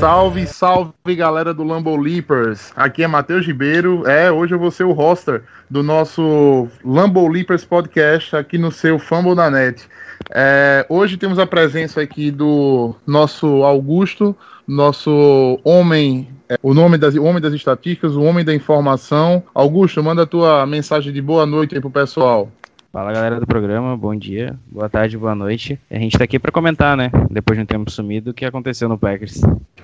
Salve, 0.00 0.46
salve 0.46 1.14
galera 1.14 1.52
do 1.52 1.62
Lambo 1.62 1.94
Leapers. 1.94 2.72
Aqui 2.74 3.02
é 3.02 3.06
Matheus 3.06 3.46
Ribeiro. 3.46 4.08
É, 4.08 4.32
hoje 4.32 4.54
eu 4.54 4.58
vou 4.58 4.70
ser 4.70 4.84
o 4.84 4.92
hoster 4.92 5.42
do 5.68 5.82
nosso 5.82 6.68
Lambo 6.82 7.28
Leapers 7.28 7.66
podcast 7.66 8.34
aqui 8.34 8.56
no 8.56 8.72
seu 8.72 8.98
Fumble 8.98 9.34
da 9.34 9.50
Net. 9.50 9.86
É, 10.30 10.86
hoje 10.88 11.18
temos 11.18 11.38
a 11.38 11.46
presença 11.46 12.00
aqui 12.00 12.30
do 12.30 12.94
nosso 13.06 13.62
Augusto, 13.62 14.34
nosso 14.66 15.60
homem, 15.62 16.30
é, 16.48 16.56
o 16.62 16.72
nome 16.72 16.96
das, 16.96 17.14
homem 17.16 17.42
das 17.42 17.52
estatísticas, 17.52 18.16
o 18.16 18.22
homem 18.22 18.42
da 18.42 18.54
informação. 18.54 19.42
Augusto, 19.54 20.02
manda 20.02 20.22
a 20.22 20.26
tua 20.26 20.64
mensagem 20.64 21.12
de 21.12 21.20
boa 21.20 21.44
noite 21.44 21.74
aí 21.74 21.80
pro 21.80 21.90
pessoal. 21.90 22.50
Fala 22.92 23.12
galera 23.12 23.38
do 23.38 23.46
programa, 23.46 23.96
bom 23.96 24.16
dia, 24.16 24.58
boa 24.66 24.88
tarde, 24.88 25.16
boa 25.16 25.32
noite. 25.32 25.78
A 25.88 25.94
gente 25.94 26.18
tá 26.18 26.24
aqui 26.24 26.40
para 26.40 26.50
comentar, 26.50 26.96
né, 26.96 27.08
depois 27.30 27.56
de 27.56 27.62
um 27.62 27.66
tempo 27.66 27.88
sumido, 27.88 28.32
o 28.32 28.34
que 28.34 28.44
aconteceu 28.44 28.88
no 28.88 28.98
Packers. 28.98 29.40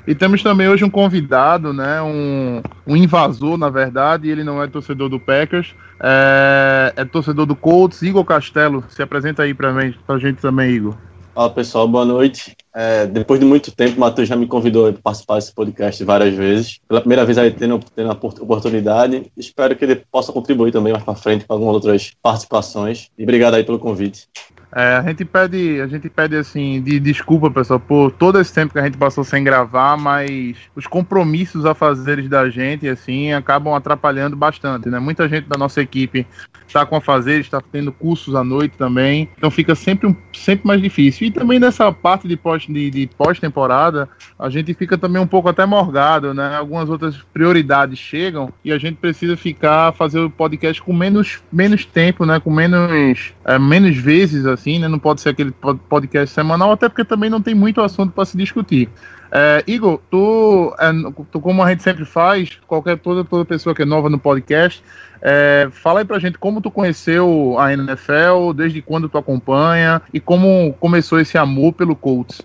E 0.08 0.12
temos 0.12 0.42
também 0.42 0.68
hoje 0.68 0.84
um 0.84 0.90
convidado, 0.90 1.72
né, 1.72 2.02
um, 2.02 2.60
um 2.84 2.96
invasor, 2.96 3.56
na 3.56 3.70
verdade, 3.70 4.28
ele 4.28 4.42
não 4.42 4.60
é 4.60 4.66
torcedor 4.66 5.08
do 5.08 5.20
Packers, 5.20 5.72
é, 6.00 6.94
é 6.96 7.04
torcedor 7.04 7.46
do 7.46 7.54
Colts, 7.54 8.02
Igor 8.02 8.24
Castelo. 8.24 8.82
Se 8.88 9.00
apresenta 9.00 9.44
aí 9.44 9.50
mim, 9.50 9.94
pra 10.04 10.18
gente 10.18 10.40
também, 10.40 10.72
Igor. 10.72 10.96
Fala 11.36 11.50
pessoal, 11.50 11.86
boa 11.86 12.06
noite. 12.06 12.56
É, 12.74 13.04
depois 13.04 13.38
de 13.38 13.44
muito 13.44 13.70
tempo, 13.70 13.98
o 13.98 14.00
Matheus 14.00 14.26
já 14.26 14.34
me 14.34 14.46
convidou 14.46 14.90
para 14.90 15.02
participar 15.02 15.34
desse 15.34 15.52
podcast 15.52 16.02
várias 16.02 16.34
vezes. 16.34 16.80
Pela 16.88 17.02
primeira 17.02 17.26
vez 17.26 17.36
aí 17.36 17.50
tendo, 17.50 17.78
tendo 17.94 18.10
a 18.10 18.14
oportunidade. 18.14 19.30
Espero 19.36 19.76
que 19.76 19.84
ele 19.84 19.96
possa 20.10 20.32
contribuir 20.32 20.72
também 20.72 20.94
mais 20.94 21.04
para 21.04 21.14
frente 21.14 21.44
com 21.44 21.52
algumas 21.52 21.74
outras 21.74 22.14
participações. 22.22 23.10
E 23.18 23.24
obrigado 23.24 23.52
aí 23.52 23.64
pelo 23.64 23.78
convite. 23.78 24.26
É, 24.76 24.96
a 24.96 25.02
gente 25.02 25.24
pede, 25.24 25.80
a 25.80 25.86
gente 25.86 26.10
pede 26.10 26.36
assim, 26.36 26.82
de 26.82 27.00
desculpa, 27.00 27.50
pessoal, 27.50 27.80
por 27.80 28.12
todo 28.12 28.38
esse 28.38 28.52
tempo 28.52 28.74
que 28.74 28.78
a 28.78 28.84
gente 28.84 28.98
passou 28.98 29.24
sem 29.24 29.42
gravar, 29.42 29.96
mas 29.96 30.58
os 30.76 30.86
compromissos 30.86 31.64
a 31.64 31.74
fazeres 31.74 32.28
da 32.28 32.50
gente, 32.50 32.86
assim, 32.86 33.32
acabam 33.32 33.72
atrapalhando 33.72 34.36
bastante, 34.36 34.90
né? 34.90 34.98
Muita 34.98 35.26
gente 35.30 35.48
da 35.48 35.56
nossa 35.56 35.80
equipe 35.80 36.26
está 36.66 36.84
com 36.84 36.96
a 36.96 37.00
fazer, 37.00 37.40
está 37.40 37.58
tendo 37.60 37.90
cursos 37.90 38.34
à 38.34 38.44
noite 38.44 38.76
também, 38.76 39.30
então 39.38 39.50
fica 39.50 39.74
sempre, 39.74 40.08
um, 40.08 40.16
sempre 40.30 40.66
mais 40.66 40.82
difícil. 40.82 41.28
E 41.28 41.30
também 41.30 41.58
nessa 41.58 41.90
parte 41.90 42.28
de 42.28 42.36
pós 42.36 42.66
de, 42.68 42.90
de 42.90 43.06
pós-temporada, 43.16 44.06
a 44.38 44.50
gente 44.50 44.74
fica 44.74 44.98
também 44.98 45.22
um 45.22 45.26
pouco 45.26 45.48
até 45.48 45.64
morgado, 45.64 46.34
né? 46.34 46.54
Algumas 46.54 46.90
outras 46.90 47.16
prioridades 47.32 47.98
chegam 47.98 48.52
e 48.62 48.70
a 48.70 48.76
gente 48.76 48.96
precisa 48.96 49.38
ficar 49.38 49.92
fazer 49.92 50.20
o 50.20 50.28
podcast 50.28 50.82
com 50.82 50.92
menos, 50.92 51.42
menos 51.50 51.86
tempo, 51.86 52.26
né? 52.26 52.38
Com 52.38 52.50
menos, 52.50 53.32
é, 53.42 53.58
menos 53.58 53.96
vezes 53.96 54.44
assim, 54.44 54.65
né? 54.78 54.88
Não 54.88 54.98
pode 54.98 55.20
ser 55.20 55.30
aquele 55.30 55.52
podcast 55.88 56.34
semanal, 56.34 56.72
até 56.72 56.88
porque 56.88 57.04
também 57.04 57.30
não 57.30 57.40
tem 57.40 57.54
muito 57.54 57.80
assunto 57.80 58.12
para 58.12 58.24
se 58.24 58.36
discutir. 58.36 58.88
É, 59.30 59.62
Igor, 59.66 60.00
tu, 60.10 60.74
é, 60.78 60.90
tu, 61.30 61.40
como 61.40 61.62
a 61.62 61.70
gente 61.70 61.82
sempre 61.82 62.04
faz, 62.04 62.58
qualquer 62.66 62.98
toda, 62.98 63.24
toda 63.24 63.44
pessoa 63.44 63.74
que 63.74 63.82
é 63.82 63.84
nova 63.84 64.08
no 64.08 64.18
podcast, 64.18 64.82
é, 65.20 65.68
fala 65.72 66.00
aí 66.00 66.04
pra 66.04 66.18
gente 66.18 66.38
como 66.38 66.60
tu 66.60 66.70
conheceu 66.70 67.56
a 67.58 67.72
NFL, 67.72 68.52
desde 68.54 68.82
quando 68.82 69.08
tu 69.08 69.18
acompanha 69.18 70.00
e 70.12 70.20
como 70.20 70.74
começou 70.78 71.18
esse 71.18 71.36
amor 71.38 71.72
pelo 71.72 71.96
Colts. 71.96 72.42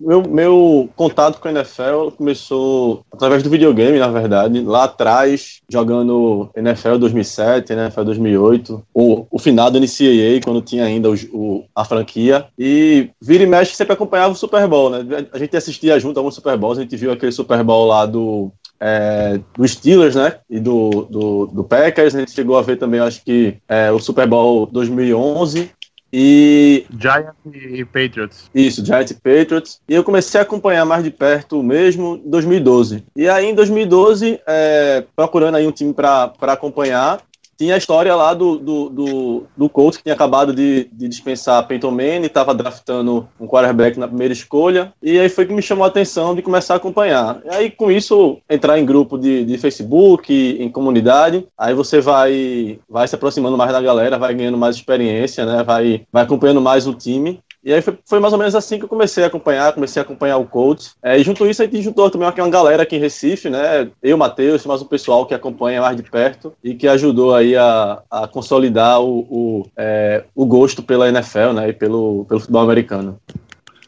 Meu, 0.00 0.22
meu 0.28 0.88
contato 0.96 1.40
com 1.40 1.46
a 1.46 1.52
NFL 1.52 2.10
começou 2.16 3.04
através 3.12 3.42
do 3.42 3.50
videogame, 3.50 3.98
na 3.98 4.08
verdade. 4.08 4.60
Lá 4.62 4.84
atrás, 4.84 5.60
jogando 5.70 6.50
NFL 6.56 6.96
2007, 6.96 7.72
NFL 7.72 8.02
2008, 8.02 8.82
o, 8.92 9.26
o 9.30 9.38
finado 9.38 9.78
NCAA, 9.78 10.40
quando 10.44 10.60
tinha 10.60 10.84
ainda 10.84 11.08
o, 11.08 11.14
o, 11.32 11.64
a 11.74 11.84
franquia. 11.84 12.46
E 12.58 13.10
vira 13.20 13.44
e 13.44 13.46
mexe 13.46 13.76
sempre 13.76 13.92
acompanhava 13.92 14.32
o 14.32 14.36
Super 14.36 14.66
Bowl, 14.66 14.90
né? 14.90 15.26
A 15.32 15.38
gente 15.38 15.56
assistia 15.56 16.00
junto 16.00 16.18
a 16.18 16.20
alguns 16.20 16.34
Super 16.34 16.56
Bowls, 16.56 16.78
a 16.78 16.82
gente 16.82 16.96
viu 16.96 17.12
aquele 17.12 17.30
Super 17.30 17.62
Bowl 17.62 17.86
lá 17.86 18.06
do, 18.06 18.50
é, 18.80 19.38
do 19.56 19.68
Steelers, 19.68 20.14
né? 20.16 20.38
E 20.48 20.58
do, 20.58 21.06
do, 21.10 21.46
do, 21.46 21.64
Packers. 21.64 22.14
A 22.14 22.20
gente 22.20 22.32
chegou 22.32 22.58
a 22.58 22.62
ver 22.62 22.76
também, 22.76 22.98
acho 22.98 23.22
que, 23.22 23.58
é, 23.68 23.92
o 23.92 23.98
Super 23.98 24.26
Bowl 24.26 24.66
2011. 24.66 25.70
E. 26.12 26.86
Giants 26.98 27.34
e 27.54 27.84
Patriots. 27.84 28.50
Isso, 28.54 28.84
Giants 28.84 29.12
e 29.12 29.14
Patriots. 29.14 29.80
E 29.88 29.94
eu 29.94 30.04
comecei 30.04 30.40
a 30.40 30.42
acompanhar 30.42 30.84
mais 30.84 31.04
de 31.04 31.10
perto 31.10 31.62
mesmo 31.62 32.20
em 32.24 32.30
2012. 32.30 33.04
E 33.14 33.28
aí, 33.28 33.46
em 33.46 33.54
2012, 33.54 34.40
é, 34.46 35.04
procurando 35.14 35.56
aí 35.56 35.66
um 35.66 35.72
time 35.72 35.94
para 35.94 36.32
acompanhar, 36.40 37.20
tinha 37.60 37.74
a 37.74 37.78
história 37.78 38.16
lá 38.16 38.32
do, 38.32 38.56
do, 38.56 38.88
do, 38.88 39.42
do 39.54 39.68
Colts, 39.68 39.98
que 39.98 40.04
tinha 40.04 40.14
acabado 40.14 40.54
de, 40.54 40.88
de 40.90 41.06
dispensar 41.06 41.66
Peyton 41.66 41.90
Manning, 41.90 42.24
estava 42.24 42.54
draftando 42.54 43.28
um 43.38 43.46
quarterback 43.46 43.98
na 43.98 44.08
primeira 44.08 44.32
escolha, 44.32 44.94
e 45.02 45.18
aí 45.18 45.28
foi 45.28 45.44
que 45.44 45.52
me 45.52 45.60
chamou 45.60 45.84
a 45.84 45.88
atenção 45.88 46.34
de 46.34 46.40
começar 46.40 46.72
a 46.72 46.76
acompanhar. 46.78 47.42
E 47.44 47.50
aí, 47.50 47.70
com 47.70 47.90
isso, 47.90 48.38
entrar 48.48 48.78
em 48.78 48.86
grupo 48.86 49.18
de, 49.18 49.44
de 49.44 49.58
Facebook, 49.58 50.32
em 50.32 50.70
comunidade, 50.70 51.46
aí 51.58 51.74
você 51.74 52.00
vai, 52.00 52.78
vai 52.88 53.06
se 53.06 53.14
aproximando 53.14 53.58
mais 53.58 53.72
da 53.72 53.82
galera, 53.82 54.16
vai 54.16 54.34
ganhando 54.34 54.56
mais 54.56 54.76
experiência, 54.76 55.44
né? 55.44 55.62
vai, 55.62 56.06
vai 56.10 56.22
acompanhando 56.22 56.62
mais 56.62 56.86
o 56.86 56.94
time. 56.94 57.42
E 57.62 57.74
aí 57.74 57.82
foi, 57.82 57.98
foi, 58.06 58.20
mais 58.20 58.32
ou 58.32 58.38
menos 58.38 58.54
assim 58.54 58.78
que 58.78 58.84
eu 58.84 58.88
comecei 58.88 59.22
a 59.22 59.26
acompanhar, 59.26 59.72
comecei 59.74 60.00
a 60.00 60.04
acompanhar 60.04 60.38
o 60.38 60.46
Colts. 60.46 60.96
É, 61.02 61.18
e 61.18 61.22
junto 61.22 61.44
a 61.44 61.50
isso, 61.50 61.62
a 61.62 61.66
gente 61.66 61.82
juntou 61.82 62.10
também 62.10 62.26
uma, 62.26 62.34
uma 62.34 62.48
galera 62.48 62.82
aqui 62.82 62.96
em 62.96 63.00
Recife, 63.00 63.50
né? 63.50 63.88
Eu, 64.02 64.16
Matheus, 64.16 64.64
mais 64.64 64.80
um 64.80 64.86
pessoal 64.86 65.26
que 65.26 65.34
acompanha 65.34 65.80
mais 65.80 65.96
de 65.96 66.02
perto 66.02 66.54
e 66.64 66.74
que 66.74 66.88
ajudou 66.88 67.34
aí 67.34 67.54
a, 67.56 68.02
a 68.10 68.26
consolidar 68.26 69.02
o, 69.02 69.20
o, 69.30 69.66
é, 69.76 70.24
o 70.34 70.46
gosto 70.46 70.82
pela 70.82 71.08
NFL, 71.08 71.52
né? 71.52 71.68
E 71.68 71.72
pelo, 71.74 72.24
pelo 72.26 72.40
futebol 72.40 72.62
americano. 72.62 73.20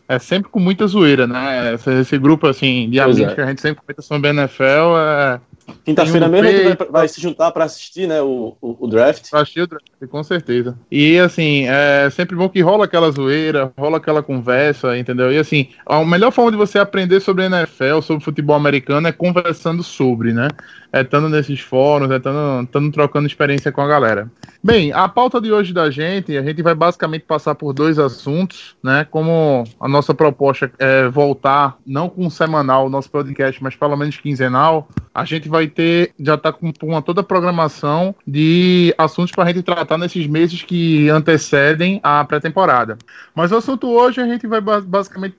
É 0.06 0.18
sempre 0.18 0.50
com 0.50 0.60
muita 0.60 0.86
zoeira, 0.86 1.26
né? 1.26 1.72
Esse, 1.74 1.90
esse 2.00 2.18
grupo, 2.18 2.46
assim, 2.46 2.90
de 2.90 2.98
pois 2.98 3.16
amigos 3.16 3.32
é. 3.32 3.34
que 3.34 3.40
a 3.40 3.46
gente 3.46 3.62
sempre 3.62 3.82
comenta 3.82 4.02
sobre 4.02 4.28
a 4.28 4.34
NFL 4.34 4.98
é 4.98 5.40
Quinta-feira 5.84 6.28
mesmo 6.28 6.48
a 6.48 6.52
gente 6.52 6.76
vai, 6.76 6.88
vai, 6.88 7.08
se 7.08 7.20
juntar 7.20 7.50
para 7.50 7.64
assistir, 7.64 8.06
né, 8.06 8.20
o, 8.20 8.56
o, 8.60 8.86
o 8.86 8.88
draft. 8.88 9.30
Pra 9.30 9.40
assistir 9.40 9.62
o 9.62 9.66
draft, 9.66 9.86
com 10.08 10.22
certeza. 10.22 10.76
E 10.90 11.18
assim, 11.18 11.66
é 11.68 12.08
sempre 12.10 12.36
bom 12.36 12.48
que 12.48 12.60
rola 12.60 12.84
aquela 12.84 13.10
zoeira, 13.10 13.72
rola 13.78 13.96
aquela 13.96 14.22
conversa, 14.22 14.96
entendeu? 14.96 15.32
E 15.32 15.38
assim, 15.38 15.68
a 15.86 16.04
melhor 16.04 16.30
forma 16.30 16.50
de 16.50 16.56
você 16.56 16.78
aprender 16.78 17.20
sobre 17.20 17.44
NFL, 17.44 18.00
sobre 18.02 18.24
futebol 18.24 18.56
americano 18.56 19.08
é 19.08 19.12
conversando 19.12 19.82
sobre, 19.82 20.32
né? 20.32 20.48
É 20.92 21.00
estando 21.00 21.28
nesses 21.28 21.60
fóruns, 21.60 22.10
é 22.10 22.16
estando 22.16 22.92
trocando 22.92 23.26
experiência 23.26 23.72
com 23.72 23.80
a 23.80 23.86
galera. 23.86 24.30
Bem, 24.64 24.92
a 24.92 25.08
pauta 25.08 25.40
de 25.40 25.50
hoje 25.50 25.72
da 25.72 25.90
gente, 25.90 26.36
a 26.36 26.42
gente 26.42 26.62
vai 26.62 26.74
basicamente 26.74 27.22
passar 27.22 27.54
por 27.56 27.72
dois 27.72 27.98
assuntos, 27.98 28.76
né? 28.82 29.04
Como 29.10 29.64
a 29.80 29.88
nossa 29.88 30.14
proposta 30.14 30.70
é 30.78 31.08
voltar, 31.08 31.78
não 31.84 32.08
com 32.08 32.26
um 32.26 32.30
semanal, 32.30 32.86
o 32.86 32.90
nosso 32.90 33.10
podcast, 33.10 33.60
mas 33.62 33.74
pelo 33.74 33.96
menos 33.96 34.18
quinzenal, 34.18 34.88
a 35.14 35.24
gente 35.24 35.48
vai 35.48 35.66
ter, 35.66 36.12
já 36.18 36.38
tá 36.38 36.52
com 36.52 36.72
uma 36.82 37.02
toda 37.02 37.20
a 37.20 37.24
programação 37.24 38.14
de 38.26 38.94
assuntos 38.96 39.32
para 39.32 39.44
a 39.44 39.46
gente 39.48 39.62
tratar 39.62 39.98
nesses 39.98 40.26
meses 40.26 40.62
que 40.62 41.08
antecedem 41.10 42.00
a 42.02 42.24
pré-temporada. 42.24 42.96
Mas 43.34 43.50
o 43.50 43.56
assunto 43.56 43.88
hoje 43.88 44.20
a 44.20 44.26
gente 44.26 44.46
vai 44.46 44.60
basicamente 44.60 45.36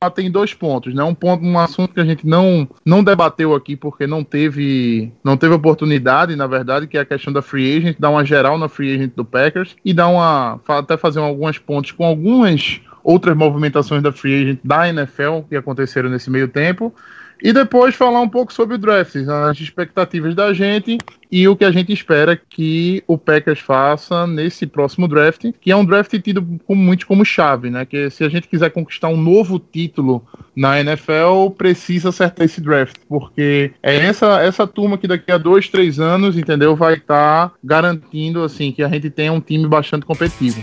bater 0.00 0.24
em 0.24 0.30
dois 0.30 0.54
pontos, 0.54 0.94
né? 0.94 1.02
Um 1.04 1.14
ponto, 1.14 1.44
um 1.44 1.58
assunto 1.58 1.94
que 1.94 2.00
a 2.00 2.04
gente 2.04 2.26
não, 2.26 2.66
não 2.84 3.04
debateu 3.04 3.54
aqui 3.54 3.76
porque 3.76 4.06
não 4.06 4.24
teve, 4.24 4.91
não 5.22 5.36
teve 5.36 5.54
oportunidade, 5.54 6.36
na 6.36 6.46
verdade, 6.46 6.86
que 6.86 6.98
é 6.98 7.00
a 7.00 7.04
questão 7.04 7.32
da 7.32 7.42
free 7.42 7.76
agent, 7.76 7.96
dar 7.98 8.10
uma 8.10 8.24
geral 8.24 8.58
na 8.58 8.68
free 8.68 8.94
agent 8.94 9.12
do 9.14 9.24
Packers 9.24 9.76
e 9.84 9.92
dar 9.92 10.08
uma, 10.08 10.60
até 10.68 10.96
fazer 10.96 11.20
algumas 11.20 11.58
pontes 11.58 11.92
com 11.92 12.04
algumas 12.04 12.80
outras 13.04 13.36
movimentações 13.36 14.02
da 14.02 14.12
free 14.12 14.42
agent 14.42 14.60
da 14.62 14.88
NFL 14.88 15.40
que 15.48 15.56
aconteceram 15.56 16.08
nesse 16.08 16.30
meio 16.30 16.48
tempo 16.48 16.94
e 17.42 17.52
depois 17.52 17.94
falar 17.94 18.20
um 18.20 18.28
pouco 18.28 18.52
sobre 18.52 18.76
o 18.76 18.78
draft, 18.78 19.16
as 19.16 19.58
expectativas 19.58 20.34
da 20.34 20.54
gente 20.54 20.98
e 21.30 21.48
o 21.48 21.56
que 21.56 21.64
a 21.64 21.72
gente 21.72 21.92
espera 21.92 22.36
que 22.36 23.02
o 23.06 23.18
Packers 23.18 23.58
faça 23.58 24.26
nesse 24.26 24.66
próximo 24.66 25.08
draft, 25.08 25.46
que 25.60 25.72
é 25.72 25.76
um 25.76 25.84
draft 25.84 26.12
tido 26.20 26.46
como, 26.64 26.80
muito 26.80 27.06
como 27.06 27.24
chave, 27.24 27.68
né? 27.68 27.84
Que 27.84 28.08
se 28.10 28.22
a 28.22 28.28
gente 28.28 28.46
quiser 28.46 28.70
conquistar 28.70 29.08
um 29.08 29.16
novo 29.16 29.58
título 29.58 30.24
na 30.54 30.78
NFL, 30.78 31.50
precisa 31.56 32.10
acertar 32.10 32.44
esse 32.44 32.60
draft, 32.60 32.96
porque 33.08 33.72
é 33.82 33.96
essa, 33.96 34.40
essa 34.40 34.66
turma 34.66 34.96
que 34.96 35.08
daqui 35.08 35.32
a 35.32 35.38
dois, 35.38 35.68
três 35.68 35.98
anos, 35.98 36.36
entendeu, 36.36 36.76
vai 36.76 36.94
estar 36.94 37.48
tá 37.48 37.54
garantindo 37.64 38.44
assim 38.44 38.70
que 38.70 38.82
a 38.82 38.88
gente 38.88 39.10
tenha 39.10 39.32
um 39.32 39.40
time 39.40 39.66
bastante 39.66 40.06
competitivo. 40.06 40.62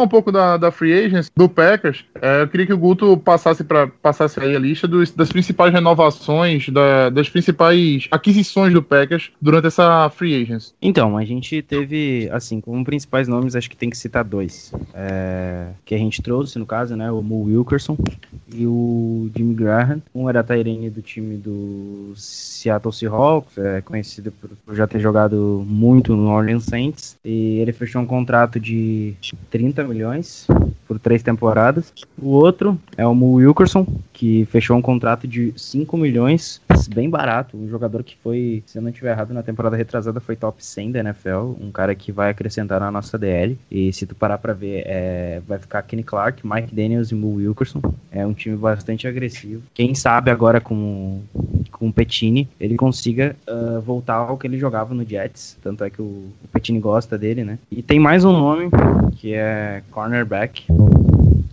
Falar 0.00 0.04
um 0.04 0.08
pouco 0.08 0.32
da, 0.32 0.56
da 0.56 0.70
Free 0.70 0.92
Agents, 0.92 1.30
do 1.36 1.48
Packers, 1.48 2.04
é, 2.20 2.42
eu 2.42 2.48
queria 2.48 2.66
que 2.66 2.72
o 2.72 2.78
Guto 2.78 3.16
passasse, 3.18 3.62
pra, 3.62 3.86
passasse 3.86 4.40
aí 4.40 4.56
a 4.56 4.58
lista 4.58 4.88
dos, 4.88 5.10
das 5.10 5.30
principais 5.30 5.72
renovações, 5.72 6.68
da, 6.68 7.10
das 7.10 7.28
principais 7.28 8.08
aquisições 8.10 8.72
do 8.72 8.82
Packers 8.82 9.30
durante 9.40 9.66
essa 9.66 10.08
Free 10.10 10.42
Agents. 10.42 10.74
Então, 10.80 11.16
a 11.16 11.24
gente 11.24 11.62
teve, 11.62 12.28
assim, 12.32 12.60
como 12.60 12.84
principais 12.84 13.28
nomes, 13.28 13.54
acho 13.54 13.68
que 13.68 13.76
tem 13.76 13.90
que 13.90 13.98
citar 13.98 14.24
dois. 14.24 14.72
É, 14.94 15.68
que 15.84 15.94
a 15.94 15.98
gente 15.98 16.22
trouxe, 16.22 16.58
no 16.58 16.66
caso, 16.66 16.96
né? 16.96 17.10
O 17.10 17.22
Mo 17.22 17.44
Wilkerson 17.44 17.96
e 18.52 18.66
o 18.66 19.30
Jimmy 19.36 19.54
Graham. 19.54 20.02
Um 20.14 20.28
era 20.28 20.42
Tyrene 20.42 20.90
do 20.90 21.02
time 21.02 21.36
do 21.36 22.12
Seattle 22.16 22.92
Seahawks, 22.92 23.58
é 23.58 23.80
conhecido 23.80 24.32
por, 24.32 24.50
por 24.64 24.74
já 24.74 24.86
ter 24.86 25.00
jogado 25.00 25.64
muito 25.66 26.16
no 26.16 26.30
Orleans 26.30 26.64
Saints. 26.64 27.16
E 27.24 27.58
ele 27.58 27.72
fechou 27.72 28.00
um 28.00 28.06
contrato 28.06 28.58
de 28.58 29.14
30 29.50 29.89
milhões 29.90 30.46
por 30.90 30.98
três 30.98 31.22
temporadas. 31.22 31.92
O 32.20 32.30
outro 32.30 32.76
é 32.96 33.06
o 33.06 33.14
Mo 33.14 33.34
Wilkerson, 33.34 33.86
que 34.12 34.44
fechou 34.46 34.76
um 34.76 34.82
contrato 34.82 35.28
de 35.28 35.54
5 35.56 35.96
milhões, 35.96 36.60
bem 36.92 37.08
barato. 37.08 37.56
Um 37.56 37.68
jogador 37.68 38.02
que 38.02 38.16
foi, 38.20 38.64
se 38.66 38.76
eu 38.76 38.82
não 38.82 38.90
estiver 38.90 39.12
errado, 39.12 39.32
na 39.32 39.40
temporada 39.40 39.76
retrasada 39.76 40.18
foi 40.18 40.34
top 40.34 40.64
100 40.64 40.90
da 40.90 40.98
NFL. 40.98 41.54
Um 41.60 41.70
cara 41.70 41.94
que 41.94 42.10
vai 42.10 42.30
acrescentar 42.30 42.80
na 42.80 42.90
nossa 42.90 43.16
DL. 43.16 43.56
E 43.70 43.92
se 43.92 44.04
tu 44.04 44.16
parar 44.16 44.38
pra 44.38 44.52
ver, 44.52 44.82
é, 44.84 45.40
vai 45.46 45.60
ficar 45.60 45.80
Kenny 45.82 46.02
Clark, 46.02 46.44
Mike 46.44 46.74
Daniels 46.74 47.12
e 47.12 47.14
Mo 47.14 47.36
Wilkerson. 47.36 47.80
É 48.10 48.26
um 48.26 48.32
time 48.32 48.56
bastante 48.56 49.06
agressivo. 49.06 49.62
Quem 49.72 49.94
sabe 49.94 50.32
agora 50.32 50.60
com, 50.60 51.20
com 51.70 51.86
o 51.86 51.92
Petini, 51.92 52.48
ele 52.58 52.74
consiga 52.74 53.36
uh, 53.48 53.80
voltar 53.80 54.16
ao 54.16 54.36
que 54.36 54.44
ele 54.44 54.58
jogava 54.58 54.92
no 54.92 55.08
Jets. 55.08 55.56
Tanto 55.62 55.84
é 55.84 55.90
que 55.90 56.02
o, 56.02 56.32
o 56.42 56.48
Petini 56.52 56.80
gosta 56.80 57.16
dele, 57.16 57.44
né? 57.44 57.60
E 57.70 57.80
tem 57.80 58.00
mais 58.00 58.24
um 58.24 58.32
nome, 58.32 58.70
que 59.12 59.34
é 59.34 59.84
cornerback 59.92 60.64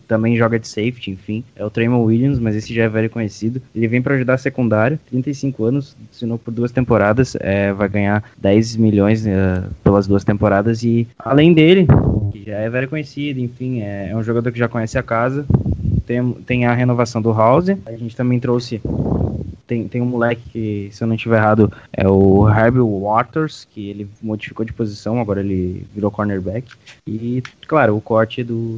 também 0.07 0.37
joga 0.37 0.57
de 0.57 0.67
safety, 0.67 1.11
enfim. 1.11 1.43
É 1.55 1.65
o 1.65 1.69
Tremon 1.69 2.03
Williams, 2.03 2.39
mas 2.39 2.55
esse 2.55 2.73
já 2.73 2.83
é 2.83 2.89
velho 2.89 3.09
conhecido. 3.09 3.61
Ele 3.75 3.87
vem 3.87 4.01
para 4.01 4.15
ajudar 4.15 4.35
a 4.35 4.37
secundária, 4.37 4.99
35 5.09 5.63
anos, 5.65 5.95
assinou 6.11 6.37
por 6.37 6.51
duas 6.51 6.71
temporadas, 6.71 7.35
é, 7.39 7.73
vai 7.73 7.89
ganhar 7.89 8.23
10 8.37 8.77
milhões 8.77 9.27
é, 9.27 9.63
pelas 9.83 10.07
duas 10.07 10.23
temporadas. 10.23 10.83
E 10.83 11.07
além 11.19 11.53
dele, 11.53 11.85
que 12.31 12.43
já 12.45 12.57
é 12.57 12.69
velho 12.69 12.87
conhecido, 12.87 13.39
enfim, 13.39 13.81
é, 13.81 14.09
é 14.11 14.15
um 14.15 14.23
jogador 14.23 14.51
que 14.51 14.59
já 14.59 14.67
conhece 14.67 14.97
a 14.97 15.03
casa. 15.03 15.45
Tem, 16.05 16.31
tem 16.45 16.65
a 16.65 16.73
renovação 16.73 17.21
do 17.21 17.33
House. 17.33 17.69
A 17.85 17.91
gente 17.91 18.15
também 18.15 18.39
trouxe 18.39 18.81
tem, 19.67 19.87
tem 19.87 20.01
um 20.01 20.05
moleque 20.05 20.41
que, 20.51 20.89
se 20.91 21.03
eu 21.03 21.07
não 21.07 21.15
estiver 21.15 21.37
errado, 21.37 21.71
é 21.91 22.07
o 22.07 22.49
Herbie 22.49 22.79
Waters, 22.79 23.67
que 23.69 23.89
ele 23.89 24.09
modificou 24.21 24.65
de 24.65 24.73
posição, 24.73 25.19
agora 25.19 25.41
ele 25.41 25.85
virou 25.93 26.09
cornerback. 26.09 26.71
E, 27.05 27.43
claro, 27.67 27.95
o 27.95 28.01
corte 28.01 28.43
do 28.43 28.77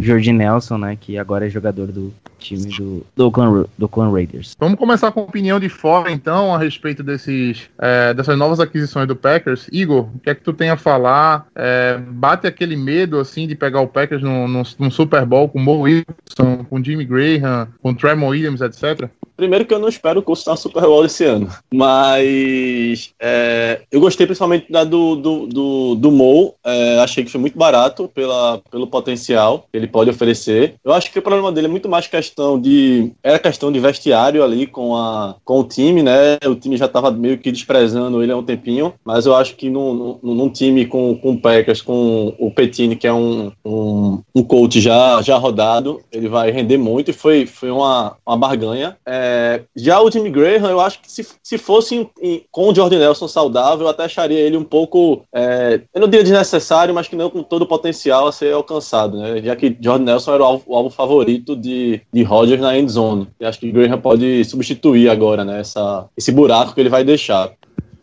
Jordi 0.00 0.32
Nelson, 0.32 0.78
né, 0.78 0.96
que 0.98 1.18
agora 1.18 1.46
é 1.46 1.50
jogador 1.50 1.88
do 1.88 2.14
time 2.42 2.66
do, 2.66 3.06
do, 3.14 3.26
Oakland, 3.26 3.68
do 3.78 3.88
Raiders. 4.10 4.56
Vamos 4.58 4.78
começar 4.78 5.12
com 5.12 5.20
a 5.20 5.24
opinião 5.24 5.58
de 5.58 5.68
fora, 5.68 6.10
então, 6.10 6.54
a 6.54 6.58
respeito 6.58 7.02
desses, 7.02 7.68
é, 7.78 8.12
dessas 8.14 8.36
novas 8.36 8.60
aquisições 8.60 9.06
do 9.06 9.16
Packers. 9.16 9.68
Igor, 9.72 10.08
o 10.14 10.18
que 10.18 10.30
é 10.30 10.34
que 10.34 10.42
tu 10.42 10.52
tem 10.52 10.70
a 10.70 10.76
falar? 10.76 11.46
É, 11.54 11.98
bate 11.98 12.46
aquele 12.46 12.76
medo, 12.76 13.18
assim, 13.18 13.46
de 13.46 13.54
pegar 13.54 13.80
o 13.80 13.88
Packers 13.88 14.22
num, 14.22 14.48
num, 14.48 14.62
num 14.78 14.90
Super 14.90 15.24
Bowl 15.24 15.48
com 15.48 15.58
Mo 15.58 15.80
Wilson, 15.80 16.64
com 16.68 16.82
Jimmy 16.82 17.04
Graham, 17.04 17.68
com 17.82 17.94
Tremor 17.94 18.30
Williams, 18.30 18.60
etc.? 18.60 19.08
Primeiro 19.36 19.64
que 19.64 19.74
eu 19.74 19.78
não 19.78 19.88
espero 19.88 20.20
o 20.20 20.22
curso 20.22 20.48
na 20.48 20.56
Super 20.56 20.82
Bowl 20.82 21.04
esse 21.04 21.24
ano. 21.24 21.50
Mas 21.72 23.12
é, 23.18 23.80
eu 23.90 24.00
gostei 24.00 24.26
principalmente 24.26 24.70
da 24.70 24.84
do, 24.84 25.16
do, 25.16 25.46
do, 25.46 25.94
do 25.96 26.12
Mo. 26.12 26.54
É, 26.64 27.00
achei 27.00 27.24
que 27.24 27.30
foi 27.30 27.40
muito 27.40 27.58
barato 27.58 28.08
pela, 28.14 28.60
pelo 28.70 28.86
potencial 28.86 29.66
que 29.70 29.76
ele 29.76 29.86
pode 29.86 30.10
oferecer. 30.10 30.74
Eu 30.84 30.92
acho 30.92 31.10
que 31.10 31.18
o 31.18 31.22
problema 31.22 31.50
dele 31.50 31.66
é 31.66 31.70
muito 31.70 31.88
mais 31.88 32.06
questão 32.06 32.31
de. 32.60 33.12
Era 33.22 33.38
questão 33.38 33.70
de 33.70 33.80
vestiário 33.80 34.42
ali 34.42 34.66
com, 34.66 34.96
a, 34.96 35.36
com 35.44 35.60
o 35.60 35.64
time, 35.64 36.02
né? 36.02 36.38
O 36.46 36.54
time 36.54 36.76
já 36.76 36.86
estava 36.86 37.10
meio 37.10 37.38
que 37.38 37.52
desprezando 37.52 38.22
ele 38.22 38.32
há 38.32 38.36
um 38.36 38.42
tempinho. 38.42 38.94
Mas 39.04 39.26
eu 39.26 39.34
acho 39.34 39.56
que 39.56 39.68
num, 39.70 40.18
num, 40.22 40.34
num 40.34 40.48
time 40.48 40.86
com, 40.86 41.16
com 41.16 41.32
o 41.32 41.40
Packers, 41.40 41.82
com 41.82 42.34
o 42.38 42.50
Petini, 42.50 42.96
que 42.96 43.06
é 43.06 43.12
um, 43.12 43.52
um, 43.64 44.22
um 44.34 44.42
coach 44.42 44.80
já, 44.80 45.20
já 45.22 45.36
rodado, 45.36 46.00
ele 46.10 46.28
vai 46.28 46.50
render 46.50 46.78
muito 46.78 47.10
e 47.10 47.14
foi, 47.14 47.46
foi 47.46 47.70
uma, 47.70 48.16
uma 48.26 48.36
barganha. 48.36 48.96
É, 49.06 49.62
já 49.74 50.00
o 50.00 50.10
Jimmy 50.10 50.30
Graham, 50.30 50.70
eu 50.70 50.80
acho 50.80 51.00
que 51.00 51.10
se, 51.10 51.26
se 51.42 51.58
fosse 51.58 51.96
em, 51.96 52.10
em, 52.20 52.44
com 52.50 52.68
o 52.68 52.74
Jordan 52.74 52.98
Nelson 52.98 53.28
saudável, 53.28 53.86
eu 53.86 53.90
até 53.90 54.04
acharia 54.04 54.38
ele 54.38 54.56
um 54.56 54.64
pouco, 54.64 55.22
é, 55.34 55.80
eu 55.94 56.00
não 56.00 56.08
diria 56.08 56.24
desnecessário, 56.24 56.94
mas 56.94 57.08
que 57.08 57.16
não 57.16 57.30
com 57.30 57.42
todo 57.42 57.62
o 57.62 57.66
potencial 57.66 58.26
a 58.26 58.32
ser 58.32 58.52
alcançado, 58.52 59.18
né? 59.18 59.42
Já 59.42 59.56
que 59.56 59.76
Jordan 59.80 60.04
Nelson 60.04 60.34
era 60.34 60.42
o 60.42 60.46
alvo, 60.46 60.64
o 60.66 60.76
alvo 60.76 60.90
favorito 60.90 61.56
de, 61.56 62.00
de 62.12 62.21
Rodgers 62.22 62.60
na 62.60 62.76
end 62.78 62.90
zone. 62.90 63.28
E 63.40 63.44
acho 63.44 63.58
que 63.58 63.70
Graham 63.70 64.00
pode 64.00 64.44
substituir 64.44 65.08
agora, 65.08 65.44
né? 65.44 65.60
Essa, 65.60 66.06
esse 66.16 66.32
buraco 66.32 66.74
que 66.74 66.80
ele 66.80 66.88
vai 66.88 67.04
deixar. 67.04 67.50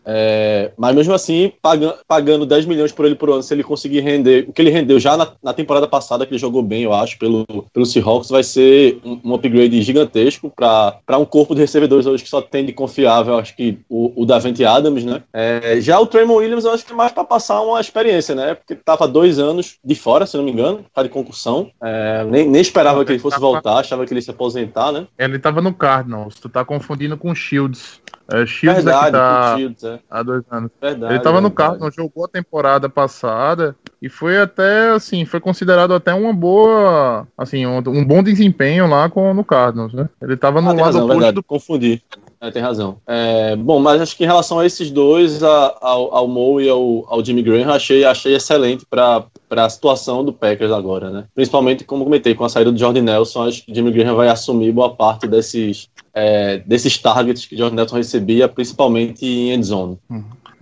É, 0.04 0.72
mas 0.76 0.94
mesmo 0.94 1.14
assim, 1.14 1.52
pagando, 1.60 1.94
pagando 2.06 2.46
10 2.46 2.66
milhões 2.66 2.92
por 2.92 3.04
ele 3.04 3.14
por 3.14 3.30
ano, 3.30 3.42
se 3.42 3.52
ele 3.52 3.62
conseguir 3.62 4.00
render 4.00 4.46
o 4.48 4.52
que 4.52 4.62
ele 4.62 4.70
rendeu 4.70 4.98
já 4.98 5.16
na, 5.16 5.32
na 5.42 5.52
temporada 5.52 5.86
passada, 5.86 6.24
que 6.24 6.32
ele 6.32 6.38
jogou 6.38 6.62
bem, 6.62 6.82
eu 6.82 6.92
acho, 6.92 7.18
pelo, 7.18 7.46
pelo 7.72 7.86
Seahawks, 7.86 8.30
vai 8.30 8.42
ser 8.42 9.00
um, 9.04 9.20
um 9.24 9.34
upgrade 9.34 9.82
gigantesco 9.82 10.50
para 10.50 11.18
um 11.18 11.24
corpo 11.24 11.54
de 11.54 11.60
recebedores 11.60 12.06
hoje 12.06 12.24
que 12.24 12.30
só 12.30 12.40
tem 12.40 12.64
de 12.64 12.72
confiável, 12.72 13.38
acho 13.38 13.54
que 13.56 13.78
o, 13.88 14.22
o 14.22 14.26
Davante 14.26 14.64
Adams, 14.64 15.04
né? 15.04 15.22
É, 15.32 15.80
já 15.80 15.98
o 15.98 16.06
Tremon 16.06 16.36
Williams, 16.36 16.64
eu 16.64 16.72
acho 16.72 16.84
que 16.84 16.92
é 16.92 16.96
mais 16.96 17.12
para 17.12 17.24
passar 17.24 17.60
uma 17.60 17.80
experiência, 17.80 18.34
né? 18.34 18.54
Porque 18.54 18.74
tava 18.74 19.06
dois 19.06 19.38
anos 19.38 19.78
de 19.84 19.94
fora, 19.94 20.26
se 20.26 20.36
não 20.36 20.44
me 20.44 20.50
engano, 20.50 20.84
tá 20.94 21.02
de 21.02 21.08
concussão. 21.08 21.70
É, 21.82 22.24
nem, 22.24 22.48
nem 22.48 22.60
esperava 22.60 23.04
que 23.04 23.12
ele 23.12 23.18
fosse 23.18 23.38
voltar, 23.38 23.78
achava 23.78 24.04
que 24.04 24.12
ele 24.12 24.18
ia 24.18 24.24
se 24.24 24.30
aposentar, 24.30 24.92
né? 24.92 25.06
Ele 25.18 25.38
tava 25.38 25.60
no 25.60 25.74
Cardinals, 25.74 26.34
tu 26.36 26.48
tá 26.48 26.64
confundindo 26.64 27.16
com 27.16 27.30
o 27.30 27.34
Shields. 27.34 28.00
É, 28.32 28.46
Shields 28.46 28.84
Verdade, 28.84 29.06
que 29.06 29.12
tá 29.12 29.56
Shields, 29.56 29.84
é. 29.84 30.00
há 30.08 30.22
dois 30.22 30.44
anos. 30.50 30.70
Verdade, 30.80 31.14
ele 31.14 31.22
tava 31.22 31.40
no 31.40 31.48
verdade. 31.48 31.68
Cardinals, 31.68 31.94
jogou 31.94 32.24
a 32.24 32.28
temporada 32.28 32.88
passada 32.88 33.76
e 34.02 34.08
foi 34.08 34.38
até, 34.40 34.90
assim, 34.90 35.24
foi 35.24 35.40
considerado 35.40 35.92
até 35.92 36.14
uma 36.14 36.32
boa, 36.32 37.26
assim, 37.36 37.66
um, 37.66 37.78
um 37.78 38.04
bom 38.04 38.22
desempenho 38.22 38.86
lá 38.86 39.08
com, 39.10 39.34
no 39.34 39.44
Cardinals, 39.44 39.92
né? 39.92 40.08
Ele 40.22 40.36
tava 40.36 40.60
no 40.60 40.68
Ah, 40.70 40.72
lado 40.72 40.84
razão, 40.84 41.06
oposto 41.06 41.32
do 41.34 41.42
confundi. 41.42 42.02
É, 42.42 42.50
tem 42.50 42.62
razão. 42.62 42.96
É, 43.06 43.54
bom, 43.54 43.78
mas 43.78 44.00
acho 44.00 44.16
que 44.16 44.24
em 44.24 44.26
relação 44.26 44.58
a 44.58 44.64
esses 44.64 44.90
dois, 44.90 45.42
a- 45.42 45.76
ao, 45.82 46.14
ao 46.14 46.26
Mo 46.26 46.58
e 46.58 46.70
ao, 46.70 47.04
ao 47.06 47.22
Jimmy 47.22 47.42
Graham, 47.42 47.70
achei, 47.70 48.02
achei 48.02 48.34
excelente 48.34 48.86
para 48.88 49.26
a 49.50 49.68
situação 49.68 50.24
do 50.24 50.32
Packers 50.32 50.72
agora, 50.72 51.10
né? 51.10 51.24
Principalmente, 51.34 51.84
como 51.84 52.02
comentei, 52.04 52.34
com 52.34 52.44
a 52.44 52.48
saída 52.48 52.72
do 52.72 52.78
Jordan 52.78 53.02
Nelson, 53.02 53.46
acho 53.46 53.62
que 53.66 53.70
o 53.72 53.74
Jimmy 53.74 53.92
Graham 53.92 54.14
vai 54.16 54.28
assumir 54.28 54.72
boa 54.72 54.88
parte 54.88 55.28
desses, 55.28 55.88
é, 56.14 56.56
desses 56.64 56.96
targets 56.96 57.44
que 57.44 57.54
o 57.54 57.58
Jordan 57.58 57.76
Nelson 57.76 57.96
recebia, 57.96 58.48
principalmente 58.48 59.26
em 59.26 59.52
endzone. 59.52 59.98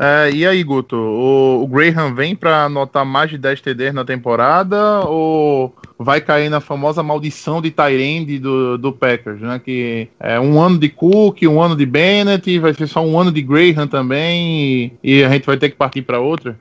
É, 0.01 0.31
e 0.31 0.47
aí, 0.47 0.63
Guto, 0.63 0.97
o, 0.97 1.65
o 1.65 1.67
Graham 1.67 2.15
vem 2.15 2.37
pra 2.37 2.65
anotar 2.65 3.05
mais 3.05 3.31
de 3.31 3.37
10 3.37 3.61
TDs 3.61 3.93
na 3.93 4.05
temporada 4.05 5.01
ou 5.01 5.75
vai 5.99 6.21
cair 6.21 6.49
na 6.49 6.61
famosa 6.61 7.03
maldição 7.03 7.61
de 7.61 7.71
Tyrande 7.71 8.39
do, 8.39 8.79
do 8.79 8.93
Packers, 8.93 9.41
né? 9.41 9.61
Que 9.63 10.09
é 10.21 10.39
um 10.39 10.61
ano 10.61 10.79
de 10.79 10.89
Cook, 10.89 11.43
um 11.43 11.61
ano 11.61 11.77
de 11.77 11.85
Bennett, 11.85 12.59
vai 12.59 12.73
ser 12.73 12.87
só 12.87 13.05
um 13.05 13.19
ano 13.19 13.33
de 13.33 13.43
Graham 13.43 13.89
também 13.89 14.93
e, 15.03 15.19
e 15.19 15.25
a 15.25 15.29
gente 15.31 15.47
vai 15.47 15.57
ter 15.57 15.71
que 15.71 15.77
partir 15.77 16.03
pra 16.03 16.21
outra? 16.21 16.57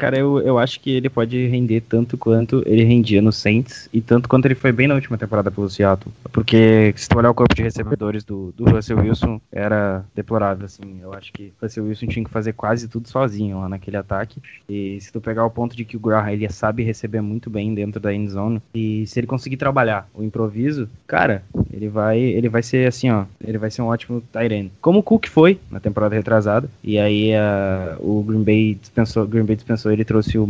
Cara, 0.00 0.16
eu, 0.16 0.40
eu 0.40 0.58
acho 0.58 0.80
que 0.80 0.90
ele 0.90 1.10
pode 1.10 1.46
render 1.46 1.82
tanto 1.82 2.16
quanto 2.16 2.62
ele 2.64 2.84
rendia 2.84 3.20
no 3.20 3.30
Saints 3.30 3.86
e 3.92 4.00
tanto 4.00 4.30
quanto 4.30 4.46
ele 4.46 4.54
foi 4.54 4.72
bem 4.72 4.88
na 4.88 4.94
última 4.94 5.18
temporada 5.18 5.50
pelo 5.50 5.68
Seattle. 5.68 6.10
Porque 6.32 6.94
se 6.96 7.06
tu 7.06 7.18
olhar 7.18 7.30
o 7.30 7.34
corpo 7.34 7.54
de 7.54 7.62
recebedores 7.62 8.24
do, 8.24 8.50
do 8.56 8.64
Russell 8.64 8.98
Wilson, 8.98 9.38
era 9.52 10.02
deplorável, 10.14 10.64
assim. 10.64 11.00
Eu 11.02 11.12
acho 11.12 11.30
que 11.32 11.52
o 11.60 11.64
Russell 11.64 11.84
Wilson 11.84 12.06
tinha 12.06 12.24
que 12.24 12.30
fazer 12.30 12.54
quase 12.54 12.88
tudo 12.88 13.08
sozinho 13.08 13.60
lá 13.60 13.68
naquele 13.68 13.98
ataque. 13.98 14.40
E 14.68 14.98
se 15.02 15.12
tu 15.12 15.20
pegar 15.20 15.44
o 15.44 15.50
ponto 15.50 15.76
de 15.76 15.84
que 15.84 15.98
o 15.98 16.00
Graham, 16.00 16.30
ele 16.30 16.48
sabe 16.48 16.82
receber 16.82 17.20
muito 17.20 17.50
bem 17.50 17.74
dentro 17.74 18.00
da 18.00 18.14
end 18.14 18.30
zone, 18.30 18.62
e 18.80 19.06
se 19.06 19.20
ele 19.20 19.26
conseguir 19.26 19.56
trabalhar 19.56 20.08
o 20.14 20.22
improviso, 20.22 20.88
cara, 21.06 21.42
ele 21.72 21.88
vai, 21.88 22.18
ele 22.18 22.48
vai 22.48 22.62
ser 22.62 22.88
assim, 22.88 23.10
ó, 23.10 23.24
ele 23.44 23.58
vai 23.58 23.70
ser 23.70 23.82
um 23.82 23.86
ótimo 23.86 24.22
Tyrene. 24.32 24.72
Como 24.80 25.00
o 25.00 25.02
Cook 25.02 25.26
foi 25.26 25.58
na 25.70 25.80
temporada 25.80 26.14
retrasada, 26.14 26.68
e 26.82 26.98
aí 26.98 27.34
ah, 27.34 27.96
o 27.98 28.22
Green 28.22 28.42
Bay 28.42 28.74
dispensou, 28.80 29.26
Green 29.26 29.44
Bay 29.44 29.56
dispensou 29.56 29.92
ele 29.92 30.04
trouxe 30.04 30.38
o, 30.38 30.44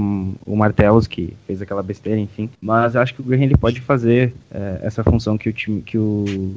o 0.47 0.61
que 1.09 1.35
fez 1.47 1.63
aquela 1.63 1.83
besteira, 1.83 2.21
enfim. 2.21 2.49
Mas 2.61 2.95
acho 2.95 3.15
que 3.15 3.21
o 3.21 3.25
Graham 3.25 3.43
ele 3.43 3.57
pode 3.57 3.81
fazer 3.81 4.33
eh, 4.51 4.81
essa 4.83 5.03
função 5.03 5.37
que 5.37 5.49
o 5.49 5.53
time, 5.53 5.81
que 5.83 5.99
o 5.99 6.57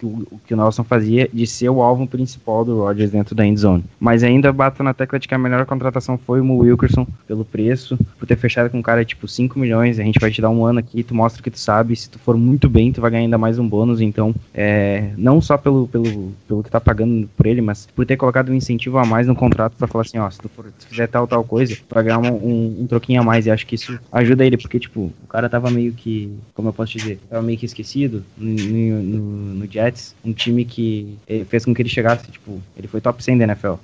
que 0.00 0.06
o, 0.06 0.40
que 0.46 0.54
o 0.54 0.56
Nelson 0.56 0.82
fazia 0.82 1.28
de 1.30 1.46
ser 1.46 1.68
o 1.68 1.82
alvo 1.82 2.06
principal 2.06 2.64
do 2.64 2.78
Rodgers 2.78 3.10
dentro 3.10 3.34
da 3.34 3.46
endzone. 3.46 3.84
Mas 3.98 4.22
ainda 4.22 4.50
bato 4.52 4.82
na 4.82 4.94
tecla 4.94 5.18
de 5.18 5.28
que 5.28 5.34
a 5.34 5.38
melhor 5.38 5.66
contratação 5.66 6.16
foi 6.16 6.40
o 6.40 6.56
Wilkerson 6.56 7.06
pelo 7.26 7.44
preço, 7.44 7.98
por 8.18 8.26
ter 8.26 8.36
fechado 8.36 8.70
com 8.70 8.78
um 8.78 8.82
cara 8.82 9.04
tipo 9.04 9.28
5 9.28 9.58
milhões, 9.58 9.98
a 9.98 10.02
gente 10.02 10.18
vai 10.18 10.30
te 10.30 10.40
dar 10.40 10.48
um 10.48 10.64
ano 10.64 10.78
aqui, 10.78 11.02
tu 11.02 11.14
mostra 11.14 11.42
que 11.42 11.50
tu 11.50 11.58
sabe, 11.58 11.94
se 11.94 12.08
tu 12.08 12.18
for 12.18 12.36
muito 12.36 12.68
bem, 12.68 12.92
tu 12.92 13.00
vai 13.00 13.10
ganhar 13.10 13.24
ainda 13.24 13.36
mais 13.36 13.58
um 13.58 13.68
bônus, 13.68 14.00
então, 14.00 14.34
é, 14.54 15.10
não 15.16 15.40
só 15.40 15.58
pelo, 15.58 15.86
pelo, 15.86 16.32
pelo 16.48 16.62
que 16.62 16.70
tá 16.70 16.80
pagando 16.80 17.28
por 17.36 17.46
ele, 17.46 17.60
mas 17.60 17.86
por 17.94 18.06
ter 18.06 18.16
colocado 18.16 18.50
um 18.50 18.54
incentivo 18.54 18.98
a 18.98 19.04
mais 19.04 19.26
no 19.26 19.34
contrato 19.34 19.74
para 19.76 19.86
falar 19.86 20.02
assim, 20.02 20.18
ó, 20.18 20.30
se 20.30 20.38
tu 20.38 20.48
for, 20.48 20.66
se 20.78 20.86
fizer 20.86 21.06
tal, 21.08 21.26
tal 21.26 21.44
coisa, 21.44 21.76
pra 21.88 22.02
ganhar 22.02 22.18
um, 22.18 22.32
um, 22.32 22.76
um 22.80 22.86
troquinho 22.86 23.20
a 23.20 23.24
mais, 23.24 23.46
e 23.46 23.50
acho 23.50 23.66
que 23.66 23.74
isso 23.74 23.98
ajuda 24.10 24.44
ele, 24.46 24.56
porque, 24.56 24.78
tipo, 24.78 25.12
o 25.22 25.26
cara 25.28 25.48
tava 25.48 25.70
meio 25.70 25.92
que, 25.92 26.32
como 26.54 26.68
eu 26.68 26.72
posso 26.72 26.96
dizer, 26.96 27.18
tava 27.28 27.42
meio 27.42 27.58
que 27.58 27.66
esquecido 27.66 28.24
no, 28.36 29.02
no, 29.02 29.54
no 29.54 29.66
Jets, 29.90 30.14
um 30.24 30.32
time 30.32 30.64
que 30.64 31.18
fez 31.48 31.64
com 31.64 31.74
que 31.74 31.82
ele 31.82 31.88
chegasse, 31.88 32.30
tipo, 32.30 32.60
ele 32.76 32.88
foi 32.88 33.00
top 33.00 33.22
100 33.22 33.38
da 33.38 33.44
NFL 33.44 33.74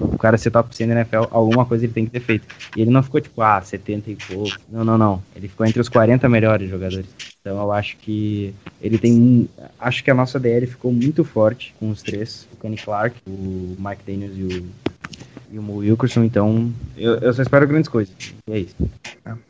o 0.00 0.16
cara 0.16 0.38
ser 0.38 0.50
top 0.50 0.74
100 0.74 0.88
da 0.88 0.94
NFL, 0.94 1.24
alguma 1.30 1.64
coisa 1.64 1.84
ele 1.84 1.92
tem 1.92 2.04
que 2.04 2.12
ter 2.12 2.20
feito. 2.20 2.46
E 2.76 2.82
ele 2.82 2.90
não 2.90 3.02
ficou 3.02 3.20
tipo, 3.20 3.42
ah, 3.42 3.60
70 3.60 4.10
e 4.10 4.16
pouco. 4.16 4.56
Não, 4.70 4.84
não, 4.84 4.96
não. 4.96 5.22
Ele 5.34 5.48
ficou 5.48 5.66
entre 5.66 5.80
os 5.80 5.88
40 5.88 6.28
melhores 6.28 6.70
jogadores. 6.70 7.06
Então 7.40 7.60
eu 7.60 7.72
acho 7.72 7.96
que 7.96 8.54
ele 8.80 8.98
tem 8.98 9.12
um. 9.12 9.48
Acho 9.78 10.04
que 10.04 10.10
a 10.10 10.14
nossa 10.14 10.38
DL 10.38 10.66
ficou 10.66 10.92
muito 10.92 11.24
forte 11.24 11.74
com 11.78 11.90
os 11.90 12.02
três: 12.02 12.46
o 12.52 12.56
Kenny 12.56 12.76
Clark, 12.76 13.16
o 13.26 13.76
Mike 13.78 14.02
Daniels 14.06 14.36
e 14.36 14.42
o, 14.42 14.66
e 15.50 15.58
o 15.58 15.76
Wilkerson. 15.76 16.24
Então 16.24 16.72
eu, 16.96 17.16
eu 17.16 17.32
só 17.32 17.42
espero 17.42 17.66
grandes 17.66 17.88
coisas. 17.88 18.14
E 18.46 18.52
é 18.52 18.58
isso. 18.58 18.74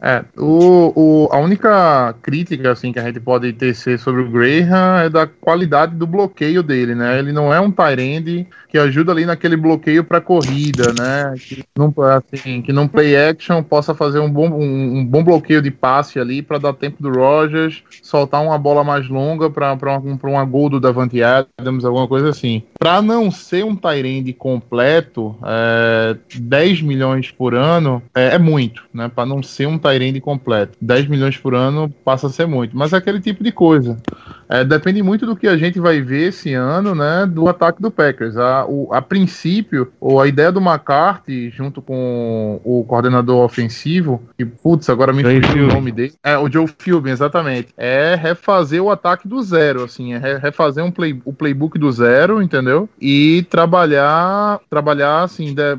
É, 0.01 0.25
o, 0.37 0.93
o, 0.95 1.29
a 1.31 1.39
única 1.39 2.15
crítica 2.23 2.73
assim 2.73 2.93
que 2.93 2.99
a 2.99 3.05
gente 3.05 3.21
pode 3.21 3.53
tecer 3.53 3.99
sobre 3.99 4.23
o 4.23 4.31
Graham 4.31 4.99
é 5.01 5.09
da 5.09 5.27
qualidade 5.27 5.95
do 5.95 6.07
bloqueio 6.07 6.63
dele, 6.63 6.95
né? 6.95 7.19
Ele 7.19 7.33
não 7.33 7.53
é 7.53 7.61
um 7.61 7.71
Tyrande 7.71 8.47
que 8.69 8.77
ajuda 8.77 9.13
ali 9.13 9.25
naquele 9.25 9.57
bloqueio 9.57 10.05
para 10.05 10.21
corrida, 10.21 10.93
né? 10.99 11.35
Que 11.39 11.65
não, 11.77 11.93
assim, 12.33 12.61
que 12.61 12.73
num 12.73 12.87
play 12.87 13.17
action 13.17 13.63
possa 13.63 13.95
fazer 13.95 14.19
um 14.19 14.31
bom, 14.31 14.51
um, 14.51 14.99
um 14.99 15.05
bom 15.05 15.25
bloqueio 15.25 15.63
de 15.63 15.71
passe 15.71 16.21
ali 16.21 16.43
para 16.43 16.59
dar 16.59 16.75
tempo 16.75 17.03
do 17.03 17.11
Rogers 17.11 17.83
soltar 18.03 18.43
uma 18.43 18.59
bola 18.59 18.85
mais 18.85 19.09
longa 19.09 19.49
para 19.49 19.75
um, 20.05 20.19
uma 20.23 20.45
gol 20.45 20.69
do 20.69 20.81
Davante 20.81 21.23
Adams, 21.23 21.85
alguma 21.85 22.07
coisa 22.07 22.29
assim. 22.29 22.63
Para 22.79 23.01
não 23.01 23.31
ser 23.31 23.65
um 23.65 23.75
Tyrande 23.75 24.33
completo, 24.33 25.35
é, 25.45 25.88
10 26.35 26.83
milhões 26.83 27.31
por 27.31 27.55
ano 27.55 28.03
é, 28.15 28.35
é 28.35 28.39
muito, 28.39 28.85
né? 28.93 29.09
Para 29.09 29.27
não 29.27 29.43
ser 29.43 29.67
um 29.67 29.79
Tyrande 29.79 30.21
completo. 30.21 30.77
10 30.81 31.07
milhões 31.09 31.37
por 31.37 31.55
ano 31.55 31.89
passa 32.05 32.27
a 32.27 32.31
ser 32.31 32.47
muito, 32.47 32.77
mas 32.77 32.93
é 32.93 32.97
aquele 32.97 33.21
tipo 33.21 33.43
de 33.43 33.53
coisa. 33.53 33.97
É, 34.49 34.65
depende 34.65 35.03
muito 35.03 35.27
do 35.27 35.37
que 35.37 35.47
a 35.47 35.57
gente 35.57 35.79
vai 35.79 36.01
ver 36.01 36.29
esse 36.29 36.55
ano, 36.55 36.95
né, 36.95 37.27
do 37.27 37.49
ataque 37.49 37.83
do 37.83 37.91
Packers. 37.91 38.37
A, 38.37 38.65
o, 38.67 38.93
a 38.93 39.03
princípio, 39.03 39.93
ou 40.01 40.21
a 40.21 40.27
ideia 40.27 40.51
do 40.51 40.61
McCarthy, 40.61 41.51
junto 41.51 41.83
com 41.83 42.61
o 42.65 42.85
coordenador 42.85 43.45
ofensivo, 43.45 44.23
que, 44.37 44.45
putz, 44.45 44.89
agora 44.89 45.13
me 45.13 45.23
fugiu 45.23 45.65
o 45.65 45.69
nome 45.69 45.93
dele, 45.93 46.15
é 46.23 46.39
o 46.39 46.51
Joe 46.51 46.67
Philbin, 46.79 47.11
exatamente, 47.11 47.69
é 47.77 48.15
refazer 48.15 48.83
o 48.83 48.91
ataque 48.91 49.29
do 49.29 49.43
zero, 49.43 49.85
assim, 49.85 50.15
é 50.15 50.39
refazer 50.39 50.83
um 50.83 50.91
play, 50.91 51.21
o 51.25 51.33
playbook 51.33 51.79
do 51.79 51.91
zero, 51.93 52.43
entendeu? 52.43 52.89
E 53.01 53.47
trabalhar, 53.51 54.61
trabalhar, 54.71 55.23
assim, 55.23 55.55
de 55.55 55.77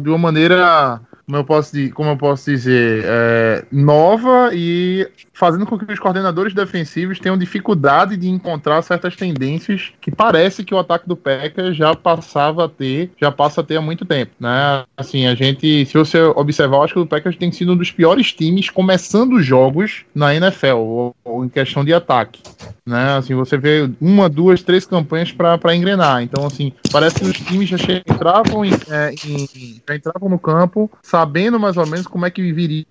de 0.00 0.08
uma 0.08 0.18
maneira 0.18 1.00
como 1.26 1.38
eu 1.38 1.44
posso, 1.44 1.90
como 1.90 2.10
eu 2.10 2.16
posso 2.16 2.48
dizer, 2.48 3.02
é, 3.04 3.64
nova 3.70 4.50
e 4.54 5.08
fazendo 5.32 5.66
com 5.66 5.76
que 5.76 5.92
os 5.92 5.98
coordenadores 5.98 6.54
defensivos 6.54 7.18
tenham 7.18 7.36
dificuldade 7.36 8.16
de 8.16 8.28
encontrar 8.28 8.80
certas 8.82 9.16
tendências 9.16 9.92
que 10.00 10.10
parece 10.10 10.64
que 10.64 10.72
o 10.72 10.78
ataque 10.78 11.08
do 11.08 11.16
Packers 11.16 11.76
já 11.76 11.94
passava 11.96 12.66
a 12.66 12.68
ter, 12.68 13.10
já 13.20 13.32
passa 13.32 13.60
a 13.60 13.64
ter 13.64 13.76
há 13.76 13.80
muito 13.80 14.04
tempo, 14.04 14.32
né? 14.38 14.84
Assim, 14.96 15.26
a 15.26 15.34
gente, 15.34 15.84
se 15.84 15.98
você 15.98 16.20
observar, 16.22 16.76
eu 16.76 16.82
acho 16.84 16.94
que 16.94 17.00
o 17.00 17.06
Packers 17.06 17.36
tem 17.36 17.50
sido 17.50 17.72
um 17.72 17.76
dos 17.76 17.90
piores 17.90 18.32
times 18.32 18.70
começando 18.70 19.42
jogos 19.42 20.04
na 20.14 20.32
NFL, 20.34 20.76
ou, 20.76 21.16
ou 21.24 21.44
em 21.44 21.48
questão 21.48 21.84
de 21.84 21.92
ataque, 21.92 22.40
né? 22.86 23.16
Assim, 23.16 23.34
você 23.34 23.58
vê 23.58 23.90
uma, 24.00 24.28
duas, 24.28 24.62
três 24.62 24.86
campanhas 24.86 25.32
para 25.32 25.74
engrenar. 25.74 26.22
Então, 26.22 26.46
assim, 26.46 26.72
parece 26.92 27.16
que 27.16 27.24
os 27.24 27.36
times 27.38 27.68
já 27.68 27.76
entravam, 28.06 28.64
em, 28.64 28.72
é, 28.88 29.12
em, 29.26 29.80
já 29.86 29.96
entravam 29.96 30.28
no 30.28 30.38
campo 30.38 30.90
sabendo 31.02 31.58
mais 31.58 31.76
ou 31.76 31.86
menos 31.86 32.06
como 32.06 32.24
é 32.24 32.30
que 32.30 32.52
viria 32.52 32.86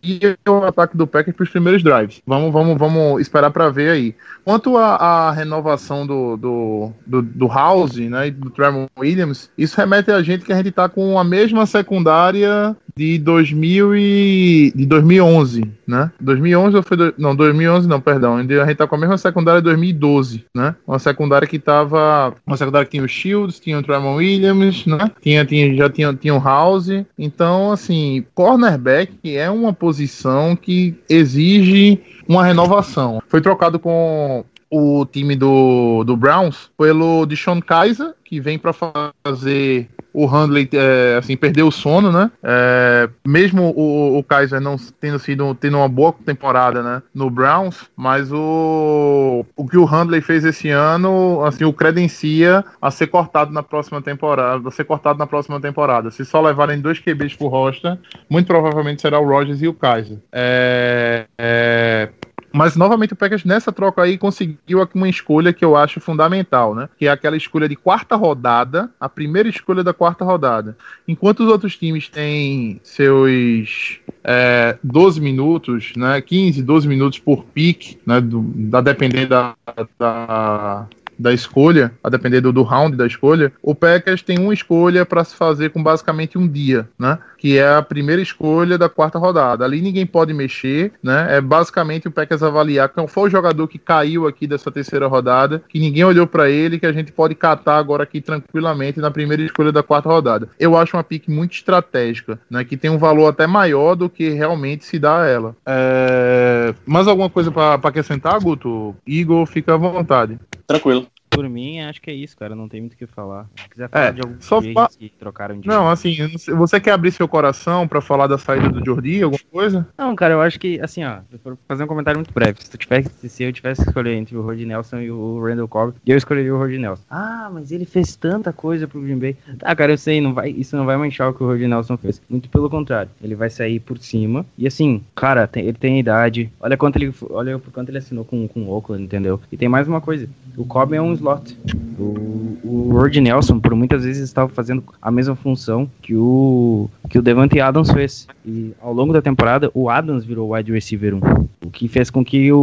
o 0.47 0.65
ataque 0.65 0.97
do 0.97 1.07
Packers 1.07 1.35
para 1.35 1.43
os 1.43 1.49
primeiros 1.49 1.81
drives. 1.81 2.21
Vamos, 2.27 2.51
vamos, 2.51 2.77
vamos 2.77 3.21
esperar 3.21 3.51
para 3.51 3.69
ver 3.69 3.91
aí. 3.91 4.15
Quanto 4.43 4.77
à 4.77 5.31
renovação 5.31 6.05
do, 6.05 6.35
do, 6.35 6.91
do, 7.05 7.21
do, 7.21 7.47
House, 7.47 7.95
né, 7.95 8.29
do 8.29 8.49
Tremor 8.49 8.89
Williams, 8.99 9.49
isso 9.57 9.77
remete 9.77 10.11
a 10.11 10.21
gente 10.21 10.43
que 10.43 10.51
a 10.51 10.57
gente 10.57 10.69
está 10.69 10.89
com 10.89 11.17
a 11.17 11.23
mesma 11.23 11.65
secundária 11.65 12.75
de 12.97 13.17
2000 13.19 13.95
e, 13.97 14.71
de 14.73 14.85
2011, 14.85 15.69
né? 15.85 16.09
2011 16.21 16.77
ou 16.77 16.83
foi 16.83 16.95
do, 16.95 17.13
não 17.17 17.35
2011 17.35 17.89
não, 17.89 17.99
perdão. 17.99 18.37
A 18.37 18.41
gente 18.41 18.75
tá 18.75 18.87
com 18.87 18.95
a 18.95 18.97
mesma 18.97 19.17
secundária 19.17 19.59
de 19.59 19.65
2012, 19.65 20.45
né? 20.55 20.73
Uma 20.87 20.97
secundária 20.97 21.45
que 21.45 21.59
tava 21.59 22.33
uma 22.47 22.55
secundária 22.55 22.85
que 22.85 22.91
tinha 22.91 23.03
o 23.03 23.07
Shields, 23.07 23.59
tinha 23.59 23.77
o 23.77 23.83
Tremor 23.83 24.15
Williams, 24.15 24.85
né? 24.85 25.11
Tinha, 25.21 25.43
tinha 25.43 25.75
já 25.75 25.89
tinha 25.89 26.13
tinha 26.13 26.33
o 26.33 26.41
House. 26.41 26.87
Então, 27.19 27.73
assim, 27.73 28.25
cornerback 28.33 29.35
é 29.35 29.51
uma 29.51 29.73
posição 29.73 30.55
que 30.55 30.95
exige 31.09 31.99
uma 32.25 32.45
renovação. 32.45 33.21
Foi 33.27 33.41
trocado 33.41 33.77
com 33.77 34.45
o 34.69 35.05
time 35.05 35.35
do, 35.35 36.03
do 36.05 36.15
Browns 36.15 36.69
pelo 36.77 37.25
Deshaun 37.25 37.61
Kaiser, 37.61 38.13
que 38.23 38.39
vem 38.39 38.57
para 38.57 38.73
fazer 38.73 39.89
o 40.15 40.25
Handley 40.25 40.69
é, 40.71 41.17
assim, 41.19 41.35
perder 41.35 41.63
o 41.63 41.71
sono, 41.71 42.11
né? 42.11 42.31
É, 42.41 43.09
mesmo 43.27 43.73
o, 43.75 44.17
o 44.17 44.23
Kaiser 44.23 44.61
não 44.61 44.77
tendo 44.99 45.19
sido 45.19 45.53
tendo 45.55 45.77
uma 45.77 45.89
boa 45.89 46.13
temporada 46.25 46.81
né, 46.81 47.01
no 47.13 47.29
Browns, 47.29 47.85
mas 47.95 48.31
o, 48.31 49.45
o 49.55 49.67
que 49.67 49.77
o 49.77 49.83
Handley 49.83 50.21
fez 50.21 50.45
esse 50.45 50.69
ano, 50.69 51.43
assim, 51.43 51.65
o 51.65 51.73
credencia 51.73 52.63
a 52.81 52.89
ser 52.89 53.07
cortado 53.07 53.51
na 53.51 53.61
próxima 53.61 54.01
temporada, 54.01 54.67
a 54.67 54.71
ser 54.71 54.85
cortado 54.85 55.19
na 55.19 55.27
próxima 55.27 55.59
temporada. 55.59 56.09
Se 56.09 56.23
só 56.23 56.41
levarem 56.41 56.79
dois 56.79 56.99
QBs 56.99 57.35
por 57.35 57.49
roster, 57.49 57.97
muito 58.29 58.47
provavelmente 58.47 59.01
será 59.01 59.19
o 59.19 59.27
Rogers 59.27 59.61
e 59.61 59.67
o 59.67 59.73
Kaiser. 59.73 60.17
É, 60.31 61.25
é, 61.37 62.09
mas 62.55 62.77
novamente 62.77 63.11
o 63.11 63.15
Packers 63.17 63.43
nessa 63.43 63.69
troca 63.69 64.01
aí 64.01 64.17
conseguiu 64.17 64.87
uma 64.95 65.09
escolha 65.09 65.51
que 65.51 65.65
eu 65.65 65.75
acho 65.75 65.99
fundamental, 65.99 66.73
né? 66.73 66.87
Que 66.97 67.05
é 67.05 67.11
aquela 67.11 67.35
escolha 67.35 67.67
de 67.67 67.75
quarta 67.75 68.15
rodada, 68.15 68.89
a 68.97 69.09
primeira 69.09 69.49
escolha 69.49 69.83
da 69.83 69.93
quarta 69.93 70.23
rodada. 70.23 70.77
Enquanto 71.05 71.41
os 71.41 71.49
outros 71.49 71.75
times 71.75 72.07
têm 72.07 72.79
seus 72.81 73.99
é, 74.23 74.77
12 74.81 75.19
minutos, 75.19 75.91
né? 75.97 76.21
15, 76.21 76.63
12 76.63 76.87
minutos 76.87 77.19
por 77.19 77.43
pick, 77.43 77.97
né? 78.05 78.21
Do, 78.21 78.41
da 78.41 78.79
depender 78.79 79.25
da, 79.25 79.53
da 79.99 80.87
da 81.17 81.33
escolha, 81.33 81.91
a 82.03 82.09
depender 82.09 82.41
do, 82.41 82.51
do 82.51 82.63
round 82.63 82.95
da 82.95 83.07
escolha, 83.07 83.51
o 83.61 83.73
Packers 83.73 84.21
tem 84.21 84.39
uma 84.39 84.53
escolha 84.53 85.05
para 85.05 85.23
se 85.23 85.35
fazer 85.35 85.69
com 85.69 85.81
basicamente 85.81 86.37
um 86.37 86.47
dia, 86.47 86.87
né? 86.97 87.17
Que 87.37 87.57
é 87.57 87.75
a 87.75 87.81
primeira 87.81 88.21
escolha 88.21 88.77
da 88.77 88.89
quarta 88.89 89.19
rodada. 89.19 89.63
Ali 89.63 89.81
ninguém 89.81 90.05
pode 90.05 90.33
mexer, 90.33 90.93
né? 91.01 91.37
É 91.37 91.41
basicamente 91.41 92.07
o 92.07 92.11
Packers 92.11 92.43
avaliar 92.43 92.89
qual 92.89 93.07
foi 93.07 93.27
o 93.27 93.31
jogador 93.31 93.67
que 93.67 93.77
caiu 93.77 94.27
aqui 94.27 94.47
dessa 94.47 94.71
terceira 94.71 95.07
rodada, 95.07 95.61
que 95.67 95.79
ninguém 95.79 96.03
olhou 96.03 96.27
para 96.27 96.49
ele, 96.49 96.79
que 96.79 96.85
a 96.85 96.93
gente 96.93 97.11
pode 97.11 97.35
catar 97.35 97.77
agora 97.77 98.03
aqui 98.03 98.21
tranquilamente 98.21 98.99
na 98.99 99.11
primeira 99.11 99.43
escolha 99.43 99.71
da 99.71 99.83
quarta 99.83 100.09
rodada. 100.09 100.49
Eu 100.59 100.75
acho 100.75 100.95
uma 100.97 101.03
pick 101.03 101.27
muito 101.27 101.53
estratégica, 101.53 102.39
né? 102.49 102.63
Que 102.63 102.77
tem 102.77 102.89
um 102.89 102.97
valor 102.97 103.27
até 103.27 103.47
maior 103.47 103.95
do 103.95 104.09
que 104.09 104.29
realmente 104.29 104.85
se 104.85 104.99
dá 104.99 105.21
a 105.21 105.27
ela. 105.27 105.55
É... 105.65 106.73
Mais 106.85 107.07
alguma 107.07 107.29
coisa 107.29 107.51
para 107.51 107.75
acrescentar, 107.75 108.39
Guto? 108.39 108.95
Igor, 109.05 109.45
fica 109.45 109.73
à 109.73 109.77
vontade. 109.77 110.39
Tranquilo. 110.67 111.04
Por 111.29 111.49
mim, 111.49 111.81
acho 111.81 112.01
que 112.01 112.09
é 112.09 112.13
isso, 112.13 112.35
cara. 112.37 112.55
Não 112.55 112.69
tem 112.69 112.79
muito 112.79 112.93
o 112.93 112.97
que 112.97 113.05
falar. 113.05 113.45
Se 113.61 113.69
quiser 113.69 113.89
falar 113.89 114.05
É, 114.05 114.11
de 114.13 114.21
alguns 114.21 114.45
só 114.45 114.61
fa- 114.61 114.89
que 114.97 115.11
trocaram 115.19 115.59
de. 115.59 115.67
Não, 115.67 115.89
assim, 115.89 116.15
você 116.55 116.79
quer 116.79 116.91
abrir 116.91 117.11
seu 117.11 117.27
coração 117.27 117.85
para 117.87 117.99
falar 117.99 118.27
da 118.27 118.37
saída 118.37 118.69
do 118.69 118.83
Jordi, 118.85 119.21
alguma 119.21 119.41
coisa? 119.51 119.85
Não, 119.97 120.15
cara, 120.15 120.33
eu 120.35 120.41
acho 120.41 120.57
que, 120.59 120.79
assim, 120.79 121.03
ó, 121.03 121.17
vou 121.43 121.57
fazer 121.67 121.83
um 121.83 121.87
comentário 121.87 122.17
muito 122.19 122.33
breve. 122.33 122.59
Se, 122.61 122.69
tu 122.71 122.77
tivesse, 122.77 123.27
se 123.27 123.43
eu 123.43 123.51
tivesse 123.51 123.81
que 123.81 123.89
escolher 123.89 124.13
entre 124.15 124.37
o 124.37 124.41
Rod 124.41 124.59
Nelson 124.61 124.99
e 125.01 125.11
o 125.11 125.43
Randall 125.43 125.67
Cobb, 125.67 125.93
eu 126.05 126.15
escolheria 126.15 126.55
o 126.55 126.57
Rod 126.57 126.71
Nelson. 126.71 127.03
Ah, 127.09 127.49
mas 127.51 127.69
ele 127.71 127.85
fez 127.85 128.15
tanta 128.15 128.53
coisa 128.53 128.87
pro 128.87 129.01
Green 129.01 129.19
Bay. 129.19 129.35
Tá, 129.59 129.75
cara, 129.75 129.91
eu 129.91 129.97
sei, 129.97 130.21
não 130.21 130.33
vai, 130.33 130.51
isso 130.51 130.77
não 130.77 130.85
vai 130.85 130.95
manchar 130.95 131.29
o 131.29 131.33
que 131.33 131.43
o 131.43 131.47
Rod 131.47 131.59
Nelson 131.61 131.97
fez. 131.97 132.21
Muito 132.29 132.47
pelo 132.47 132.69
contrário, 132.69 133.11
ele 133.21 133.35
vai 133.35 133.49
sair 133.49 133.81
por 133.81 133.97
cima. 133.97 134.45
E 134.57 134.65
assim, 134.67 135.03
cara, 135.13 135.47
tem- 135.47 135.65
ele 135.65 135.77
tem 135.77 135.99
idade. 135.99 136.49
Olha 136.61 136.77
quanto 136.77 136.95
ele, 136.95 137.13
olha 137.29 137.59
quanto 137.73 137.89
ele 137.89 137.97
assinou 137.97 138.23
com, 138.23 138.47
com 138.47 138.61
o 138.63 138.69
Oakland, 138.71 139.03
entendeu? 139.03 139.41
E 139.51 139.57
tem 139.57 139.67
mais 139.67 139.85
uma 139.87 139.99
coisa. 139.99 140.29
O 140.55 140.63
Cobb 140.65 140.95
é 140.95 141.01
um, 141.01 141.14
slot. 141.15 141.57
O, 141.97 142.57
o 142.63 143.07
Nelson, 143.21 143.59
por 143.59 143.73
muitas 143.75 144.03
vezes, 144.03 144.23
estava 144.23 144.49
fazendo 144.49 144.83
a 145.01 145.09
mesma 145.09 145.35
função 145.35 145.89
que 146.01 146.15
o, 146.15 146.89
que 147.09 147.17
o 147.17 147.21
Devante 147.21 147.59
Adams 147.59 147.91
fez. 147.91 148.27
E 148.45 148.73
ao 148.81 148.93
longo 148.93 149.13
da 149.13 149.21
temporada, 149.21 149.71
o 149.73 149.89
Adams 149.89 150.25
virou 150.25 150.53
wide 150.53 150.71
receiver 150.71 151.15
1. 151.15 151.19
O 151.65 151.71
que 151.71 151.87
fez 151.87 152.09
com 152.09 152.23
que 152.23 152.51
o, 152.51 152.57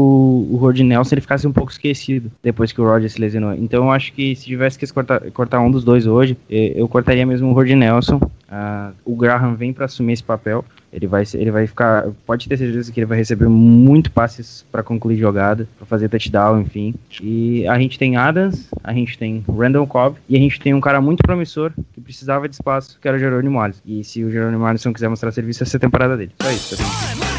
o 0.51 0.73
Nelson 0.73 1.15
ele 1.15 1.21
ficasse 1.21 1.47
um 1.47 1.53
pouco 1.53 1.73
esquecido 1.73 2.31
depois 2.43 2.73
que 2.73 2.81
o 2.81 2.85
Roger 2.85 3.11
se 3.11 3.21
lesionou. 3.21 3.55
Então 3.55 3.85
eu 3.85 3.91
acho 3.91 4.13
que 4.13 4.35
se 4.37 4.45
tivesse 4.45 4.79
que 4.79 4.87
cortar, 4.93 5.21
cortar 5.33 5.61
um 5.61 5.71
dos 5.71 5.85
dois 5.85 6.07
hoje, 6.07 6.37
eh, 6.51 6.73
eu 6.77 6.89
cortaria 6.89 7.27
mesmo 7.27 7.51
o 7.51 7.53
Rod 7.53 7.71
Nelson. 7.71 8.17
Uh, 8.17 8.93
o 9.05 9.17
Graham 9.17 9.55
vem 9.55 9.73
para 9.73 9.87
assumir 9.87 10.13
esse 10.13 10.23
papel. 10.23 10.65
Ele 10.93 11.07
vai, 11.07 11.25
ele 11.35 11.51
vai 11.51 11.67
ficar. 11.67 12.07
Pode 12.27 12.49
ter 12.49 12.57
certeza 12.57 12.93
que 12.93 13.01
ele 13.01 13.07
vai 13.07 13.17
receber 13.17 13.49
muito 13.49 14.11
passes 14.11 14.65
para 14.71 14.83
concluir 14.83 15.17
jogada, 15.17 15.67
para 15.79 15.87
fazer 15.87 16.09
touchdown, 16.09 16.61
enfim. 16.61 16.95
E 17.21 17.67
a 17.67 17.79
gente 17.79 17.99
tem 17.99 18.17
Adams, 18.17 18.69
a 18.85 18.93
gente 18.93 19.17
tem 19.17 19.43
Randall 19.49 19.87
Cobb 19.87 20.19
e 20.29 20.37
a 20.37 20.39
gente 20.39 20.61
tem 20.61 20.75
um 20.75 20.81
cara 20.81 21.01
muito 21.01 21.23
promissor 21.23 21.73
que 21.95 22.01
precisava 22.01 22.49
de 22.49 22.55
espaço, 22.55 22.99
que 23.01 23.09
era 23.09 23.17
o 23.17 23.21
Jerônimo 23.21 23.61
Alisson. 23.61 23.81
E 23.87 24.05
se 24.05 24.23
o 24.23 24.31
Jerônimo 24.31 24.65
Alisson 24.67 24.93
quiser 24.93 25.09
mostrar 25.09 25.33
serviço, 25.33 25.63
essa 25.63 25.77
é 25.77 25.79
a 25.79 25.81
temporada 25.81 26.17
dele. 26.17 26.33
Só 26.41 26.51
isso. 26.51 27.32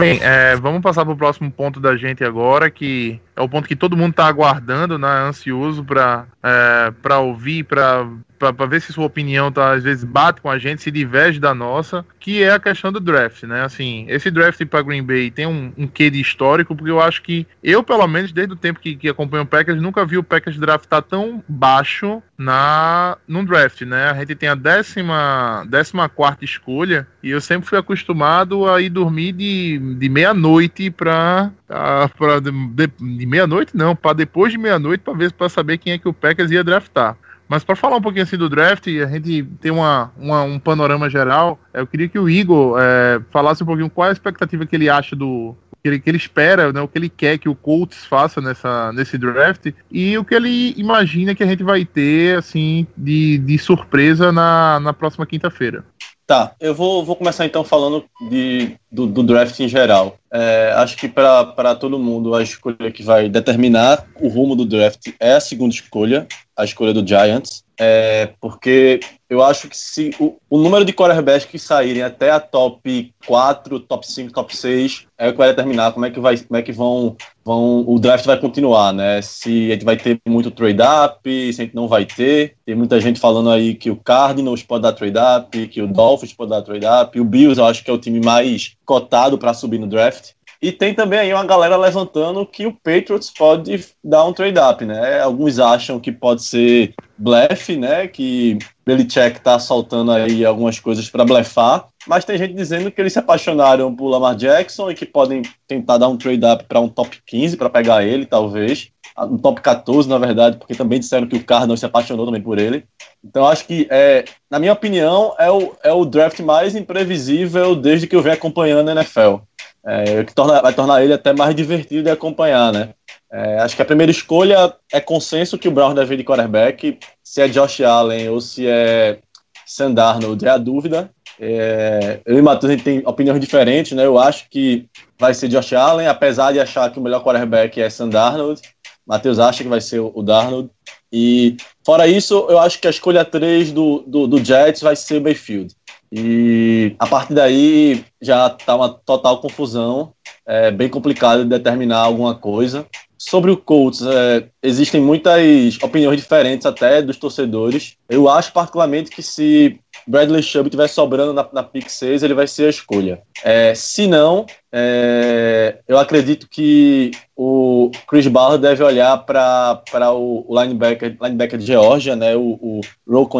Bem, 0.00 0.18
é, 0.22 0.56
vamos 0.56 0.80
passar 0.80 1.04
para 1.04 1.12
o 1.12 1.16
próximo 1.16 1.50
ponto 1.50 1.78
da 1.78 1.96
gente 1.96 2.24
agora, 2.24 2.70
que 2.70 3.20
é 3.36 3.42
o 3.42 3.48
ponto 3.48 3.68
que 3.68 3.76
todo 3.76 3.96
mundo 3.96 4.12
está 4.12 4.26
aguardando, 4.26 4.98
né, 4.98 5.06
ansioso 5.06 5.84
para 5.84 6.26
é, 6.42 7.14
ouvir, 7.18 7.64
para 7.64 8.08
para 8.40 8.66
ver 8.66 8.80
se 8.80 8.92
sua 8.92 9.04
opinião 9.04 9.52
tá, 9.52 9.74
às 9.74 9.84
vezes 9.84 10.02
bate 10.02 10.40
com 10.40 10.48
a 10.48 10.58
gente, 10.58 10.82
se 10.82 10.90
diverge 10.90 11.38
da 11.38 11.54
nossa, 11.54 12.04
que 12.18 12.42
é 12.42 12.52
a 12.52 12.58
questão 12.58 12.90
do 12.90 12.98
draft, 12.98 13.42
né? 13.42 13.62
Assim, 13.62 14.06
esse 14.08 14.30
draft 14.30 14.64
para 14.64 14.80
Green 14.80 15.02
Bay 15.02 15.30
tem 15.30 15.46
um, 15.46 15.70
um 15.76 15.86
quê 15.86 16.08
de 16.08 16.20
histórico, 16.20 16.74
porque 16.74 16.90
eu 16.90 17.00
acho 17.00 17.20
que 17.20 17.46
eu, 17.62 17.82
pelo 17.82 18.06
menos, 18.08 18.32
desde 18.32 18.54
o 18.54 18.56
tempo 18.56 18.80
que, 18.80 18.96
que 18.96 19.08
acompanho 19.10 19.42
o 19.42 19.46
Packers, 19.46 19.82
nunca 19.82 20.06
vi 20.06 20.16
o 20.16 20.22
Packers 20.22 20.56
draftar 20.56 21.02
tão 21.02 21.44
baixo 21.46 22.22
na 22.38 23.18
num 23.28 23.44
draft, 23.44 23.82
né? 23.82 24.10
A 24.10 24.14
gente 24.14 24.34
tem 24.34 24.48
a 24.48 24.54
décima, 24.54 25.64
décima 25.68 26.08
quarta 26.08 26.42
escolha 26.42 27.06
e 27.22 27.28
eu 27.28 27.40
sempre 27.40 27.68
fui 27.68 27.76
acostumado 27.76 28.66
a 28.66 28.80
ir 28.80 28.88
dormir 28.88 29.32
de, 29.32 29.78
de 29.98 30.08
meia-noite 30.08 30.90
para 30.90 31.50
para 31.68 32.40
de, 32.40 32.50
de, 32.98 33.26
meia-noite 33.26 33.76
não, 33.76 33.94
para 33.94 34.14
depois 34.14 34.50
de 34.50 34.58
meia-noite 34.58 35.04
para 35.04 35.12
ver 35.12 35.32
para 35.32 35.50
saber 35.50 35.76
quem 35.76 35.92
é 35.92 35.98
que 35.98 36.08
o 36.08 36.14
Packers 36.14 36.50
ia 36.50 36.64
draftar. 36.64 37.16
Mas 37.50 37.64
para 37.64 37.74
falar 37.74 37.96
um 37.96 38.00
pouquinho 38.00 38.22
assim 38.22 38.36
do 38.36 38.48
draft, 38.48 38.86
a 38.86 39.06
gente 39.06 39.42
tem 39.60 39.72
uma, 39.72 40.12
uma 40.16 40.44
um 40.44 40.56
panorama 40.56 41.10
geral. 41.10 41.58
Eu 41.74 41.84
queria 41.84 42.08
que 42.08 42.16
o 42.16 42.30
Igor 42.30 42.78
é, 42.80 43.20
falasse 43.32 43.64
um 43.64 43.66
pouquinho 43.66 43.90
qual 43.90 44.06
é 44.06 44.10
a 44.10 44.12
expectativa 44.12 44.64
que 44.64 44.76
ele 44.76 44.88
acha 44.88 45.16
do, 45.16 45.56
que 45.82 45.88
ele, 45.88 45.98
que 45.98 46.08
ele 46.08 46.16
espera, 46.16 46.72
né, 46.72 46.80
o 46.80 46.86
que 46.86 46.96
ele 46.96 47.08
quer 47.08 47.38
que 47.38 47.48
o 47.48 47.54
Colts 47.56 48.04
faça 48.04 48.40
nessa, 48.40 48.92
nesse 48.92 49.18
draft 49.18 49.72
e 49.90 50.16
o 50.16 50.24
que 50.24 50.34
ele 50.34 50.74
imagina 50.76 51.34
que 51.34 51.42
a 51.42 51.46
gente 51.46 51.64
vai 51.64 51.84
ter 51.84 52.38
assim 52.38 52.86
de, 52.96 53.38
de 53.38 53.58
surpresa 53.58 54.30
na, 54.30 54.78
na 54.78 54.92
próxima 54.92 55.26
quinta-feira. 55.26 55.84
Tá, 56.30 56.54
eu 56.60 56.72
vou, 56.72 57.04
vou 57.04 57.16
começar 57.16 57.44
então 57.44 57.64
falando 57.64 58.04
de, 58.30 58.76
do, 58.88 59.04
do 59.04 59.24
draft 59.24 59.58
em 59.58 59.66
geral. 59.66 60.16
É, 60.32 60.72
acho 60.76 60.96
que 60.96 61.08
para 61.08 61.74
todo 61.74 61.98
mundo 61.98 62.36
a 62.36 62.40
escolha 62.40 62.92
que 62.92 63.02
vai 63.02 63.28
determinar 63.28 64.06
o 64.20 64.28
rumo 64.28 64.54
do 64.54 64.64
draft 64.64 65.08
é 65.18 65.32
a 65.32 65.40
segunda 65.40 65.74
escolha, 65.74 66.28
a 66.56 66.62
escolha 66.62 66.94
do 66.94 67.04
Giants. 67.04 67.64
É, 67.82 68.34
porque 68.38 69.00
eu 69.26 69.42
acho 69.42 69.66
que 69.66 69.74
se 69.74 70.10
o, 70.20 70.36
o, 70.50 70.58
número 70.58 70.84
de 70.84 70.92
quarterbacks 70.92 71.46
que 71.46 71.58
saírem 71.58 72.02
até 72.02 72.30
a 72.30 72.38
top 72.38 73.10
4, 73.26 73.80
top 73.80 74.06
5, 74.06 74.34
top 74.34 74.54
6 74.54 75.06
é 75.16 75.28
o 75.28 75.32
que 75.32 75.38
vai 75.38 75.48
determinar 75.48 75.92
como 75.92 76.04
é 76.04 76.10
que 76.10 76.20
vai, 76.20 76.36
como 76.36 76.58
é 76.58 76.62
que 76.62 76.72
vão, 76.72 77.16
vão 77.42 77.82
o 77.88 77.98
draft 77.98 78.26
vai 78.26 78.38
continuar, 78.38 78.92
né? 78.92 79.22
Se 79.22 79.70
a 79.70 79.72
gente 79.72 79.84
vai 79.86 79.96
ter 79.96 80.20
muito 80.28 80.50
trade 80.50 80.82
up, 80.82 81.52
se 81.54 81.62
a 81.62 81.64
gente 81.64 81.74
não 81.74 81.88
vai 81.88 82.04
ter. 82.04 82.56
Tem 82.66 82.74
muita 82.74 83.00
gente 83.00 83.18
falando 83.18 83.48
aí 83.48 83.74
que 83.74 83.90
o 83.90 83.96
Cardinals 83.96 84.62
pode 84.62 84.82
dar 84.82 84.92
trade 84.92 85.16
up, 85.16 85.68
que 85.68 85.80
o 85.80 85.86
Dolphins 85.86 86.34
pode 86.34 86.50
dar 86.50 86.60
trade 86.60 86.84
up, 86.84 87.18
o 87.18 87.24
Bills 87.24 87.58
eu 87.58 87.64
acho 87.64 87.82
que 87.82 87.90
é 87.90 87.94
o 87.94 87.98
time 87.98 88.20
mais 88.20 88.76
cotado 88.84 89.38
para 89.38 89.54
subir 89.54 89.78
no 89.78 89.86
draft. 89.86 90.32
E 90.62 90.70
tem 90.70 90.92
também 90.94 91.18
aí 91.18 91.32
uma 91.32 91.44
galera 91.44 91.74
levantando 91.74 92.44
que 92.44 92.66
o 92.66 92.72
Patriots 92.72 93.30
pode 93.30 93.82
dar 94.04 94.26
um 94.26 94.32
trade-up, 94.32 94.84
né? 94.84 95.18
Alguns 95.20 95.58
acham 95.58 95.98
que 95.98 96.12
pode 96.12 96.42
ser 96.42 96.94
blefe, 97.16 97.76
né? 97.76 98.06
Que 98.06 98.58
Belichick 98.84 99.40
tá 99.40 99.58
soltando 99.58 100.12
aí 100.12 100.44
algumas 100.44 100.78
coisas 100.78 101.08
para 101.08 101.24
blefar. 101.24 101.88
Mas 102.06 102.26
tem 102.26 102.36
gente 102.36 102.52
dizendo 102.52 102.90
que 102.90 103.00
eles 103.00 103.14
se 103.14 103.18
apaixonaram 103.18 103.94
por 103.94 104.08
Lamar 104.08 104.36
Jackson 104.36 104.90
e 104.90 104.94
que 104.94 105.06
podem 105.06 105.40
tentar 105.66 105.96
dar 105.96 106.08
um 106.08 106.16
trade-up 106.18 106.64
para 106.64 106.80
um 106.80 106.88
top 106.88 107.18
15 107.24 107.56
para 107.56 107.70
pegar 107.70 108.04
ele, 108.04 108.26
talvez. 108.26 108.90
Um 109.18 109.38
top 109.38 109.62
14, 109.62 110.08
na 110.08 110.18
verdade, 110.18 110.58
porque 110.58 110.74
também 110.74 111.00
disseram 111.00 111.26
que 111.26 111.36
o 111.36 111.44
Cardinals 111.44 111.80
se 111.80 111.86
apaixonou 111.86 112.26
também 112.26 112.42
por 112.42 112.58
ele. 112.58 112.84
Então 113.24 113.46
acho 113.46 113.66
que, 113.66 113.86
é, 113.90 114.24
na 114.50 114.58
minha 114.58 114.72
opinião, 114.72 115.34
é 115.38 115.50
o, 115.50 115.74
é 115.82 115.92
o 115.92 116.04
draft 116.04 116.40
mais 116.40 116.74
imprevisível 116.74 117.74
desde 117.74 118.06
que 118.06 118.14
eu 118.14 118.22
venho 118.22 118.34
acompanhando 118.34 118.88
a 118.88 118.92
NFL 118.92 119.36
é, 119.84 120.24
que 120.24 120.34
torna, 120.34 120.60
vai 120.60 120.72
tornar 120.74 121.02
ele 121.02 121.12
até 121.12 121.32
mais 121.32 121.54
divertido 121.54 122.04
de 122.04 122.10
acompanhar, 122.10 122.72
né? 122.72 122.94
É, 123.32 123.58
acho 123.60 123.76
que 123.76 123.82
a 123.82 123.86
primeira 123.86 124.10
escolha 124.10 124.74
é 124.92 125.00
consenso 125.00 125.58
que 125.58 125.68
o 125.68 125.70
Brown 125.70 125.94
deve 125.94 126.14
ir 126.14 126.18
de 126.18 126.24
quarterback. 126.24 126.98
Se 127.22 127.40
é 127.40 127.48
Josh 127.48 127.80
Allen 127.80 128.28
ou 128.28 128.40
se 128.40 128.66
é 128.66 129.18
Sam 129.64 129.92
Darnold 129.92 130.44
é 130.44 130.50
a 130.50 130.58
dúvida. 130.58 131.10
É, 131.38 132.20
eu 132.26 132.38
e 132.38 132.42
Matheus 132.42 132.70
a 132.70 132.74
gente 132.74 132.84
tem 132.84 133.02
opiniões 133.06 133.40
diferentes, 133.40 133.92
né? 133.92 134.04
Eu 134.04 134.18
acho 134.18 134.48
que 134.50 134.86
vai 135.18 135.32
ser 135.32 135.48
Josh 135.48 135.72
Allen, 135.72 136.08
apesar 136.08 136.52
de 136.52 136.60
achar 136.60 136.90
que 136.90 136.98
o 136.98 137.02
melhor 137.02 137.22
quarterback 137.22 137.80
é 137.80 137.88
Sam 137.88 138.08
Darnold. 138.08 138.60
Matheus 139.06 139.38
acha 139.38 139.62
que 139.62 139.68
vai 139.68 139.80
ser 139.80 140.00
o 140.00 140.22
Darnold. 140.22 140.70
E 141.12 141.56
fora 141.84 142.06
isso, 142.06 142.46
eu 142.48 142.58
acho 142.58 142.80
que 142.80 142.86
a 142.86 142.90
escolha 142.90 143.24
3 143.24 143.72
do, 143.72 144.04
do, 144.06 144.26
do 144.26 144.44
Jets 144.44 144.82
vai 144.82 144.94
ser 144.94 145.16
o 145.16 145.20
Bayfield. 145.20 145.74
E 146.12 146.96
a 146.98 147.06
partir 147.06 147.34
daí 147.34 148.04
já 148.20 148.48
está 148.48 148.74
uma 148.74 148.88
total 148.88 149.40
confusão, 149.40 150.12
é 150.44 150.70
bem 150.70 150.88
complicado 150.88 151.44
de 151.44 151.50
determinar 151.50 151.98
alguma 151.98 152.34
coisa. 152.34 152.86
Sobre 153.16 153.50
o 153.50 153.56
Colts, 153.56 154.02
é, 154.02 154.48
existem 154.62 155.00
muitas 155.00 155.78
opiniões 155.82 156.20
diferentes 156.20 156.66
até 156.66 157.02
dos 157.02 157.18
torcedores. 157.18 157.96
Eu 158.08 158.28
acho 158.28 158.52
particularmente 158.52 159.10
que 159.10 159.22
se 159.22 159.78
Bradley 160.10 160.42
Chubb 160.42 160.66
estiver 160.66 160.88
sobrando 160.88 161.32
na, 161.32 161.48
na 161.52 161.62
pick 161.62 161.88
6, 161.88 162.24
ele 162.24 162.34
vai 162.34 162.48
ser 162.48 162.66
a 162.66 162.70
escolha. 162.70 163.22
É, 163.44 163.72
se 163.76 164.08
não, 164.08 164.44
é, 164.72 165.78
eu 165.86 165.96
acredito 165.98 166.48
que 166.50 167.12
o 167.36 167.92
Chris 168.08 168.26
Ballard 168.26 168.60
deve 168.60 168.82
olhar 168.82 169.16
para 169.18 170.12
o, 170.12 170.44
o 170.48 170.60
linebacker, 170.60 171.16
linebacker 171.22 171.58
de 171.60 171.66
Georgia, 171.66 172.16
né, 172.16 172.34
o, 172.34 172.58
o 172.60 172.80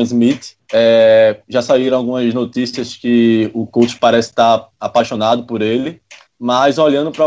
Smith. 0.02 0.54
É, 0.72 1.38
já 1.48 1.60
saíram 1.60 1.98
algumas 1.98 2.32
notícias 2.32 2.94
que 2.94 3.50
o 3.52 3.66
coach 3.66 3.98
parece 3.98 4.30
estar 4.30 4.68
apaixonado 4.78 5.42
por 5.42 5.62
ele, 5.62 6.00
mas 6.38 6.78
olhando 6.78 7.10
para 7.10 7.24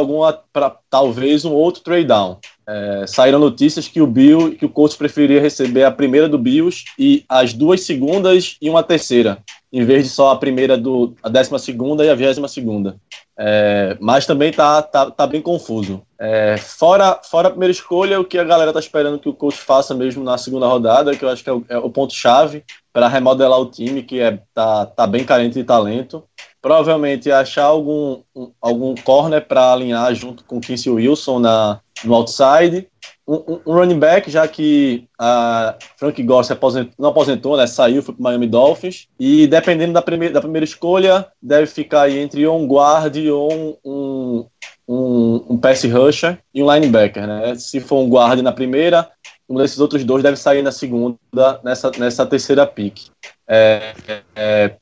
para 0.54 0.78
talvez 0.90 1.44
um 1.44 1.52
outro 1.52 1.84
trade 1.84 2.06
down. 2.06 2.40
É, 2.68 3.06
saíram 3.08 3.40
notícias 3.40 3.88
que 3.88 4.02
o 4.02 4.08
Bill, 4.08 4.56
que 4.56 4.66
o 4.66 4.70
coach 4.70 4.98
preferia 4.98 5.42
receber 5.42 5.84
a 5.84 5.92
primeira 5.92 6.30
do 6.30 6.38
Bills 6.38 6.86
e 6.98 7.26
as 7.28 7.54
duas 7.54 7.82
segundas 7.82 8.58
e 8.62 8.70
uma 8.70 8.84
terceira, 8.84 9.40
em 9.72 9.84
vez 9.84 10.04
de 10.04 10.10
só 10.10 10.32
a 10.32 10.38
primeira 10.38 10.78
do 10.78 11.14
a 11.22 11.30
décima 11.30 11.60
segunda 11.60 12.06
e 12.06 12.10
a 12.10 12.16
vigésima 12.16 12.48
segunda. 12.48 12.96
É, 13.38 13.98
mas 14.00 14.26
também 14.26 14.52
tá, 14.52 14.82
tá, 14.82 15.10
tá 15.10 15.26
bem 15.26 15.42
confuso. 15.42 16.04
É, 16.20 16.56
fora, 16.58 17.20
fora 17.24 17.48
a 17.48 17.52
primeira 17.52 17.72
escolha, 17.72 18.20
o 18.20 18.26
que 18.26 18.38
a 18.38 18.44
galera 18.44 18.72
tá 18.72 18.80
esperando 18.80 19.20
que 19.20 19.28
o 19.28 19.34
coach 19.34 19.58
faça 19.58 19.94
mesmo 19.94 20.24
na 20.24 20.38
segunda 20.38 20.68
rodada, 20.68 21.16
que 21.16 21.26
eu 21.26 21.30
acho 21.30 21.44
que 21.44 21.50
é 21.50 21.54
o, 21.54 21.66
é 21.68 21.78
o 21.78 21.90
ponto-chave 21.90 22.64
para 22.94 23.08
remodelar 23.08 23.60
o 23.60 23.70
time, 23.70 24.04
que 24.04 24.20
é, 24.20 24.40
tá, 24.54 24.86
tá 24.86 25.08
bem 25.08 25.26
carente 25.26 25.56
de 25.56 25.64
talento. 25.64 26.24
Provavelmente 26.62 27.30
achar 27.30 27.66
algum, 27.66 28.22
um, 28.34 28.52
algum 28.62 28.96
corner 28.96 29.46
para 29.46 29.74
alinhar 29.74 30.14
junto 30.14 30.46
com 30.46 30.58
o 30.58 30.62
Quincy 30.62 30.90
Wilson 30.90 31.40
na, 31.40 31.82
no 32.04 32.16
outside. 32.16 32.88
Um, 33.26 33.62
um, 33.66 33.74
running 33.74 34.00
back, 34.00 34.30
já 34.30 34.46
que 34.48 35.08
a 35.18 35.76
Frank 35.96 36.22
Gore 36.24 36.52
aposentou, 36.52 36.94
não 37.00 37.10
aposentou, 37.10 37.56
né? 37.56 37.66
Saiu, 37.66 38.04
foi 38.04 38.14
para 38.14 38.24
Miami 38.24 38.48
Dolphins. 38.48 39.08
E 39.18 39.48
dependendo 39.48 39.94
da 39.94 40.02
primeira, 40.02 40.34
da 40.34 40.42
primeira 40.42 40.66
escolha, 40.66 41.26
deve 41.42 41.68
ficar 41.68 42.04
aí 42.04 42.20
entre 42.20 42.46
um 42.48 42.68
guard 42.68 43.16
ou 43.32 43.78
um, 43.86 44.46
um, 44.88 45.46
um 45.50 45.58
pass 45.58 45.84
rusher 45.84 46.38
e 46.54 46.62
um 46.62 46.74
linebacker, 46.74 47.26
né? 47.26 47.56
Se 47.56 47.80
for 47.80 48.00
um 48.00 48.10
guard 48.10 48.42
na 48.42 48.52
primeira, 48.52 49.10
um 49.48 49.58
desses 49.58 49.80
outros 49.80 50.04
dois 50.04 50.24
deve 50.24 50.38
sair 50.38 50.62
na 50.62 50.72
segunda, 50.72 51.18
nessa, 51.64 51.92
nessa 51.98 52.26
terceira 52.26 52.66
pick. 52.66 53.08
É, 53.48 53.94
é, 54.36 54.76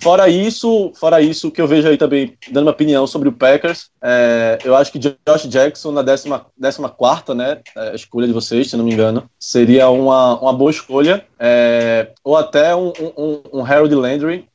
fora 0.00 0.28
isso, 0.28 0.92
fora 0.94 1.20
isso, 1.20 1.50
que 1.50 1.60
eu 1.60 1.66
vejo 1.66 1.88
aí 1.88 1.96
também, 1.96 2.36
dando 2.50 2.66
uma 2.66 2.72
opinião 2.72 3.06
sobre 3.06 3.28
o 3.28 3.32
Packers, 3.32 3.90
é, 4.02 4.58
eu 4.64 4.74
acho 4.74 4.92
que 4.92 4.98
Josh 4.98 5.46
Jackson 5.46 5.92
na 5.92 6.02
décima, 6.02 6.46
décima 6.56 6.88
quarta, 6.88 7.34
né, 7.34 7.60
é, 7.76 7.94
escolha 7.94 8.26
de 8.26 8.32
vocês, 8.32 8.70
se 8.70 8.76
não 8.76 8.84
me 8.84 8.92
engano, 8.92 9.28
seria 9.38 9.88
uma, 9.90 10.40
uma 10.40 10.52
boa 10.52 10.70
escolha, 10.70 11.24
é, 11.38 12.10
ou 12.22 12.36
até 12.36 12.74
um, 12.74 12.92
um, 13.16 13.42
um 13.54 13.64
Harold 13.64 13.94
Landry, 13.94 14.46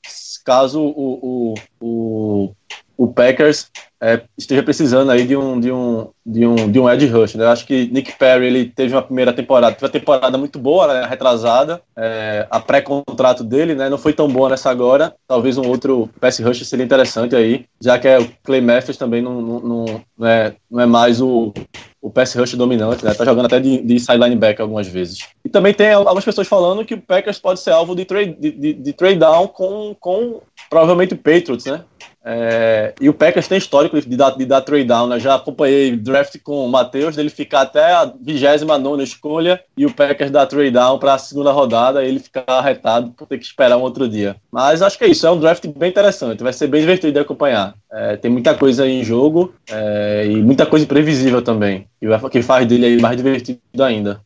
caso 0.43 0.81
o, 0.81 1.19
o, 1.21 1.53
o, 1.79 2.55
o 2.97 3.07
Packers 3.07 3.69
é, 4.01 4.21
esteja 4.37 4.61
precisando 4.61 5.11
aí 5.11 5.25
de 5.25 5.35
um, 5.35 5.59
de 5.59 5.71
um, 5.71 6.09
de 6.25 6.45
um, 6.45 6.71
de 6.71 6.79
um 6.79 6.89
edge 6.89 7.07
rush. 7.07 7.35
Né? 7.35 7.45
Eu 7.45 7.49
acho 7.49 7.65
que 7.65 7.89
Nick 7.91 8.17
Perry 8.17 8.47
ele 8.47 8.65
teve 8.65 8.93
uma 8.93 9.01
primeira 9.01 9.31
temporada, 9.31 9.73
teve 9.73 9.85
uma 9.85 9.91
temporada 9.91 10.37
muito 10.37 10.59
boa, 10.59 10.87
né, 10.87 11.07
retrasada. 11.07 11.81
É, 11.95 12.45
a 12.51 12.59
pré-contrato 12.59 13.43
dele 13.43 13.75
né, 13.75 13.89
não 13.89 13.97
foi 13.97 14.11
tão 14.11 14.27
boa 14.27 14.49
nessa 14.49 14.69
agora. 14.69 15.15
Talvez 15.25 15.57
um 15.57 15.67
outro 15.67 16.09
pass 16.19 16.39
rush 16.39 16.67
seria 16.67 16.83
interessante 16.83 17.35
aí, 17.35 17.65
já 17.81 17.97
que 17.97 18.07
é, 18.07 18.19
o 18.19 18.29
Clay 18.43 18.59
Matthews 18.59 18.97
também 18.97 19.21
não, 19.21 19.41
não, 19.41 20.01
não, 20.17 20.27
é, 20.27 20.53
não 20.69 20.81
é 20.81 20.85
mais 20.85 21.21
o, 21.21 21.53
o 22.01 22.09
pass 22.09 22.35
rush 22.35 22.55
dominante, 22.55 23.05
né? 23.05 23.13
Tá 23.13 23.23
jogando 23.23 23.45
até 23.45 23.61
de, 23.61 23.81
de 23.81 24.35
back 24.35 24.61
algumas 24.61 24.87
vezes. 24.87 25.19
E 25.45 25.49
também 25.49 25.73
tem 25.73 25.93
algumas 25.93 26.25
pessoas 26.25 26.47
falando 26.49 26.83
que 26.83 26.95
o 26.95 27.01
Packers 27.01 27.39
pode 27.39 27.61
ser 27.61 27.71
alvo 27.71 27.95
de 27.95 28.03
trade, 28.03 28.35
de, 28.37 28.51
de, 28.51 28.73
de 28.73 28.93
trade 28.93 29.19
down 29.19 29.47
com, 29.47 29.95
com 29.97 30.41
provavelmente 30.69 31.13
o 31.13 31.17
Patriots, 31.17 31.65
né? 31.65 31.85
É, 32.25 32.93
e 33.01 33.09
o 33.09 33.13
Packers 33.13 33.49
tem 33.49 33.57
histórico 33.57 33.99
de 33.99 34.15
dar, 34.15 34.31
de 34.31 34.45
dar 34.45 34.61
trade 34.61 34.85
down, 34.85 35.07
né? 35.07 35.19
Já 35.19 35.35
acompanhei 35.35 35.95
draft 35.97 36.37
com 36.41 36.65
o 36.65 36.69
Matheus, 36.69 37.17
dele 37.17 37.29
ficar 37.29 37.61
até 37.61 37.91
a 37.91 38.13
29 38.21 39.03
escolha 39.03 39.59
e 39.75 39.85
o 39.85 39.93
Packers 39.93 40.31
dar 40.31 40.45
trade 40.45 40.71
down 40.71 40.97
para 40.99 41.15
a 41.15 41.17
segunda 41.17 41.51
rodada 41.51 42.03
e 42.03 42.07
ele 42.07 42.19
ficar 42.19 42.45
arretado 42.47 43.11
por 43.11 43.27
ter 43.27 43.37
que 43.37 43.45
esperar 43.45 43.77
um 43.77 43.81
outro 43.81 44.07
dia. 44.07 44.37
Mas 44.49 44.81
acho 44.81 44.97
que 44.97 45.03
é 45.03 45.09
isso, 45.09 45.27
é 45.27 45.31
um 45.31 45.39
draft 45.39 45.67
bem 45.67 45.89
interessante, 45.89 46.43
vai 46.43 46.53
ser 46.53 46.67
bem 46.67 46.79
divertido 46.79 47.11
de 47.11 47.19
acompanhar. 47.19 47.75
É, 47.91 48.15
tem 48.15 48.31
muita 48.31 48.55
coisa 48.55 48.87
em 48.87 49.03
jogo 49.03 49.53
é, 49.69 50.25
e 50.25 50.41
muita 50.41 50.65
coisa 50.65 50.85
imprevisível 50.85 51.41
também, 51.41 51.87
que 52.31 52.41
faz 52.41 52.65
dele 52.65 53.01
mais 53.01 53.17
divertido 53.17 53.59
ainda. 53.81 54.21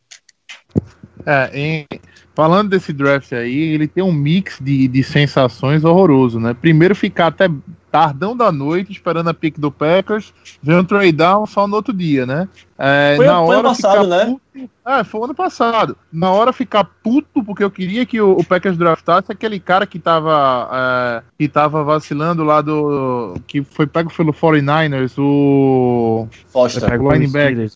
É, 1.26 1.50
em, 1.52 1.86
falando 2.34 2.70
desse 2.70 2.92
draft 2.92 3.32
aí, 3.32 3.74
ele 3.74 3.88
tem 3.88 4.04
um 4.04 4.12
mix 4.12 4.58
de, 4.60 4.86
de 4.86 5.02
sensações 5.02 5.84
horroroso, 5.84 6.38
né? 6.38 6.54
Primeiro 6.54 6.94
ficar 6.94 7.26
até 7.26 7.48
tardão 7.90 8.36
da 8.36 8.52
noite 8.52 8.92
esperando 8.92 9.28
a 9.28 9.34
pick 9.34 9.58
do 9.58 9.70
Packers, 9.70 10.32
ver 10.62 10.76
um 10.76 10.84
trade 10.84 11.12
down 11.12 11.46
só 11.46 11.66
no 11.66 11.76
outro 11.76 11.92
dia, 11.92 12.26
né? 12.26 12.48
É, 12.78 13.14
foi, 13.16 13.26
na 13.26 13.40
hora 13.40 13.46
foi 13.46 13.56
ano 13.56 13.68
passado, 13.68 14.06
né? 14.06 14.24
Puto, 14.26 14.70
é, 14.86 15.04
foi 15.04 15.24
ano 15.24 15.34
passado. 15.34 15.96
Na 16.12 16.30
hora 16.30 16.52
ficar 16.52 16.84
puto, 17.02 17.42
porque 17.42 17.64
eu 17.64 17.70
queria 17.70 18.06
que 18.06 18.20
o, 18.20 18.32
o 18.32 18.44
Packers 18.44 18.76
draftasse 18.76 19.32
aquele 19.32 19.58
cara 19.58 19.86
que 19.86 19.98
tava, 19.98 20.68
é, 20.72 21.22
que 21.38 21.48
tava 21.48 21.82
vacilando 21.82 22.44
lá 22.44 22.60
do. 22.60 23.34
que 23.46 23.62
foi 23.62 23.86
pego 23.86 24.12
pelo 24.14 24.32
49ers, 24.32 25.14
o. 25.18 26.28
Foster. 26.46 27.00
O 27.00 27.12
linebacker. 27.12 27.70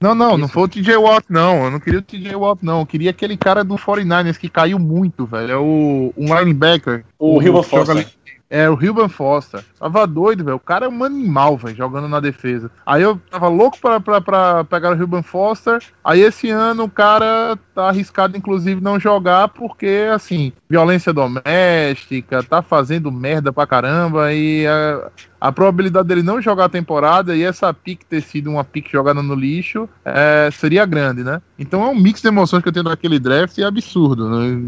Não, 0.00 0.14
não, 0.14 0.30
Isso. 0.30 0.38
não 0.38 0.48
foi 0.48 0.62
o 0.62 0.68
TJ 0.68 0.96
Watt, 0.96 1.26
não. 1.28 1.64
Eu 1.64 1.70
não 1.72 1.80
queria 1.80 1.98
o 1.98 2.02
TJ 2.02 2.36
Watt, 2.36 2.64
não. 2.64 2.80
Eu 2.80 2.86
queria 2.86 3.10
aquele 3.10 3.36
cara 3.36 3.64
do 3.64 3.74
49ers 3.74 4.38
que 4.38 4.48
caiu 4.48 4.78
muito, 4.78 5.26
velho. 5.26 5.50
É 5.50 5.56
o 5.56 6.12
um 6.16 6.38
linebacker. 6.38 7.04
O, 7.18 7.34
o 7.34 7.38
Rio 7.38 7.60
Foster. 7.62 8.06
É, 8.50 8.68
o 8.68 8.74
Ruben 8.74 9.08
Foster. 9.08 9.62
Tava 9.78 10.06
doido, 10.06 10.44
velho. 10.44 10.56
O 10.56 10.60
cara 10.60 10.86
é 10.86 10.88
um 10.88 11.04
animal, 11.04 11.56
velho, 11.56 11.76
jogando 11.76 12.08
na 12.08 12.18
defesa. 12.18 12.70
Aí 12.86 13.02
eu 13.02 13.20
tava 13.30 13.48
louco 13.48 13.78
pra, 13.78 14.00
pra, 14.00 14.20
pra 14.20 14.64
pegar 14.64 14.92
o 14.92 14.96
Ruben 14.96 15.22
Foster. 15.22 15.82
Aí 16.02 16.20
esse 16.20 16.48
ano 16.48 16.84
o 16.84 16.90
cara 16.90 17.58
tá 17.74 17.88
arriscado, 17.88 18.36
inclusive, 18.36 18.80
não 18.80 18.98
jogar, 18.98 19.48
porque, 19.48 20.08
assim, 20.12 20.52
violência 20.68 21.12
doméstica, 21.12 22.42
tá 22.42 22.62
fazendo 22.62 23.12
merda 23.12 23.52
pra 23.52 23.66
caramba. 23.66 24.32
E 24.32 24.66
a, 24.66 25.10
a 25.40 25.52
probabilidade 25.52 26.08
dele 26.08 26.22
não 26.22 26.40
jogar 26.40 26.64
a 26.64 26.68
temporada 26.68 27.36
e 27.36 27.42
essa 27.42 27.72
pick 27.72 28.02
ter 28.04 28.20
sido 28.20 28.50
uma 28.50 28.64
pick 28.64 28.90
jogada 28.90 29.22
no 29.22 29.34
lixo 29.34 29.88
é, 30.04 30.50
seria 30.52 30.84
grande, 30.84 31.22
né? 31.22 31.40
Então 31.58 31.82
é 31.82 31.88
um 31.88 31.94
mix 31.94 32.20
de 32.20 32.28
emoções 32.28 32.62
que 32.62 32.68
eu 32.68 32.72
tenho 32.72 32.84
naquele 32.84 33.18
draft 33.18 33.56
e 33.56 33.62
é 33.62 33.66
absurdo. 33.66 34.28
Né? 34.28 34.60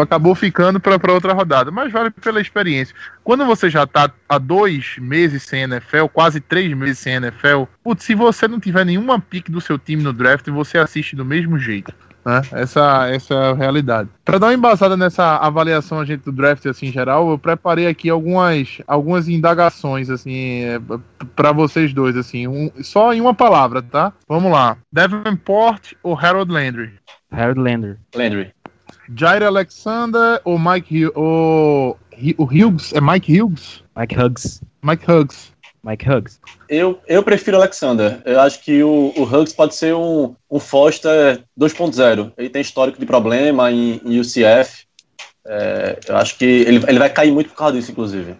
Acabou 0.00 0.34
ficando 0.34 0.78
para 0.78 1.12
outra 1.12 1.32
rodada, 1.32 1.70
mas 1.70 1.92
vale 1.92 2.10
pela 2.10 2.40
experiência. 2.40 2.94
Quando 3.24 3.46
você 3.46 3.70
já 3.70 3.86
tá 3.86 4.10
há 4.28 4.38
dois 4.38 4.96
meses 4.98 5.42
sem 5.42 5.62
NFL, 5.62 6.06
quase 6.12 6.40
três 6.40 6.72
meses 6.74 6.98
sem 6.98 7.14
NFL, 7.14 7.64
putz, 7.82 8.04
se 8.04 8.14
você 8.14 8.46
não 8.46 8.60
tiver 8.60 8.84
nenhuma 8.84 9.20
pick 9.20 9.50
do 9.50 9.60
seu 9.60 9.78
time 9.78 10.02
no 10.02 10.12
draft, 10.12 10.48
você 10.48 10.78
assiste 10.78 11.16
do 11.16 11.24
mesmo 11.24 11.58
jeito. 11.58 11.94
Né? 12.24 12.42
Essa, 12.52 13.08
essa 13.08 13.34
é 13.34 13.50
a 13.50 13.54
realidade. 13.54 14.08
Para 14.24 14.38
dar 14.38 14.48
uma 14.48 14.54
embasada 14.54 14.96
nessa 14.96 15.36
avaliação 15.36 16.00
a 16.00 16.04
gente 16.04 16.24
do 16.24 16.32
draft 16.32 16.64
assim 16.66 16.86
em 16.86 16.92
geral, 16.92 17.30
eu 17.30 17.38
preparei 17.38 17.86
aqui 17.86 18.10
algumas, 18.10 18.80
algumas 18.86 19.28
indagações 19.28 20.10
assim 20.10 20.62
para 21.34 21.52
vocês 21.52 21.92
dois 21.92 22.16
assim, 22.16 22.46
um, 22.46 22.70
só 22.82 23.12
em 23.12 23.20
uma 23.20 23.34
palavra, 23.34 23.82
tá? 23.82 24.12
Vamos 24.28 24.52
lá. 24.52 24.76
Davenport 24.92 25.92
ou 26.02 26.18
Harold 26.18 26.52
Landry? 26.52 26.92
Harold 27.30 27.60
Landry. 27.60 27.96
Landry. 28.14 28.52
Jair 29.16 29.42
Alexander 29.42 30.40
ou 30.44 30.58
Mike 30.58 31.10
ou 31.14 31.98
o 32.38 32.44
Hughes? 32.44 32.92
É 32.92 33.00
Mike 33.00 33.40
Hughes? 33.40 33.82
Mike 33.96 34.18
Hughes. 34.18 34.62
Mike 34.82 35.10
Hughes. 35.10 35.49
Mike 35.82 36.08
Huggs. 36.08 36.40
Eu, 36.68 37.00
eu 37.06 37.22
prefiro 37.22 37.56
Alexander. 37.56 38.20
Eu 38.24 38.40
acho 38.40 38.62
que 38.62 38.82
o, 38.82 39.12
o 39.16 39.22
Huggs 39.22 39.54
pode 39.54 39.74
ser 39.74 39.94
um, 39.94 40.34
um 40.50 40.58
Foster 40.58 41.42
2.0. 41.58 42.32
Ele 42.36 42.48
tem 42.48 42.62
histórico 42.62 42.98
de 42.98 43.06
problema 43.06 43.70
em, 43.70 44.00
em 44.04 44.20
UCF. 44.20 44.86
É, 45.46 45.98
eu 46.06 46.16
acho 46.16 46.36
que 46.36 46.44
ele, 46.44 46.84
ele 46.86 46.98
vai 46.98 47.10
cair 47.10 47.32
muito 47.32 47.50
por 47.50 47.56
causa 47.56 47.76
disso, 47.76 47.90
inclusive. 47.90 48.36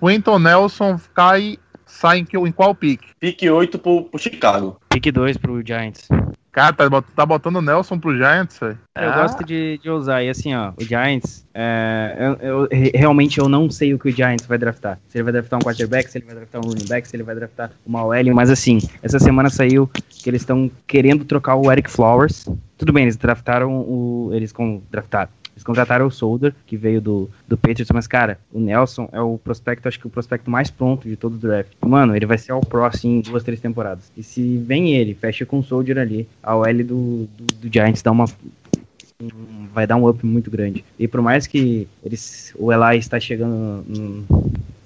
O 0.00 0.06
Quentin 0.08 0.38
Nelson 0.38 0.98
cai, 1.14 1.58
sai 1.84 2.18
em, 2.18 2.26
em 2.46 2.52
qual 2.52 2.74
pique? 2.74 3.08
Pique 3.18 3.48
8 3.48 3.78
pro, 3.78 4.04
pro 4.04 4.18
Chicago. 4.18 4.80
Pique 4.88 5.10
2 5.10 5.36
pro 5.36 5.64
Giants. 5.66 6.08
Cara, 6.52 6.70
tá, 6.74 7.02
tá 7.16 7.24
botando 7.24 7.56
o 7.56 7.62
Nelson 7.62 7.98
pro 7.98 8.14
Giants, 8.14 8.58
velho. 8.58 8.78
Eu 8.94 9.08
ah. 9.08 9.22
gosto 9.22 9.42
de, 9.42 9.78
de 9.78 9.88
usar. 9.88 10.22
E 10.22 10.28
assim, 10.28 10.54
ó, 10.54 10.72
o 10.76 10.84
Giants, 10.84 11.46
é, 11.54 12.36
eu, 12.42 12.68
eu, 12.68 12.68
realmente 12.94 13.38
eu 13.38 13.48
não 13.48 13.70
sei 13.70 13.94
o 13.94 13.98
que 13.98 14.10
o 14.10 14.12
Giants 14.12 14.46
vai 14.46 14.58
draftar. 14.58 14.98
Se 15.08 15.16
ele 15.16 15.24
vai 15.24 15.32
draftar 15.32 15.58
um 15.58 15.62
quarterback, 15.62 16.10
se 16.10 16.18
ele 16.18 16.26
vai 16.26 16.34
draftar 16.34 16.60
um 16.60 16.68
running 16.68 16.86
back, 16.86 17.08
se 17.08 17.16
ele 17.16 17.22
vai 17.22 17.34
draftar 17.34 17.70
uma 17.86 18.04
OL. 18.04 18.34
Mas 18.34 18.50
assim, 18.50 18.78
essa 19.02 19.18
semana 19.18 19.48
saiu 19.48 19.90
que 20.10 20.28
eles 20.28 20.42
estão 20.42 20.70
querendo 20.86 21.24
trocar 21.24 21.56
o 21.56 21.72
Eric 21.72 21.90
Flowers. 21.90 22.46
Tudo 22.76 22.92
bem, 22.92 23.04
eles 23.04 23.16
draftaram 23.16 23.72
o. 23.72 24.30
Eles 24.34 24.52
com 24.52 24.82
draftaram 24.90 25.30
eles 25.62 25.64
contrataram 25.64 26.06
o 26.06 26.10
Solder, 26.10 26.52
que 26.66 26.76
veio 26.76 27.00
do, 27.00 27.30
do 27.46 27.56
Patriots, 27.56 27.90
mas, 27.92 28.06
cara, 28.06 28.38
o 28.52 28.58
Nelson 28.58 29.08
é 29.12 29.20
o 29.20 29.38
prospecto, 29.38 29.88
acho 29.88 29.98
que 29.98 30.06
o 30.06 30.10
prospecto 30.10 30.50
mais 30.50 30.70
pronto 30.70 31.08
de 31.08 31.16
todo 31.16 31.34
o 31.34 31.38
draft. 31.38 31.72
Mano, 31.80 32.14
ele 32.14 32.26
vai 32.26 32.36
ser 32.36 32.52
ao 32.52 32.60
Pro, 32.60 32.84
assim, 32.84 33.18
em 33.18 33.20
duas, 33.20 33.44
três 33.44 33.60
temporadas. 33.60 34.10
E 34.16 34.22
se 34.22 34.58
vem 34.58 34.94
ele, 34.94 35.14
fecha 35.14 35.46
com 35.46 35.60
o 35.60 35.62
Soldier 35.62 35.98
ali, 35.98 36.28
a 36.42 36.56
OL 36.56 36.74
do, 36.84 36.84
do, 36.84 37.54
do 37.60 37.72
Giants 37.72 38.02
dá 38.02 38.10
uma 38.10 38.26
vai 39.72 39.86
dar 39.86 39.94
um 39.94 40.08
up 40.08 40.26
muito 40.26 40.50
grande. 40.50 40.84
E 40.98 41.06
por 41.06 41.22
mais 41.22 41.46
que 41.46 41.86
eles, 42.04 42.52
o 42.58 42.72
Eli 42.72 42.98
está 42.98 43.20
chegando 43.20 43.84
no, 43.86 44.26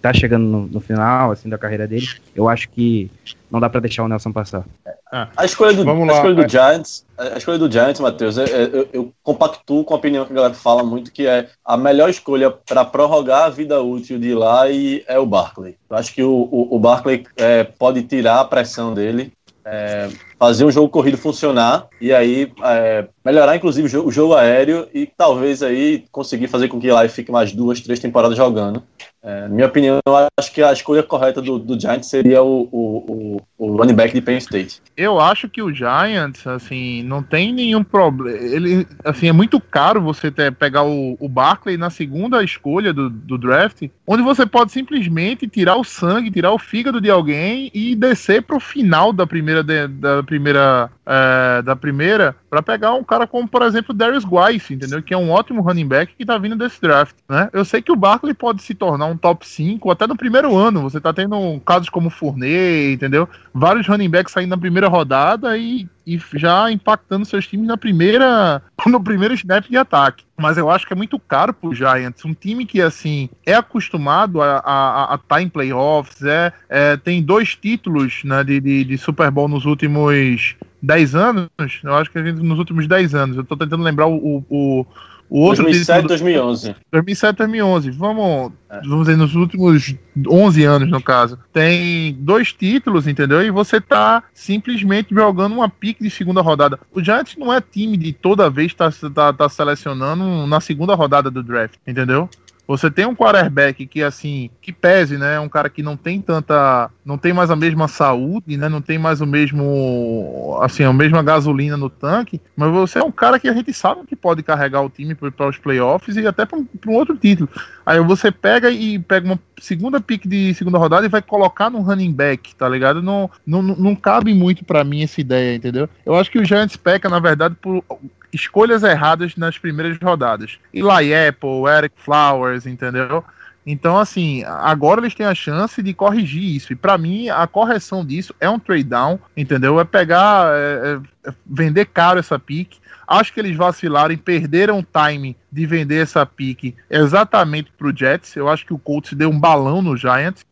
tá 0.07 0.13
chegando 0.13 0.45
no, 0.45 0.67
no, 0.67 0.81
final 0.81 1.31
assim 1.31 1.49
da 1.49 1.59
carreira 1.59 1.87
dele, 1.87 2.07
eu 2.35 2.49
acho 2.49 2.69
que 2.69 3.11
não 3.51 3.61
dá 3.61 3.69
para 3.69 3.81
deixar 3.81 4.05
o 4.05 4.09
Nelson 4.09 4.33
passar. 4.33 4.65
Ah, 5.13 5.29
a 5.37 5.45
escolha 5.45 5.73
do, 5.73 5.89
a 5.89 6.13
escolha 6.15 6.35
do 6.35 6.49
Giants, 6.49 7.05
a 7.17 7.39
escolha 7.39 7.59
do 7.59 7.71
Giants, 7.71 8.01
Matheus, 8.01 8.37
eu, 8.37 8.47
eu, 8.47 8.89
eu, 8.93 9.13
compactuo 9.23 9.85
com 9.85 9.95
a 9.95 9.97
opinião 9.97 10.25
que 10.25 10.33
a 10.33 10.37
galera 10.37 10.55
fala 10.55 10.83
muito 10.83 11.13
que 11.13 11.27
é 11.27 11.49
a 11.65 11.77
melhor 11.77 12.11
escolha 12.11 12.51
para 12.51 12.85
prorrogar 12.85 13.45
a 13.45 13.49
vida 13.49 13.81
útil 13.81 14.19
de 14.19 14.35
lá 14.35 14.69
e 14.69 15.05
é 15.07 15.19
o 15.19 15.27
Barkley. 15.27 15.77
Eu 15.89 15.97
acho 15.97 16.13
que 16.13 16.23
o, 16.23 16.49
o, 16.51 16.77
o 16.77 16.79
Barkley 16.79 17.25
é, 17.37 17.65
pode 17.65 18.03
tirar 18.03 18.41
a 18.41 18.45
pressão 18.45 18.93
dele 18.93 19.33
é, 19.67 20.09
fazer 20.39 20.65
um 20.65 20.71
jogo 20.71 20.89
corrido 20.89 21.19
funcionar 21.19 21.89
e 22.01 22.13
aí 22.13 22.53
é, 22.63 23.09
melhorar 23.25 23.57
inclusive 23.57 23.87
o 23.87 23.91
jogo, 23.91 24.09
o 24.09 24.13
jogo, 24.13 24.35
aéreo 24.35 24.87
e 24.95 25.07
talvez 25.07 25.61
aí 25.61 26.05
conseguir 26.13 26.47
fazer 26.47 26.69
com 26.69 26.79
que 26.79 26.87
Eli 26.87 27.09
fique 27.09 27.33
mais 27.33 27.53
duas, 27.53 27.81
três 27.81 27.99
temporadas 27.99 28.37
jogando. 28.37 28.85
É, 29.27 29.41
na 29.43 29.49
minha 29.49 29.67
opinião, 29.67 29.99
eu 30.07 30.29
acho 30.39 30.53
que 30.53 30.63
a 30.63 30.73
escolha 30.73 31.03
correta 31.03 31.43
do, 31.43 31.59
do 31.59 31.79
Giants 31.79 32.09
seria 32.09 32.45
o, 32.45 32.69
o, 32.71 33.43
o, 33.59 33.77
running 33.77 33.95
back 33.95 34.15
de 34.15 34.21
Penn 34.21 34.37
State. 34.37 34.81
Eu 34.97 35.19
acho 35.19 35.49
que 35.49 35.61
o 35.61 35.75
Giants, 35.75 36.47
assim, 36.47 37.03
não 37.03 37.25
tem 37.25 37.53
nenhum 37.53 37.83
problema. 37.83 38.39
Ele, 38.39 38.87
assim, 39.05 39.29
é 39.29 39.33
muito 39.33 39.59
caro 39.59 40.01
você 40.01 40.31
ter, 40.31 40.53
pegar 40.53 40.85
o, 40.85 41.17
o 41.19 41.29
Barkley 41.29 41.77
na 41.77 41.91
segunda 41.91 42.41
escolha 42.45 42.93
do, 42.93 43.11
do 43.11 43.37
draft, 43.37 43.89
onde 44.07 44.23
você 44.23 44.47
pode 44.47 44.71
simplesmente 44.71 45.49
tirar 45.49 45.75
o 45.75 45.83
sangue, 45.83 46.31
tirar 46.31 46.53
o 46.53 46.59
fígado 46.59 47.01
de 47.01 47.11
alguém 47.11 47.69
e 47.75 47.97
descer 47.97 48.43
para 48.43 48.57
o 48.57 48.61
final 48.61 49.13
da 49.13 49.27
primeira, 49.27 49.65
de, 49.65 49.89
da 49.89 50.23
primeira, 50.23 50.89
é, 51.05 51.63
da 51.63 51.75
primeira 51.75 52.37
Pra 52.57 52.63
pegar 52.63 52.95
um 52.95 53.05
cara 53.05 53.27
como, 53.27 53.47
por 53.47 53.61
exemplo, 53.61 53.93
Darius 53.93 54.25
Guice, 54.25 54.73
entendeu? 54.73 55.03
Que 55.03 55.13
é 55.13 55.17
um 55.19 55.31
ótimo 55.31 55.61
running 55.61 55.87
back 55.87 56.15
que 56.17 56.25
tá 56.25 56.39
vindo 56.39 56.57
desse 56.57 56.81
draft, 56.81 57.15
né? 57.29 57.51
Eu 57.53 57.67
sei 57.67 57.83
que 57.83 57.93
o 57.93 57.97
Barkley 57.97 58.33
pode 58.33 58.63
se 58.63 58.75
tornar 58.75 59.05
um 59.05 59.17
top 59.17 59.47
5 59.47 59.91
até 59.91 60.07
no 60.07 60.17
primeiro 60.17 60.57
ano. 60.57 60.81
Você 60.81 60.99
tá 60.99 61.13
tendo 61.13 61.61
casos 61.67 61.91
como 61.91 62.09
Fournet, 62.09 62.95
entendeu? 62.95 63.29
Vários 63.53 63.87
running 63.87 64.09
backs 64.09 64.33
saindo 64.33 64.49
na 64.49 64.57
primeira 64.57 64.89
rodada 64.89 65.59
e 65.59 65.87
e 66.07 66.21
já 66.35 66.71
impactando 66.71 67.25
seus 67.27 67.49
times 67.49 67.67
na 67.67 67.77
primeira 67.77 68.63
no 68.87 69.03
primeiro 69.03 69.35
snap 69.35 69.69
de 69.69 69.77
ataque. 69.77 70.25
Mas 70.39 70.57
eu 70.57 70.71
acho 70.71 70.87
que 70.87 70.93
é 70.93 70.97
muito 70.97 71.19
caro 71.19 71.53
pro 71.53 71.75
Giants. 71.75 72.25
Um 72.25 72.35
time 72.35 72.65
que, 72.65 72.81
assim, 72.81 73.29
é 73.45 73.55
acostumado 73.55 74.41
a 74.41 75.11
estar 75.15 75.19
tá 75.27 75.43
em 75.43 75.49
playoffs, 75.49 76.23
é, 76.23 76.53
é, 76.69 76.97
tem 76.97 77.23
dois 77.23 77.57
títulos 77.57 78.23
né, 78.23 78.45
de, 78.45 78.61
de, 78.61 78.85
de 78.85 78.99
Super 78.99 79.31
Bowl 79.31 79.49
nos 79.49 79.65
últimos 79.65 80.55
10 80.83 81.15
anos. 81.15 81.49
Eu 81.83 81.95
acho 81.95 82.11
que 82.11 82.19
a 82.19 82.25
gente 82.25 82.43
nos 82.43 82.59
últimos 82.59 82.87
10 82.87 83.15
anos. 83.15 83.37
Eu 83.37 83.45
tô 83.45 83.57
tentando 83.57 83.83
lembrar 83.83 84.07
o, 84.07 84.45
o, 84.49 84.87
o 85.29 85.41
outro 85.41 85.65
2007 85.65 86.05
e 86.05 86.09
2011. 86.09 86.77
2007 86.93 87.37
2011. 87.37 87.91
Vamos, 87.91 88.53
é. 88.71 88.81
vamos 88.81 89.07
dizer, 89.07 89.17
nos 89.17 89.35
últimos 89.35 89.95
11 90.29 90.65
anos, 90.65 90.89
no 90.89 91.03
caso. 91.03 91.39
Tem 91.53 92.15
dois 92.21 92.53
títulos, 92.53 93.07
entendeu? 93.07 93.43
E 93.43 93.51
você 93.51 93.81
tá 93.81 94.23
simplesmente 94.33 95.15
jogando 95.15 95.55
uma 95.55 95.69
pique 95.69 96.03
de 96.03 96.11
segunda 96.11 96.41
rodada. 96.41 96.79
O 96.93 97.03
Giants 97.03 97.37
não 97.37 97.53
é 97.53 97.61
time 97.61 97.97
de 97.97 98.13
toda 98.13 98.51
vez 98.51 98.73
tá, 98.73 98.91
tá, 99.15 99.33
tá 99.33 99.49
selecionando 99.49 100.47
na 100.47 100.61
segunda 100.61 100.95
rodada 100.95 101.31
do 101.31 101.43
draft, 101.43 101.75
entendeu? 101.87 102.29
Você 102.67 102.91
tem 102.91 103.07
um 103.07 103.15
quarterback 103.15 103.87
que, 103.87 104.03
assim, 104.03 104.51
que 104.61 104.73
pese, 104.73 105.17
né? 105.17 105.39
Um 105.39 105.49
cara 105.49 105.71
que 105.71 105.83
não 105.83 105.97
tem 105.97 106.21
tanta. 106.21 106.91
Não 107.05 107.17
tem 107.17 107.33
mais 107.33 107.51
a 107.51 107.57
mesma 107.57 107.87
saúde, 107.87 108.57
né? 108.57 108.69
Não 108.69 108.81
tem 108.81 108.99
mais 108.99 109.21
o 109.21 109.27
mesmo. 109.27 110.59
Assim, 110.61 110.83
a 110.83 110.93
mesma 110.93 111.23
gasolina 111.23 111.77
no 111.77 111.89
tanque. 111.89 112.41
Mas 112.57 112.73
você 112.73 112.99
é 112.99 113.05
um 113.05 113.13
cara 113.13 113.39
que 113.39 113.49
a 113.49 113.53
gente 113.53 113.73
sabe 113.73 114.05
que 114.07 114.17
pode 114.17 114.43
carregar 114.43 114.83
o 114.83 114.91
time 114.91 115.15
para 115.15 115.49
os 115.49 115.59
playoffs 115.59 116.17
e 116.17 116.27
até 116.27 116.45
para 116.45 116.59
um, 116.59 116.67
um, 116.89 116.93
outro 116.93 117.17
título. 117.17 117.49
Aí 117.87 118.01
você 118.01 118.33
pega 118.33 118.69
e 118.69 118.99
pega 118.99 119.25
uma 119.25 119.39
segunda 119.61 120.01
pick 120.01 120.27
de 120.27 120.53
segunda 120.55 120.77
rodada 120.77 121.07
e 121.07 121.09
vai 121.09 121.23
colocar 121.23 121.71
no 121.71 121.83
running 121.83 122.13
back, 122.13 122.53
tá 122.57 122.69
ligado? 122.69 123.01
Não, 123.01 123.31
não, 123.47 123.63
não 123.63 123.95
cabe 123.95 124.35
muito 124.35 124.65
para 124.65 124.83
mim 124.83 125.05
essa 125.05 125.21
ideia, 125.21 125.55
entendeu? 125.55 125.89
Eu 126.05 126.17
acho 126.17 126.29
que 126.29 126.41
o 126.41 126.45
Giants 126.45 126.77
peca, 126.77 127.09
na 127.09 127.21
verdade, 127.21 127.55
por 127.55 127.85
escolhas 128.33 128.83
erradas 128.83 129.37
nas 129.37 129.57
primeiras 129.57 129.97
rodadas. 130.03 130.59
Eli 130.75 131.15
Apple, 131.15 131.65
Eric 131.79 131.95
Flowers, 131.97 132.67
entendeu? 132.67 133.23
Então, 133.65 133.99
assim, 133.99 134.45
agora 134.45 135.01
eles 135.01 135.15
têm 135.15 135.27
a 135.27 135.35
chance 135.35 135.81
de 135.81 135.95
corrigir 135.95 136.43
isso. 136.43 136.73
E 136.73 136.77
para 136.77 136.99
mim, 136.99 137.29
a 137.29 137.47
correção 137.47 138.05
disso 138.05 138.35
é 138.41 138.51
um 138.51 138.59
trade 138.59 138.85
down, 138.85 139.19
entendeu? 139.37 139.79
É 139.79 139.85
pegar, 139.85 140.53
é, 140.55 141.01
é 141.25 141.33
vender 141.45 141.87
caro 141.87 142.19
essa 142.19 142.39
pique 142.39 142.79
Acho 143.07 143.33
que 143.33 143.41
eles 143.41 143.57
vacilaram 143.57 144.13
e 144.13 144.17
perderam 144.17 144.81
o 144.81 144.83
time 144.83 145.37
de 145.51 145.65
vender 145.65 146.03
essa 146.03 146.27
pique 146.27 146.75
exatamente 146.91 147.73
para 147.77 147.87
o 147.87 147.97
Jets. 147.97 148.37
Eu 148.37 148.49
acho 148.49 148.67
que 148.67 148.75
o 148.75 148.79
Colts 148.79 149.13
deu 149.15 149.31
um 149.31 149.39
balão 149.39 149.81
no 149.81 149.97
Giants 149.97 150.45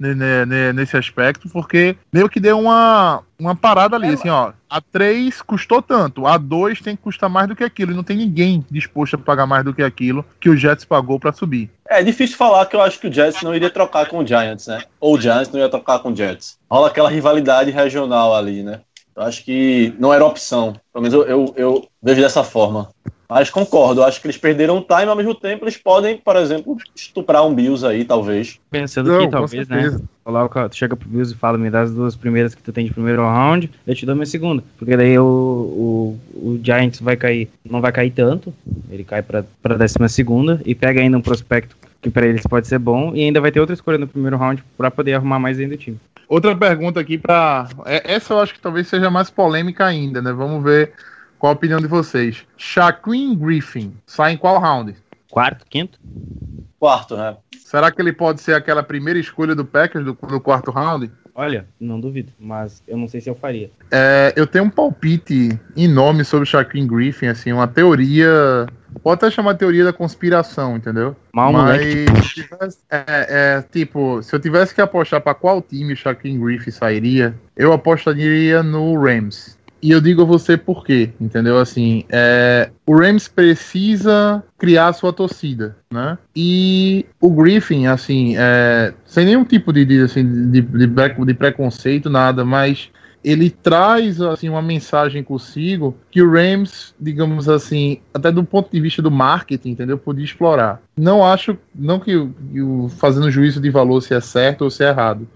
nesse 0.75 0.97
aspecto, 0.97 1.49
porque 1.49 1.97
meio 2.13 2.29
que 2.29 2.41
deu 2.41 2.59
uma, 2.59 3.23
uma 3.39 3.55
parada 3.55 3.97
ali, 3.97 4.09
assim, 4.09 4.29
ó. 4.29 4.53
A 4.71 4.81
3 4.81 5.43
custou 5.43 5.83
tanto, 5.83 6.27
a 6.27 6.37
2 6.37 6.81
tem 6.81 6.97
que 6.97 7.03
custar 7.03 7.29
mais 7.29 7.47
do 7.47 7.55
que 7.55 7.63
aquilo, 7.63 7.93
e 7.93 7.95
não 7.95 8.03
tem 8.03 8.17
ninguém 8.17 8.65
disposto 8.71 9.15
a 9.15 9.19
pagar 9.19 9.47
mais 9.47 9.65
do 9.65 9.75
que 9.75 9.83
aquilo 9.83 10.25
que 10.41 10.49
o 10.49 10.57
Jets 10.57 10.85
pagou 10.85 11.21
para 11.21 11.33
subir. 11.33 11.71
É 11.89 12.03
difícil 12.03 12.37
falar 12.37 12.67
que 12.67 12.75
eu 12.75 12.83
acho 12.83 12.99
que 12.99 13.09
o 13.09 13.13
Jets 13.13 13.43
não 13.43 13.55
iria 13.55 13.71
trocar 13.71 14.07
com 14.07 14.19
o 14.19 14.27
Giants, 14.27 14.67
né? 14.67 14.83
Ou 14.99 15.15
o 15.15 15.21
Giants 15.21 15.51
não 15.51 15.61
ia 15.61 15.69
trocar 15.69 15.99
com 15.99 16.11
o 16.11 16.17
Jets. 16.17 16.59
Rola 16.71 16.89
aquela 16.89 17.11
rivalidade 17.11 17.71
regional 17.71 18.35
ali, 18.35 18.63
né? 18.63 18.81
Eu 19.17 19.23
acho 19.23 19.45
que 19.45 19.95
não 19.99 20.13
era 20.13 20.25
opção. 20.25 20.75
Pelo 20.93 21.03
menos 21.03 21.15
eu, 21.15 21.25
eu, 21.25 21.55
eu 21.57 21.89
vejo 22.03 22.21
dessa 22.21 22.43
forma. 22.43 22.91
Mas 23.29 23.51
concordo, 23.51 24.03
acho 24.03 24.21
que 24.21 24.27
eles 24.27 24.37
perderam 24.37 24.83
time, 24.83 25.09
ao 25.09 25.17
mesmo 25.17 25.35
tempo 25.35 25.65
eles 25.65 25.77
podem, 25.77 26.17
por 26.17 26.37
exemplo, 26.37 26.77
estuprar 26.95 27.47
um 27.47 27.55
Bills 27.55 27.87
aí, 27.87 28.05
talvez. 28.05 28.59
Pensando 28.71 29.11
não, 29.11 29.19
que 29.19 29.29
talvez, 29.29 29.69
né? 29.69 29.99
Coloca, 30.23 30.69
tu 30.69 30.77
chega 30.77 30.97
pro 30.97 31.09
Bills 31.09 31.35
e 31.35 31.37
fala, 31.37 31.59
me 31.59 31.71
dá 31.71 31.83
as 31.83 31.93
duas 31.93 32.17
primeiras 32.17 32.55
que 32.55 32.63
tu 32.63 32.73
tem 32.73 32.87
de 32.87 32.93
primeiro 32.93 33.23
round, 33.23 33.71
eu 33.87 33.95
te 33.95 34.07
dou 34.07 34.15
minha 34.15 34.27
segunda. 34.27 34.63
Porque 34.79 34.97
daí 34.97 35.19
o, 35.19 35.25
o, 35.25 36.21
o 36.35 36.61
Giants 36.63 37.01
vai 37.01 37.17
cair, 37.17 37.49
não 37.69 37.81
vai 37.81 37.93
cair 37.93 38.11
tanto, 38.11 38.53
ele 38.91 39.05
cai 39.05 39.23
pra, 39.23 39.45
pra 39.63 39.77
décima 39.77 40.09
segunda 40.09 40.61
e 40.65 40.75
pega 40.75 41.01
ainda 41.01 41.19
um 41.19 41.23
prospecto 41.23 41.77
que 42.01 42.11
para 42.11 42.27
eles 42.27 42.47
pode 42.47 42.69
ser 42.69 42.79
bom 42.79 43.13
e 43.15 43.23
ainda 43.23 43.41
vai 43.41 43.51
ter 43.51 43.61
outra 43.61 43.75
escolha 43.75 43.97
no 43.97 44.07
primeiro 44.07 44.37
round 44.37 44.63
para 44.77 44.91
poder 44.91 45.15
arrumar 45.15 45.39
mais 45.39 45.59
ainda 45.59 45.75
o 45.75 45.79
time. 45.79 45.99
Outra 46.29 46.55
pergunta 46.55 47.01
aqui 47.01 47.19
para. 47.19 47.69
É, 47.87 48.15
essa 48.15 48.35
eu 48.35 48.41
acho 48.41 48.55
que 48.55 48.61
talvez 48.61 48.89
seja 48.89 49.11
mais 49.11 49.31
polêmica 49.31 49.87
ainda, 49.87 50.21
né? 50.23 50.33
Vamos 50.33 50.63
ver 50.63 50.93
qual 51.45 51.53
a 51.53 51.57
opinião 51.57 51.79
de 51.79 51.87
vocês. 51.87 52.43
Shaquin 52.57 53.37
Griffin 53.37 53.93
sai 54.07 54.33
em 54.33 54.37
qual 54.39 54.59
round? 54.59 54.95
Quarto, 55.31 55.67
quinto? 55.69 56.01
Quarto, 56.81 57.19
né? 57.19 57.37
Será 57.63 57.91
que 57.91 58.01
ele 58.01 58.15
pode 58.15 58.41
ser 58.41 58.55
aquela 58.55 58.83
primeira 58.83 59.19
escolha 59.19 59.55
do 59.55 59.63
Packers 59.63 60.07
do, 60.07 60.17
no 60.23 60.41
quarto 60.41 60.71
round? 60.71 61.11
Olha, 61.35 61.67
não 61.79 62.01
duvido, 62.01 62.33
mas 62.39 62.83
eu 62.89 62.97
não 62.97 63.07
sei 63.09 63.21
se 63.21 63.29
eu 63.29 63.35
faria. 63.35 63.71
É, 63.91 64.33
eu 64.35 64.47
tenho 64.47 64.65
um 64.65 64.71
palpite 64.71 65.61
enorme 65.77 66.25
sobre 66.25 66.45
o 66.45 66.47
Shaquin 66.47 66.87
Griffin, 66.87 67.27
assim, 67.27 67.53
uma 67.53 67.69
teoria. 67.69 68.67
Pode 69.03 69.17
até 69.17 69.31
chamar 69.31 69.53
de 69.53 69.59
teoria 69.59 69.85
da 69.85 69.93
conspiração, 69.93 70.77
entendeu? 70.77 71.15
Mal 71.31 71.53
Mas, 71.53 72.33
tivesse, 72.33 72.79
é, 72.91 73.05
é, 73.29 73.65
tipo, 73.71 74.23
se 74.23 74.35
eu 74.35 74.41
tivesse 74.41 74.75
que 74.75 74.81
apostar 74.81 75.21
para 75.21 75.35
qual 75.35 75.61
time 75.61 75.93
o 75.93 75.97
Shaquin 75.97 76.41
Griffin 76.41 76.71
sairia, 76.71 77.35
eu 77.55 77.71
apostaria 77.71 78.63
no 78.63 78.99
Rams. 78.99 79.59
E 79.85 79.91
eu 79.91 80.01
digo 80.01 80.23
a 80.23 80.25
você 80.25 80.57
por 80.57 80.83
quê, 80.83 81.11
entendeu? 81.21 81.59
Assim, 81.59 82.07
é, 82.09 82.71
o 82.87 82.97
Rams 82.97 83.29
precisa 83.29 84.43
criar 84.57 84.95
sua 84.95 85.13
torcida, 85.13 85.77
né? 85.93 86.17
E 86.35 87.05
o 87.21 87.29
Griffin, 87.29 87.87
assim, 87.87 88.35
é, 88.39 88.95
sem 89.05 89.27
nenhum 89.27 89.45
tipo 89.45 89.75
de, 89.75 89.85
de, 89.85 90.01
assim, 90.01 90.51
de, 90.51 90.63
de, 90.63 91.35
preconceito, 91.35 92.09
nada, 92.09 92.47
mas 92.47 92.91
ele 93.23 93.51
traz 93.51 94.23
assim 94.23 94.49
uma 94.49 94.63
mensagem 94.63 95.23
consigo 95.23 95.95
que 96.11 96.23
o 96.23 96.31
Rams, 96.31 96.95
digamos 96.99 97.47
assim, 97.47 98.01
até 98.15 98.33
do 98.33 98.43
ponto 98.43 98.71
de 98.73 98.81
vista 98.81 99.03
do 99.03 99.11
marketing, 99.11 99.73
entendeu, 99.73 99.99
podia 99.99 100.25
explorar. 100.25 100.81
Não 100.97 101.23
acho, 101.23 101.59
não 101.75 102.01
que 102.01 102.17
o 102.17 102.89
fazendo 102.89 103.31
juízo 103.31 103.61
de 103.61 103.69
valor 103.69 104.01
se 104.01 104.15
é 104.15 104.21
certo 104.21 104.63
ou 104.63 104.71
se 104.71 104.83
é 104.83 104.89
errado, 104.89 105.29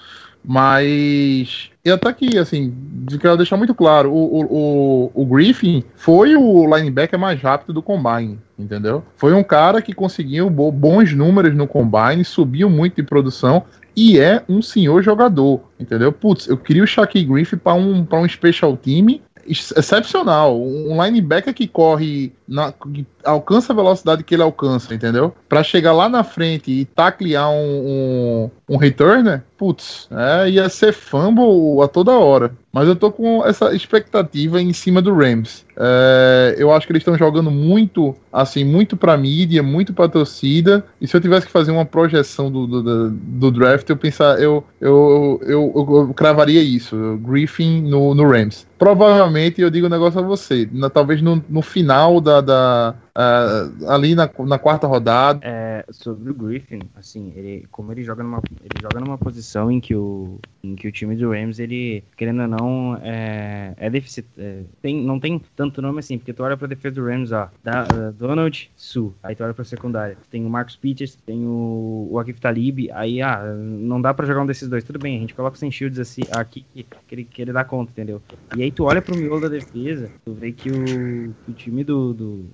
mas 0.45 1.71
eu 1.85 1.95
até 1.95 2.13
que, 2.13 2.39
assim, 2.39 2.75
quero 3.21 3.37
deixar 3.37 3.57
muito 3.57 3.75
claro, 3.75 4.13
o, 4.13 4.45
o, 4.45 5.11
o, 5.15 5.27
Griffin 5.27 5.83
foi 5.97 6.37
o 6.37 6.75
linebacker 6.75 7.19
mais 7.19 7.41
rápido 7.41 7.73
do 7.73 7.83
Combine, 7.83 8.39
entendeu? 8.59 9.03
Foi 9.17 9.33
um 9.33 9.43
cara 9.43 9.83
que 9.83 9.93
conseguiu 9.93 10.49
bons 10.51 11.13
números 11.13 11.55
no 11.55 11.67
Combine, 11.67 12.25
subiu 12.25 12.69
muito 12.69 12.97
de 12.97 13.03
produção 13.03 13.65
e 13.97 14.19
é 14.19 14.43
um 14.49 14.63
senhor 14.63 15.03
jogador, 15.03 15.61
entendeu? 15.79 16.13
Putz, 16.13 16.47
eu 16.47 16.57
queria 16.57 16.85
o 16.85 16.87
Shaquille 16.87 17.27
Griffin 17.27 17.57
para 17.57 17.75
um, 17.75 18.05
pra 18.05 18.21
um 18.21 18.29
special 18.29 18.77
team 18.77 19.21
excepcional. 19.49 20.61
Um 20.61 21.03
linebacker 21.03 21.55
que 21.55 21.67
corre, 21.67 22.33
na, 22.47 22.73
que 22.73 23.07
alcança 23.25 23.73
a 23.73 23.77
velocidade 23.77 24.23
que 24.23 24.35
ele 24.35 24.43
alcança, 24.43 24.95
entendeu? 24.95 25.35
Para 25.49 25.63
chegar 25.63 25.93
lá 25.93 26.09
na 26.09 26.23
frente 26.23 26.71
e 26.71 26.85
taclear 26.85 27.51
um, 27.51 28.51
um, 28.69 28.77
returner, 28.77 29.43
putz, 29.57 30.09
é, 30.11 30.51
ia 30.51 30.69
ser 30.69 30.93
fumble 30.93 31.83
a 31.83 31.89
toda 31.89 32.13
hora. 32.13 32.53
Mas 32.73 32.87
eu 32.87 32.95
tô 32.95 33.11
com 33.11 33.45
essa 33.45 33.75
expectativa 33.75 34.61
em 34.61 34.73
cima 34.73 35.03
do 35.03 35.15
Rams. 35.15 35.65
É, 35.77 36.55
eu 36.59 36.73
acho 36.73 36.87
que 36.87 36.93
eles 36.93 37.01
estão 37.01 37.17
jogando 37.17 37.51
muito, 37.51 38.15
assim, 38.33 38.65
muito 38.65 38.97
pra 38.97 39.17
mídia, 39.17 39.63
muito 39.63 39.93
pra 39.93 40.09
torcida. 40.09 40.85
E 41.01 41.09
se 41.09 41.17
eu 41.17 41.21
tivesse 41.21 41.47
que 41.47 41.53
fazer 41.53 41.71
uma 41.71 41.85
projeção 41.85 42.51
do, 42.51 42.67
do, 42.67 43.11
do 43.11 43.51
draft, 43.51 43.89
eu 43.89 43.97
pensar, 43.97 44.41
eu, 44.41 44.63
eu, 44.81 45.41
eu, 45.43 45.73
eu, 45.75 45.97
eu 46.09 46.15
cravaria 46.15 46.63
isso: 46.63 47.19
Griffin 47.23 47.83
no, 47.83 48.15
no 48.15 48.31
Rams. 48.31 48.67
Provavelmente, 48.79 49.61
eu 49.61 49.71
digo 49.71 49.87
um 49.87 49.91
negócio 49.91 50.21
a 50.21 50.23
você, 50.23 50.69
na, 50.71 50.89
talvez 50.89 51.21
no, 51.21 51.43
no 51.49 51.63
final 51.63 52.21
da, 52.21 52.41
da 52.41 52.95
uh, 53.19 53.91
ali 53.91 54.15
na, 54.15 54.31
na 54.47 54.59
quarta 54.59 54.87
rodada. 54.87 55.41
É, 55.43 55.85
sobre 55.91 56.31
o 56.31 56.35
Griffin, 56.35 56.81
assim, 56.95 57.33
ele, 57.35 57.67
como 57.71 57.91
ele 57.93 58.05
joga 58.05 58.23
numa, 58.23 58.41
ele 58.63 58.81
joga 58.81 59.01
numa 59.01 59.19
posição 59.19 59.71
em 59.71 59.81
que 59.81 59.95
o, 59.95 60.39
em 60.63 60.77
que 60.77 60.87
o 60.87 60.93
time 60.93 61.17
do 61.17 61.33
Rams, 61.33 61.59
ele, 61.59 62.05
querendo 62.17 62.43
ou 62.43 62.49
não, 62.49 63.01
é, 63.03 63.75
é 63.77 63.91
deficit, 63.91 64.27
é, 64.39 64.63
tem, 64.81 65.03
não 65.03 65.19
tem 65.19 65.41
tanto 65.57 65.83
nome 65.83 65.99
assim, 65.99 66.17
porque 66.19 66.33
tu 66.33 66.43
olha 66.43 66.57
pra 66.57 66.69
defesa 66.69 66.95
do 66.95 67.07
Rams, 67.07 67.33
ó, 67.33 67.49
da, 67.63 67.85
uh, 67.85 68.13
Donald, 68.13 68.71
Su, 68.77 69.13
aí 69.23 69.35
tu 69.35 69.43
olha 69.43 69.55
pra 69.55 69.65
secundária, 69.65 70.17
tem 70.31 70.45
o 70.45 70.51
Marcos 70.51 70.77
Peters, 70.77 71.17
tem 71.27 71.45
o, 71.45 72.09
o 72.11 72.19
Akif 72.19 72.41
Talib, 72.41 72.91
aí, 72.93 73.21
ah, 73.21 73.43
não 73.45 74.01
dá 74.01 74.15
pra 74.15 74.27
jogar 74.27 74.43
um 74.43 74.47
desses 74.47 74.69
dois, 74.69 74.85
tudo 74.85 74.99
bem, 74.99 75.17
a 75.17 75.21
gente 75.21 75.35
coloca 75.35 75.57
sem 75.57 75.71
shields 75.71 75.99
assim, 75.99 76.23
aqui, 76.31 76.65
que, 76.73 76.85
que, 76.85 77.15
ele, 77.15 77.25
que 77.25 77.43
ele 77.43 77.53
dá 77.53 77.65
conta, 77.65 77.91
entendeu? 77.91 78.23
E 78.57 78.63
aí 78.63 78.71
tu 78.71 78.85
olha 78.85 79.03
pro 79.03 79.17
miolo 79.17 79.41
da 79.41 79.49
defesa, 79.49 80.11
tu 80.25 80.33
vê 80.35 80.53
que 80.53 80.71
o, 80.71 81.35
o 81.49 81.53
time 81.53 81.83
do, 81.83 82.13
do 82.13 82.45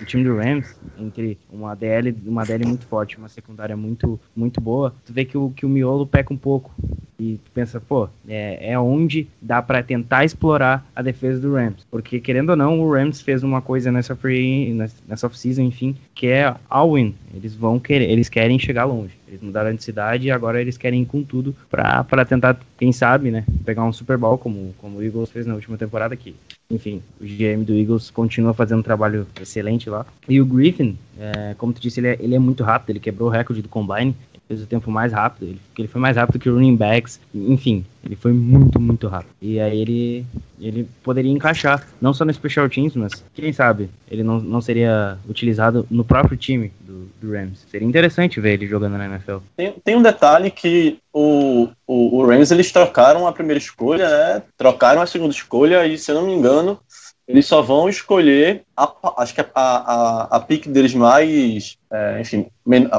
o 0.00 0.04
time 0.04 0.24
do 0.24 0.36
Rams, 0.36 0.76
entre 0.98 1.38
uma 1.50 1.74
DL, 1.74 2.14
uma 2.26 2.44
DL 2.44 2.66
muito 2.66 2.86
forte, 2.86 3.18
uma 3.18 3.28
secundária 3.28 3.76
muito, 3.76 4.18
muito 4.34 4.60
boa, 4.60 4.94
tu 5.04 5.12
vê 5.12 5.24
que 5.24 5.36
o, 5.36 5.50
que 5.50 5.66
o 5.66 5.68
miolo 5.68 6.06
peca 6.06 6.32
um 6.32 6.36
pouco. 6.36 6.72
E 7.20 7.40
tu 7.44 7.50
pensa, 7.52 7.80
pô, 7.80 8.08
é, 8.28 8.72
é 8.72 8.78
onde 8.78 9.26
dá 9.42 9.60
para 9.60 9.82
tentar 9.82 10.24
explorar 10.24 10.86
a 10.94 11.02
defesa 11.02 11.40
do 11.40 11.54
Rams. 11.54 11.84
Porque, 11.90 12.20
querendo 12.20 12.50
ou 12.50 12.56
não, 12.56 12.80
o 12.80 12.92
Rams 12.92 13.20
fez 13.20 13.42
uma 13.42 13.60
coisa 13.60 13.90
nessa 13.90 14.14
free, 14.14 14.72
nessa 15.06 15.26
off-season, 15.26 15.62
enfim, 15.62 15.96
que 16.14 16.28
é 16.28 16.54
all 16.70 16.94
win. 16.94 17.14
Eles 17.34 17.56
vão 17.56 17.80
querer, 17.80 18.08
eles 18.08 18.28
querem 18.28 18.56
chegar 18.56 18.84
longe. 18.84 19.18
Eles 19.28 19.42
mudaram 19.42 19.74
de 19.74 19.82
cidade 19.82 20.26
e 20.26 20.30
agora 20.30 20.60
eles 20.60 20.78
querem 20.78 21.02
ir 21.02 21.06
com 21.06 21.22
tudo 21.22 21.54
para 21.70 22.24
tentar, 22.24 22.58
quem 22.78 22.92
sabe, 22.92 23.30
né, 23.30 23.44
pegar 23.64 23.84
um 23.84 23.92
Super 23.92 24.16
Bowl 24.16 24.38
como, 24.38 24.74
como 24.78 24.98
o 24.98 25.02
Eagles 25.02 25.30
fez 25.30 25.46
na 25.46 25.54
última 25.54 25.76
temporada 25.76 26.14
aqui. 26.14 26.34
Enfim, 26.70 27.02
o 27.20 27.24
GM 27.24 27.64
do 27.64 27.74
Eagles 27.74 28.10
continua 28.10 28.52
fazendo 28.52 28.80
um 28.80 28.82
trabalho 28.82 29.26
excelente 29.40 29.88
lá. 29.88 30.04
E 30.28 30.40
o 30.40 30.46
Griffin, 30.46 30.98
é, 31.18 31.54
como 31.56 31.72
tu 31.72 31.80
disse, 31.80 32.00
ele 32.00 32.08
é, 32.08 32.16
ele 32.20 32.34
é 32.34 32.38
muito 32.38 32.62
rápido, 32.62 32.90
ele 32.90 33.00
quebrou 33.00 33.28
o 33.28 33.32
recorde 33.32 33.62
do 33.62 33.68
Combine, 33.68 34.14
fez 34.48 34.62
o 34.62 34.66
tempo 34.66 34.90
mais 34.90 35.12
rápido, 35.12 35.44
ele, 35.44 35.60
ele 35.78 35.88
foi 35.88 36.00
mais 36.00 36.16
rápido 36.16 36.38
que 36.38 36.48
o 36.48 36.54
running 36.54 36.74
backs, 36.74 37.20
enfim, 37.34 37.84
ele 38.02 38.16
foi 38.16 38.32
muito, 38.32 38.80
muito 38.80 39.06
rápido. 39.06 39.34
E 39.40 39.60
aí 39.60 39.78
ele, 39.78 40.26
ele 40.58 40.88
poderia 41.02 41.30
encaixar, 41.30 41.86
não 42.00 42.14
só 42.14 42.24
no 42.24 42.32
Special 42.32 42.68
Teams, 42.68 42.96
mas 42.96 43.22
quem 43.34 43.52
sabe 43.52 43.90
ele 44.10 44.22
não, 44.22 44.40
não 44.40 44.60
seria 44.60 45.18
utilizado 45.28 45.86
no 45.90 46.02
próprio 46.02 46.36
time 46.36 46.72
do, 46.80 47.10
do 47.20 47.32
Rams. 47.32 47.66
Seria 47.70 47.86
interessante 47.86 48.40
ver 48.40 48.54
ele 48.54 48.66
jogando 48.66 48.96
na 48.96 49.04
NFL. 49.04 49.38
Tem, 49.54 49.74
tem 49.84 49.96
um 49.96 50.02
detalhe 50.02 50.50
que 50.50 50.98
o, 51.12 51.68
o, 51.86 52.18
o 52.18 52.26
Rams 52.26 52.50
eles 52.50 52.72
trocaram 52.72 53.26
a 53.26 53.32
primeira 53.32 53.58
escolha, 53.58 54.08
né? 54.08 54.42
Trocaram 54.56 55.02
a 55.02 55.06
segunda 55.06 55.34
escolha 55.34 55.86
e, 55.86 55.98
se 55.98 56.10
eu 56.10 56.14
não 56.14 56.26
me 56.26 56.32
engano, 56.32 56.78
eles 57.28 57.46
só 57.46 57.60
vão 57.60 57.90
escolher, 57.90 58.64
a, 58.74 58.90
acho 59.18 59.34
que 59.34 59.42
a, 59.42 59.46
a, 59.54 60.22
a 60.36 60.40
pique 60.40 60.66
deles 60.66 60.94
mais, 60.94 61.76
é, 61.92 62.20
enfim, 62.22 62.46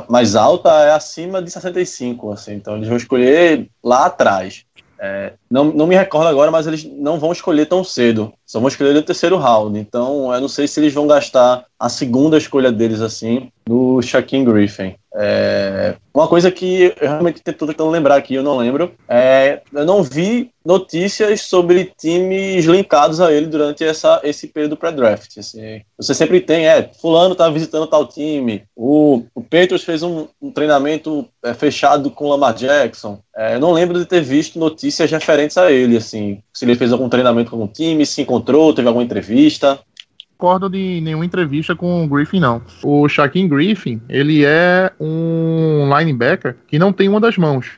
mais 0.08 0.36
alta 0.36 0.70
é 0.84 0.92
acima 0.92 1.42
de 1.42 1.50
65, 1.50 2.32
assim, 2.32 2.54
então 2.54 2.76
eles 2.76 2.88
vão 2.88 2.96
escolher 2.96 3.68
lá 3.84 4.06
atrás. 4.06 4.66
É, 5.00 5.34
não, 5.50 5.66
não 5.66 5.88
me 5.88 5.96
recordo 5.96 6.28
agora, 6.28 6.52
mas 6.52 6.68
eles 6.68 6.84
não 6.84 7.20
vão 7.20 7.32
escolher 7.32 7.66
tão 7.66 7.84
cedo. 7.84 8.32
Só 8.50 8.60
vão 8.60 8.68
escolher 8.68 8.96
no 8.96 9.04
terceiro 9.04 9.38
round. 9.38 9.78
Então, 9.78 10.34
eu 10.34 10.42
não 10.42 10.48
sei 10.48 10.68
se 10.68 10.80
eles 10.80 10.92
vão 10.92 11.06
gastar 11.06 11.66
a 11.80 11.88
segunda 11.88 12.36
escolha 12.36 12.72
deles 12.72 13.00
assim 13.00 13.52
no 13.68 14.02
Shaquem 14.02 14.44
Griffin. 14.44 14.96
É, 15.16 15.96
uma 16.14 16.28
coisa 16.28 16.52
que 16.52 16.94
eu 17.00 17.08
realmente 17.08 17.42
estou 17.46 17.68
tentando 17.68 17.90
lembrar 17.90 18.16
aqui, 18.16 18.36
eu 18.36 18.44
não 18.44 18.58
lembro, 18.58 18.92
é, 19.08 19.62
eu 19.74 19.86
não 19.86 20.04
vi 20.04 20.52
notícias 20.64 21.42
sobre 21.42 21.92
times 21.98 22.66
linkados 22.66 23.20
a 23.20 23.32
ele 23.32 23.48
durante 23.48 23.84
essa, 23.84 24.20
esse 24.24 24.48
período 24.48 24.78
pré-draft. 24.78 25.38
Assim, 25.38 25.82
você 25.98 26.14
sempre 26.14 26.42
tem, 26.42 26.68
é, 26.68 26.92
fulano 27.02 27.32
está 27.34 27.50
visitando 27.50 27.88
tal 27.88 28.08
time, 28.08 28.64
o, 28.76 29.24
o 29.34 29.42
Patriots 29.42 29.84
fez 29.84 30.04
um, 30.04 30.28
um 30.42 30.52
treinamento 30.52 31.28
é, 31.44 31.54
fechado 31.54 32.12
com 32.12 32.26
o 32.26 32.30
Lamar 32.30 32.54
Jackson. 32.54 33.20
É, 33.36 33.56
eu 33.56 33.60
não 33.60 33.72
lembro 33.72 33.98
de 33.98 34.06
ter 34.06 34.22
visto 34.22 34.60
notícias 34.60 35.10
referentes 35.10 35.58
a 35.58 35.72
ele, 35.72 35.98
assim, 35.98 36.40
se 36.54 36.66
ele 36.66 36.76
fez 36.76 36.92
algum 36.92 37.10
treinamento 37.10 37.50
com 37.50 37.56
algum 37.56 37.72
time, 37.72 38.06
se 38.06 38.22
encontrou, 38.22 38.39
teve 38.42 38.88
alguma 38.88 39.04
entrevista 39.04 39.80
recordo 40.40 40.70
de 40.70 41.02
nenhuma 41.02 41.26
entrevista 41.26 41.76
com 41.76 42.06
o 42.06 42.08
Griffin, 42.08 42.40
não. 42.40 42.62
O 42.82 43.10
Shaquem 43.10 43.46
Griffin, 43.46 44.02
ele 44.08 44.46
é 44.46 44.90
um 44.98 45.90
linebacker 45.94 46.56
que 46.66 46.80
não 46.80 46.94
tem 46.94 47.10
uma 47.10 47.20
das 47.20 47.38
mãos, 47.38 47.72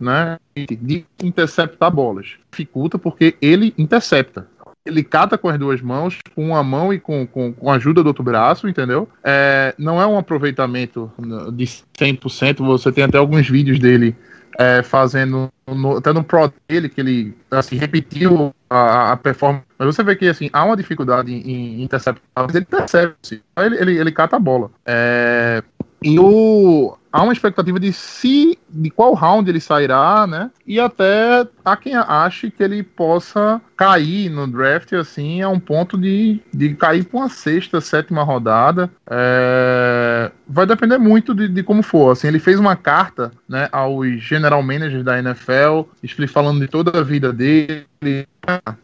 né? 0.00 0.36
De 0.56 1.06
interceptar 1.22 1.92
bolas. 1.92 2.34
Dificulta 2.50 2.98
porque 2.98 3.36
ele 3.40 3.72
intercepta. 3.78 4.48
Ele 4.84 5.04
cata 5.04 5.38
com 5.38 5.48
as 5.48 5.58
duas 5.60 5.80
mãos, 5.80 6.18
com 6.34 6.48
uma 6.48 6.62
mão 6.64 6.92
e 6.92 6.98
com, 6.98 7.24
com, 7.24 7.52
com 7.52 7.70
a 7.70 7.76
ajuda 7.76 8.02
do 8.02 8.08
outro 8.08 8.24
braço, 8.24 8.68
entendeu? 8.68 9.08
É, 9.22 9.72
não 9.78 10.02
é 10.02 10.06
um 10.06 10.18
aproveitamento 10.18 11.12
de 11.52 11.66
100%. 11.66 12.66
Você 12.66 12.90
tem 12.90 13.04
até 13.04 13.18
alguns 13.18 13.48
vídeos 13.48 13.78
dele 13.78 14.16
é, 14.58 14.82
fazendo 14.82 15.48
no, 15.68 15.98
até 15.98 16.12
no 16.12 16.24
Pro 16.24 16.52
dele, 16.68 16.88
que 16.88 17.00
ele 17.00 17.38
assim, 17.48 17.76
repetiu 17.76 18.52
a, 18.68 19.12
a, 19.12 19.16
performance. 19.16 19.64
Mas 19.78 19.94
você 19.94 20.02
vê 20.02 20.16
que 20.16 20.26
assim, 20.26 20.50
há 20.52 20.64
uma 20.64 20.76
dificuldade 20.76 21.32
em, 21.32 21.48
em 21.48 21.82
interceptar, 21.82 22.22
mas 22.34 22.54
ele 22.56 22.66
intercepta, 22.68 23.40
ele, 23.58 23.76
ele, 23.80 23.98
ele 23.98 24.12
cata 24.12 24.34
a 24.34 24.40
bola. 24.40 24.68
É, 24.84 25.62
e 26.02 26.18
o, 26.18 26.96
há 27.12 27.22
uma 27.22 27.32
expectativa 27.32 27.80
de 27.80 27.92
se 27.92 28.58
de 28.70 28.90
qual 28.90 29.14
round 29.14 29.48
ele 29.48 29.60
sairá, 29.60 30.26
né? 30.26 30.50
E 30.66 30.78
até 30.78 31.46
há 31.64 31.76
quem 31.76 31.96
ache 31.96 32.50
que 32.50 32.62
ele 32.62 32.82
possa 32.82 33.60
cair 33.76 34.28
no 34.28 34.46
draft 34.46 34.92
assim 34.92 35.40
a 35.40 35.48
um 35.48 35.58
ponto 35.58 35.96
de, 35.96 36.40
de 36.52 36.74
cair 36.74 37.04
para 37.04 37.18
uma 37.18 37.28
sexta, 37.28 37.80
sétima 37.80 38.22
rodada. 38.22 38.90
É... 39.10 40.30
Vai 40.46 40.66
depender 40.66 40.98
muito 40.98 41.34
de, 41.34 41.48
de, 41.48 41.62
como 41.62 41.82
for. 41.82 42.12
Assim, 42.12 42.28
ele 42.28 42.38
fez 42.38 42.58
uma 42.58 42.76
carta, 42.76 43.32
né, 43.48 43.68
aos 43.72 44.20
general 44.22 44.62
managers 44.62 45.04
da 45.04 45.18
NFL, 45.18 45.82
falando 46.28 46.60
de 46.60 46.68
toda 46.68 46.98
a 46.98 47.02
vida 47.02 47.32
dele. 47.32 47.86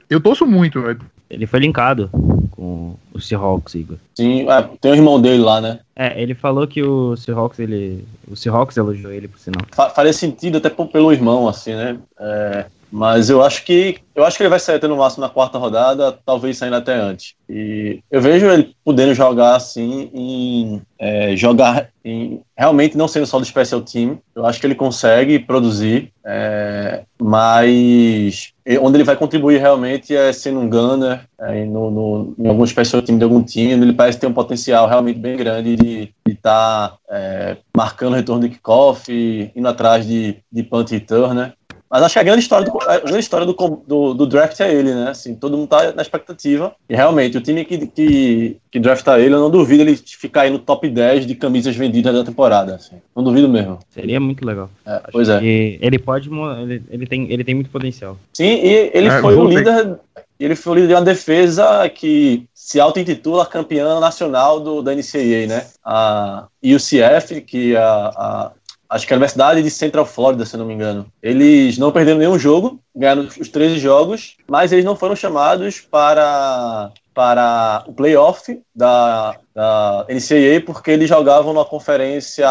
Eu 0.08 0.20
torço 0.20 0.46
muito. 0.46 0.80
Véio. 0.80 0.98
Ele 1.34 1.46
foi 1.46 1.60
linkado 1.60 2.08
com 2.52 2.94
o 3.12 3.20
Seahawks, 3.20 3.74
Igor. 3.74 3.96
Sim, 4.14 4.48
é, 4.48 4.62
tem 4.80 4.92
o 4.92 4.94
irmão 4.94 5.20
dele 5.20 5.42
lá, 5.42 5.60
né? 5.60 5.80
É, 5.96 6.20
ele 6.20 6.34
falou 6.34 6.66
que 6.66 6.82
o 6.82 7.16
Seahawks, 7.16 7.58
ele. 7.58 8.04
O 8.28 8.36
Seahawks 8.36 8.76
elogiou 8.76 9.12
ele, 9.12 9.28
por 9.28 9.38
sinal. 9.38 9.60
faria 9.94 10.12
sentido 10.12 10.58
até 10.58 10.70
pelo 10.70 11.12
irmão, 11.12 11.48
assim, 11.48 11.74
né? 11.74 11.98
É, 12.18 12.66
mas 12.94 13.28
eu 13.28 13.42
acho 13.42 13.64
que 13.64 13.96
eu 14.14 14.24
acho 14.24 14.36
que 14.36 14.44
ele 14.44 14.50
vai 14.50 14.60
sair 14.60 14.76
até 14.76 14.86
no 14.86 14.96
máximo 14.96 15.22
na 15.22 15.28
quarta 15.28 15.58
rodada, 15.58 16.16
talvez 16.24 16.56
saindo 16.56 16.76
até 16.76 16.94
antes. 16.94 17.34
E 17.48 17.98
eu 18.08 18.22
vejo 18.22 18.46
ele 18.46 18.72
podendo 18.84 19.12
jogar 19.12 19.56
assim, 19.56 20.08
em, 20.14 20.80
é, 20.96 21.34
jogar 21.34 21.88
em, 22.04 22.40
realmente 22.56 22.96
não 22.96 23.08
sendo 23.08 23.26
só 23.26 23.40
do 23.40 23.44
special 23.44 23.80
team. 23.80 24.20
Eu 24.32 24.46
acho 24.46 24.60
que 24.60 24.66
ele 24.68 24.76
consegue 24.76 25.40
produzir, 25.40 26.12
é, 26.24 27.02
mas 27.20 28.52
onde 28.80 28.96
ele 28.98 29.04
vai 29.04 29.16
contribuir 29.16 29.58
realmente 29.58 30.14
é 30.14 30.32
sendo 30.32 30.60
um 30.60 30.70
gunner 30.70 31.26
é, 31.40 31.64
no, 31.64 31.90
no, 31.90 32.34
em 32.38 32.46
algum 32.46 32.64
special 32.64 33.02
team 33.02 33.18
de 33.18 33.24
algum 33.24 33.42
time. 33.42 33.72
Ele 33.72 33.92
parece 33.92 34.20
ter 34.20 34.28
um 34.28 34.32
potencial 34.32 34.86
realmente 34.86 35.18
bem 35.18 35.36
grande 35.36 35.74
de 35.74 36.14
estar 36.28 36.90
tá, 36.90 36.98
é, 37.10 37.56
marcando 37.76 38.12
o 38.12 38.16
retorno 38.16 38.42
de 38.42 38.54
kickoff, 38.54 39.10
indo 39.56 39.66
atrás 39.66 40.06
de, 40.06 40.36
de 40.52 40.62
punt 40.62 40.88
return, 40.92 41.34
né? 41.34 41.54
Mas 41.94 42.02
acho 42.02 42.14
que 42.14 42.18
a 42.18 42.24
grande 42.24 42.40
história, 42.40 42.68
do, 42.68 42.76
a 42.82 42.98
grande 42.98 43.20
história 43.20 43.46
do, 43.46 43.52
do, 43.86 44.14
do, 44.14 44.26
draft 44.26 44.58
é 44.58 44.74
ele, 44.74 44.92
né? 44.92 45.10
Assim, 45.10 45.32
todo 45.32 45.56
mundo 45.56 45.68
tá 45.68 45.92
na 45.92 46.02
expectativa. 46.02 46.74
E 46.88 46.96
realmente, 46.96 47.38
o 47.38 47.40
time 47.40 47.64
que, 47.64 47.86
que, 47.86 48.56
que 48.68 48.80
drafta 48.80 49.16
ele, 49.20 49.32
eu 49.32 49.38
não 49.38 49.48
duvido 49.48 49.84
ele 49.84 49.94
ficar 49.96 50.40
aí 50.40 50.50
no 50.50 50.58
top 50.58 50.88
10 50.88 51.24
de 51.24 51.36
camisas 51.36 51.76
vendidas 51.76 52.12
da 52.12 52.24
temporada. 52.24 52.74
Assim. 52.74 52.96
Não 53.14 53.22
duvido 53.22 53.48
mesmo. 53.48 53.78
Seria 53.90 54.18
muito 54.18 54.44
legal. 54.44 54.68
É, 54.84 55.02
pois 55.12 55.28
é. 55.28 55.38
Ele 55.44 55.96
pode. 56.00 56.28
Ele, 56.62 56.82
ele, 56.90 57.06
tem, 57.06 57.32
ele 57.32 57.44
tem 57.44 57.54
muito 57.54 57.70
potencial. 57.70 58.18
Sim, 58.32 58.42
e 58.42 58.90
ele 58.92 59.06
é, 59.06 59.20
foi 59.20 59.36
o 59.36 59.44
líder. 59.44 59.96
Ele 60.40 60.56
foi 60.56 60.72
o 60.72 60.74
líder 60.74 60.88
de 60.88 60.94
uma 60.94 61.02
defesa 61.02 61.88
que 61.88 62.44
se 62.52 62.80
auto-intitula 62.80 63.46
campeã 63.46 64.00
nacional 64.00 64.58
do, 64.58 64.82
da 64.82 64.92
NCAA, 64.92 65.46
né? 65.46 65.66
A 65.84 66.48
UCF, 66.60 67.40
que 67.42 67.76
a, 67.76 67.84
a 68.16 68.52
acho 68.94 69.08
que 69.08 69.12
a 69.12 69.16
Universidade 69.16 69.60
de 69.60 69.70
Central 69.70 70.06
Florida, 70.06 70.46
se 70.46 70.56
não 70.56 70.64
me 70.64 70.72
engano. 70.72 71.06
Eles 71.20 71.76
não 71.76 71.90
perderam 71.90 72.20
nenhum 72.20 72.38
jogo, 72.38 72.78
ganharam 72.94 73.26
os 73.40 73.48
13 73.48 73.80
jogos, 73.80 74.36
mas 74.48 74.72
eles 74.72 74.84
não 74.84 74.94
foram 74.94 75.16
chamados 75.16 75.80
para, 75.80 76.92
para 77.12 77.82
o 77.88 77.92
playoff 77.92 78.56
da, 78.72 79.36
da 79.52 80.06
NCAA 80.08 80.60
porque 80.64 80.92
eles 80.92 81.08
jogavam 81.08 81.52
numa 81.52 81.64
conferência 81.64 82.48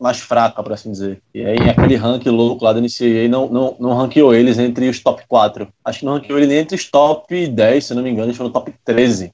mais 0.00 0.18
fraca, 0.18 0.64
por 0.64 0.72
assim 0.72 0.90
dizer. 0.90 1.22
E 1.32 1.44
aí 1.44 1.70
aquele 1.70 1.94
ranking 1.94 2.30
louco 2.30 2.64
lá 2.64 2.72
da 2.72 2.80
NCAA 2.80 3.28
não, 3.30 3.48
não, 3.48 3.76
não 3.78 3.94
ranqueou 3.94 4.34
eles 4.34 4.58
entre 4.58 4.88
os 4.88 4.98
top 4.98 5.22
4. 5.28 5.68
Acho 5.84 6.00
que 6.00 6.04
não 6.04 6.14
ranqueou 6.14 6.38
ele 6.40 6.48
nem 6.48 6.58
entre 6.58 6.74
os 6.74 6.90
top 6.90 7.46
10, 7.46 7.84
se 7.84 7.94
não 7.94 8.02
me 8.02 8.10
engano, 8.10 8.26
eles 8.26 8.36
foram 8.36 8.50
top 8.50 8.74
13. 8.84 9.32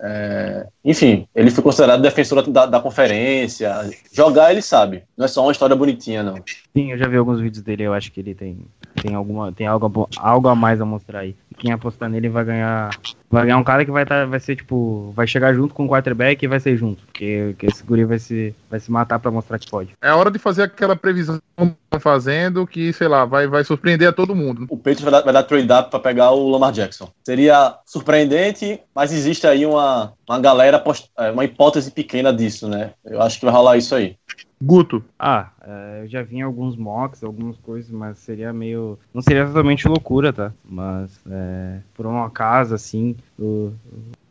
É, 0.00 0.66
enfim, 0.84 1.26
ele 1.34 1.50
foi 1.50 1.62
considerado 1.62 2.00
defensor 2.00 2.48
da, 2.48 2.66
da, 2.66 2.80
conferência. 2.80 3.90
Jogar 4.12 4.52
ele 4.52 4.62
sabe, 4.62 5.02
não 5.16 5.24
é 5.24 5.28
só 5.28 5.42
uma 5.42 5.52
história 5.52 5.74
bonitinha, 5.74 6.22
não. 6.22 6.36
Sim, 6.76 6.92
eu 6.92 6.98
já 6.98 7.08
vi 7.08 7.16
alguns 7.16 7.40
vídeos 7.40 7.62
dele, 7.62 7.82
eu 7.82 7.92
acho 7.92 8.12
que 8.12 8.20
ele 8.20 8.34
tem, 8.34 8.58
tem, 9.02 9.14
alguma, 9.14 9.52
tem 9.52 9.66
algo, 9.66 10.08
algo 10.16 10.48
a 10.48 10.54
mais 10.54 10.80
a 10.80 10.84
mostrar 10.84 11.20
aí. 11.20 11.34
Quem 11.58 11.72
apostar 11.72 12.08
nele 12.08 12.28
vai 12.28 12.44
ganhar. 12.44 12.90
Vai 13.30 13.44
ganhar 13.44 13.58
um 13.58 13.64
cara 13.64 13.84
que 13.84 13.90
vai, 13.90 14.06
tá, 14.06 14.24
vai 14.24 14.40
ser 14.40 14.56
tipo. 14.56 15.12
Vai 15.14 15.26
chegar 15.26 15.52
junto 15.52 15.74
com 15.74 15.84
o 15.84 15.88
quarterback 15.88 16.42
e 16.42 16.48
vai 16.48 16.60
ser 16.60 16.76
junto. 16.76 17.02
Porque, 17.04 17.48
porque 17.50 17.66
esse 17.66 17.82
guri 17.82 18.04
vai 18.04 18.18
se, 18.18 18.54
vai 18.70 18.80
se 18.80 18.90
matar 18.90 19.18
pra 19.18 19.30
mostrar 19.30 19.58
que 19.58 19.70
pode. 19.70 19.90
É 20.00 20.12
hora 20.12 20.30
de 20.30 20.38
fazer 20.38 20.62
aquela 20.62 20.96
previsão 20.96 21.38
que 21.38 21.64
estão 21.84 22.00
fazendo 22.00 22.66
que, 22.66 22.92
sei 22.92 23.08
lá, 23.08 23.24
vai, 23.24 23.46
vai 23.46 23.64
surpreender 23.64 24.08
a 24.08 24.12
todo 24.12 24.34
mundo. 24.34 24.66
O 24.70 24.76
Patriots 24.76 25.02
vai 25.02 25.12
dar, 25.12 25.22
vai 25.22 25.32
dar 25.32 25.42
trade 25.42 25.72
up 25.72 25.90
pra 25.90 26.00
pegar 26.00 26.30
o 26.30 26.48
Lamar 26.48 26.72
Jackson. 26.72 27.10
Seria 27.24 27.76
surpreendente, 27.84 28.80
mas 28.94 29.12
existe 29.12 29.46
aí 29.46 29.66
uma 29.66 30.14
uma 30.28 30.40
galera, 30.40 30.78
post- 30.78 31.10
é, 31.18 31.30
uma 31.30 31.44
hipótese 31.44 31.90
pequena 31.90 32.32
disso, 32.32 32.68
né? 32.68 32.92
Eu 33.04 33.20
acho 33.22 33.38
que 33.38 33.44
vai 33.44 33.54
rolar 33.54 33.76
isso 33.76 33.94
aí. 33.94 34.16
Guto. 34.60 35.04
Ah, 35.16 35.50
é, 35.62 36.00
eu 36.02 36.08
já 36.08 36.22
vi 36.22 36.38
em 36.38 36.42
alguns 36.42 36.76
mocks, 36.76 37.22
algumas 37.22 37.56
coisas, 37.58 37.90
mas 37.90 38.18
seria 38.18 38.52
meio. 38.52 38.98
Não 39.14 39.22
seria 39.22 39.46
totalmente 39.46 39.86
loucura, 39.86 40.32
tá? 40.32 40.52
Mas 40.68 41.20
é, 41.30 41.78
por 41.94 42.06
um 42.06 42.20
acaso, 42.22 42.74
assim, 42.74 43.14
o, 43.38 43.72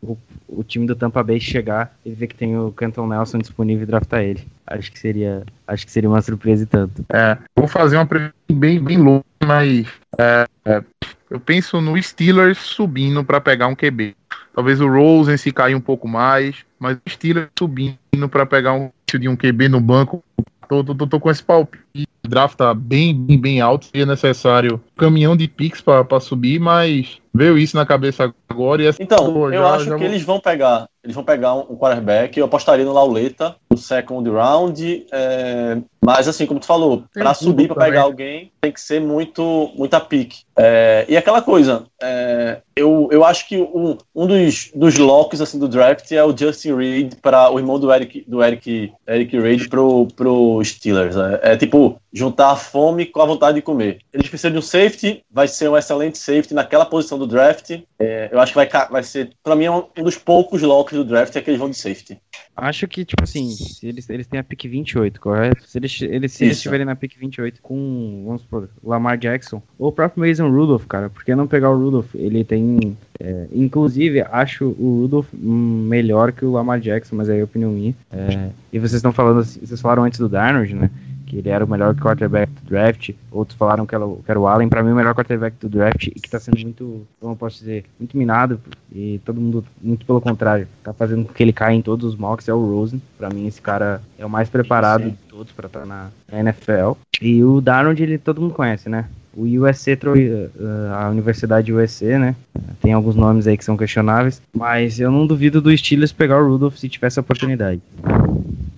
o, 0.04 0.18
o 0.50 0.64
time 0.64 0.86
do 0.86 0.96
Tampa 0.98 1.24
Bay 1.24 1.40
chegar 1.40 1.96
e 2.06 2.12
ver 2.12 2.28
que 2.28 2.36
tem 2.36 2.58
o 2.58 2.72
Canton 2.74 3.08
Nelson 3.08 3.38
disponível 3.38 3.84
e 3.84 3.88
draftar 3.88 4.22
ele. 4.22 4.45
Acho 4.66 4.91
que 4.91 5.00
seria. 5.00 5.43
Acho 5.66 5.86
que 5.86 5.91
seria 5.91 6.10
uma 6.10 6.22
surpresa 6.22 6.64
e 6.64 6.68
tanto. 6.68 7.06
É, 7.10 7.38
vou 7.56 7.68
fazer 7.68 7.95
uma 7.95 8.06
previsão 8.06 8.34
bem, 8.52 8.84
bem 8.84 8.98
louca, 8.98 9.26
mas 9.45 9.88
é, 10.18 10.45
é, 10.66 10.84
eu 11.30 11.39
penso 11.39 11.80
no 11.80 12.02
Steelers 12.02 12.58
subindo 12.58 13.24
para 13.24 13.39
pegar 13.39 13.68
um 13.68 13.76
QB. 13.76 14.14
Talvez 14.58 14.82
o 14.82 14.88
Rosen 14.88 15.38
se 15.38 15.51
cair 15.51 15.76
um 15.76 15.80
pouco 15.80 16.08
mais, 16.08 16.66
mas 16.80 16.97
o 16.97 17.08
Steelers 17.08 17.47
subindo 17.55 18.28
para 18.28 18.43
pegar 18.43 18.74
um 18.74 18.89
de 19.08 19.30
um 19.30 19.36
QB 19.36 19.70
no 19.70 19.80
banco. 19.80 20.24
Tô, 20.68 20.84
tô, 20.84 20.95
tô, 20.95 21.05
tô 21.05 21.20
com 21.20 21.30
esse 21.30 21.43
palpite. 21.43 22.08
O 22.26 22.28
draft 22.28 22.55
tá 22.55 22.74
bem, 22.74 23.14
bem, 23.14 23.39
bem 23.39 23.62
alto. 23.62 23.86
Seria 23.86 24.08
necessário 24.08 24.82
caminhão 24.98 25.36
de 25.38 25.48
picks 25.48 25.82
para 25.82 26.20
subir, 26.20 26.60
mas 26.60 27.18
veio 27.34 27.58
isso 27.58 27.76
na 27.78 27.86
cabeça 27.86 28.34
agora. 28.50 28.82
E 28.82 28.88
essa, 28.88 29.02
Então, 29.02 29.32
pô, 29.32 29.48
eu 29.52 29.62
já- 29.62 29.76
acho 29.76 29.86
já 29.86 29.91
que 29.93 29.98
vou- 30.04 30.08
eles 30.08 30.24
vão 30.24 30.39
pegar. 30.39 30.88
Eles 31.04 31.16
vão 31.16 31.24
pegar 31.24 31.54
um, 31.56 31.60
um 31.70 31.78
quarterback. 31.78 32.38
Eu 32.38 32.45
apostaria 32.45 32.84
no 32.84 32.91
Lauleta, 32.91 33.56
no 33.72 33.78
second 33.78 34.30
round. 34.30 35.06
é, 35.12 35.78
mas 36.04 36.28
assim, 36.28 36.45
como 36.45 36.60
tu 36.60 36.66
falou, 36.66 37.04
para 37.14 37.34
subir 37.34 37.68
para 37.68 37.86
pegar 37.86 38.02
alguém, 38.02 38.52
tem 38.60 38.72
que 38.72 38.82
ser 38.82 39.00
muito, 39.00 39.72
muita 39.76 40.00
pique. 40.00 40.39
É, 40.58 41.06
e 41.08 41.16
aquela 41.16 41.41
coisa, 41.41 41.86
é, 42.02 42.60
eu, 42.76 43.08
eu 43.12 43.24
acho 43.24 43.48
que 43.48 43.58
um, 43.58 43.98
um 44.16 44.26
dos, 44.28 44.72
dos 44.76 44.98
locks 44.98 45.39
assim, 45.41 45.60
do 45.60 45.68
draft 45.68 46.12
é 46.12 46.24
o 46.24 46.36
Justin 46.36 46.76
Reed 46.76 47.14
para 47.22 47.50
o 47.52 47.60
irmão 47.60 47.80
do 47.80 47.93
Eric, 47.93 48.26
do 48.28 48.43
Eric, 48.43 48.91
Eric 49.08 49.39
Reed 49.39 49.70
pro, 49.70 50.08
pro 50.16 50.62
Steelers. 50.64 51.16
É, 51.16 51.54
é 51.54 51.58
tipo 51.58 52.00
juntar 52.12 52.52
a 52.52 52.56
fome 52.56 53.06
com 53.06 53.22
a 53.22 53.26
vontade 53.26 53.56
de 53.56 53.62
comer. 53.62 54.00
Eles 54.12 54.28
precisam 54.28 54.52
de 54.52 54.58
um 54.58 54.62
safety, 54.88 55.24
vai 55.32 55.48
ser 55.48 55.70
um 55.70 55.78
excelente 55.78 56.18
safety 56.18 56.54
naquela 56.54 56.86
posição 56.86 57.18
do 57.18 57.28
draft. 57.28 57.80
É, 58.00 58.30
eu 58.32 58.40
acho 58.40 58.54
que 58.54 58.56
vai, 58.56 58.70
vai 58.90 59.04
ser, 59.04 59.32
para 59.44 59.56
mim, 59.56 59.66
é 59.66 59.72
um, 59.72 59.84
um 59.98 60.04
dos 60.04 60.18
poucos 60.18 60.62
locks 60.62 60.98
do 60.98 61.04
draft 61.04 61.36
é 61.36 61.42
que 61.42 61.50
eles 61.50 61.60
vão 61.60 61.70
de 61.70 61.78
safety. 61.78 62.20
Acho 62.56 62.88
que, 62.88 63.06
tipo 63.06 63.24
assim, 63.24 63.56
eles, 63.84 64.10
eles 64.10 64.26
têm 64.26 64.40
a 64.40 64.44
pick 64.44 64.64
28, 64.64 65.22
correto? 65.22 65.68
Se 65.68 65.78
eles, 65.78 66.02
eles, 66.02 66.32
se 66.34 66.44
eles 66.44 66.58
estiverem 66.58 66.86
na 66.86 66.96
pick 66.96 67.16
28 67.18 67.62
com, 67.62 68.24
vamos 68.26 68.42
supor, 68.42 68.70
Lamar 68.84 69.18
Jackson, 69.18 69.62
ou 69.78 69.90
o 69.90 69.92
próprio 69.92 70.28
Mason 70.28 70.50
Rudolph, 70.50 70.86
cara, 70.86 71.10
por 71.10 71.24
que 71.24 71.36
não 71.36 71.46
pegar 71.46 71.70
o 71.70 71.78
Rudolph? 71.78 72.16
Ele 72.16 72.44
tem. 72.44 72.98
é, 73.20 73.46
inclusive, 73.52 74.22
acho 74.22 74.66
o 74.66 75.02
Rudolph 75.02 75.28
melhor 75.34 76.32
que 76.32 76.46
o 76.46 76.52
Lamar 76.52 76.80
Jackson, 76.80 77.16
mas 77.16 77.30
aí 77.30 77.40
é 77.40 77.44
opinião 77.44 77.72
minha. 77.72 77.96
É, 78.12 78.50
e 78.74 78.80
vocês 78.80 78.94
estão 78.94 79.12
falando, 79.12 79.44
vocês 79.44 79.80
falaram 79.80 80.04
antes 80.04 80.20
do 80.20 80.28
Darnold, 80.28 80.74
né? 80.74 80.90
Que 81.28 81.38
ele 81.38 81.49
era 81.49 81.63
o 81.63 81.69
melhor 81.69 81.93
quarterback 81.95 82.49
do 82.63 82.69
draft. 82.69 83.09
Outros 83.30 83.57
falaram 83.57 83.86
que 83.86 83.93
era, 83.93 84.05
o- 84.05 84.21
que 84.23 84.32
era 84.32 84.39
o 84.39 84.47
Allen. 84.47 84.69
Pra 84.69 84.82
mim, 84.82 84.91
o 84.91 84.95
melhor 84.95 85.13
quarterback 85.13 85.57
do 85.59 85.67
draft 85.69 86.07
e 86.07 86.11
que 86.11 86.30
tá 86.30 86.39
sendo 86.39 86.57
muito, 86.59 87.05
como 87.19 87.34
eu 87.34 87.38
posso 87.38 87.59
dizer, 87.59 87.84
muito 87.99 88.17
minado. 88.17 88.59
E 88.91 89.19
todo 89.25 89.39
mundo, 89.39 89.63
muito 89.82 90.05
pelo 90.05 90.21
contrário, 90.21 90.67
tá 90.84 90.93
fazendo 90.93 91.25
com 91.25 91.34
que 91.34 91.43
ele 91.43 91.51
caia 91.53 91.75
em 91.75 91.82
todos 91.82 92.13
os 92.13 92.15
mocks. 92.17 92.47
É 92.47 92.53
o 92.53 92.65
Rosen. 92.65 93.01
Pra 93.17 93.30
mim, 93.30 93.45
esse 93.45 93.61
cara 93.61 94.01
é 94.17 94.25
o 94.25 94.30
mais 94.30 94.49
preparado 94.49 95.03
Sim. 95.03 95.09
de 95.09 95.17
todos 95.30 95.51
pra 95.51 95.67
estar 95.67 95.86
na, 95.86 96.07
na 96.32 96.39
NFL. 96.39 96.93
E 97.21 97.43
o 97.43 97.59
Darnold, 97.61 98.01
ele 98.01 98.17
todo 98.17 98.41
mundo 98.41 98.53
conhece, 98.53 98.88
né? 98.88 99.05
O 99.36 99.43
USC, 99.43 99.95
trou- 99.97 100.15
eh, 100.17 100.49
a 100.93 101.09
Universidade 101.09 101.71
USC, 101.71 102.17
né? 102.17 102.36
Tem 102.82 102.93
alguns 102.93 103.15
nomes 103.15 103.45
aí 103.45 103.55
que 103.55 103.63
são 103.65 103.78
questionáveis. 103.78 104.41
Mas 104.55 104.99
eu 104.99 105.11
não 105.11 105.28
duvido 105.28 105.61
do 105.61 105.75
Steelers 105.78 106.11
pegar 106.11 106.41
o 106.41 106.47
Rudolph 106.47 106.78
se 106.78 106.89
tivesse 106.89 107.19
a 107.19 107.21
oportunidade. 107.21 107.80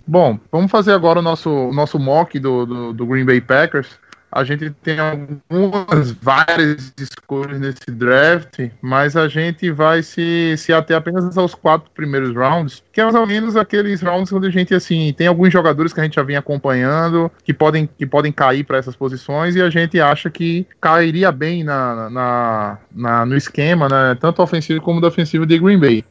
Bom, 0.10 0.40
vamos 0.52 0.72
fazer 0.72 0.92
agora 0.94 1.20
o 1.20 1.22
nosso, 1.22 1.72
nosso 1.72 2.00
mock 2.00 2.40
do, 2.40 2.66
do, 2.66 2.94
do 2.94 3.06
Green 3.06 3.26
Bay 3.26 3.40
Packers. 3.40 3.88
A 4.32 4.44
gente 4.44 4.72
tem 4.72 4.98
algumas, 5.00 6.12
várias 6.14 6.92
escolhas 7.00 7.60
nesse 7.60 7.92
draft, 7.92 8.60
mas 8.82 9.16
a 9.16 9.28
gente 9.28 9.70
vai 9.72 10.02
se, 10.02 10.56
se 10.58 10.74
ater 10.74 10.98
apenas 10.98 11.38
aos 11.38 11.54
quatro 11.54 11.92
primeiros 11.94 12.36
rounds, 12.36 12.84
que 12.92 13.00
é 13.02 13.04
mais 13.04 13.16
ou 13.16 13.26
menos 13.28 13.56
aqueles 13.56 14.02
rounds 14.02 14.34
onde 14.34 14.48
a 14.48 14.52
gente, 14.52 14.74
assim, 14.74 15.14
tem 15.16 15.28
alguns 15.28 15.54
jogadores 15.54 15.94
que 15.94 16.00
a 16.00 16.04
gente 16.04 16.16
já 16.16 16.24
vem 16.24 16.36
acompanhando, 16.36 17.32
que 17.44 17.54
podem, 17.54 17.88
que 17.88 18.06
podem 18.06 18.32
cair 18.32 18.64
para 18.64 18.78
essas 18.80 18.96
posições, 18.96 19.56
e 19.56 19.62
a 19.62 19.70
gente 19.70 20.00
acha 20.00 20.30
que 20.30 20.66
cairia 20.82 21.32
bem 21.32 21.64
na, 21.64 22.10
na, 22.10 22.78
na- 22.92 23.26
no 23.28 23.36
esquema, 23.38 23.88
né, 23.88 24.16
tanto 24.20 24.42
ofensivo 24.42 24.82
como 24.82 25.02
defensivo 25.02 25.46
de 25.46 25.58
Green 25.60 25.80
Bay. 25.80 26.04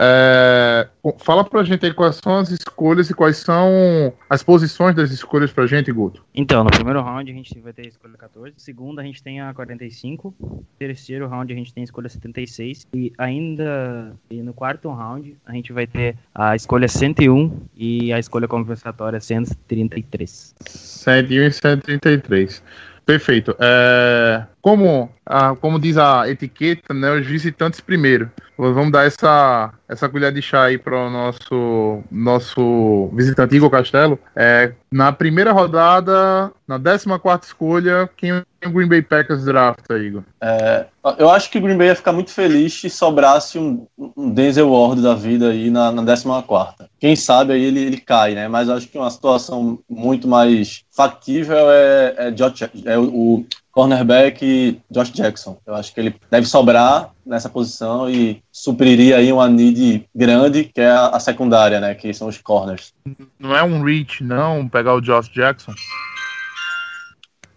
É, 0.00 0.86
fala 1.18 1.42
pra 1.42 1.64
gente 1.64 1.84
aí 1.84 1.92
quais 1.92 2.16
são 2.16 2.38
as 2.38 2.50
escolhas 2.50 3.10
e 3.10 3.14
quais 3.14 3.38
são 3.38 4.12
as 4.30 4.44
posições 4.44 4.94
das 4.94 5.10
escolhas 5.10 5.52
pra 5.52 5.66
gente, 5.66 5.90
Guto. 5.90 6.24
Então, 6.32 6.62
no 6.62 6.70
primeiro 6.70 7.02
round 7.02 7.28
a 7.28 7.34
gente 7.34 7.58
vai 7.58 7.72
ter 7.72 7.82
a 7.82 7.88
escolha 7.88 8.16
14, 8.16 8.54
no 8.54 8.60
segundo 8.60 9.00
a 9.00 9.02
gente 9.02 9.20
tem 9.20 9.40
a 9.40 9.52
45, 9.52 10.34
no 10.40 10.64
terceiro 10.78 11.26
round 11.26 11.52
a 11.52 11.56
gente 11.56 11.74
tem 11.74 11.82
a 11.82 11.84
escolha 11.84 12.08
76 12.08 12.86
e 12.94 13.12
ainda 13.18 14.14
e 14.30 14.40
no 14.40 14.52
quarto 14.52 14.88
round 14.88 15.36
a 15.44 15.52
gente 15.52 15.72
vai 15.72 15.86
ter 15.86 16.16
a 16.32 16.54
escolha 16.54 16.86
101 16.86 17.60
e 17.76 18.12
a 18.12 18.20
escolha 18.20 18.46
compensatória 18.46 19.20
133. 19.20 20.54
101 20.64 21.42
e 21.42 21.52
133. 21.52 22.62
Perfeito. 23.04 23.56
É, 23.58 24.44
como, 24.60 25.10
a- 25.24 25.54
como 25.56 25.78
diz 25.78 25.96
a 25.96 26.28
etiqueta, 26.28 26.92
né, 26.94 27.12
os 27.12 27.26
visitantes 27.26 27.80
primeiro. 27.80 28.30
Vamos 28.56 28.90
dar 28.90 29.06
essa, 29.06 29.72
essa 29.88 30.08
colher 30.08 30.32
de 30.32 30.42
chá 30.42 30.64
aí 30.64 30.76
para 30.76 30.96
o 30.96 31.08
nosso, 31.08 32.02
nosso 32.10 33.08
visitante 33.14 33.54
Igor 33.54 33.70
Castelo. 33.70 34.18
É, 34.34 34.72
na 34.90 35.12
primeira 35.12 35.52
rodada, 35.52 36.50
na 36.66 36.76
14 36.78 37.06
escolha, 37.46 38.10
quem 38.16 38.32
o 38.66 38.70
Green 38.72 38.88
Bay 38.88 39.00
Packers 39.00 39.44
drafta, 39.44 39.96
Igor? 39.98 40.24
É, 40.40 40.86
eu 41.18 41.30
acho 41.30 41.48
que 41.50 41.58
o 41.58 41.60
Green 41.60 41.76
Bay 41.76 41.86
ia 41.88 41.94
ficar 41.94 42.12
muito 42.12 42.32
feliz 42.32 42.74
se 42.80 42.90
sobrasse 42.90 43.58
um, 43.58 43.86
um 44.16 44.30
Denzel 44.30 44.68
Ward 44.72 45.00
da 45.00 45.14
vida 45.14 45.50
aí 45.50 45.70
na, 45.70 45.92
na 45.92 46.02
14. 46.02 46.90
Quem 46.98 47.14
sabe 47.14 47.52
aí 47.52 47.62
ele, 47.62 47.80
ele 47.80 48.00
cai, 48.00 48.34
né? 48.34 48.48
Mas 48.48 48.68
acho 48.68 48.88
que 48.88 48.98
uma 48.98 49.10
situação 49.10 49.78
muito 49.88 50.26
mais 50.26 50.82
factível 50.90 51.70
é, 51.70 52.14
é, 52.18 52.30
Josh- 52.32 52.68
é 52.84 52.98
o 52.98 53.44
cornerback 53.78 54.82
Josh 54.90 55.12
Jackson. 55.12 55.56
Eu 55.64 55.76
acho 55.76 55.94
que 55.94 56.00
ele 56.00 56.16
deve 56.28 56.48
sobrar 56.48 57.10
nessa 57.24 57.48
posição 57.48 58.10
e 58.10 58.42
supriria 58.50 59.18
aí 59.18 59.32
uma 59.32 59.48
need 59.48 60.04
grande, 60.12 60.64
que 60.64 60.80
é 60.80 60.90
a, 60.90 61.10
a 61.10 61.20
secundária, 61.20 61.78
né? 61.78 61.94
Que 61.94 62.12
são 62.12 62.26
os 62.26 62.38
corners. 62.38 62.92
Não 63.38 63.54
é 63.54 63.62
um 63.62 63.80
reach, 63.84 64.24
não, 64.24 64.68
pegar 64.68 64.94
o 64.94 65.00
Josh 65.00 65.28
Jackson? 65.28 65.72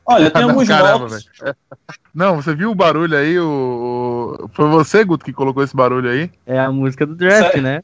Olha, 0.05 0.29
tem 0.29 0.43
alguns 0.45 0.67
Caramba, 0.67 1.09
mocks. 1.09 1.25
Não, 2.13 2.35
você 2.35 2.53
viu 2.53 2.71
o 2.71 2.75
barulho 2.75 3.17
aí? 3.17 3.39
O, 3.39 4.37
o- 4.43 4.47
Foi 4.49 4.69
você, 4.69 5.03
Guto, 5.03 5.25
que 5.25 5.31
colocou 5.31 5.63
esse 5.63 5.75
barulho 5.75 6.09
aí? 6.09 6.29
É 6.45 6.59
a 6.59 6.71
música 6.71 7.05
do 7.05 7.15
draft, 7.15 7.53
Sério? 7.53 7.61
né? 7.63 7.81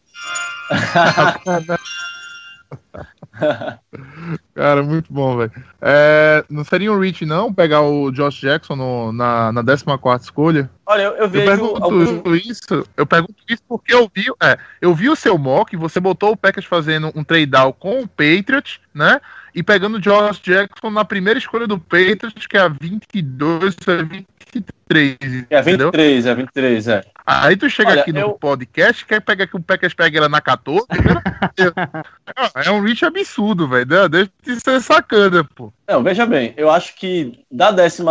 Cara, 4.53 4.81
muito 4.83 5.11
bom, 5.11 5.38
velho. 5.38 5.51
É, 5.81 6.43
não 6.49 6.63
seria 6.63 6.91
um 6.91 6.99
reach, 6.99 7.25
não, 7.25 7.53
pegar 7.53 7.81
o 7.81 8.11
Josh 8.11 8.39
Jackson 8.39 8.75
no- 8.75 9.11
na, 9.11 9.51
na 9.51 9.63
14 9.63 10.23
escolha? 10.25 10.69
Olha, 10.85 11.03
eu, 11.03 11.11
eu 11.11 11.17
Eu 11.23 11.29
vejo 11.29 11.45
pergunto 11.45 11.83
alguns... 11.83 12.45
isso, 12.45 12.88
eu 12.95 13.05
pergunto 13.05 13.35
isso 13.47 13.61
porque 13.67 13.93
eu 13.93 14.09
vi, 14.13 14.25
é, 14.41 14.57
eu 14.81 14.93
vi 14.95 15.09
o 15.09 15.15
seu 15.15 15.38
mock, 15.38 15.75
você 15.75 15.99
botou 15.99 16.31
o 16.31 16.38
Packers 16.38 16.65
fazendo 16.65 17.11
um 17.15 17.23
trade 17.23 17.45
down 17.47 17.71
com 17.73 18.01
o 18.01 18.07
Patriots, 18.07 18.79
né? 18.93 19.19
E 19.53 19.61
pegando 19.63 19.97
o 19.97 20.01
Josh 20.01 20.39
Jackson 20.39 20.89
na 20.89 21.03
primeira 21.05 21.39
escolha 21.39 21.67
do 21.67 21.79
Patriots, 21.79 22.45
que 22.47 22.57
é 22.57 22.61
a 22.61 22.67
22, 22.67 23.75
é 23.88 24.03
23, 24.03 25.17
É 25.49 25.59
entendeu? 25.61 25.88
23, 25.91 26.25
é 26.25 26.35
23, 26.35 26.88
é. 26.88 27.03
Aí 27.30 27.57
tu 27.57 27.69
chega 27.69 27.91
Olha, 27.91 28.01
aqui 28.01 28.13
no 28.13 28.19
eu- 28.21 28.34
podcast, 28.39 29.05
quer 29.05 29.19
pegar 29.19 29.47
que 29.47 29.57
o 29.57 29.61
Packers 29.61 29.93
pegue 29.93 30.17
ela 30.17 30.30
na 30.30 30.39
14, 30.39 30.86
é 32.65 32.71
um 32.71 32.82
reach 32.82 33.03
absurdo, 33.05 33.67
velho. 33.67 33.86
Deixa 34.09 34.32
de 34.43 34.59
ser 34.59 34.82
sacana, 34.82 35.43
pô. 35.55 35.71
Não, 35.88 36.01
veja 36.03 36.25
bem, 36.25 36.53
eu 36.55 36.69
acho 36.71 36.95
que 36.95 37.43
da 37.51 37.67
14 37.73 38.01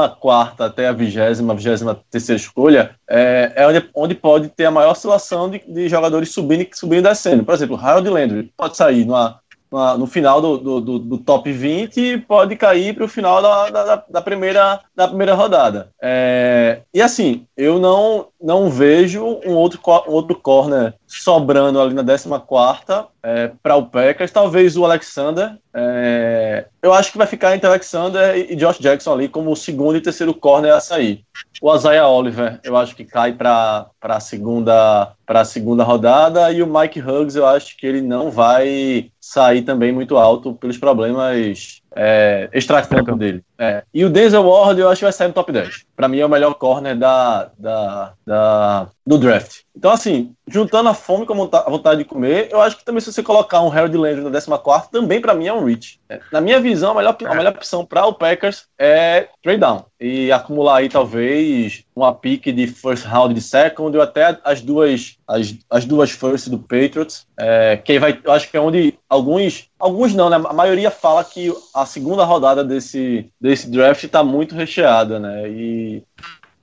até 0.61 0.89
a 0.89 0.93
20, 0.93 1.17
23 1.43 2.29
escolha, 2.31 2.95
é, 3.09 3.53
é 3.57 3.67
onde, 3.67 3.89
onde 3.95 4.15
pode 4.15 4.49
ter 4.51 4.67
a 4.67 4.71
maior 4.71 4.93
oscilação 4.93 5.49
de, 5.51 5.61
de 5.67 5.89
jogadores 5.89 6.31
subindo 6.33 6.63
e 6.63 6.71
subindo 6.75 7.07
e 7.07 7.09
descendo. 7.09 7.45
Por 7.45 7.55
exemplo, 7.55 7.77
Harold 7.77 8.09
Landry 8.09 8.53
pode 8.57 8.77
sair 8.77 9.05
numa- 9.05 9.41
numa- 9.71 9.97
no 9.99 10.07
final 10.07 10.41
do, 10.41 10.59
do, 10.59 10.81
do- 10.81 10.99
do 10.99 11.19
top 11.19 11.51
20 11.53 11.97
e 12.01 12.19
pode 12.19 12.55
cair 12.57 12.95
para 12.95 13.05
o 13.05 13.09
final 13.09 13.41
da, 13.43 13.71
da, 13.71 14.05
da 14.11 14.21
primeira, 14.23 14.81
da 14.97 15.07
primeira 15.07 15.35
rodada. 15.35 15.91
É, 16.01 16.81
e 16.93 17.03
assim, 17.03 17.47
eu 17.55 17.79
não, 17.79 18.29
não 18.41 18.71
vejo 18.71 19.23
um 19.45 19.53
outro, 19.55 19.79
um 20.09 20.13
outro 20.13 20.35
corner 20.37 20.95
sobrando 21.07 21.79
ali 21.79 21.93
na 21.93 22.03
14 22.03 23.07
é, 23.23 23.51
para 23.63 23.77
o 23.77 23.87
Packers, 23.87 24.31
talvez 24.31 24.75
o 24.75 24.85
Alexander. 24.87 25.59
É, 25.75 26.67
eu 26.81 26.95
acho 26.95 27.13
que 27.13 27.19
vai 27.19 27.27
ficar 27.27 27.55
entre 27.55 27.69
Alexander 27.69 28.35
e 28.35 28.57
Josh 28.57 28.79
Jackson 28.79 29.13
ali 29.13 29.29
como 29.29 29.51
o 29.51 29.57
segundo 29.57 29.99
e 29.99 30.01
terceiro 30.01 30.33
corner 30.33 30.73
a 30.73 30.81
sair. 30.81 31.23
O 31.61 31.75
Isaiah 31.75 32.09
Oliver, 32.09 32.59
eu 32.65 32.75
acho 32.75 32.97
que 32.97 33.05
cai 33.05 33.33
para 33.33 33.91
a 34.01 34.21
segunda 34.21 35.13
para 35.27 35.41
a 35.41 35.45
segunda 35.45 35.83
rodada 35.83 36.53
e 36.53 36.63
o 36.63 36.67
Mike 36.67 37.01
Huggs, 37.01 37.37
eu 37.37 37.45
acho 37.45 37.77
que 37.77 37.85
ele 37.85 38.01
não 38.01 38.31
vai 38.31 39.11
sair 39.21 39.63
também 39.63 39.93
muito 39.93 40.17
alto 40.17 40.55
pelos 40.55 40.79
problemas 40.79 41.83
é, 41.97 42.49
extra-campo 42.53 43.17
dele. 43.17 43.43
É. 43.59 43.83
E 43.93 44.05
o 44.05 44.11
Denzel 44.11 44.47
Ward 44.47 44.79
eu 44.79 44.89
acho 44.89 44.99
que 44.99 45.05
vai 45.05 45.13
sair 45.13 45.29
no 45.29 45.35
top 45.35 45.51
10. 45.51 45.87
Para 45.97 46.09
mim 46.09 46.19
é 46.19 46.27
o 46.27 46.29
melhor 46.29 46.55
corner 46.55 46.97
da, 46.97 47.51
da, 47.59 48.13
da, 48.27 48.89
do 49.07 49.19
draft. 49.19 49.63
Então, 49.75 49.91
assim, 49.91 50.35
juntando 50.47 50.89
a 50.89 50.95
fome 50.95 51.27
com 51.27 51.33
a 51.33 51.71
vontade 51.71 51.99
de 51.99 52.05
comer, 52.05 52.49
eu 52.51 52.61
acho 52.61 52.77
que 52.77 52.85
também 52.85 53.01
se 53.01 53.13
você 53.13 53.23
colocar 53.23 53.61
um 53.63 53.71
Harold 53.71 53.97
Landry 53.97 54.23
na 54.23 54.59
14, 54.59 54.91
também 54.91 55.21
para 55.21 55.35
mim 55.35 55.47
é 55.47 55.53
um 55.53 55.65
reach. 55.65 55.99
É. 56.09 56.21
Na 56.33 56.41
minha 56.41 56.61
visão, 56.61 56.93
a 56.93 56.95
melhor, 56.95 57.17
a 57.25 57.35
melhor 57.35 57.53
opção 57.53 57.85
para 57.85 58.07
o 58.07 58.15
Packers 58.15 58.67
é 58.79 59.29
trade 59.43 59.61
down 59.61 59.85
e 60.01 60.31
acumular 60.31 60.79
aí 60.79 60.89
talvez 60.89 61.85
uma 61.95 62.15
pick 62.15 62.53
de 62.53 62.67
first 62.67 63.05
round 63.05 63.35
de 63.35 63.41
second 63.41 63.97
ou 63.97 64.03
até 64.03 64.39
as 64.45 64.61
duas 64.61 65.17
as, 65.27 65.55
as 65.69 65.85
duas 65.85 66.11
first 66.11 66.49
do 66.49 66.59
Patriots, 66.59 67.27
é, 67.39 67.77
que 67.77 67.99
vai, 67.99 68.19
eu 68.23 68.33
acho 68.33 68.51
que 68.51 68.57
é 68.57 68.61
onde 68.61 68.95
alguns 69.09 69.69
alguns 69.79 70.15
não, 70.15 70.31
né? 70.31 70.37
A 70.37 70.53
maioria 70.53 70.91
fala 70.91 71.25
que 71.25 71.53
a 71.75 71.85
segunda 71.85 72.25
rodada 72.25 72.63
desse 72.63 73.29
desse 73.41 73.71
draft 73.71 74.05
está 74.05 74.23
muito 74.23 74.55
recheada, 74.55 75.19
né? 75.19 75.49
E 75.51 75.86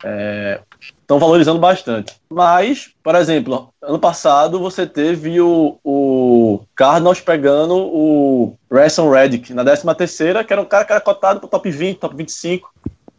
estão 0.01 1.17
é, 1.17 1.19
valorizando 1.19 1.59
bastante. 1.59 2.13
Mas, 2.29 2.91
por 3.03 3.15
exemplo, 3.15 3.69
ano 3.81 3.99
passado 3.99 4.59
você 4.59 4.85
teve 4.85 5.39
o, 5.39 5.77
o 5.83 6.61
Cardinals 6.75 7.21
pegando 7.21 7.75
o 7.75 8.55
Rasson 8.71 9.09
Reddick 9.09 9.53
na 9.53 9.63
13 9.63 9.95
terceira, 9.95 10.43
que 10.43 10.51
era 10.51 10.61
um 10.61 10.65
cara 10.65 10.85
que 10.85 10.91
era 10.91 11.01
cotado 11.01 11.39
para 11.39 11.49
top 11.49 11.69
20, 11.69 11.97
top 11.97 12.15
25 12.15 12.73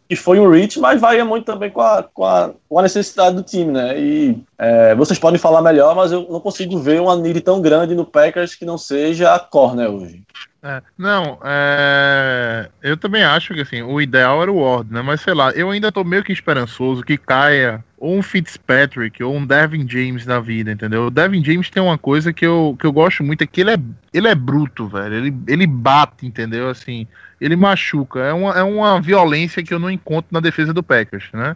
que 0.07 0.15
foi 0.15 0.39
um 0.39 0.49
reach, 0.49 0.79
mas 0.79 1.01
varia 1.01 1.25
muito 1.25 1.45
também 1.45 1.69
com 1.69 1.81
a, 1.81 2.03
com 2.03 2.23
a, 2.23 2.51
com 2.69 2.79
a 2.79 2.83
necessidade 2.83 3.35
do 3.35 3.43
time, 3.43 3.71
né? 3.71 3.99
E 3.99 4.37
é, 4.57 4.93
vocês 4.93 5.17
podem 5.17 5.39
falar 5.39 5.61
melhor, 5.61 5.95
mas 5.95 6.11
eu 6.11 6.27
não 6.29 6.39
consigo 6.39 6.77
ver 6.77 7.01
uma 7.01 7.15
need 7.15 7.41
tão 7.41 7.59
grande 7.59 7.95
no 7.95 8.05
Packers 8.05 8.53
que 8.53 8.65
não 8.65 8.77
seja 8.77 9.33
a 9.33 9.39
corner 9.39 9.89
hoje. 9.89 10.23
É, 10.67 10.81
não, 10.97 11.37
é, 11.43 12.67
eu 12.81 12.97
também 12.97 13.23
acho 13.23 13.53
que 13.53 13.61
assim, 13.61 13.83
o 13.83 14.01
ideal 14.01 14.41
era 14.41 14.51
o 14.51 14.57
Ward, 14.63 14.91
né? 14.91 14.99
Mas 15.03 15.21
sei 15.21 15.35
lá, 15.35 15.51
eu 15.51 15.69
ainda 15.69 15.91
tô 15.91 16.03
meio 16.03 16.23
que 16.23 16.33
esperançoso 16.33 17.03
que 17.03 17.19
caia 17.19 17.85
ou 17.99 18.17
um 18.17 18.23
Fitzpatrick 18.23 19.23
ou 19.23 19.35
um 19.35 19.45
Devin 19.45 19.87
James 19.87 20.25
da 20.25 20.39
vida, 20.39 20.71
entendeu? 20.71 21.05
O 21.05 21.11
Devin 21.11 21.45
James 21.45 21.69
tem 21.69 21.83
uma 21.83 21.99
coisa 21.99 22.33
que 22.33 22.43
eu, 22.43 22.75
que 22.79 22.85
eu 22.87 22.91
gosto 22.91 23.23
muito, 23.23 23.43
é 23.43 23.45
que 23.47 23.61
ele 23.61 23.75
é, 23.75 23.77
ele 24.11 24.27
é 24.27 24.33
bruto, 24.33 24.87
velho. 24.87 25.13
Ele, 25.13 25.35
ele 25.47 25.67
bate, 25.67 26.25
entendeu? 26.25 26.67
Assim, 26.67 27.05
ele 27.39 27.55
machuca. 27.55 28.21
É 28.21 28.33
uma, 28.33 28.53
é 28.53 28.63
uma 28.63 28.99
violência 28.99 29.61
que 29.61 29.71
eu 29.71 29.77
não 29.77 29.91
encontro 29.91 30.29
na 30.31 30.39
defesa 30.39 30.73
do 30.73 30.81
Packers, 30.81 31.29
né? 31.31 31.55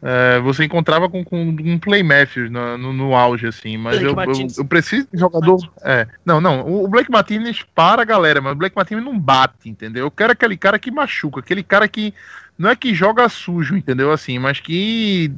É, 0.00 0.38
você 0.40 0.64
encontrava 0.64 1.08
com, 1.08 1.24
com 1.24 1.42
um 1.42 1.78
Play 1.78 2.04
Matthews 2.04 2.50
no, 2.50 2.78
no, 2.78 2.92
no, 2.92 3.14
auge, 3.16 3.48
assim, 3.48 3.76
mas 3.76 4.00
eu, 4.00 4.10
eu, 4.10 4.48
eu, 4.56 4.64
preciso 4.64 5.08
de 5.12 5.18
jogador. 5.18 5.58
É, 5.82 6.06
não, 6.24 6.40
não, 6.40 6.60
o 6.60 6.86
Blake 6.86 7.10
Martinez 7.10 7.64
para 7.74 8.02
a 8.02 8.04
galera, 8.04 8.40
mas 8.40 8.52
o 8.52 8.56
Blake 8.56 8.76
Martinez 8.76 9.04
não 9.04 9.18
bate, 9.18 9.68
entendeu? 9.68 10.06
Eu 10.06 10.10
quero 10.10 10.32
aquele 10.32 10.56
cara 10.56 10.78
que 10.78 10.92
machuca, 10.92 11.40
aquele 11.40 11.64
cara 11.64 11.88
que 11.88 12.14
não 12.56 12.70
é 12.70 12.76
que 12.76 12.94
joga 12.94 13.28
sujo, 13.28 13.76
entendeu? 13.76 14.12
Assim, 14.12 14.38
mas 14.38 14.60
que 14.60 15.32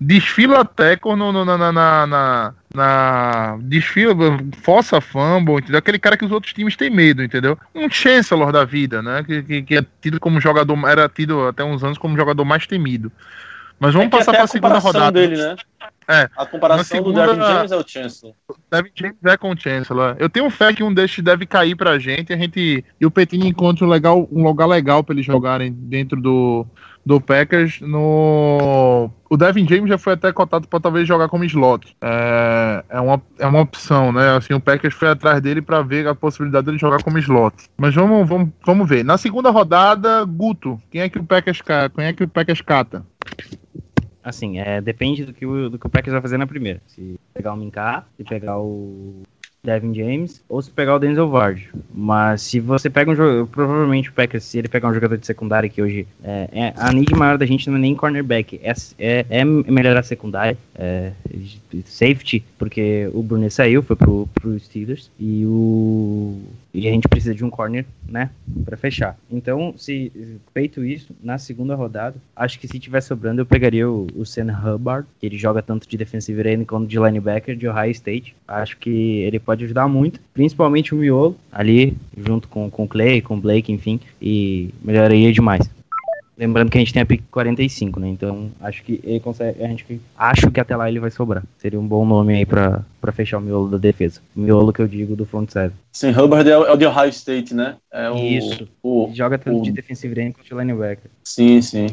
desfila 0.00 0.64
tackle 0.64 1.16
no, 1.16 1.32
no, 1.32 1.44
na, 1.44 1.58
na, 1.58 2.06
na, 2.06 2.54
na, 2.74 3.58
desfila, 3.62 4.14
força 4.62 5.00
fumble, 5.00 5.56
entendeu? 5.56 5.78
Aquele 5.78 5.98
cara 5.98 6.16
que 6.16 6.24
os 6.24 6.32
outros 6.32 6.52
times 6.52 6.76
têm 6.76 6.90
medo, 6.90 7.22
entendeu? 7.22 7.58
Um 7.74 7.90
Chancellor 7.90 8.52
da 8.52 8.64
vida, 8.64 9.02
né? 9.02 9.22
Que, 9.24 9.42
que, 9.42 9.62
que, 9.62 9.76
é 9.76 9.84
tido 10.00 10.20
como 10.20 10.40
jogador, 10.40 10.88
era 10.88 11.08
tido 11.08 11.48
até 11.48 11.64
uns 11.64 11.82
anos 11.82 11.98
como 11.98 12.16
jogador 12.16 12.44
mais 12.44 12.66
temido. 12.66 13.10
Mas 13.78 13.92
vamos 13.92 14.08
é 14.08 14.10
passar 14.10 14.32
para 14.32 14.44
a 14.44 14.46
segunda 14.46 14.78
rodada. 14.78 15.20
Dele, 15.20 15.36
né? 15.36 15.56
É, 16.08 16.28
a 16.36 16.46
comparação 16.46 16.84
segunda, 16.84 17.26
do 17.26 17.34
Devin 17.34 17.46
James 17.46 17.72
é 17.72 17.76
o 17.76 17.86
Chancellor. 17.86 18.34
Devin 18.70 18.90
James 18.94 19.16
é 19.24 19.36
com 19.36 19.50
o 19.50 19.58
Chancellor. 19.58 20.16
Eu 20.18 20.30
tenho 20.30 20.48
fé 20.50 20.72
que 20.72 20.82
um 20.82 20.94
destes 20.94 21.22
deve 21.22 21.46
cair 21.46 21.74
pra 21.74 21.98
gente 21.98 22.32
a 22.32 22.36
gente 22.36 22.84
e 23.00 23.06
o 23.06 23.10
Petini 23.10 23.48
encontra 23.48 23.84
um, 23.84 23.88
legal, 23.88 24.28
um 24.30 24.44
lugar 24.44 24.66
legal 24.66 25.02
para 25.02 25.14
eles 25.14 25.26
jogarem 25.26 25.72
dentro 25.72 26.20
do, 26.20 26.64
do 27.04 27.20
Packers 27.20 27.80
no. 27.80 29.10
O 29.28 29.36
Devin 29.36 29.66
James 29.66 29.88
já 29.88 29.98
foi 29.98 30.12
até 30.12 30.32
cotado 30.32 30.68
para 30.68 30.78
talvez 30.78 31.08
jogar 31.08 31.28
como 31.28 31.44
slot. 31.44 31.96
É, 32.00 32.84
é, 32.88 33.00
uma, 33.00 33.20
é 33.40 33.46
uma 33.46 33.60
opção, 33.60 34.12
né? 34.12 34.36
Assim, 34.36 34.54
o 34.54 34.60
Packers 34.60 34.94
foi 34.94 35.08
atrás 35.08 35.40
dele 35.40 35.60
para 35.60 35.82
ver 35.82 36.06
a 36.06 36.14
possibilidade 36.14 36.66
dele 36.66 36.78
jogar 36.78 37.02
como 37.02 37.18
slot. 37.18 37.56
Mas 37.76 37.92
vamos, 37.94 38.28
vamos, 38.28 38.50
vamos 38.64 38.88
ver. 38.88 39.04
Na 39.04 39.18
segunda 39.18 39.50
rodada, 39.50 40.24
Guto, 40.24 40.80
quem 40.90 41.00
é 41.00 41.08
que 41.08 41.18
o 41.18 41.24
Packers, 41.24 41.60
quem 41.94 42.04
é 42.04 42.12
que 42.12 42.22
o 42.22 42.28
Packers 42.28 42.60
cata? 42.60 43.04
Assim, 44.26 44.58
é, 44.58 44.80
depende 44.80 45.24
do 45.24 45.32
que, 45.32 45.46
o, 45.46 45.70
do 45.70 45.78
que 45.78 45.86
o 45.86 45.88
Packers 45.88 46.12
vai 46.12 46.20
fazer 46.20 46.36
na 46.36 46.48
primeira. 46.48 46.82
Se 46.88 47.14
pegar 47.32 47.52
o 47.52 47.56
Minka, 47.56 48.04
se 48.16 48.24
pegar 48.24 48.58
o 48.58 49.22
Devin 49.62 49.94
James, 49.94 50.42
ou 50.48 50.60
se 50.60 50.68
pegar 50.68 50.96
o 50.96 50.98
Denzel 50.98 51.28
Ward. 51.28 51.68
Mas 51.94 52.42
se 52.42 52.58
você 52.58 52.90
pega 52.90 53.12
um 53.12 53.14
jogador, 53.14 53.46
provavelmente 53.46 54.10
o 54.10 54.12
Packers, 54.12 54.42
se 54.42 54.58
ele 54.58 54.66
pegar 54.66 54.88
um 54.88 54.94
jogador 54.94 55.16
de 55.16 55.24
secundária 55.24 55.68
que 55.68 55.80
hoje 55.80 56.08
é, 56.24 56.48
é 56.52 56.74
a 56.76 56.92
need 56.92 57.14
maior 57.14 57.38
da 57.38 57.46
gente 57.46 57.70
não 57.70 57.76
é 57.76 57.80
nem 57.80 57.94
cornerback, 57.94 58.60
é, 58.60 58.74
é, 58.98 59.26
é 59.30 59.44
melhorar 59.44 60.00
a 60.00 60.02
secundária, 60.02 60.58
é, 60.74 61.12
safety, 61.84 62.44
porque 62.58 63.08
o 63.14 63.22
Brunet 63.22 63.54
saiu, 63.54 63.80
foi 63.80 63.94
pro, 63.94 64.28
pro 64.34 64.58
Steelers, 64.58 65.08
e 65.20 65.44
o 65.46 66.36
e 66.76 66.86
a 66.86 66.90
gente 66.90 67.08
precisa 67.08 67.34
de 67.34 67.44
um 67.44 67.48
corner, 67.48 67.86
né, 68.06 68.30
para 68.64 68.76
fechar. 68.76 69.16
Então, 69.30 69.74
se 69.76 70.12
feito 70.52 70.84
isso, 70.84 71.14
na 71.22 71.38
segunda 71.38 71.74
rodada, 71.74 72.16
acho 72.34 72.60
que 72.60 72.68
se 72.68 72.78
tiver 72.78 73.00
sobrando, 73.00 73.40
eu 73.40 73.46
pegaria 73.46 73.88
o, 73.88 74.06
o 74.14 74.26
Sam 74.26 74.52
Hubbard, 74.52 75.06
que 75.18 75.26
ele 75.26 75.38
joga 75.38 75.62
tanto 75.62 75.88
de 75.88 75.96
defensive 75.96 76.46
end 76.48 76.66
quanto 76.66 76.86
de 76.86 76.98
linebacker 76.98 77.56
de 77.56 77.66
Ohio 77.66 77.90
State. 77.92 78.36
Acho 78.46 78.76
que 78.76 79.20
ele 79.20 79.38
pode 79.38 79.64
ajudar 79.64 79.88
muito, 79.88 80.20
principalmente 80.34 80.94
o 80.94 80.98
miolo 80.98 81.36
ali, 81.50 81.96
junto 82.16 82.46
com, 82.48 82.70
com 82.70 82.84
o 82.84 82.88
Clay, 82.88 83.22
com 83.22 83.36
o 83.36 83.40
Blake, 83.40 83.72
enfim, 83.72 83.98
e 84.20 84.70
melhoraria 84.84 85.32
demais. 85.32 85.75
Lembrando 86.36 86.70
que 86.70 86.76
a 86.76 86.80
gente 86.80 86.92
tem 86.92 87.02
a 87.02 87.06
pick 87.06 87.22
45, 87.30 87.98
né? 87.98 88.08
Então 88.08 88.50
acho 88.60 88.82
que 88.82 89.00
ele 89.02 89.20
consegue. 89.20 89.62
A 89.62 89.68
gente 89.68 90.00
acho 90.16 90.50
que 90.50 90.60
até 90.60 90.76
lá 90.76 90.88
ele 90.88 91.00
vai 91.00 91.10
sobrar. 91.10 91.42
Seria 91.56 91.80
um 91.80 91.86
bom 91.86 92.04
nome 92.04 92.34
aí 92.34 92.44
pra, 92.44 92.84
pra 93.00 93.10
fechar 93.10 93.38
o 93.38 93.40
miolo 93.40 93.68
da 93.68 93.78
defesa. 93.78 94.20
O 94.36 94.40
miolo 94.40 94.72
que 94.72 94.80
eu 94.80 94.86
digo 94.86 95.16
do 95.16 95.24
front 95.24 95.48
seven. 95.48 95.72
Sim, 95.92 96.10
Hubbard 96.10 96.48
é 96.48 96.58
o, 96.58 96.66
é 96.66 96.72
o 96.72 96.76
de 96.76 96.84
Ohio 96.84 97.08
State, 97.08 97.54
né? 97.54 97.76
É 97.90 98.10
o, 98.10 98.16
Isso. 98.16 98.68
O, 98.82 99.10
Joga 99.14 99.38
tanto 99.38 99.60
o... 99.60 99.62
de 99.62 99.72
defensive 99.72 100.20
end 100.20 100.36
de 100.44 100.54
linebacker. 100.54 101.10
Sim, 101.24 101.62
sim. 101.62 101.86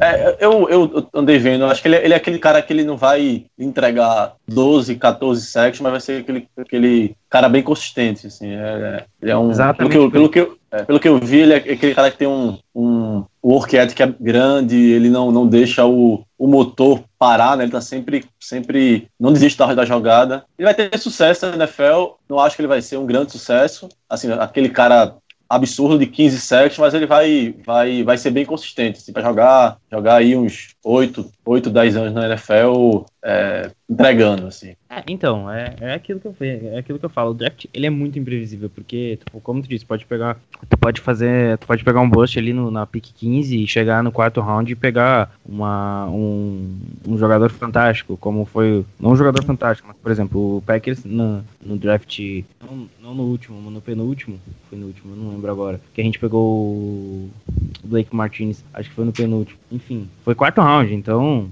É, 0.00 0.36
eu, 0.40 0.68
eu 0.68 1.08
andei 1.14 1.38
vendo, 1.38 1.64
acho 1.64 1.80
que 1.80 1.88
ele, 1.88 1.96
é, 1.96 2.04
ele, 2.04 2.14
é 2.14 2.16
aquele 2.16 2.38
cara 2.38 2.60
que 2.60 2.72
ele 2.72 2.84
não 2.84 2.96
vai 2.96 3.46
entregar 3.58 4.34
12, 4.46 4.96
14 4.96 5.46
sacks, 5.46 5.80
mas 5.80 5.92
vai 5.92 6.00
ser 6.00 6.20
aquele, 6.20 6.48
aquele 6.56 7.16
cara 7.28 7.48
bem 7.48 7.62
consistente, 7.62 8.26
assim. 8.26 8.50
É, 8.50 9.04
ele 9.20 9.30
é 9.30 9.36
um, 9.36 9.50
Exatamente. 9.50 9.90
Pelo 9.90 9.90
que, 9.90 9.98
eu, 9.98 10.10
pelo, 10.10 10.28
que 10.28 10.40
eu, 10.40 10.58
é, 10.70 10.82
pelo 10.84 11.00
que 11.00 11.08
eu 11.08 11.18
vi, 11.18 11.38
ele 11.38 11.54
é 11.54 11.56
aquele 11.56 11.94
cara 11.94 12.10
que 12.10 12.18
tem 12.18 12.28
um, 12.28 12.58
um 12.74 13.24
work 13.42 13.76
ethic 13.76 14.02
é 14.02 14.14
grande, 14.20 14.76
ele 14.76 15.08
não, 15.08 15.32
não 15.32 15.46
deixa 15.46 15.84
o, 15.86 16.22
o 16.38 16.46
motor 16.46 17.02
parar, 17.18 17.56
né? 17.56 17.64
Ele 17.64 17.72
tá 17.72 17.80
sempre, 17.80 18.24
sempre, 18.38 19.08
não 19.18 19.32
desiste 19.32 19.58
da, 19.58 19.74
da 19.74 19.84
jogada. 19.84 20.44
Ele 20.58 20.66
vai 20.66 20.74
ter 20.74 20.96
sucesso 20.98 21.46
na 21.46 21.54
NFL, 21.56 22.14
não 22.28 22.38
acho 22.38 22.54
que 22.54 22.62
ele 22.62 22.68
vai 22.68 22.82
ser 22.82 22.98
um 22.98 23.06
grande 23.06 23.32
sucesso, 23.32 23.88
assim, 24.08 24.30
aquele 24.32 24.68
cara 24.68 25.16
absurdo 25.48 25.98
de 25.98 26.06
15 26.06 26.40
sacks, 26.40 26.78
mas 26.78 26.92
ele 26.92 27.06
vai, 27.06 27.54
vai, 27.64 28.02
vai 28.02 28.18
ser 28.18 28.30
bem 28.30 28.44
consistente. 28.44 28.98
Assim, 28.98 29.12
para 29.12 29.22
jogar, 29.22 29.78
jogar 29.90 30.16
aí 30.16 30.36
uns 30.36 30.74
8, 30.84 31.32
8, 31.44 31.70
10 31.70 31.96
anos 31.96 32.12
na 32.12 32.26
NFL, 32.26 33.04
é, 33.24 33.70
entregando, 33.88 34.46
assim. 34.46 34.76
É, 34.98 35.04
então, 35.06 35.50
é, 35.50 35.74
é, 35.80 35.94
aquilo 35.94 36.18
que 36.18 36.26
eu, 36.26 36.34
é 36.40 36.78
aquilo 36.78 36.98
que 36.98 37.04
eu 37.04 37.10
falo. 37.10 37.30
O 37.30 37.34
draft, 37.34 37.66
ele 37.72 37.86
é 37.86 37.90
muito 37.90 38.18
imprevisível, 38.18 38.68
porque, 38.68 39.16
tipo, 39.16 39.40
como 39.40 39.62
tu 39.62 39.68
disse, 39.68 39.84
pode 39.84 40.04
pegar, 40.04 40.36
tu 40.68 40.76
pode 40.76 41.00
fazer, 41.00 41.56
tu 41.58 41.66
pode 41.66 41.84
pegar 41.84 42.00
um 42.00 42.10
bust 42.10 42.38
ali 42.38 42.52
no, 42.52 42.70
na 42.70 42.86
pick 42.86 43.06
15 43.14 43.62
e 43.62 43.66
chegar 43.66 44.02
no 44.02 44.10
quarto 44.10 44.40
round 44.40 44.70
e 44.70 44.74
pegar 44.76 45.30
uma, 45.46 46.06
um, 46.06 46.78
um 47.06 47.16
jogador 47.16 47.50
fantástico, 47.50 48.16
como 48.16 48.44
foi, 48.44 48.84
não 48.98 49.12
um 49.12 49.16
jogador 49.16 49.44
fantástico, 49.44 49.86
mas, 49.88 49.96
por 49.96 50.10
exemplo, 50.10 50.56
o 50.56 50.62
Packers 50.62 51.04
no, 51.04 51.44
no 51.64 51.76
draft, 51.76 52.18
não, 52.60 52.88
não 53.00 53.14
no 53.14 53.22
último, 53.24 53.70
no 53.70 53.80
penúltimo, 53.80 54.40
foi 54.68 54.78
no 54.78 54.86
último, 54.86 55.14
não 55.14 55.30
lembro 55.30 55.50
agora, 55.50 55.80
que 55.94 56.00
a 56.00 56.04
gente 56.04 56.18
pegou 56.18 56.42
o 56.42 57.30
Blake 57.84 58.14
Martinez, 58.14 58.64
acho 58.74 58.88
que 58.88 58.94
foi 58.96 59.04
no 59.04 59.12
penúltimo, 59.12 59.58
enfim, 59.70 60.08
foi 60.24 60.34
quarto 60.34 60.60
round, 60.60 60.92
então 60.92 61.48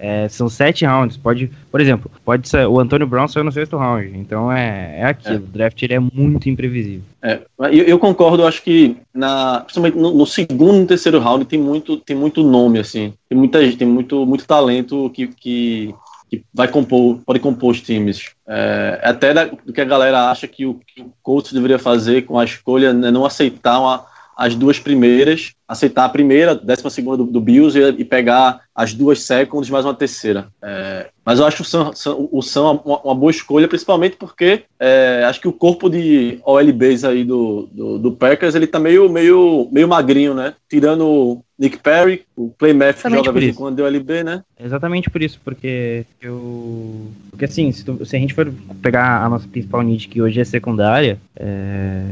é, 0.00 0.28
são 0.28 0.48
sete 0.48 0.84
rounds. 0.84 1.16
Pode, 1.16 1.50
por 1.70 1.80
exemplo, 1.80 2.10
pode 2.24 2.48
ser, 2.48 2.66
o 2.66 2.80
Antônio 2.80 3.06
Brown 3.06 3.28
saiu 3.28 3.44
no 3.44 3.52
sexto 3.52 3.76
round. 3.76 4.10
Então 4.16 4.50
é, 4.50 5.00
é 5.00 5.04
aquilo. 5.04 5.34
É. 5.34 5.38
O 5.38 5.42
draft 5.42 5.82
ele 5.82 5.94
é 5.94 6.00
muito 6.00 6.48
imprevisível. 6.48 7.02
É, 7.22 7.40
eu, 7.70 7.84
eu, 7.84 7.98
concordo. 7.98 8.46
Acho 8.46 8.62
que 8.62 8.96
na, 9.14 9.60
principalmente 9.60 9.98
no, 9.98 10.14
no, 10.14 10.26
segundo 10.26 10.82
e 10.82 10.86
terceiro 10.86 11.20
round 11.20 11.44
tem 11.44 11.58
muito, 11.58 11.98
tem 11.98 12.16
muito 12.16 12.42
nome 12.42 12.78
assim. 12.78 13.12
Tem 13.28 13.36
muita 13.36 13.62
gente, 13.62 13.76
tem 13.76 13.86
muito, 13.86 14.24
muito 14.24 14.46
talento 14.46 15.10
que, 15.14 15.28
que 15.28 15.94
que 16.30 16.44
vai 16.54 16.68
compor, 16.68 17.18
pode 17.26 17.40
compor 17.40 17.72
os 17.72 17.80
times. 17.80 18.30
É, 18.46 19.00
até 19.02 19.34
da, 19.34 19.46
do 19.46 19.72
que 19.72 19.80
a 19.80 19.84
galera 19.84 20.30
acha 20.30 20.46
que 20.46 20.64
o, 20.64 20.74
que 20.74 21.02
o 21.02 21.12
Colts 21.20 21.52
deveria 21.52 21.78
fazer 21.78 22.22
com 22.22 22.38
a 22.38 22.44
escolha, 22.44 22.92
né, 22.92 23.10
não 23.10 23.26
aceitar 23.26 23.80
uma, 23.80 24.06
as 24.40 24.54
duas 24.54 24.78
primeiras, 24.78 25.52
aceitar 25.68 26.06
a 26.06 26.08
primeira, 26.08 26.54
décima 26.54 26.88
segunda 26.88 27.18
do, 27.18 27.24
do 27.24 27.42
Bills 27.42 27.78
e, 27.78 28.00
e, 28.00 28.04
pegar 28.06 28.62
as 28.74 28.94
duas 28.94 29.20
seconds 29.20 29.68
mais 29.68 29.84
uma 29.84 29.92
terceira. 29.92 30.48
É, 30.62 31.10
mas 31.22 31.38
eu 31.38 31.44
acho 31.44 31.60
o 31.60 31.66
Sam, 31.66 31.90
o 32.32 32.40
Sam 32.40 32.80
uma, 32.82 33.00
uma, 33.02 33.14
boa 33.14 33.30
escolha, 33.30 33.68
principalmente 33.68 34.16
porque 34.16 34.62
é, 34.78 35.24
acho 35.28 35.42
que 35.42 35.46
o 35.46 35.52
corpo 35.52 35.90
de 35.90 36.38
OLBs 36.42 37.04
aí 37.04 37.22
do, 37.22 37.68
do, 37.70 37.98
do, 37.98 38.12
Packers, 38.12 38.54
ele 38.54 38.66
tá 38.66 38.78
meio, 38.78 39.10
meio, 39.10 39.68
meio 39.70 39.86
magrinho, 39.86 40.32
né? 40.32 40.54
Tirando 40.70 41.04
o 41.06 41.44
Nick 41.58 41.76
Perry, 41.76 42.22
o 42.34 42.48
Play 42.48 42.72
Matthew 42.72 43.10
joga 43.10 43.32
vez 43.32 43.44
em 43.44 43.52
quando 43.52 43.76
deu 43.76 43.86
LB, 43.86 44.24
né? 44.24 44.42
Exatamente 44.58 45.10
por 45.10 45.22
isso, 45.22 45.38
porque 45.44 46.06
eu... 46.18 47.10
Porque 47.28 47.44
assim, 47.44 47.70
se, 47.72 47.84
tu, 47.84 48.06
se 48.06 48.16
a 48.16 48.18
gente 48.18 48.32
for 48.32 48.50
pegar 48.80 49.22
a 49.22 49.28
nossa 49.28 49.46
principal 49.46 49.82
need, 49.82 50.08
que 50.08 50.22
hoje 50.22 50.40
é 50.40 50.44
secundária, 50.44 51.18
é... 51.36 52.06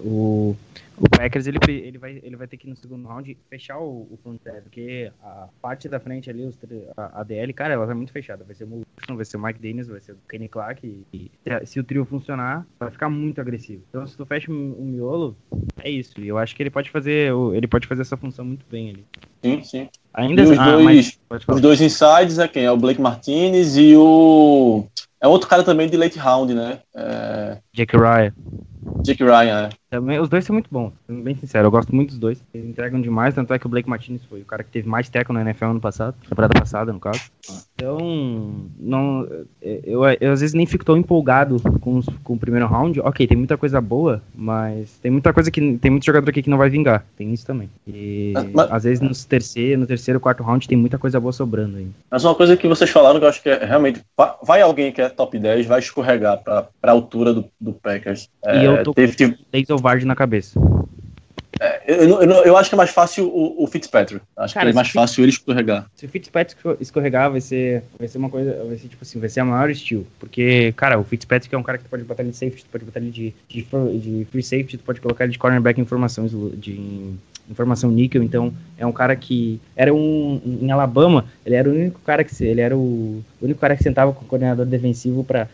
o 0.00 0.56
o 1.00 1.08
Packers 1.08 1.46
ele, 1.46 1.58
ele, 1.66 1.96
vai, 1.96 2.20
ele 2.22 2.36
vai 2.36 2.46
ter 2.46 2.58
que 2.58 2.68
no 2.68 2.76
segundo 2.76 3.08
round 3.08 3.36
fechar 3.48 3.78
o, 3.78 4.06
o 4.10 4.18
front 4.22 4.38
seven, 4.42 4.60
porque 4.60 5.10
a 5.22 5.48
parte 5.60 5.88
da 5.88 5.98
frente 5.98 6.28
ali, 6.28 6.44
os, 6.44 6.58
a, 6.94 7.20
a 7.20 7.24
DL, 7.24 7.52
cara, 7.54 7.72
ela 7.72 7.86
tá 7.86 7.94
muito 7.94 8.12
fechada. 8.12 8.44
Vai 8.44 8.54
ser 8.54 8.64
o 8.64 8.74
Wilson, 8.74 9.16
vai 9.16 9.24
ser 9.24 9.36
o 9.38 9.42
Mike 9.42 9.60
Dennis, 9.60 9.88
vai 9.88 10.00
ser 10.00 10.12
o 10.12 10.18
Kenny 10.28 10.46
Clark. 10.46 10.86
E, 10.86 11.06
e, 11.12 11.66
se 11.66 11.80
o 11.80 11.84
trio 11.84 12.04
funcionar, 12.04 12.66
vai 12.78 12.90
ficar 12.90 13.08
muito 13.08 13.40
agressivo. 13.40 13.82
Então, 13.88 14.06
se 14.06 14.14
tu 14.14 14.26
fecha 14.26 14.52
o, 14.52 14.54
o 14.54 14.84
miolo, 14.84 15.34
é 15.82 15.88
isso. 15.88 16.20
E 16.20 16.28
eu 16.28 16.36
acho 16.36 16.54
que 16.54 16.62
ele 16.62 16.70
pode 16.70 16.90
fazer, 16.90 17.32
ele 17.54 17.66
pode 17.66 17.86
fazer 17.86 18.02
essa 18.02 18.16
função 18.16 18.44
muito 18.44 18.66
bem 18.70 18.90
ali. 18.90 19.06
Sim, 19.42 19.62
sim. 19.62 19.88
Ainda 20.12 20.42
os, 20.42 20.58
ah, 20.58 20.76
dois, 20.76 21.18
os 21.48 21.60
dois 21.62 21.80
insides 21.80 22.38
é 22.38 22.46
quem? 22.46 22.64
É 22.64 22.70
o 22.70 22.76
Blake 22.76 23.00
Martinez 23.00 23.76
e 23.76 23.96
o. 23.96 24.86
É 25.22 25.28
outro 25.28 25.48
cara 25.48 25.62
também 25.62 25.88
de 25.88 25.96
late 25.96 26.18
round, 26.18 26.52
né? 26.52 26.80
É... 26.94 27.58
Jake 27.72 27.96
Ryan. 27.96 28.34
Jake 29.02 29.22
Ryan, 29.22 29.68
é. 29.68 29.80
Também, 29.90 30.20
os 30.20 30.28
dois 30.28 30.44
são 30.44 30.54
muito 30.54 30.68
bons, 30.70 30.92
sendo 31.06 31.20
bem 31.22 31.34
sincero. 31.34 31.66
Eu 31.66 31.70
gosto 31.70 31.92
muito 31.92 32.10
dos 32.10 32.18
dois. 32.18 32.40
Eles 32.54 32.68
entregam 32.68 33.00
demais, 33.00 33.34
tanto 33.34 33.52
é 33.52 33.58
que 33.58 33.66
o 33.66 33.68
Blake 33.68 33.88
Martinez 33.88 34.24
foi 34.24 34.40
o 34.40 34.44
cara 34.44 34.62
que 34.62 34.70
teve 34.70 34.88
mais 34.88 35.08
tackle 35.08 35.34
na 35.34 35.42
NFL 35.42 35.64
ano 35.64 35.80
passado, 35.80 36.14
temporada 36.28 36.58
passada, 36.58 36.92
no 36.92 37.00
caso. 37.00 37.20
Então, 37.74 37.98
não, 38.78 39.26
eu, 39.60 40.04
eu, 40.20 40.32
às 40.32 40.40
vezes 40.40 40.54
nem 40.54 40.64
fico 40.64 40.84
tão 40.84 40.96
empolgado 40.96 41.60
com, 41.80 41.98
os, 41.98 42.06
com 42.22 42.34
o 42.34 42.38
primeiro 42.38 42.68
round. 42.68 43.00
Ok, 43.00 43.26
tem 43.26 43.36
muita 43.36 43.56
coisa 43.56 43.80
boa, 43.80 44.22
mas 44.32 44.96
tem 45.02 45.10
muita 45.10 45.32
coisa 45.32 45.50
que 45.50 45.76
tem 45.78 45.90
muito 45.90 46.06
jogador 46.06 46.30
aqui 46.30 46.42
que 46.42 46.50
não 46.50 46.58
vai 46.58 46.70
vingar. 46.70 47.04
Tem 47.16 47.32
isso 47.32 47.44
também. 47.44 47.68
E 47.84 48.32
é, 48.36 48.42
mas, 48.54 48.70
às 48.70 48.84
vezes 48.84 49.00
no 49.00 49.10
terceiro, 49.28 49.80
no 49.80 49.86
terceiro, 49.88 50.20
quarto 50.20 50.44
round 50.44 50.68
tem 50.68 50.78
muita 50.78 50.98
coisa 50.98 51.18
boa 51.18 51.32
sobrando 51.32 51.78
ainda. 51.78 51.92
Mas 52.08 52.24
uma 52.24 52.36
coisa 52.36 52.56
que 52.56 52.68
vocês 52.68 52.90
falaram 52.90 53.18
que 53.18 53.24
eu 53.24 53.28
acho 53.28 53.42
que 53.42 53.48
é 53.48 53.64
realmente 53.64 54.00
vai 54.44 54.60
alguém 54.60 54.92
que 54.92 55.02
é 55.02 55.08
top 55.08 55.36
10, 55.36 55.66
vai 55.66 55.80
escorregar 55.80 56.38
para 56.38 56.68
a 56.82 56.90
altura 56.90 57.34
do, 57.34 57.46
do 57.60 57.72
Packers. 57.72 58.28
É, 58.44 58.62
e 58.62 58.69
eu 58.78 58.84
tô 58.84 58.94
teve, 58.94 59.16
com 59.16 59.44
Denzel 59.52 59.78
Vard 59.78 60.04
na 60.04 60.14
cabeça. 60.14 60.60
É, 61.60 61.82
eu, 61.86 62.22
eu, 62.22 62.30
eu, 62.30 62.56
acho 62.56 62.70
que 62.70 62.74
é 62.74 62.78
mais 62.78 62.90
fácil 62.90 63.26
o, 63.26 63.62
o 63.62 63.66
Fitzpatrick. 63.66 64.24
Acho 64.34 64.54
Cara, 64.54 64.66
que 64.66 64.72
é 64.72 64.74
mais 64.74 64.88
fácil 64.88 65.22
ele 65.22 65.30
escorregar. 65.30 65.86
Se 65.94 66.06
o 66.06 66.08
Fitzpatrick 66.08 66.58
escorregar, 66.80 67.30
vai 67.30 67.42
ser, 67.42 67.82
vai 67.98 68.08
ser 68.08 68.16
uma 68.16 68.30
coisa. 68.30 68.64
Vai 68.64 68.78
ser 68.78 68.88
tipo 68.88 69.02
assim, 69.02 69.20
vai 69.20 69.28
ser 69.28 69.40
a 69.40 69.44
maior 69.44 69.68
estilo. 69.68 70.06
Porque, 70.18 70.72
cara, 70.72 70.98
o 70.98 71.04
Fitzpatrick 71.04 71.54
é 71.54 71.58
um 71.58 71.62
cara 71.62 71.76
que 71.76 71.84
tu 71.84 71.90
pode 71.90 72.04
botar 72.04 72.22
ele 72.22 72.30
de 72.30 72.38
safety, 72.38 72.64
tu 72.64 72.70
pode 72.70 72.84
botar 72.86 73.00
ele 73.00 73.10
de, 73.10 73.34
de, 73.46 73.62
de 73.98 74.26
free 74.30 74.42
safety, 74.42 74.78
tu 74.78 74.84
pode 74.84 75.02
colocar 75.02 75.24
ele 75.24 75.32
de 75.34 75.38
cornerback 75.38 75.78
em 75.78 75.82
informações 75.82 76.30
de 76.30 77.12
informação 77.48 77.90
níquel, 77.90 78.22
então 78.22 78.52
é 78.78 78.86
um 78.86 78.92
cara 78.92 79.14
que 79.14 79.60
era 79.76 79.92
um 79.92 80.40
em 80.44 80.70
Alabama, 80.70 81.24
ele 81.44 81.54
era 81.54 81.68
o 81.68 81.72
único 81.72 82.00
cara 82.00 82.24
que 82.24 82.44
ele 82.44 82.60
era 82.60 82.76
o, 82.76 83.22
único 83.40 83.60
cara 83.60 83.76
que 83.76 83.82
sentava 83.82 84.12
com 84.12 84.24
o 84.24 84.28
coordenador 84.28 84.66
defensivo 84.66 85.24
para 85.24 85.48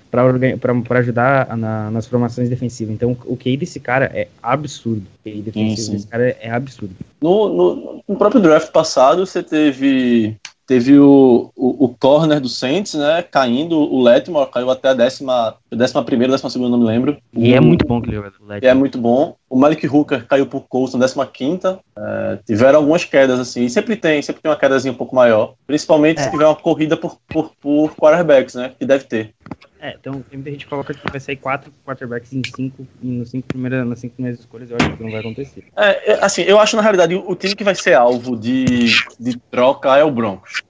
ajudar 0.99 1.57
na, 1.57 1.91
nas 1.91 2.07
formações 2.07 2.49
defensivas. 2.49 2.95
Então 2.95 3.17
o 3.25 3.37
QI 3.37 3.57
desse 3.57 3.81
cara 3.81 4.11
é 4.15 4.29
absurdo. 4.43 5.03
O 5.21 5.25
QI 5.25 5.43
defensivo 5.43 5.93
desse 5.93 6.07
cara 6.07 6.37
é 6.41 6.51
absurdo. 6.51 6.95
No, 7.21 7.49
no, 7.49 8.05
no 8.07 8.17
próprio 8.17 8.41
draft 8.41 8.71
passado 8.71 9.27
você 9.27 9.43
teve 9.43 10.37
Teve 10.67 10.99
o, 10.99 11.53
o, 11.55 11.85
o, 11.85 11.89
corner 11.89 12.41
do 12.41 12.49
Saints, 12.49 12.95
né? 12.95 13.23
Caindo, 13.23 13.79
o 13.79 14.03
Letmore 14.03 14.51
caiu 14.51 14.69
até 14.69 14.89
a 14.89 14.95
décima, 14.95 15.55
décima 15.71 16.03
primeira, 16.03 16.33
décima 16.33 16.51
segunda, 16.51 16.71
não 16.71 16.79
me 16.79 16.87
lembro. 16.87 17.17
E 17.33 17.55
é 17.55 17.61
muito 17.61 17.87
bom 17.87 17.99
aquele 17.99 18.17
jogador. 18.17 18.65
É 18.65 18.75
muito 18.75 18.99
bom. 18.99 19.37
O 19.49 19.57
Malik 19.57 19.87
Hooker 19.87 20.27
caiu 20.27 20.45
por 20.45 20.63
Colts 20.63 20.95
na 20.95 21.01
décima 21.01 21.25
quinta. 21.25 21.79
É, 21.97 22.39
tiveram 22.45 22.81
algumas 22.81 23.05
quedas, 23.05 23.39
assim. 23.39 23.65
E 23.65 23.71
sempre 23.71 23.95
tem, 23.95 24.21
sempre 24.21 24.43
tem 24.43 24.51
uma 24.51 24.59
quedazinha 24.59 24.93
um 24.93 24.97
pouco 24.97 25.15
maior. 25.15 25.55
Principalmente 25.69 26.19
é. 26.19 26.25
se 26.25 26.31
tiver 26.33 26.47
uma 26.47 26.57
corrida 26.57 26.97
por, 26.97 27.17
por, 27.29 27.53
por 27.61 27.95
quarterbacks, 27.95 28.57
né? 28.57 28.73
Que 28.77 28.85
deve 28.85 29.05
ter. 29.05 29.35
É, 29.81 29.97
então 30.01 30.23
tem 30.23 30.39
muita 30.39 30.51
gente 30.51 30.65
que 30.65 30.71
coloca 30.71 30.95
que 30.95 31.11
vai 31.11 31.21
sair 31.21 31.37
quatro 31.37 31.73
quarterbacks 31.85 32.33
em 32.33 32.43
cinco, 32.45 32.87
e 33.03 33.07
nos 33.07 33.31
cinco 33.31 33.47
primeiras, 33.49 33.87
nas 33.87 33.99
cinco 33.99 34.15
primeiras 34.15 34.41
escolhas, 34.41 34.71
eu 34.71 34.77
acho 34.81 34.97
que 34.97 35.03
não 35.03 35.11
vai 35.11 35.21
acontecer. 35.21 35.65
É, 35.77 36.13
é, 36.13 36.25
assim, 36.25 36.43
eu 36.43 36.59
acho 36.59 36.77
na 36.77 36.83
realidade 36.83 37.15
o 37.15 37.35
time 37.35 37.55
que 37.55 37.65
vai 37.65 37.75
ser 37.75 37.95
alvo 37.95 38.37
de, 38.37 38.87
de 39.21 39.39
troca 39.51 39.97
é 39.97 40.05
o 40.05 40.11
Broncos. 40.11 40.63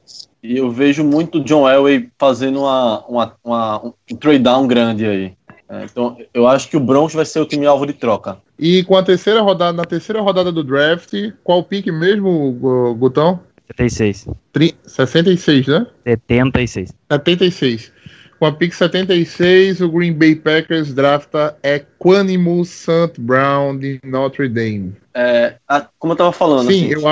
E 0.42 0.56
eu 0.56 0.70
vejo 0.70 1.02
muito 1.02 1.38
o 1.38 1.44
John 1.44 1.68
Elway 1.68 2.08
fazendo 2.18 2.60
uma, 2.60 3.04
uma, 3.06 3.36
uma 3.42 3.86
um 3.86 4.16
trade 4.16 4.40
down 4.40 4.66
grande 4.66 5.06
aí. 5.06 5.32
É, 5.68 5.84
então, 5.84 6.16
eu 6.32 6.46
acho 6.46 6.68
que 6.68 6.76
o 6.76 6.80
Broncos 6.80 7.14
vai 7.14 7.24
ser 7.24 7.40
o 7.40 7.46
time 7.46 7.66
alvo 7.66 7.86
de 7.86 7.92
troca. 7.92 8.38
E 8.58 8.84
com 8.84 8.96
a 8.96 9.02
terceira 9.02 9.40
rodada, 9.40 9.72
na 9.72 9.84
terceira 9.84 10.20
rodada 10.20 10.52
do 10.52 10.62
draft, 10.62 11.12
qual 11.42 11.62
pique 11.62 11.90
mesmo, 11.90 12.52
Gutão? 12.96 13.40
76. 13.66 14.28
Tri 14.52 14.76
66, 14.86 15.66
né? 15.66 15.86
76. 16.04 16.94
76. 17.10 17.92
Com 18.38 18.46
a 18.46 18.52
pick 18.52 18.72
76, 18.72 19.80
o 19.80 19.88
Green 19.88 20.12
Bay 20.12 20.34
Packers 20.34 20.92
drafta 20.92 21.56
Equanimous 21.62 22.68
St. 22.68 23.18
Brown 23.18 23.78
de 23.78 23.98
Notre 24.04 24.48
Dame. 24.48 24.94
É, 25.14 25.54
a, 25.66 25.86
como 25.98 26.12
eu 26.12 26.16
tava 26.16 26.32
falando. 26.32 26.66
Sim, 26.66 26.92
assim, 26.92 26.92
eu, 26.92 27.02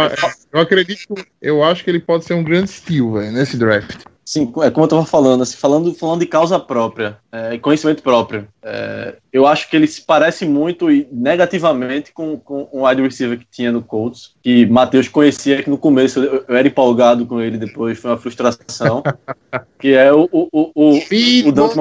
eu 0.53 0.61
acredito, 0.61 1.14
eu 1.41 1.64
acho 1.64 1.83
que 1.83 1.91
ele 1.91 2.01
pode 2.01 2.25
ser 2.25 2.35
um 2.35 2.45
grande 2.45 2.70
steal, 2.70 3.12
véio, 3.12 3.33
nesse 3.33 3.57
draft. 3.57 4.05
Sim, 4.25 4.53
é 4.62 4.70
como 4.70 4.85
eu 4.85 4.85
estava 4.85 5.05
falando, 5.05 5.43
assim, 5.43 5.57
falando, 5.57 5.95
falando 5.95 6.20
de 6.20 6.27
causa 6.27 6.59
própria 6.59 7.18
é, 7.35 7.59
conhecimento 7.59 8.01
próprio. 8.01 8.47
É, 8.62 9.16
eu 9.33 9.45
acho 9.45 9.68
que 9.68 9.75
ele 9.75 9.89
se 9.89 10.03
parece 10.03 10.47
muito 10.47 10.89
e 10.89 11.09
negativamente 11.11 12.12
com, 12.12 12.39
com 12.39 12.68
um 12.72 12.87
wide 12.87 13.03
receiver 13.03 13.39
que 13.39 13.47
tinha 13.51 13.72
no 13.72 13.83
Colts, 13.83 14.35
que 14.41 14.64
Matheus 14.66 15.09
conhecia 15.09 15.61
que 15.61 15.68
no 15.68 15.77
começo 15.77 16.20
eu, 16.20 16.45
eu, 16.49 16.57
era 16.57 16.68
empolgado 16.68 17.27
com 17.27 17.41
ele, 17.41 17.59
depois 17.59 17.99
foi 17.99 18.12
uma 18.12 18.16
frustração, 18.16 19.03
que 19.81 19.95
é 19.95 20.12
o, 20.12 20.29
o, 20.31 20.49
o, 20.53 20.72
o, 20.75 21.49
o 21.49 21.53
Dante. 21.53 21.75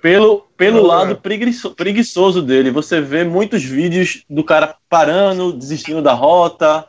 Pelo, 0.00 0.46
pelo 0.56 0.82
lado 0.82 1.16
preguiçoso, 1.16 1.74
preguiçoso 1.74 2.42
dele, 2.42 2.70
você 2.70 3.02
vê 3.02 3.22
muitos 3.22 3.62
vídeos 3.62 4.24
do 4.30 4.42
cara 4.42 4.74
parando, 4.88 5.52
desistindo 5.52 6.00
da 6.00 6.14
rota, 6.14 6.86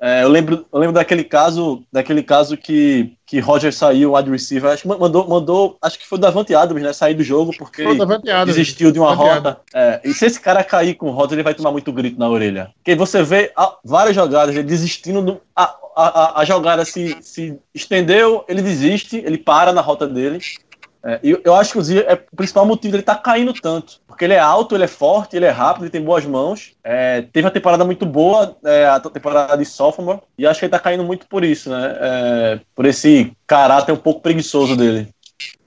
é, 0.00 0.22
eu, 0.22 0.28
lembro, 0.28 0.66
eu 0.72 0.78
lembro 0.78 0.94
daquele 0.94 1.24
caso, 1.24 1.82
daquele 1.92 2.22
caso 2.22 2.56
que, 2.56 3.14
que 3.26 3.40
Roger 3.40 3.72
saiu, 3.72 4.12
o 4.12 4.16
wide 4.16 4.30
receiver, 4.30 4.70
acho 4.70 4.82
que 4.82 4.88
mandou, 4.88 5.28
mandou, 5.28 5.76
acho 5.80 5.98
que 5.98 6.06
foi 6.06 6.18
o 6.18 6.20
Davante 6.20 6.54
Adams, 6.54 6.82
né, 6.82 6.92
sair 6.92 7.14
do 7.14 7.22
jogo 7.22 7.52
porque 7.56 7.82
desistiu 8.46 8.92
de 8.92 8.98
uma 8.98 9.14
rota. 9.14 9.60
É, 9.74 10.00
e 10.04 10.12
se 10.12 10.26
esse 10.26 10.40
cara 10.40 10.62
cair 10.62 10.94
com 10.94 11.10
rota, 11.10 11.34
ele 11.34 11.42
vai 11.42 11.54
tomar 11.54 11.70
muito 11.70 11.92
grito 11.92 12.18
na 12.18 12.28
orelha. 12.28 12.70
Porque 12.76 12.94
você 12.94 13.22
vê 13.22 13.52
a, 13.56 13.76
várias 13.84 14.14
jogadas, 14.14 14.54
ele 14.54 14.64
desistindo, 14.64 15.22
do, 15.22 15.40
a, 15.56 15.74
a, 15.96 16.40
a, 16.40 16.44
jogada 16.44 16.84
se, 16.84 17.16
se 17.20 17.58
estendeu, 17.74 18.44
ele 18.48 18.62
desiste, 18.62 19.16
ele 19.16 19.38
para 19.38 19.72
na 19.72 19.80
rota 19.80 20.06
dele. 20.06 20.38
É, 21.04 21.20
eu, 21.22 21.40
eu 21.44 21.54
acho 21.54 21.72
que 21.72 21.98
é 21.98 22.14
o 22.32 22.36
principal 22.36 22.64
motivo 22.64 22.92
dele 22.92 23.02
estar 23.02 23.16
tá 23.16 23.20
caindo 23.20 23.52
tanto. 23.52 24.00
Porque 24.06 24.24
ele 24.24 24.32
é 24.32 24.38
alto, 24.38 24.74
ele 24.74 24.84
é 24.84 24.88
forte, 24.88 25.36
ele 25.36 25.44
é 25.44 25.50
rápido, 25.50 25.84
ele 25.84 25.90
tem 25.90 26.02
boas 26.02 26.24
mãos. 26.24 26.72
É, 26.82 27.22
teve 27.22 27.44
uma 27.44 27.52
temporada 27.52 27.84
muito 27.84 28.06
boa, 28.06 28.56
é, 28.64 28.86
a 28.86 28.98
temporada 28.98 29.56
de 29.56 29.66
sophomore, 29.66 30.20
e 30.38 30.46
acho 30.46 30.60
que 30.60 30.64
ele 30.64 30.68
está 30.68 30.78
caindo 30.78 31.04
muito 31.04 31.26
por 31.26 31.44
isso, 31.44 31.68
né? 31.68 31.96
É, 32.00 32.60
por 32.74 32.86
esse 32.86 33.32
caráter 33.46 33.92
um 33.92 33.96
pouco 33.96 34.22
preguiçoso 34.22 34.76
dele. 34.76 35.08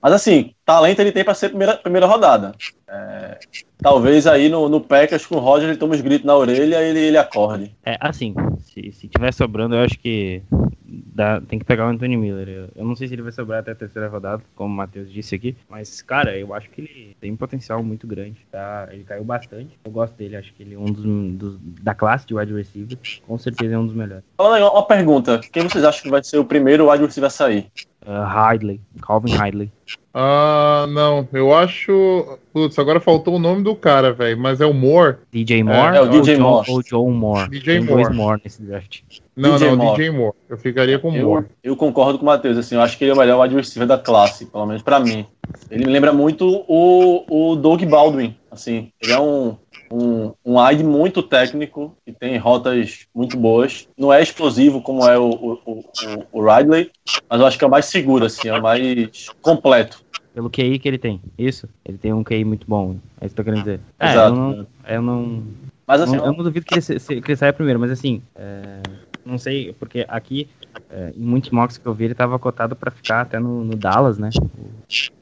Mas 0.01 0.13
assim, 0.13 0.53
talento 0.67 0.99
ele 0.99 1.13
tem 1.13 1.23
para 1.23 1.33
ser 1.33 1.47
primeira, 1.47 1.77
primeira 1.77 2.05
rodada. 2.05 2.53
É, 2.89 3.39
talvez 3.81 4.27
aí 4.27 4.49
no, 4.49 4.67
no 4.67 4.81
Packers 4.81 5.25
com 5.25 5.35
o 5.35 5.39
Roger 5.39 5.69
ele 5.69 5.77
tome 5.77 5.95
os 5.95 6.01
gritos 6.01 6.25
na 6.25 6.35
orelha 6.35 6.83
e 6.83 6.89
ele, 6.89 6.99
ele 6.99 7.17
acorde. 7.17 7.73
É, 7.85 7.97
assim, 8.01 8.35
se, 8.59 8.91
se 8.91 9.07
tiver 9.07 9.33
sobrando, 9.33 9.75
eu 9.75 9.81
acho 9.81 9.97
que 9.97 10.43
dá, 10.85 11.39
tem 11.39 11.57
que 11.57 11.63
pegar 11.63 11.85
o 11.85 11.89
Anthony 11.89 12.17
Miller. 12.17 12.49
Eu, 12.49 12.69
eu, 12.75 12.85
não 12.85 12.97
sei 12.97 13.07
se 13.07 13.13
ele 13.13 13.21
vai 13.21 13.31
sobrar 13.31 13.61
até 13.61 13.71
a 13.71 13.75
terceira 13.75 14.09
rodada, 14.09 14.43
como 14.55 14.73
o 14.73 14.77
Matheus 14.77 15.09
disse 15.09 15.35
aqui, 15.35 15.55
mas, 15.69 16.01
cara, 16.01 16.37
eu 16.37 16.53
acho 16.53 16.69
que 16.69 16.81
ele 16.81 17.17
tem 17.21 17.31
um 17.31 17.37
potencial 17.37 17.81
muito 17.81 18.05
grande. 18.05 18.37
Tá? 18.51 18.89
Ele 18.91 19.05
caiu 19.05 19.23
bastante. 19.23 19.79
Eu 19.85 19.91
gosto 19.91 20.15
dele, 20.15 20.35
acho 20.35 20.53
que 20.53 20.63
ele 20.63 20.75
é 20.75 20.77
um 20.77 20.91
dos, 20.91 21.05
dos 21.37 21.57
da 21.81 21.95
classe 21.95 22.27
de 22.27 22.35
wide 22.35 22.53
receiver. 22.53 22.97
Com 23.25 23.37
certeza 23.37 23.73
é 23.73 23.77
um 23.77 23.85
dos 23.85 23.95
melhores. 23.95 24.25
Uma 24.37 24.85
pergunta: 24.85 25.39
quem 25.49 25.63
vocês 25.63 25.85
acham 25.85 26.03
que 26.03 26.09
vai 26.09 26.21
ser 26.21 26.37
o 26.37 26.45
primeiro 26.45 26.91
wide 26.91 27.05
receiver 27.05 27.27
a 27.27 27.31
sair? 27.31 27.71
Uh, 28.07 28.53
Hidley, 28.53 28.79
Calvin 29.01 29.33
Hidley. 29.33 29.69
Ah, 30.13 30.87
não, 30.89 31.27
eu 31.33 31.53
acho. 31.53 32.39
Putz, 32.53 32.79
agora 32.79 33.01
faltou 33.01 33.35
o 33.35 33.39
nome 33.39 33.63
do 33.63 33.75
cara, 33.75 34.13
velho, 34.13 34.39
mas 34.39 34.61
é 34.61 34.65
o 34.65 34.73
Moore. 34.73 35.17
DJ 35.29 35.61
Moore 35.61 35.97
é 35.97 36.01
o 36.01 36.09
DJ 36.09 36.35
ou, 36.35 36.41
Moore. 36.41 36.65
John, 36.65 36.73
ou 36.73 36.83
Joe 36.83 37.11
Moore. 37.11 37.49
DJ 37.49 37.79
Tem 37.79 37.85
dois 37.85 38.07
Moore. 38.07 38.15
Moore 38.15 38.41
nesse 38.43 38.63
draft. 38.63 39.01
Não, 39.35 39.51
DJ 39.51 39.69
não, 39.71 39.77
Moore. 39.77 39.97
DJ 39.97 40.17
Moore. 40.17 40.35
Eu 40.49 40.57
ficaria 40.57 40.97
com 40.97 41.09
o 41.09 41.11
Moore. 41.11 41.45
eu 41.61 41.75
concordo 41.75 42.17
com 42.17 42.23
o 42.23 42.27
Matheus, 42.27 42.57
assim, 42.57 42.75
eu 42.75 42.81
acho 42.81 42.97
que 42.97 43.03
ele 43.03 43.11
é 43.11 43.13
o 43.13 43.17
melhor 43.17 43.47
receiver 43.49 43.87
da 43.87 43.97
classe, 43.97 44.45
pelo 44.45 44.65
menos 44.65 44.81
pra 44.81 45.01
mim. 45.01 45.25
Ele 45.69 45.85
me 45.85 45.91
lembra 45.91 46.13
muito 46.13 46.63
o, 46.67 47.51
o 47.51 47.55
Doug 47.57 47.83
Baldwin, 47.83 48.35
assim, 48.49 48.89
ele 49.01 49.11
é 49.11 49.19
um, 49.19 49.57
um, 49.91 50.33
um 50.45 50.59
wide 50.61 50.83
muito 50.83 51.21
técnico, 51.23 51.95
que 52.05 52.13
tem 52.13 52.37
rotas 52.37 53.05
muito 53.13 53.37
boas, 53.37 53.87
não 53.97 54.11
é 54.11 54.21
explosivo 54.21 54.81
como 54.81 55.07
é 55.07 55.17
o, 55.17 55.29
o, 55.29 55.53
o, 55.65 55.83
o 56.31 56.41
Ridley, 56.45 56.91
mas 57.29 57.39
eu 57.39 57.45
acho 57.45 57.57
que 57.57 57.63
é 57.63 57.67
o 57.67 57.71
mais 57.71 57.85
seguro, 57.85 58.25
assim, 58.25 58.47
é 58.47 58.53
o 58.53 58.61
mais 58.61 59.27
completo. 59.41 60.05
Pelo 60.33 60.49
QI 60.49 60.77
que 60.77 60.87
ele 60.87 60.99
tem. 60.99 61.19
Isso. 61.37 61.67
Ele 61.83 61.97
tem 61.97 62.13
um 62.13 62.23
QI 62.23 62.45
muito 62.45 62.67
bom. 62.67 62.95
É 63.19 63.25
isso 63.25 63.33
que 63.33 63.41
eu 63.41 63.43
tô 63.45 63.49
querendo 63.49 63.61
dizer. 63.63 63.79
É, 63.99 64.05
Exato. 64.05 64.29
eu 64.29 64.35
não. 64.35 64.67
Eu 64.87 65.01
não, 65.01 65.43
Mas 65.87 66.01
assim, 66.01 66.15
não- 66.15 66.25
eu 66.25 66.33
não 66.33 66.43
duvido 66.43 66.65
que 66.65 66.73
ele, 66.75 66.81
se- 66.81 66.99
se- 66.99 67.21
que 67.21 67.31
ele 67.31 67.35
saia 67.37 67.51
primeiro, 67.53 67.79
mas 67.79 67.89
assim. 67.91 68.21
é, 68.35 68.79
não 69.25 69.37
sei, 69.37 69.73
porque 69.73 70.05
aqui, 70.07 70.47
é, 70.89 71.11
em 71.15 71.21
muitos 71.21 71.49
mocks 71.49 71.77
que 71.77 71.85
eu 71.85 71.93
vi, 71.93 72.05
ele 72.05 72.15
tava 72.15 72.37
cotado 72.39 72.75
pra 72.75 72.91
ficar 72.91 73.21
até 73.21 73.39
no, 73.39 73.63
no 73.63 73.75
Dallas, 73.75 74.17
né? 74.17 74.29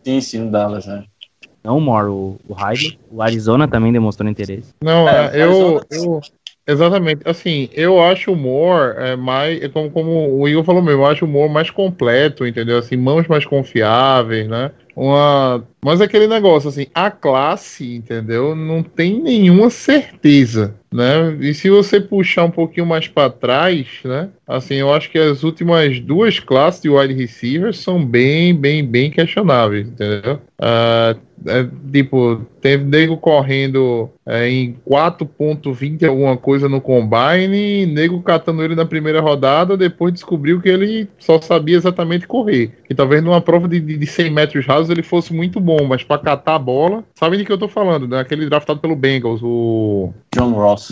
sim, 0.06 0.22
sim, 0.22 0.40
no 0.40 0.52
Dallas, 0.52 0.86
né? 0.86 1.06
Não 1.66 1.78
o 1.78 1.82
Moore, 1.82 2.10
o, 2.10 2.38
o 2.48 2.54
Hidley. 2.54 3.00
O 3.12 3.22
Arizona 3.22 3.68
também 3.68 3.92
demonstrou 3.92 4.30
interesse. 4.30 4.74
Não, 4.84 5.10
É, 5.10 5.38
é, 5.40 5.44
eu, 5.44 5.82
eu- 5.92 6.22
Exatamente. 6.68 7.22
Assim, 7.26 7.70
eu 7.74 8.02
acho 8.02 8.32
o 8.32 8.36
Moore 8.36 8.98
é 8.98 9.16
mais. 9.16 9.62
é 9.62 9.70
Como, 9.70 9.92
como 9.92 10.40
o 10.40 10.48
Igor 10.48 10.64
falou 10.64 10.82
mesmo, 10.82 11.02
eu 11.02 11.06
acho 11.06 11.26
o 11.26 11.28
Moore 11.28 11.52
mais 11.52 11.70
completo, 11.70 12.46
entendeu? 12.46 12.80
Assim, 12.80 12.98
mãos 12.98 13.28
mais 13.28 13.46
confiáveis, 13.46 14.48
né? 14.48 14.72
Uma. 14.96 15.64
Mas 15.86 16.02
aquele 16.02 16.26
negócio, 16.26 16.68
assim, 16.68 16.88
a 16.96 17.12
classe, 17.12 17.94
entendeu? 17.94 18.56
Não 18.56 18.82
tem 18.82 19.22
nenhuma 19.22 19.70
certeza, 19.70 20.74
né? 20.92 21.38
E 21.40 21.54
se 21.54 21.70
você 21.70 22.02
puxar 22.02 22.46
um 22.46 22.50
pouquinho 22.50 22.88
mais 22.88 23.08
para 23.08 23.30
trás, 23.30 24.00
né? 24.04 24.30
Assim, 24.48 24.74
eu 24.78 24.92
acho 24.92 25.12
que 25.12 25.20
as 25.20 25.44
últimas 25.44 26.00
duas 26.00 26.40
classes 26.40 26.82
de 26.82 26.90
wide 26.90 27.14
receivers 27.14 27.78
são 27.78 28.04
bem, 28.04 28.52
bem, 28.56 28.84
bem 28.84 29.12
questionáveis, 29.12 29.88
entendeu? 29.88 30.40
Ah, 30.60 31.16
é, 31.48 31.68
tipo, 31.92 32.42
teve 32.62 32.84
nego 32.84 33.18
correndo 33.18 34.10
é, 34.26 34.50
em 34.50 34.76
4.20 34.90 36.08
alguma 36.08 36.38
coisa 36.38 36.70
no 36.70 36.80
combine, 36.80 37.86
nego 37.86 38.22
catando 38.22 38.64
ele 38.64 38.74
na 38.74 38.86
primeira 38.86 39.20
rodada, 39.20 39.76
depois 39.76 40.14
descobriu 40.14 40.62
que 40.62 40.70
ele 40.70 41.08
só 41.20 41.40
sabia 41.42 41.76
exatamente 41.76 42.28
correr. 42.28 42.72
Que 42.88 42.96
talvez 42.96 43.22
numa 43.24 43.42
prova 43.42 43.68
de, 43.68 43.80
de 43.80 44.06
100 44.06 44.32
metros 44.32 44.66
rasos 44.66 44.90
ele 44.90 45.04
fosse 45.04 45.34
muito 45.34 45.60
bom, 45.60 45.75
mas 45.84 46.04
para 46.04 46.22
catar 46.22 46.56
a 46.56 46.60
bola, 46.60 47.04
sabe 47.16 47.38
de 47.38 47.46
que 47.46 47.52
eu 47.52 47.58
tô 47.58 47.68
falando, 47.68 48.08
daquele 48.08 48.48
draftado 48.48 48.80
pelo 48.80 48.96
Bengals, 48.96 49.42
o 49.44 50.14
John 50.34 50.52
Ross. 50.54 50.92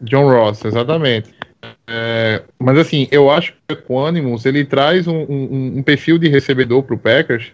John 0.00 0.28
Ross, 0.28 0.64
exatamente. 0.64 1.34
É, 1.86 2.42
mas 2.58 2.78
assim, 2.78 3.08
eu 3.10 3.30
acho 3.30 3.52
que 3.52 3.58
o 3.70 3.72
Equanimous, 3.72 4.46
ele 4.46 4.64
traz 4.64 5.06
um, 5.08 5.16
um- 5.28 5.78
um 5.78 5.82
perfil 5.82 6.16
de 6.18 6.28
recebedor 6.28 6.82
pro 6.84 6.96
Packers 6.96 7.52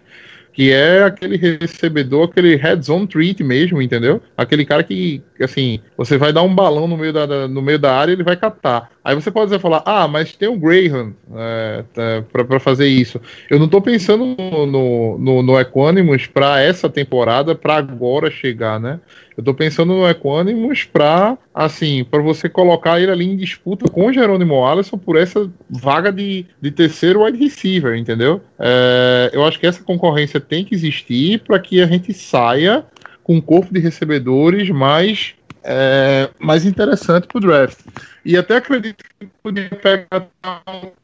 que 0.55 0.73
é 0.73 1.03
aquele 1.03 1.37
recebedor, 1.37 2.29
aquele 2.31 2.55
heads-on 2.57 3.07
treat 3.07 3.43
mesmo, 3.43 3.83
entendeu? 3.83 4.23
Aquele 4.37 4.65
cara 4.65 4.85
que, 4.85 5.21
assim, 5.43 5.81
você 5.97 6.17
vai 6.17 6.33
dar 6.33 6.43
um 6.43 6.55
balão 6.55 6.87
no 6.87 6.97
meio 6.97 7.13
da, 7.13 7.27
da- 7.27 7.49
no 7.49 7.61
meio 7.61 7.79
da 7.79 7.93
área 7.95 8.13
ele 8.13 8.23
vai 8.23 8.37
captar. 8.37 8.91
Aí 9.05 9.15
você 9.17 9.31
pode 9.33 9.59
falar, 9.59 9.83
ah, 9.85 10.07
mas 10.09 10.35
tem 10.37 10.49
o 10.49 10.57
Graham 10.59 11.13
é, 11.35 11.85
tá, 11.93 12.25
pra, 12.33 12.45
pra 12.45 12.61
fazer 12.61 12.87
isso. 12.87 13.21
Eu 13.51 13.59
não 13.59 13.69
tô 13.69 13.83
pensando 13.83 14.25
no, 14.39 15.19
no, 15.19 15.43
no, 15.43 15.61
Equanimous 15.61 16.27
pra 16.27 16.61
essa 16.61 16.89
temporada, 16.89 17.55
pra 17.55 17.75
agora 17.77 18.31
chegar, 18.31 18.79
né? 18.81 19.01
Eu 19.37 19.43
tô 19.43 19.53
pensando 19.53 19.95
no 19.95 20.09
Equanimous 20.09 20.85
pra, 20.85 21.37
assim, 21.53 22.05
pra 22.05 22.21
você 22.23 22.49
colocar 22.49 23.01
ele 23.01 23.11
ali 23.11 23.25
em 23.25 23.37
disputa 23.37 23.91
com 23.91 24.07
o 24.07 24.13
Jerônimo 24.13 24.65
Alisson 24.65 24.97
por 24.97 25.17
essa 25.17 25.51
vaga 25.69 26.13
de, 26.13 26.47
de 26.61 26.71
terceiro 26.71 27.25
wide 27.25 27.39
receiver, 27.39 27.97
entendeu? 27.97 28.41
É, 28.59 29.31
eu 29.33 29.45
acho 29.45 29.59
que 29.59 29.67
essa 29.67 29.83
concorrência 29.83 30.39
tem 30.39 30.65
que 30.65 30.75
existir 30.75 31.41
para 31.41 31.59
que 31.59 31.81
a 31.81 31.87
gente 31.87 32.13
saia 32.13 32.85
com 33.25 33.37
um 33.37 33.41
corpo 33.41 33.73
de 33.73 33.81
recebedores 33.81 34.71
mais, 34.71 35.35
é, 35.65 36.29
mais 36.39 36.65
interessante 36.65 37.27
pro 37.27 37.41
draft. 37.41 37.79
E 38.25 38.37
até 38.37 38.57
acredito 38.57 39.03
que 39.19 39.27
podia 39.43 39.69
pegar 39.69 40.29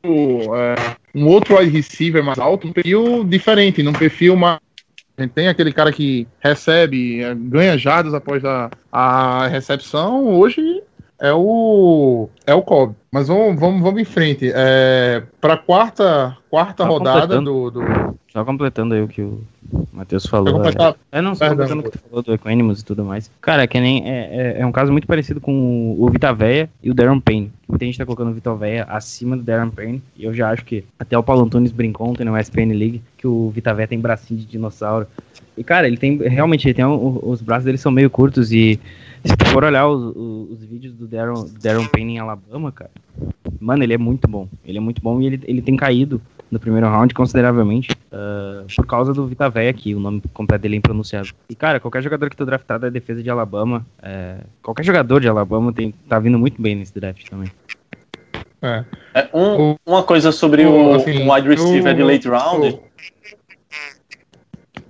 um, 0.05 0.55
é, 0.55 0.75
um 1.15 1.27
outro 1.27 1.59
wide 1.59 1.71
receiver 1.71 2.23
mais 2.23 2.39
alto, 2.39 2.69
um 2.69 2.73
perfil 2.73 3.25
diferente, 3.25 3.83
num 3.83 3.93
perfil 3.93 4.37
mais 4.37 4.61
a 5.23 5.27
gente 5.27 5.35
tem 5.35 5.49
aquele 5.49 5.73
cara 5.73 5.93
que 5.93 6.27
recebe, 6.41 7.23
eh, 7.23 7.35
ganha 7.35 7.77
jardas 7.77 8.15
após 8.15 8.45
a, 8.45 8.71
a 8.91 9.47
recepção. 9.49 10.25
Hoje 10.27 10.83
é 11.21 11.33
o 11.33 12.29
é 12.47 12.55
o 12.55 12.63
Cobb. 12.63 12.95
Mas 13.13 13.29
vamos, 13.29 13.59
vamos, 13.59 13.83
vamos 13.83 14.01
em 14.01 14.05
frente. 14.05 14.51
É, 14.55 15.23
Para 15.41 15.57
quarta 15.57 16.37
quarta 16.49 16.85
Tá 16.85 16.89
rodada 16.89 17.41
do, 17.41 17.71
do 17.71 17.83
Só 18.33 18.45
completando 18.45 18.95
aí 18.95 19.03
o 19.03 19.09
que 19.09 19.21
o 19.23 19.41
Matheus 19.93 20.27
falou. 20.27 20.53
completar- 20.55 20.95
É, 21.11 21.19
é, 21.19 21.23
não, 21.23 21.35
só 21.35 21.49
Perdão. 21.49 21.67
completando 21.67 21.81
o 21.81 21.91
que 21.91 21.99
tu 21.99 22.09
falou 22.09 22.23
do 22.23 22.33
Equanimous 22.35 22.81
e 22.81 22.85
tudo 22.85 23.05
mais. 23.05 23.29
Cara, 23.41 23.67
que 23.67 23.81
nem, 23.81 24.09
é, 24.09 24.57
é, 24.59 24.61
é 24.61 24.67
um 24.67 24.71
caso 24.73 24.93
muito 24.93 25.07
parecido 25.09 25.41
com 25.41 25.97
o 25.99 26.09
Vita 26.11 26.33
Véia 26.33 26.71
e 26.83 26.91
o 26.91 26.95
Darren 26.95 27.19
Payne. 27.21 27.51
Muita 27.69 27.85
gente 27.85 27.99
tá 27.99 28.05
colocando 28.07 28.31
o 28.31 28.35
Vita 28.35 28.55
Véia 28.55 28.85
acima 28.89 29.37
do 29.37 29.43
Darren 29.43 29.71
Payne. 29.71 30.01
E 30.17 30.25
eu 30.25 30.33
já 30.33 30.51
acho 30.51 30.65
que 30.65 30.85
até 30.99 31.19
o 31.19 31.23
Paulo 31.23 31.45
Antunes 31.45 31.73
brincou 31.73 32.09
ontem 32.09 32.25
no 32.25 32.37
SPN 32.39 32.73
League 32.75 33.03
que 33.19 33.27
o 33.27 33.51
Vita 33.51 33.75
Véia 33.75 33.89
tem 33.89 33.99
bracinho 33.99 34.39
de 34.39 34.47
dinossauro. 34.47 35.07
E, 35.59 35.65
cara, 35.65 35.87
ele 35.89 35.97
tem. 35.97 36.17
Realmente, 36.17 36.67
ele 36.67 36.75
tem 36.75 36.85
um- 36.85 37.19
os 37.25 37.43
braços 37.43 37.65
dele 37.65 37.77
são 37.79 37.91
meio 37.93 38.09
curtos. 38.09 38.53
E 38.53 38.79
se 39.25 39.37
tu 39.37 39.47
for 39.47 39.65
olhar 39.65 39.87
os, 39.89 40.17
os, 40.17 40.51
os 40.53 40.65
vídeos 40.65 40.95
do 40.95 41.07
Darren, 41.07 41.47
Darren 41.63 41.87
Payne 41.89 42.15
em 42.15 42.19
Alabama, 42.19 42.73
cara, 42.73 42.91
mano, 43.61 43.83
ele 43.83 43.95
é 43.95 43.99
muito 43.99 44.29
bom. 44.29 44.49
Ele 44.65 44.79
é 44.79 44.81
muito 44.81 45.01
bom 45.03 45.21
e 45.21 45.27
ele, 45.27 45.41
ele 45.45 45.63
tem 45.63 45.77
caído 45.77 46.21
no 46.51 46.59
primeiro 46.59 46.89
round 46.89 47.15
consideravelmente 47.15 47.91
ah, 48.11 48.65
por 48.75 48.85
causa 48.87 49.13
do 49.15 49.27
Vita 49.27 49.49
Véia 49.49 49.71
aqui, 49.71 49.95
o 49.95 50.01
nome 50.01 50.21
completo 50.33 50.63
dele 50.63 50.75
é 50.75 50.79
impronunciável. 50.79 51.33
E, 51.49 51.55
cara, 51.55 51.79
qualquer 51.79 52.03
jogador 52.03 52.29
que 52.31 52.37
tu 52.37 52.45
draftar 52.45 52.79
da 52.81 52.89
defesa 52.89 53.23
de 53.23 53.31
Alabama, 53.31 53.87
é, 54.03 54.39
qualquer 54.63 54.85
jogador 54.85 55.21
de 55.21 55.29
Alabama 55.29 55.73
tem, 55.73 55.93
tá 56.09 56.19
vindo 56.19 56.39
muito 56.39 56.61
bem 56.61 56.75
nesse 56.75 56.93
draft 56.95 57.29
também. 57.29 57.51
é, 58.63 58.85
É, 59.15 59.29
um- 59.35 59.73
O- 59.73 59.77
uma 59.87 60.03
coisa 60.03 60.31
sobre 60.33 60.65
o- 60.67 60.91
o, 60.91 60.95
assim, 60.95 61.23
um 61.23 61.33
wide 61.33 61.49
receiver 61.49 61.93
o- 61.93 61.97
de 61.97 62.03
late 62.03 62.29
round. 62.29 62.69
o- 62.69 62.81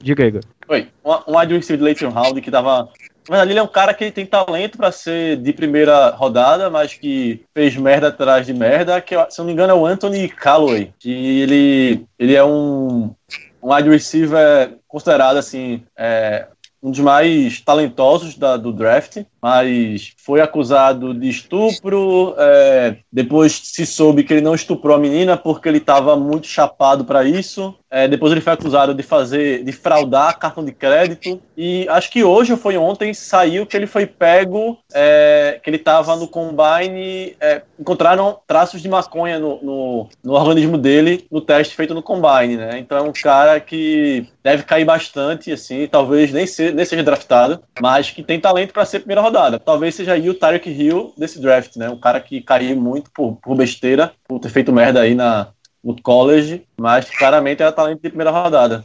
Diga, 0.02 0.24
Igor. 0.26 0.40
Oi, 0.68 0.88
um, 1.04 1.10
um 1.32 1.38
wide 1.38 1.54
receiver 1.54 1.78
de 1.78 1.84
late 1.90 2.04
round 2.06 2.40
que 2.40 2.50
tava. 2.50 2.88
Verdade, 3.28 3.52
ele 3.52 3.58
é 3.58 3.62
um 3.62 3.68
cara 3.68 3.94
que 3.94 4.10
tem 4.10 4.26
talento 4.26 4.76
pra 4.76 4.90
ser 4.90 5.36
de 5.36 5.52
primeira 5.52 6.10
rodada, 6.10 6.68
mas 6.70 6.94
que 6.94 7.44
fez 7.54 7.76
merda 7.76 8.08
atrás 8.08 8.44
de 8.46 8.52
merda, 8.52 9.00
que 9.00 9.14
se 9.30 9.38
não 9.38 9.46
me 9.46 9.52
engano 9.52 9.72
é 9.72 9.76
o 9.76 9.86
Anthony 9.86 10.28
Calloway, 10.28 10.92
que 10.98 11.40
ele, 11.40 12.06
ele 12.18 12.34
é 12.34 12.42
um, 12.44 13.14
um 13.62 13.72
wide 13.74 13.88
receiver 13.88 14.76
considerado 14.88 15.36
assim, 15.36 15.84
é, 15.96 16.48
um 16.82 16.90
dos 16.90 17.00
mais 17.00 17.60
talentosos 17.60 18.36
da- 18.36 18.56
do 18.56 18.72
draft, 18.72 19.18
mas 19.40 20.12
foi 20.16 20.40
acusado 20.40 21.12
de 21.14 21.28
estupro. 21.28 22.34
é, 22.38 22.96
depois 23.12 23.52
se 23.52 23.84
soube 23.86 24.24
que 24.24 24.32
ele 24.32 24.40
não 24.40 24.54
estuprou 24.54 24.96
a 24.96 24.98
menina 24.98 25.36
porque 25.36 25.68
ele 25.68 25.78
estava 25.78 26.16
muito 26.16 26.46
chapado 26.46 27.04
para 27.04 27.22
isso. 27.22 27.74
É, 27.90 28.06
depois 28.06 28.30
ele 28.30 28.40
foi 28.40 28.52
acusado 28.52 28.94
de 28.94 29.02
fazer, 29.02 29.64
de 29.64 29.72
fraudar 29.72 30.38
cartão 30.38 30.64
de 30.64 30.72
crédito. 30.72 31.40
E 31.56 31.88
acho 31.88 32.10
que 32.10 32.22
hoje 32.22 32.52
ou 32.52 32.58
foi 32.58 32.76
ontem 32.76 33.12
saiu 33.12 33.66
que 33.66 33.76
ele 33.76 33.86
foi 33.86 34.06
pego, 34.06 34.78
é, 34.94 35.58
que 35.62 35.68
ele 35.68 35.76
estava 35.76 36.14
no 36.16 36.28
combine. 36.28 37.36
é, 37.40 37.62
encontraram 37.78 38.38
traços 38.46 38.80
de 38.80 38.88
maconha 38.88 39.38
no, 39.38 39.60
no, 39.62 40.08
no 40.22 40.32
organismo 40.34 40.78
dele 40.78 41.26
no 41.30 41.40
teste 41.40 41.74
feito 41.74 41.94
no 41.94 42.02
combine, 42.02 42.56
né? 42.56 42.78
Então 42.78 42.96
é 42.96 43.02
um 43.02 43.12
cara 43.12 43.58
que 43.58 44.26
deve 44.42 44.62
cair 44.62 44.84
bastante, 44.84 45.52
assim, 45.52 45.86
talvez 45.86 46.32
nem, 46.32 46.46
se, 46.46 46.70
nem 46.72 46.84
seja 46.84 47.02
draftado, 47.02 47.62
mas 47.80 48.10
que 48.10 48.22
tem 48.22 48.40
talento 48.40 48.72
para 48.72 48.84
ser 48.84 49.00
primeira 49.00 49.20
rodada. 49.20 49.58
Talvez 49.58 49.94
seja 49.94 50.12
aí 50.12 50.30
o 50.30 50.34
Tyreek 50.34 50.70
Hill 50.70 51.12
desse 51.16 51.40
draft, 51.40 51.76
né? 51.76 51.88
Um 51.90 51.98
cara 51.98 52.20
que 52.20 52.40
caiu 52.40 52.76
muito 52.76 53.10
por, 53.10 53.36
por 53.42 53.56
besteira, 53.56 54.12
por 54.28 54.38
ter 54.38 54.48
feito 54.48 54.72
merda 54.72 55.00
aí 55.00 55.14
na, 55.14 55.48
no 55.82 56.00
college, 56.00 56.64
mas 56.78 57.08
claramente 57.10 57.62
era 57.62 57.72
talento 57.72 58.02
de 58.02 58.08
primeira 58.08 58.30
rodada. 58.30 58.82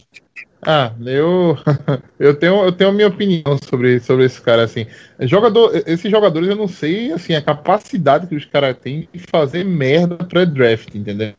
Ah, 0.67 0.91
eu, 1.05 1.55
eu 2.19 2.33
tenho 2.33 2.63
eu 2.63 2.71
tenho 2.71 2.89
a 2.89 2.93
minha 2.93 3.07
opinião 3.07 3.57
sobre, 3.63 3.99
sobre 3.99 4.25
esse 4.25 4.41
cara 4.41 4.63
assim. 4.63 4.87
Jogador, 5.19 5.71
esses 5.85 6.09
jogadores 6.09 6.49
eu 6.49 6.55
não 6.55 6.67
sei 6.67 7.11
assim 7.11 7.35
a 7.35 7.41
capacidade 7.41 8.25
que 8.25 8.35
os 8.35 8.45
caras 8.45 8.75
têm 8.77 9.07
de 9.13 9.19
fazer 9.29 9.63
merda 9.63 10.15
pré-draft, 10.17 10.95
entendeu? 10.95 11.33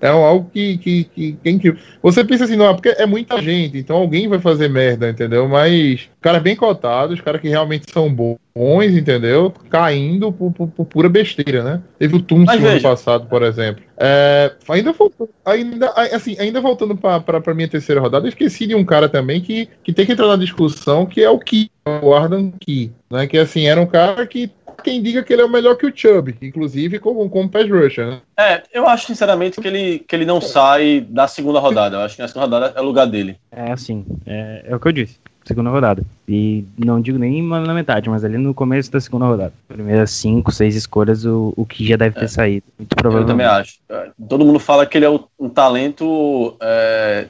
É 0.00 0.08
É 0.08 0.10
algo 0.10 0.50
que, 0.52 0.78
que, 0.78 1.04
que, 1.04 1.32
que 1.32 1.48
é 1.48 1.50
incrível. 1.50 1.80
Você 2.02 2.24
pensa 2.24 2.44
assim, 2.44 2.56
não, 2.56 2.74
porque 2.74 2.88
é 2.90 3.06
muita 3.06 3.40
gente, 3.42 3.78
então 3.78 3.96
alguém 3.96 4.28
vai 4.28 4.38
fazer 4.38 4.68
merda, 4.68 5.08
entendeu? 5.08 5.48
Mas 5.48 6.08
caras 6.20 6.42
bem 6.42 6.56
cotados, 6.56 7.20
caras 7.20 7.40
que 7.40 7.48
realmente 7.48 7.90
são 7.92 8.12
bons, 8.12 8.38
entendeu? 8.56 9.52
Caindo 9.70 10.32
por, 10.32 10.52
por, 10.52 10.68
por 10.68 10.86
pura 10.86 11.08
besteira, 11.08 11.62
né? 11.62 11.82
Teve 11.98 12.16
o 12.16 12.22
Tunce 12.22 12.46
Mas 12.46 12.60
no 12.60 12.68
ano 12.68 12.82
passado, 12.82 13.26
por 13.26 13.42
exemplo. 13.42 13.82
É, 13.96 14.52
ainda 14.68 14.92
voltando, 14.92 15.30
ainda, 15.44 15.90
assim, 16.12 16.36
ainda 16.38 16.60
voltando 16.60 16.96
para 16.96 17.54
minha 17.54 17.68
terceira 17.68 18.00
rodada, 18.00 18.26
eu 18.26 18.30
esqueci 18.30 18.66
de 18.66 18.74
um 18.74 18.84
cara 18.84 19.08
também 19.08 19.40
que, 19.40 19.68
que 19.82 19.92
tem 19.92 20.06
que 20.06 20.12
entrar 20.12 20.28
na 20.28 20.36
discussão, 20.36 21.06
que 21.06 21.22
é 21.22 21.30
o 21.30 21.38
Ki, 21.38 21.70
o 22.02 22.14
Ardan 22.14 22.50
Ki, 22.60 22.92
né? 23.10 23.26
Que 23.26 23.38
assim, 23.38 23.66
era 23.66 23.80
um 23.80 23.86
cara 23.86 24.26
que 24.26 24.50
quem 24.82 25.02
diga 25.02 25.22
que 25.22 25.32
ele 25.32 25.42
é 25.42 25.44
o 25.44 25.50
melhor 25.50 25.76
que 25.76 25.86
o 25.86 25.92
Chubb, 25.94 26.36
inclusive 26.40 26.98
como, 26.98 27.28
como 27.28 27.48
pass 27.48 27.68
rusher, 27.68 28.06
né? 28.06 28.20
É, 28.38 28.62
eu 28.72 28.86
acho 28.86 29.06
sinceramente 29.06 29.60
que 29.60 29.66
ele, 29.66 29.98
que 30.00 30.14
ele 30.14 30.24
não 30.24 30.40
sai 30.40 31.00
da 31.08 31.26
segunda 31.26 31.58
rodada. 31.58 31.96
Eu 31.96 32.00
acho 32.00 32.16
que 32.16 32.22
na 32.22 32.28
segunda 32.28 32.46
rodada 32.46 32.78
é 32.78 32.80
o 32.80 32.84
lugar 32.84 33.06
dele. 33.06 33.36
É 33.50 33.72
assim, 33.72 34.04
é, 34.26 34.64
é 34.66 34.76
o 34.76 34.80
que 34.80 34.88
eu 34.88 34.92
disse. 34.92 35.18
Segunda 35.44 35.70
rodada. 35.70 36.02
E 36.28 36.66
não 36.76 37.00
digo 37.00 37.18
nem 37.18 37.42
na 37.42 37.72
metade, 37.72 38.10
mas 38.10 38.22
ali 38.22 38.36
no 38.36 38.52
começo 38.52 38.92
da 38.92 39.00
segunda 39.00 39.24
rodada. 39.24 39.52
Primeiras 39.66 40.10
cinco, 40.10 40.52
seis 40.52 40.76
escolhas, 40.76 41.24
o, 41.24 41.54
o 41.56 41.64
que 41.64 41.86
já 41.86 41.96
deve 41.96 42.20
ter 42.20 42.28
saído. 42.28 42.66
Muito 42.78 42.92
Eu 42.92 42.96
provavelmente. 42.96 43.32
também 43.32 43.46
acho. 43.46 43.78
É, 43.88 44.10
Todo 44.28 44.44
mundo 44.44 44.58
fala 44.58 44.84
que 44.84 44.98
ele 44.98 45.06
é 45.06 45.10
um 45.10 45.48
talento 45.48 46.54
é, 46.60 47.28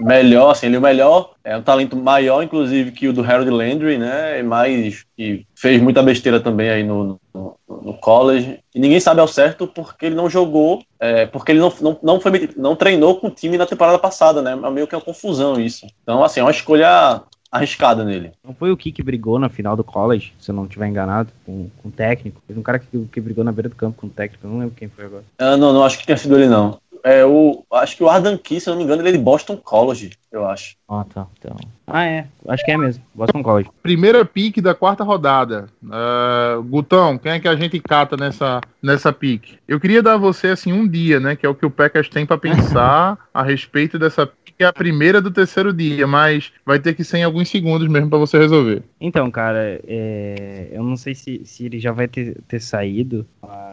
melhor, 0.00 0.50
assim, 0.50 0.66
ele 0.66 0.76
é 0.76 0.78
o 0.78 0.82
melhor, 0.82 1.32
é 1.44 1.56
um 1.56 1.62
talento 1.62 1.96
maior, 1.96 2.42
inclusive, 2.42 2.92
que 2.92 3.08
o 3.08 3.12
do 3.12 3.22
Harold 3.22 3.50
Landry, 3.50 3.98
né? 3.98 4.42
Mas 4.42 5.04
que 5.16 5.46
fez 5.54 5.80
muita 5.80 6.02
besteira 6.02 6.40
também 6.40 6.70
aí 6.70 6.84
no, 6.84 7.20
no, 7.34 7.56
no 7.68 7.94
college. 7.94 8.60
E 8.74 8.78
ninguém 8.78 9.00
sabe 9.00 9.20
ao 9.20 9.28
certo 9.28 9.66
porque 9.66 10.06
ele 10.06 10.14
não 10.14 10.30
jogou, 10.30 10.82
é, 11.00 11.26
porque 11.26 11.52
ele 11.52 11.60
não, 11.60 11.72
não, 11.80 11.98
não, 12.02 12.20
foi, 12.20 12.50
não 12.56 12.76
treinou 12.76 13.18
com 13.18 13.28
o 13.28 13.30
time 13.30 13.58
na 13.58 13.66
temporada 13.66 13.98
passada, 13.98 14.42
né? 14.42 14.52
É 14.52 14.70
meio 14.70 14.86
que 14.86 14.94
uma 14.94 15.02
confusão 15.02 15.60
isso. 15.60 15.86
Então, 16.02 16.22
assim, 16.22 16.40
é 16.40 16.42
uma 16.42 16.50
escolha 16.50 17.22
arriscada 17.50 18.04
nele. 18.04 18.32
Não 18.44 18.54
foi 18.54 18.70
o 18.70 18.76
Ki 18.76 18.92
que 18.92 19.02
brigou 19.02 19.38
na 19.38 19.48
final 19.48 19.74
do 19.74 19.82
college, 19.82 20.34
se 20.38 20.50
eu 20.50 20.54
não 20.54 20.64
estiver 20.64 20.86
enganado, 20.86 21.30
com, 21.44 21.68
com 21.82 21.88
o 21.88 21.92
técnico. 21.92 22.42
Teve 22.46 22.60
um 22.60 22.62
cara 22.62 22.78
que, 22.78 23.06
que 23.10 23.20
brigou 23.20 23.42
na 23.42 23.52
beira 23.52 23.68
do 23.68 23.74
campo 23.74 23.98
com 23.98 24.06
o 24.06 24.10
técnico, 24.10 24.46
eu 24.46 24.50
não 24.50 24.58
lembro 24.58 24.74
quem 24.76 24.88
foi 24.88 25.06
agora. 25.06 25.24
Ah, 25.38 25.56
não, 25.56 25.72
não 25.72 25.82
acho 25.82 25.98
que 25.98 26.06
tenha 26.06 26.16
sido 26.16 26.36
ele, 26.36 26.46
não. 26.46 26.78
É 27.04 27.24
o. 27.24 27.64
Acho 27.72 27.96
que 27.96 28.02
o 28.02 28.08
Ardan 28.08 28.36
Key, 28.36 28.60
se 28.60 28.68
eu 28.68 28.72
não 28.72 28.78
me 28.78 28.84
engano, 28.84 29.02
ele 29.02 29.10
é 29.10 29.12
de 29.12 29.18
Boston 29.18 29.56
College, 29.56 30.12
eu 30.30 30.46
acho. 30.46 30.76
Ah, 30.88 31.04
tá. 31.12 31.26
Então. 31.38 31.56
Ah, 31.86 32.04
é. 32.04 32.26
Acho 32.48 32.64
que 32.64 32.70
é 32.70 32.76
mesmo. 32.76 33.02
Boston 33.14 33.42
College. 33.42 33.70
Primeira 33.82 34.24
pique 34.24 34.60
da 34.60 34.74
quarta 34.74 35.04
rodada. 35.04 35.68
Ah, 35.90 36.58
Gutão, 36.64 37.18
quem 37.18 37.32
é 37.32 37.40
que 37.40 37.48
a 37.48 37.56
gente 37.56 37.80
cata 37.80 38.16
nessa, 38.16 38.60
nessa 38.82 39.12
pique? 39.12 39.58
Eu 39.66 39.80
queria 39.80 40.02
dar 40.02 40.14
a 40.14 40.18
você 40.18 40.48
assim 40.48 40.72
um 40.72 40.86
dia, 40.86 41.18
né? 41.18 41.34
Que 41.36 41.46
é 41.46 41.48
o 41.48 41.54
que 41.54 41.66
o 41.66 41.70
Packers 41.70 42.08
tem 42.08 42.26
pra 42.26 42.38
pensar 42.38 43.18
a 43.32 43.42
respeito 43.42 43.98
dessa 43.98 44.26
pique. 44.58 44.64
É 44.64 44.66
a 44.66 44.72
primeira 44.72 45.22
do 45.22 45.30
terceiro 45.30 45.72
dia, 45.72 46.06
mas 46.06 46.52
vai 46.66 46.78
ter 46.78 46.94
que 46.94 47.04
ser 47.04 47.18
em 47.18 47.24
alguns 47.24 47.48
segundos 47.48 47.86
mesmo 47.88 48.10
pra 48.10 48.18
você 48.18 48.36
resolver. 48.36 48.82
Então, 49.00 49.30
cara, 49.30 49.80
é, 49.86 50.68
eu 50.72 50.82
não 50.82 50.96
sei 50.96 51.14
se, 51.14 51.42
se 51.44 51.64
ele 51.64 51.78
já 51.78 51.92
vai 51.92 52.08
ter, 52.08 52.36
ter 52.48 52.60
saído, 52.60 53.24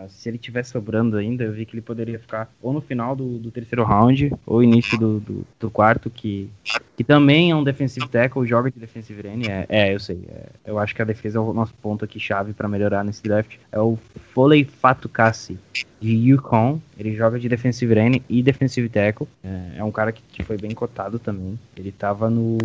se 0.08 0.30
ele 0.30 0.38
tiver 0.38 0.64
sobrando 0.64 1.18
ainda, 1.18 1.44
eu 1.44 1.52
vi 1.52 1.66
que 1.66 1.74
ele 1.74 1.82
poderia 1.82 2.20
ficar 2.20 2.50
ou 2.62 2.72
no 2.72 2.82
final 2.82 3.16
do, 3.16 3.40
do 3.40 3.52
terceiro 3.52 3.84
round, 3.84 4.32
ou 4.46 4.62
início 4.62 4.98
do, 4.98 5.20
do, 5.20 5.48
do 5.60 5.70
quarto, 5.72 6.10
que, 6.10 6.50
que 6.96 7.04
também 7.04 7.52
é 7.52 7.56
um 7.56 7.64
defensive 7.64 8.08
tackle, 8.08 8.46
joga 8.46 8.70
de 8.70 8.80
defensive 8.80 9.28
end. 9.28 9.50
É, 9.50 9.66
é 9.68 9.94
eu 9.94 10.00
sei. 10.00 10.22
é, 10.30 10.46
eu 10.66 10.78
acho 10.78 10.94
que 10.94 11.02
a 11.02 11.06
defesa 11.06 11.40
é 11.40 11.42
o 11.42 11.54
nosso 11.54 11.74
ponto 11.76 12.06
aqui 12.06 12.20
chave 12.20 12.54
pra 12.54 12.68
melhorar 12.68 13.04
nesse 13.04 13.24
draft. 13.24 13.56
É 13.72 13.80
o 13.80 13.98
Foley 14.36 14.66
Fatukasi, 14.66 15.58
de 16.02 16.12
Yukon. 16.12 16.82
Ele 17.00 17.16
joga 17.16 17.40
de 17.40 17.48
defensive 17.48 17.98
end 17.98 18.22
e 18.28 18.44
defensive 18.44 18.90
tackle. 18.90 19.26
É, 19.42 19.78
é 19.78 19.84
um 19.84 19.92
cara 19.92 20.12
que, 20.12 20.22
que 20.28 20.44
foi 20.44 20.58
bem 20.58 20.72
cotado 20.72 21.18
também. 21.18 21.58
Ele 21.76 21.90
tava 21.90 22.30
no. 22.30 22.58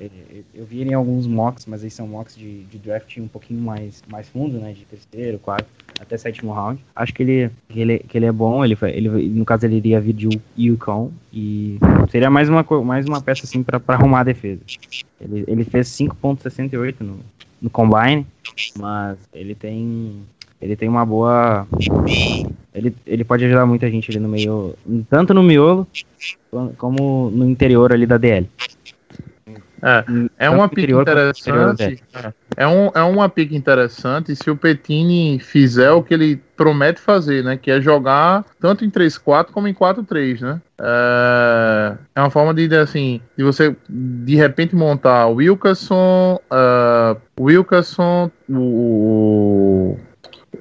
é, 0.00 0.08
Eu 0.54 0.64
vi 0.64 0.80
ele 0.80 0.90
em 0.90 0.94
alguns 0.94 1.26
mocks, 1.26 1.66
mas 1.66 1.84
aí 1.84 1.90
são 1.90 2.08
mocks 2.08 2.34
de, 2.34 2.64
de 2.64 2.78
draft 2.78 3.18
um 3.18 3.28
pouquinho 3.28 3.60
mais, 3.60 4.02
mais 4.08 4.30
fundo, 4.30 4.58
né? 4.58 4.72
De 4.72 4.86
terceiro, 4.86 5.38
quarto, 5.38 5.66
até 6.00 6.16
sétimo 6.16 6.52
round. 6.52 6.82
Acho 6.96 7.12
que 7.12 7.22
ele, 7.22 7.50
que 7.68 7.80
ele, 7.80 7.98
que 7.98 8.16
ele 8.16 8.24
é 8.26 8.32
bom. 8.32 8.64
Ele, 8.64 8.76
ele, 8.84 9.28
no 9.28 9.44
caso, 9.44 9.66
ele 9.66 9.76
iria 9.76 10.00
vir 10.00 10.14
de 10.14 10.40
Yukon. 10.58 11.12
E 11.30 11.78
seria 12.10 12.30
mais 12.30 12.48
uma, 12.48 12.64
mais 12.82 13.04
uma 13.04 13.20
peça 13.20 13.44
assim 13.44 13.62
pra 13.62 13.78
arrumar 13.88 14.20
a 14.20 14.24
defesa. 14.24 14.62
Ele, 15.20 15.44
ele 15.46 15.64
fez 15.64 15.88
5,68 15.88 16.96
no, 17.00 17.18
no 17.60 17.68
combine, 17.68 18.26
mas 18.78 19.18
ele 19.34 19.54
tem. 19.54 20.22
Ele 20.60 20.76
tem 20.76 20.88
uma 20.88 21.04
boa. 21.06 21.66
Ele, 22.74 22.94
ele 23.06 23.24
pode 23.24 23.44
ajudar 23.44 23.66
muita 23.66 23.90
gente 23.90 24.10
ali 24.10 24.20
no 24.20 24.28
meio. 24.28 24.74
Tanto 25.08 25.32
no 25.32 25.42
miolo 25.42 25.86
como 26.76 27.30
no 27.30 27.48
interior 27.48 27.92
ali 27.92 28.06
da 28.06 28.18
DL. 28.18 28.48
É, 29.82 30.04
é 30.38 30.50
uma 30.50 30.68
pique 30.68 30.92
interessante. 30.92 32.02
É, 32.56 32.66
um, 32.66 32.90
é 32.94 33.02
uma 33.02 33.28
pique 33.28 33.56
interessante 33.56 34.36
se 34.36 34.50
o 34.50 34.56
Petini 34.56 35.38
fizer 35.38 35.90
o 35.92 36.02
que 36.02 36.12
ele 36.12 36.36
promete 36.56 37.00
fazer, 37.00 37.42
né? 37.42 37.56
Que 37.56 37.70
é 37.70 37.80
jogar 37.80 38.44
tanto 38.60 38.84
em 38.84 38.90
3-4 38.90 39.46
como 39.46 39.66
em 39.66 39.74
4-3, 39.74 40.40
né? 40.42 40.60
É, 40.78 41.94
é 42.14 42.20
uma 42.20 42.30
forma 42.30 42.52
de, 42.52 42.74
assim, 42.76 43.20
de 43.36 43.42
você 43.42 43.74
de 43.88 44.34
repente 44.34 44.76
montar 44.76 45.26
o 45.26 45.36
Wilkerson, 45.36 46.38
o 47.38 47.44
Wilkerson, 47.44 48.30
o, 48.48 48.54
o, 48.54 49.98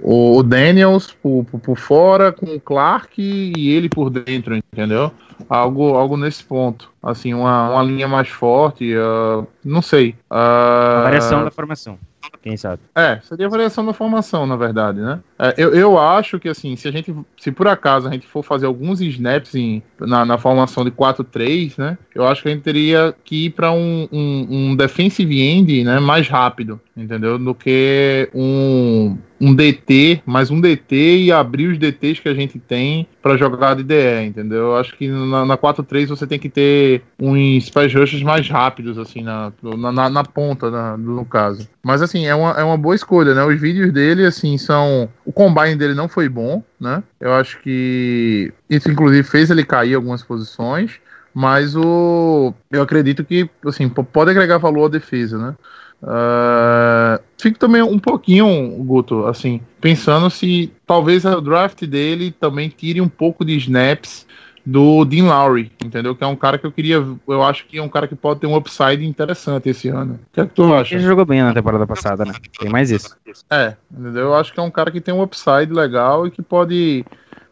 o 0.02 0.42
Daniels 0.44 1.12
por, 1.12 1.46
por, 1.46 1.60
por 1.60 1.78
fora, 1.78 2.32
com 2.32 2.46
o 2.56 2.60
Clark 2.60 3.14
e 3.22 3.70
ele 3.70 3.90
por 3.90 4.10
dentro, 4.10 4.56
entendeu? 4.56 5.12
Algo, 5.48 5.96
algo 5.96 6.18
nesse 6.18 6.44
ponto. 6.44 6.90
Assim, 7.02 7.34
uma, 7.34 7.70
uma 7.72 7.84
linha 7.84 8.08
mais 8.08 8.28
forte, 8.28 8.94
ah, 8.96 9.44
não 9.64 9.82
sei. 9.82 10.16
A 10.30 11.00
Ah, 11.00 11.04
variação 11.04 11.44
da 11.44 11.52
formação. 11.52 11.98
Quem 12.42 12.56
sabe? 12.56 12.82
é, 12.96 13.20
seria 13.24 13.48
a 13.48 13.50
variação 13.50 13.86
da 13.86 13.94
formação, 13.94 14.46
na 14.46 14.56
verdade, 14.56 15.00
né? 15.00 15.20
É, 15.38 15.56
eu, 15.58 15.74
eu 15.74 15.98
acho 15.98 16.40
que, 16.40 16.48
assim, 16.48 16.76
se 16.76 16.88
a 16.88 16.92
gente, 16.92 17.14
se 17.38 17.52
por 17.52 17.68
acaso 17.68 18.08
a 18.08 18.12
gente 18.12 18.28
for 18.28 18.44
fazer 18.44 18.66
alguns 18.66 19.02
snaps 19.02 19.56
em, 19.56 19.82
na, 20.00 20.26
na 20.26 20.38
formação 20.38 20.84
de 20.86 20.92
4-3, 20.92 21.74
né? 21.78 21.98
Eu 22.14 22.28
acho 22.28 22.44
que 22.44 22.50
a 22.50 22.52
gente 22.52 22.62
teria 22.62 23.14
que 23.24 23.46
ir 23.46 23.50
para 23.52 23.72
um, 23.72 24.08
um, 24.12 24.48
um 24.50 24.76
defensive 24.76 25.42
end, 25.42 25.84
né? 25.84 26.00
Mais 26.00 26.28
rápido, 26.28 26.80
entendeu? 27.04 27.38
Do 27.40 27.56
que 27.56 28.30
um, 28.34 29.18
um 29.40 29.54
DT, 29.56 30.22
mais 30.26 30.52
um 30.52 30.60
DT 30.60 31.24
e 31.26 31.32
abrir 31.32 31.68
os 31.68 31.78
DTs 31.78 32.22
que 32.22 32.30
a 32.30 32.34
gente 32.34 32.60
tem 32.60 33.08
para 33.22 33.38
jogar 33.38 33.76
de 33.76 33.84
DE, 33.84 34.26
entendeu? 34.26 34.60
Eu 34.68 34.76
acho 34.78 34.96
que 34.98 35.08
na, 35.08 35.46
na 35.46 35.58
4-3 35.58 36.10
você 36.10 36.26
tem 36.28 36.40
que 36.40 36.50
ter 36.50 37.04
uns 37.20 37.70
pass 37.70 37.94
rushes 37.94 38.22
mais 38.24 38.48
rápidos, 38.50 38.98
assim, 38.98 39.22
na, 39.22 39.52
na, 39.64 40.10
na- 40.10 40.24
ponta, 40.24 40.70
na- 40.70 40.98
no 40.98 41.26
caso. 41.26 41.68
Mas, 41.84 42.02
assim, 42.02 42.26
é 42.26 42.36
uma, 42.36 42.52
é 42.52 42.64
uma 42.64 42.78
boa 42.78 42.96
escolha, 42.96 43.34
né? 43.34 43.44
Os 43.44 43.60
vídeos 43.60 43.92
dele, 43.92 44.26
assim, 44.26 44.58
são... 44.58 45.10
O 45.26 45.32
combine 45.32 45.76
dele 45.76 45.94
não 45.94 46.08
foi 46.10 46.28
bom, 46.30 46.64
né? 46.80 47.04
Eu 47.20 47.34
acho 47.34 47.60
que 47.62 48.52
isso, 48.70 48.90
inclusive, 48.92 49.24
fez 49.28 49.50
ele 49.50 49.64
cair 49.64 49.96
algumas 49.96 50.24
posições. 50.24 51.00
Mas 51.34 51.76
o... 51.76 52.54
Eu 52.72 52.82
acredito 52.82 53.24
que, 53.24 53.50
assim, 53.66 53.88
pode 53.88 54.32
agregar 54.32 54.58
valor 54.58 54.86
à 54.86 54.90
defesa, 54.90 55.38
né? 55.38 55.56
Ah, 56.02 57.20
fico 57.38 57.60
também 57.60 57.82
um 57.82 58.00
pouquinho, 58.00 58.70
Guto, 58.84 59.26
assim, 59.26 59.62
pensando 59.82 60.30
se 60.30 60.72
talvez 60.86 61.26
o 61.26 61.42
draft 61.42 61.84
dele 61.86 62.32
também 62.32 62.70
tire 62.70 63.02
um 63.02 63.10
pouco 63.10 63.44
de 63.44 63.56
snaps 63.58 64.26
do 64.66 65.04
Dean 65.04 65.26
Lowry, 65.26 65.72
entendeu? 65.84 66.16
Que 66.16 66.24
é 66.24 66.28
um 66.28 66.36
cara 66.36 66.58
que 66.58 66.66
eu 66.66 66.72
queria, 66.72 67.04
eu 67.28 67.44
acho 67.44 67.66
que 67.66 67.78
é 67.78 67.82
um 67.82 67.90
cara 67.90 68.08
que 68.08 68.16
pode 68.16 68.40
ter 68.40 68.48
um 68.48 68.56
upside 68.56 69.06
interessante 69.06 69.70
esse 69.70 69.90
ano. 69.90 70.14
O 70.14 70.34
que 70.34 70.42
é 70.42 70.46
que 70.46 70.54
tu 70.54 70.74
acha? 70.74 70.96
Ele 70.96 71.04
jogou 71.04 71.26
bem 71.26 71.42
na 71.42 71.54
temporada 71.54 71.88
passada, 71.88 72.24
né? 72.24 72.34
Tem 72.60 72.70
mais 72.70 72.92
isso. 72.92 73.16
É, 73.50 73.76
entendeu? 73.92 74.28
Eu 74.28 74.36
acho 74.36 74.54
que 74.54 74.60
é 74.60 74.64
um 74.64 74.72
cara 74.72 74.92
que 74.92 75.02
tem 75.02 75.14
um 75.14 75.24
upside 75.24 75.74
legal 75.74 76.28
e 76.28 76.32
que 76.32 76.42
pode 76.42 77.06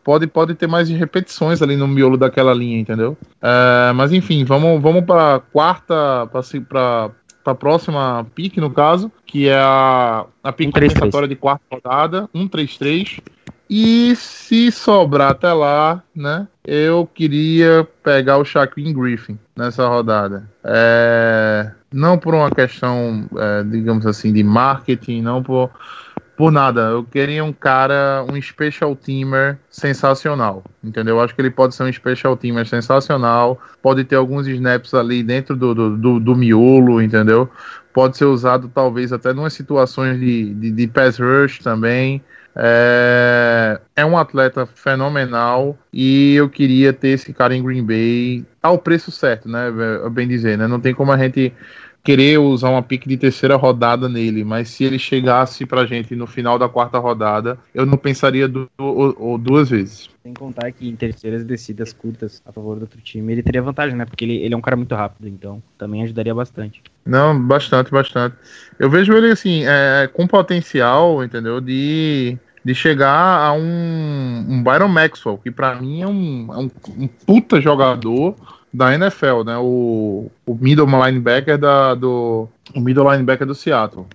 pode, 0.04 0.26
pode 0.28 0.56
ter 0.56 0.68
mais 0.68 0.89
repetições 0.89 1.62
ali 1.62 1.76
no 1.76 1.88
miolo 1.88 2.18
daquela 2.18 2.54
linha, 2.54 2.80
entendeu? 2.80 3.18
É, 3.41 3.91
mas 3.93 4.14
enfim, 4.14 4.45
vamos, 4.45 4.82
vamos 4.82 5.04
para 5.04 5.41
quarta, 5.52 6.28
para 6.70 7.12
para 7.48 7.56
próxima 7.56 8.28
pique, 8.36 8.60
no 8.60 8.70
caso, 8.70 9.10
que 9.26 9.48
é 9.48 9.58
a, 9.58 10.26
a 10.43 10.52
1-3-3. 10.52 10.66
compensatória 10.66 11.28
de 11.30 11.36
quarta 11.38 11.64
rodada, 11.72 12.30
1-3-3. 12.36 13.22
E 13.70 14.14
se 14.18 14.70
sobrar 14.72 15.32
até 15.32 15.52
lá, 15.54 16.04
né? 16.14 16.48
Eu 16.66 17.10
queria 17.14 17.88
pegar 18.04 18.38
o 18.38 18.45
Shaquille 18.45 18.93
Griffin 18.93 19.39
nessa 19.56 19.88
rodada. 19.88 20.50
É, 20.64 21.72
não 21.91 22.18
por 22.18 22.36
uma 22.36 22.52
questão, 22.52 23.26
é, 23.38 23.64
digamos 23.64 24.06
assim, 24.06 24.34
de 24.34 24.43
marketing, 24.43 25.22
não 25.22 25.41
por, 25.41 25.70
por 26.38 26.51
nada. 26.51 26.81
Eu 26.81 27.03
queria 27.03 27.43
um 27.43 27.51
cara, 27.51 28.23
um 28.31 28.39
special 28.39 28.95
teamer 28.95 29.57
sensacional. 29.69 30.63
Entendeu? 30.83 31.15
Eu 31.15 31.21
acho 31.21 31.33
que 31.33 31.41
ele 31.41 31.49
pode 31.49 31.73
ser 31.73 31.83
um 31.83 31.91
special 31.91 32.38
teamer 32.38 32.67
sensacional. 32.67 33.59
Pode 33.81 34.03
ter 34.03 34.15
alguns 34.15 34.47
snaps 34.47 34.93
ali 34.93 35.23
dentro 35.23 35.55
do, 35.55 35.73
do, 35.73 35.97
do, 35.97 36.19
do 36.19 36.35
miolo, 36.35 37.01
entendeu? 37.01 37.49
Pode 37.91 38.15
ser 38.15 38.25
usado 38.25 38.69
talvez 38.73 39.11
até 39.11 39.31
em 39.31 39.49
situações 39.49 40.19
de, 40.19 40.53
de, 40.53 40.71
de 40.71 40.88
pass 40.88 41.17
rush 41.17 41.59
também. 41.59 42.21
É, 42.55 43.79
é 43.95 44.05
um 44.05 44.17
atleta 44.17 44.65
fenomenal 44.65 45.77
e 45.93 46.33
eu 46.35 46.49
queria 46.49 46.91
ter 46.91 47.09
esse 47.09 47.31
cara 47.31 47.55
em 47.55 47.63
Green 47.63 47.83
Bay 47.83 48.45
ao 48.61 48.79
preço 48.79 49.11
certo, 49.11 49.47
né? 49.49 49.71
Bem 50.11 50.27
dizer, 50.27 50.57
né? 50.57 50.67
Não 50.67 50.79
tem 50.79 50.93
como 50.93 51.11
a 51.11 51.17
gente 51.17 51.53
querer 52.08 52.38
usar 52.38 52.70
uma 52.70 52.82
pique 52.82 53.05
de 53.05 53.18
terceira 53.18 53.58
rodada 53.58 54.08
nele, 54.08 54.41
mas 54.45 54.70
se 54.70 54.86
ele 54.86 54.97
chegasse 54.97 55.66
pra 55.66 55.86
gente 55.86 56.16
no 56.16 56.26
final 56.26 56.58
da 56.58 56.70
quarta 56.70 56.97
rodada, 56.97 57.60
eu 57.76 57.86
não 57.86 57.97
pensaria 57.97 58.47
du 58.47 58.70
du 58.78 59.38
duas 59.38 59.70
vezes. 59.70 60.10
Sem 60.24 60.34
contar 60.34 60.72
que 60.72 60.88
em 60.88 60.95
terceiras 60.95 61.43
descidas 61.43 61.91
curtas 61.91 62.41
a 62.45 62.51
favor 62.53 62.78
do 62.78 62.84
outro 62.84 63.01
time, 63.01 63.34
ele 63.34 63.43
teria 63.43 63.62
vantagem, 63.62 63.97
né? 63.97 64.05
Porque 64.05 64.24
ele, 64.24 64.38
ele 64.38 64.53
é 64.53 64.58
um 64.58 64.62
cara 64.62 64.78
muito 64.78 64.95
rápido, 64.95 65.28
então 65.28 65.62
também 65.78 66.01
ajudaria 66.01 66.34
bastante. 66.34 66.82
Não, 67.05 67.38
bastante, 67.38 67.91
bastante. 67.91 68.38
Eu 68.80 68.89
vejo 68.89 69.12
ele 69.14 69.30
assim, 69.30 69.66
é, 69.66 70.10
com 70.14 70.26
potencial, 70.26 71.22
entendeu? 71.26 71.60
De 71.60 72.38
de 72.64 72.76
chegar 72.76 73.45
a 73.45 73.53
um, 73.53 74.45
um 74.49 74.62
Byron 74.62 74.89
Maxwell, 74.89 75.38
que 75.38 75.49
para 75.49 75.76
mim 75.76 76.01
é 76.01 76.08
um, 76.08 76.47
é 76.51 76.58
um, 76.58 76.70
um, 76.97 77.08
puta 77.08 77.62
jogador 77.62 78.36
da 78.74 78.93
NFL, 78.93 79.43
né? 79.45 79.57
O, 79.57 80.30
o 80.45 80.55
middle 80.55 80.88
linebacker 80.88 81.57
da, 81.57 81.95
do 81.95 82.47
o 82.76 82.80
middle 82.80 83.09
linebacker 83.11 83.47
do 83.47 83.55
Seattle. 83.55 84.05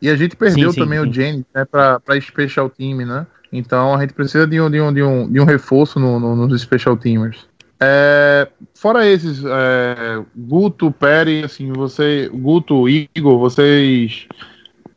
E 0.00 0.08
a 0.08 0.16
gente 0.16 0.36
perdeu 0.36 0.70
sim, 0.70 0.74
sim, 0.74 0.80
também 0.80 0.98
sim. 1.00 1.08
o 1.08 1.12
Jennings 1.12 1.46
né, 1.54 1.64
para 1.64 2.00
special 2.20 2.70
team, 2.70 2.98
né? 2.98 3.26
Então 3.52 3.94
a 3.94 4.00
gente 4.00 4.14
precisa 4.14 4.46
de 4.46 4.60
um, 4.60 4.70
de 4.70 4.80
um, 4.80 4.92
de 4.92 5.02
um, 5.02 5.30
de 5.30 5.40
um 5.40 5.44
reforço 5.44 5.98
no, 5.98 6.18
no, 6.18 6.34
nos 6.34 6.62
special 6.62 6.96
teamers. 6.96 7.46
É, 7.82 8.48
fora 8.74 9.06
esses, 9.06 9.42
é, 9.44 10.22
Guto, 10.36 10.90
Perry, 10.90 11.44
assim, 11.44 11.72
você, 11.72 12.30
Guto, 12.32 12.88
Igor, 12.88 13.38
vocês 13.38 14.28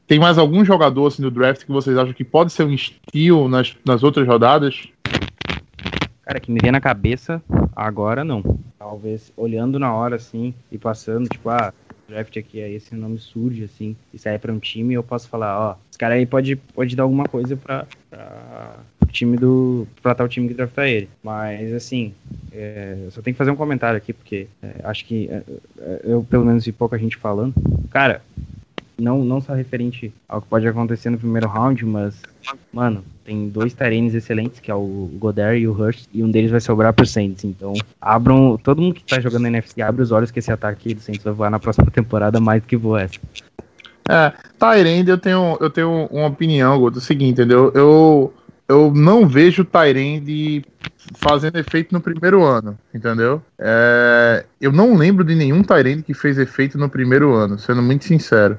tem 0.06 0.20
mais 0.20 0.38
algum 0.38 0.66
jogador 0.66 1.08
assim 1.08 1.22
do 1.22 1.32
draft 1.32 1.66
que 1.66 1.72
vocês 1.72 1.98
acham 1.98 2.14
que 2.14 2.26
pode 2.26 2.52
ser 2.52 2.66
um 2.66 2.78
steal 2.78 3.48
nas, 3.48 3.76
nas 3.86 4.04
outras 4.04 4.28
rodadas? 4.28 4.88
Cara, 6.24 6.40
que 6.40 6.52
me 6.52 6.60
vem 6.62 6.72
na 6.72 6.80
cabeça 6.80 7.42
agora 7.76 8.24
não. 8.24 8.42
Talvez 8.80 9.32
olhando 9.36 9.78
na 9.78 9.94
hora 9.94 10.16
assim 10.16 10.54
e 10.72 10.78
passando, 10.78 11.28
tipo, 11.28 11.50
ah, 11.50 11.74
draft 12.08 12.36
aqui, 12.38 12.62
aí 12.62 12.76
esse 12.76 12.96
nome 12.96 13.20
surge 13.20 13.64
assim 13.64 13.96
e 14.14 14.18
sai 14.18 14.40
para 14.40 14.52
um 14.52 14.60
time, 14.60 14.94
eu 14.94 15.04
posso 15.04 15.28
falar, 15.28 15.60
ó, 15.60 15.76
esse 15.90 15.98
cara 15.98 16.16
aí 16.16 16.26
pode, 16.26 16.56
pode 16.56 16.96
dar 16.96 17.04
alguma 17.04 17.26
coisa 17.26 17.58
pra, 17.58 17.86
pra 18.10 18.80
time 19.14 19.38
do. 19.38 19.88
pra 20.02 20.16
tal 20.16 20.28
time 20.28 20.48
que 20.48 20.54
draftar 20.54 20.88
ele. 20.88 21.10
Mas 21.24 21.74
assim, 21.74 22.14
é, 22.52 22.98
eu 23.06 23.12
só 23.12 23.22
tenho 23.22 23.34
que 23.34 23.38
fazer 23.38 23.52
um 23.52 23.56
comentário 23.56 23.98
aqui, 23.98 24.12
porque 24.12 24.48
é, 24.62 24.82
acho 24.84 25.06
que 25.06 25.30
é, 25.30 25.44
é 25.80 26.02
eu, 26.04 26.24
pelo 26.24 26.46
menos, 26.46 26.66
vi 26.66 26.72
pouca 26.72 26.98
gente 26.98 27.18
falando. 27.18 27.54
Cara, 27.90 28.22
não, 28.98 29.24
não 29.24 29.42
só 29.42 29.54
referente 29.54 30.14
ao 30.28 30.42
que 30.42 30.48
pode 30.48 30.68
acontecer 30.68 31.10
no 31.10 31.18
primeiro 31.18 31.48
round, 31.48 31.86
mas, 31.86 32.16
mano, 32.72 33.04
tem 33.26 33.50
dois 33.50 33.74
Tyrenes 33.74 34.14
excelentes, 34.14 34.60
que 34.60 34.70
é 34.70 34.76
o 34.76 35.10
Goder 35.16 35.58
e 35.58 35.68
o 35.68 35.72
Hurst, 35.72 36.08
e 36.14 36.24
um 36.24 36.30
deles 36.30 36.52
vai 36.52 36.62
sobrar 36.62 36.94
pro 36.94 37.06
Saints. 37.06 37.44
Então, 37.44 37.74
abram, 38.00 38.58
todo 38.62 38.82
mundo 38.82 38.96
que 38.96 39.04
tá 39.04 39.20
jogando 39.20 39.44
na 39.44 39.50
NFC, 39.50 39.82
abre 39.82 40.02
os 40.02 40.12
olhos 40.12 40.32
que 40.32 40.40
esse 40.40 40.52
ataque 40.52 40.94
do 40.94 41.02
Saints 41.02 41.24
vai 41.24 41.34
voar 41.34 41.50
na 41.50 41.60
próxima 41.60 41.90
temporada 41.90 42.40
mais 42.40 42.62
do 42.62 42.68
que 42.68 42.78
voa 42.78 43.04
essa. 43.04 43.20
É, 44.10 44.34
Tyrande 44.60 45.10
eu 45.10 45.18
tenho, 45.18 45.58
eu 45.62 45.70
tenho 45.70 46.08
uma 46.12 46.28
opinião, 46.28 46.90
do 46.92 47.00
seguinte, 47.00 47.34
entendeu? 47.34 47.72
Eu, 47.74 48.34
eu 48.68 48.92
não 48.94 49.28
vejo 49.28 49.64
Tyrande 49.64 50.66
fazendo 51.16 51.58
efeito 51.58 51.94
no 51.94 52.02
primeiro 52.02 52.44
ano, 52.44 52.78
entendeu? 52.94 53.42
É, 53.58 54.46
eu 54.60 54.72
não 54.72 54.96
lembro 54.96 55.24
de 55.24 55.36
nenhum 55.36 55.64
Tyrande 55.64 56.04
que 56.04 56.14
fez 56.14 56.38
efeito 56.38 56.78
no 56.78 56.90
primeiro 56.90 57.34
ano, 57.34 57.58
sendo 57.58 57.82
muito 57.82 58.06
sincero. 58.06 58.58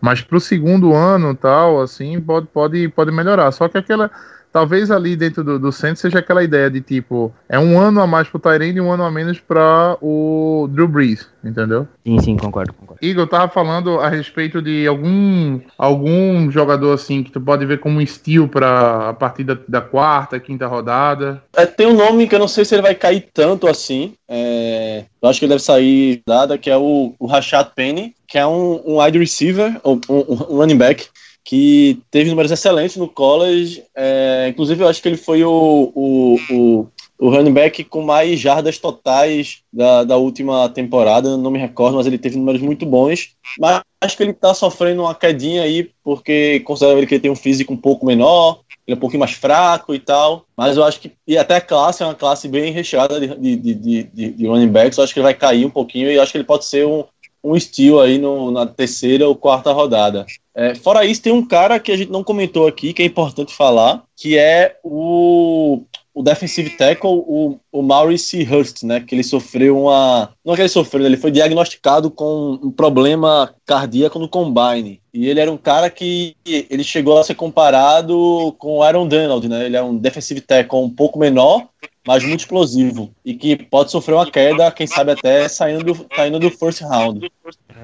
Mas 0.00 0.20
pro 0.20 0.40
segundo 0.40 0.94
ano 0.94 1.34
tal, 1.34 1.80
assim, 1.80 2.20
pode, 2.20 2.46
pode, 2.48 2.88
pode 2.88 3.10
melhorar. 3.10 3.50
Só 3.52 3.68
que 3.68 3.78
aquela. 3.78 4.10
Talvez 4.56 4.90
ali 4.90 5.14
dentro 5.16 5.44
do, 5.44 5.58
do 5.58 5.70
centro 5.70 6.00
seja 6.00 6.20
aquela 6.20 6.42
ideia 6.42 6.70
de 6.70 6.80
tipo, 6.80 7.30
é 7.46 7.58
um 7.58 7.78
ano 7.78 8.00
a 8.00 8.06
mais 8.06 8.26
pro 8.26 8.38
Tyrande 8.38 8.78
e 8.78 8.80
um 8.80 8.90
ano 8.90 9.02
a 9.02 9.10
menos 9.10 9.38
para 9.38 9.98
o 10.00 10.66
Drew 10.72 10.88
Brees, 10.88 11.28
entendeu? 11.44 11.86
Sim, 12.06 12.18
sim, 12.20 12.36
concordo, 12.38 12.72
concordo. 12.72 13.04
Igor, 13.04 13.24
eu 13.24 13.28
tava 13.28 13.52
falando 13.52 14.00
a 14.00 14.08
respeito 14.08 14.62
de 14.62 14.86
algum 14.86 15.60
algum 15.76 16.50
jogador 16.50 16.94
assim 16.94 17.22
que 17.22 17.30
tu 17.30 17.38
pode 17.38 17.66
ver 17.66 17.80
como 17.80 17.98
um 17.98 18.00
estilo 18.00 18.48
para 18.48 19.10
a 19.10 19.12
partir 19.12 19.44
da, 19.44 19.58
da, 19.68 19.82
quarta, 19.82 20.40
quinta 20.40 20.66
rodada. 20.66 21.42
É, 21.54 21.66
tem 21.66 21.88
um 21.88 21.94
nome 21.94 22.26
que 22.26 22.34
eu 22.34 22.38
não 22.38 22.48
sei 22.48 22.64
se 22.64 22.74
ele 22.74 22.80
vai 22.80 22.94
cair 22.94 23.28
tanto 23.34 23.68
assim. 23.68 24.14
É, 24.26 25.04
eu 25.20 25.28
acho 25.28 25.38
que 25.38 25.44
ele 25.44 25.52
deve 25.52 25.62
sair 25.62 26.22
dada, 26.26 26.56
que 26.56 26.70
é 26.70 26.78
o, 26.78 27.14
o 27.18 27.26
Rashad 27.26 27.72
Penny, 27.76 28.14
que 28.26 28.38
é 28.38 28.46
um, 28.46 28.80
um 28.86 29.02
wide 29.02 29.18
receiver, 29.18 29.78
um, 29.84 30.00
um, 30.08 30.32
um 30.32 30.56
running 30.56 30.78
back 30.78 31.06
que 31.46 32.02
teve 32.10 32.28
números 32.28 32.50
excelentes 32.50 32.96
no 32.96 33.06
college. 33.06 33.84
É, 33.94 34.48
inclusive, 34.50 34.82
eu 34.82 34.88
acho 34.88 35.00
que 35.00 35.08
ele 35.08 35.16
foi 35.16 35.44
o, 35.44 35.92
o, 35.94 36.36
o, 36.50 36.88
o 37.20 37.30
running 37.30 37.52
back 37.52 37.84
com 37.84 38.02
mais 38.02 38.40
jardas 38.40 38.78
totais 38.78 39.62
da, 39.72 40.02
da 40.02 40.16
última 40.16 40.68
temporada. 40.68 41.36
Não 41.36 41.52
me 41.52 41.58
recordo, 41.60 41.96
mas 41.96 42.06
ele 42.08 42.18
teve 42.18 42.36
números 42.36 42.60
muito 42.60 42.84
bons. 42.84 43.36
Mas 43.60 43.80
acho 44.00 44.16
que 44.16 44.24
ele 44.24 44.32
está 44.32 44.52
sofrendo 44.54 45.02
uma 45.02 45.14
quedinha 45.14 45.62
aí, 45.62 45.88
porque 46.02 46.58
considero 46.60 46.98
ele 46.98 47.06
que 47.06 47.14
ele 47.14 47.22
tem 47.22 47.30
um 47.30 47.36
físico 47.36 47.72
um 47.72 47.76
pouco 47.76 48.04
menor, 48.04 48.62
ele 48.84 48.94
é 48.94 48.96
um 48.96 49.00
pouquinho 49.00 49.20
mais 49.20 49.32
fraco 49.32 49.94
e 49.94 50.00
tal. 50.00 50.46
Mas 50.56 50.76
eu 50.76 50.82
acho 50.82 50.98
que. 50.98 51.12
E 51.28 51.38
até 51.38 51.56
a 51.56 51.60
classe 51.60 52.02
é 52.02 52.06
uma 52.06 52.14
classe 52.16 52.48
bem 52.48 52.72
recheada 52.72 53.20
de, 53.20 53.36
de, 53.36 53.56
de, 53.56 54.02
de, 54.02 54.30
de 54.32 54.46
running 54.48 54.68
backs. 54.68 54.98
Eu 54.98 55.04
acho 55.04 55.14
que 55.14 55.20
ele 55.20 55.24
vai 55.24 55.34
cair 55.34 55.64
um 55.64 55.70
pouquinho 55.70 56.10
e 56.10 56.18
acho 56.18 56.32
que 56.32 56.38
ele 56.38 56.44
pode 56.44 56.64
ser 56.64 56.84
um, 56.88 57.04
um 57.50 57.56
estilo 57.56 58.00
aí 58.00 58.18
no, 58.18 58.50
na 58.50 58.66
terceira 58.66 59.28
ou 59.28 59.36
quarta 59.36 59.72
rodada. 59.72 60.26
É, 60.54 60.74
fora 60.74 61.04
isso, 61.04 61.22
tem 61.22 61.32
um 61.32 61.46
cara 61.46 61.78
que 61.78 61.92
a 61.92 61.96
gente 61.96 62.10
não 62.10 62.24
comentou 62.24 62.66
aqui, 62.66 62.92
que 62.92 63.02
é 63.02 63.06
importante 63.06 63.54
falar, 63.54 64.02
que 64.16 64.38
é 64.38 64.76
o, 64.82 65.82
o 66.14 66.22
defensive 66.22 66.70
tackle, 66.70 67.10
o, 67.10 67.58
o 67.70 67.82
Maurice 67.82 68.42
Hurst, 68.42 68.82
né? 68.82 69.00
Que 69.00 69.14
ele 69.14 69.22
sofreu 69.22 69.78
uma. 69.78 70.30
Não 70.42 70.54
é 70.54 70.56
que 70.56 70.62
ele 70.62 70.68
sofreu, 70.70 71.04
ele 71.04 71.18
foi 71.18 71.30
diagnosticado 71.30 72.10
com 72.10 72.58
um 72.62 72.70
problema 72.70 73.54
cardíaco 73.66 74.18
no 74.18 74.26
combine. 74.26 75.02
E 75.12 75.28
ele 75.28 75.40
era 75.40 75.52
um 75.52 75.58
cara 75.58 75.90
que 75.90 76.34
ele 76.46 76.82
chegou 76.82 77.18
a 77.18 77.24
ser 77.24 77.34
comparado 77.34 78.54
com 78.58 78.78
o 78.78 78.82
Aaron 78.82 79.06
Donald, 79.06 79.46
né? 79.46 79.66
Ele 79.66 79.76
é 79.76 79.82
um 79.82 79.94
defensive 79.94 80.40
tackle 80.40 80.78
um 80.78 80.88
pouco 80.88 81.18
menor, 81.18 81.68
mas 82.06 82.24
muito 82.24 82.40
explosivo. 82.40 83.10
E 83.24 83.34
que 83.34 83.56
pode 83.56 83.90
sofrer 83.90 84.14
uma 84.14 84.30
queda, 84.30 84.70
quem 84.70 84.86
sabe 84.86 85.12
até 85.12 85.48
saindo 85.48 85.84
do, 85.84 86.06
saindo 86.14 86.38
do 86.38 86.50
first 86.50 86.80
round. 86.82 87.30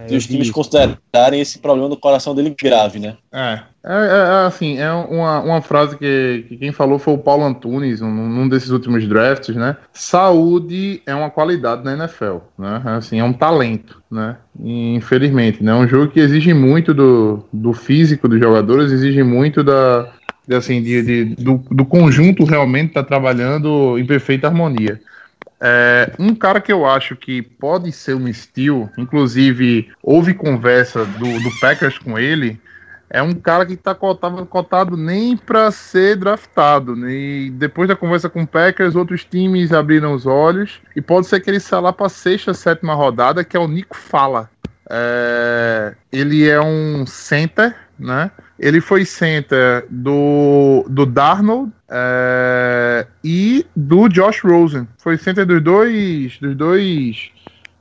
É, 0.04 0.08
se 0.08 0.14
os 0.14 0.26
times 0.26 0.50
considerarem 0.50 1.40
esse 1.40 1.58
problema 1.58 1.88
do 1.88 1.96
coração 1.96 2.34
dele 2.34 2.54
grave, 2.58 2.98
né? 2.98 3.16
É. 3.32 3.60
É, 3.84 3.94
é, 3.94 4.44
é 4.44 4.46
assim, 4.46 4.78
é 4.78 4.92
uma, 4.92 5.40
uma 5.40 5.60
frase 5.60 5.98
que, 5.98 6.44
que, 6.48 6.56
quem 6.56 6.70
falou 6.70 7.00
foi 7.00 7.14
o 7.14 7.18
Paulo 7.18 7.44
Antunes, 7.44 8.00
num, 8.00 8.28
num 8.28 8.48
desses 8.48 8.70
últimos 8.70 9.06
drafts, 9.08 9.56
né? 9.56 9.76
Saúde 9.92 11.02
é 11.04 11.12
uma 11.12 11.30
qualidade 11.30 11.82
na 11.82 11.94
NFL, 11.94 12.36
né? 12.56 12.80
Assim, 12.84 13.18
é 13.18 13.24
um 13.24 13.32
talento, 13.32 14.00
né? 14.08 14.36
E, 14.62 14.94
infelizmente, 14.94 15.64
né? 15.64 15.72
É 15.72 15.74
um 15.74 15.88
jogo 15.88 16.12
que 16.12 16.20
exige 16.20 16.54
muito 16.54 16.94
do, 16.94 17.44
do 17.52 17.72
físico 17.72 18.28
dos 18.28 18.38
jogadores, 18.38 18.92
exige 18.92 19.24
muito 19.24 19.64
da, 19.64 20.08
assim, 20.50 20.82
de, 20.82 21.02
de 21.02 21.24
do, 21.36 21.58
do, 21.70 21.84
conjunto 21.84 22.44
realmente 22.44 22.88
estar 22.88 23.02
tá 23.02 23.08
trabalhando 23.08 23.98
em 23.98 24.04
perfeita 24.04 24.46
harmonia. 24.46 25.00
É, 25.60 26.12
um 26.18 26.34
cara 26.34 26.60
que 26.60 26.72
eu 26.72 26.84
acho 26.84 27.14
que 27.14 27.40
pode 27.40 27.92
ser 27.92 28.14
um 28.14 28.26
estilo, 28.26 28.90
inclusive 28.98 29.90
houve 30.02 30.34
conversa 30.34 31.04
do, 31.04 31.40
do 31.40 31.60
Packers 31.60 31.98
com 31.98 32.18
ele, 32.18 32.58
é 33.14 33.22
um 33.22 33.34
cara 33.34 33.66
que 33.66 33.76
tá 33.76 33.94
cotado, 33.94 34.46
cotado 34.46 34.96
nem 34.96 35.36
para 35.36 35.70
ser 35.70 36.16
draftado. 36.16 36.96
Né? 36.96 37.12
E 37.12 37.50
depois 37.50 37.86
da 37.86 37.94
conversa 37.94 38.30
com 38.30 38.42
o 38.42 38.46
Packers, 38.46 38.96
outros 38.96 39.22
times 39.22 39.70
abriram 39.70 40.14
os 40.14 40.24
olhos 40.24 40.80
e 40.96 41.02
pode 41.02 41.26
ser 41.26 41.38
que 41.40 41.50
ele 41.50 41.60
saia 41.60 41.82
lá 41.82 41.92
para 41.92 42.08
sexta, 42.08 42.54
sétima 42.54 42.94
rodada, 42.94 43.44
que 43.44 43.54
é 43.54 43.60
o 43.60 43.68
Nico 43.68 43.94
Fala. 43.94 44.48
É, 44.88 45.94
ele 46.10 46.48
é 46.48 46.58
um 46.58 47.04
center, 47.06 47.76
né? 47.98 48.30
Ele 48.58 48.80
foi 48.80 49.04
center 49.04 49.86
do, 49.90 50.84
do 50.88 51.06
Darnold 51.06 51.72
é, 51.88 53.06
e 53.22 53.66
do 53.74 54.08
Josh 54.08 54.40
Rosen. 54.42 54.86
Foi 54.98 55.16
center 55.16 55.46
dos 55.46 55.62
dois, 55.62 56.38
dos 56.38 56.56
dois, 56.56 57.30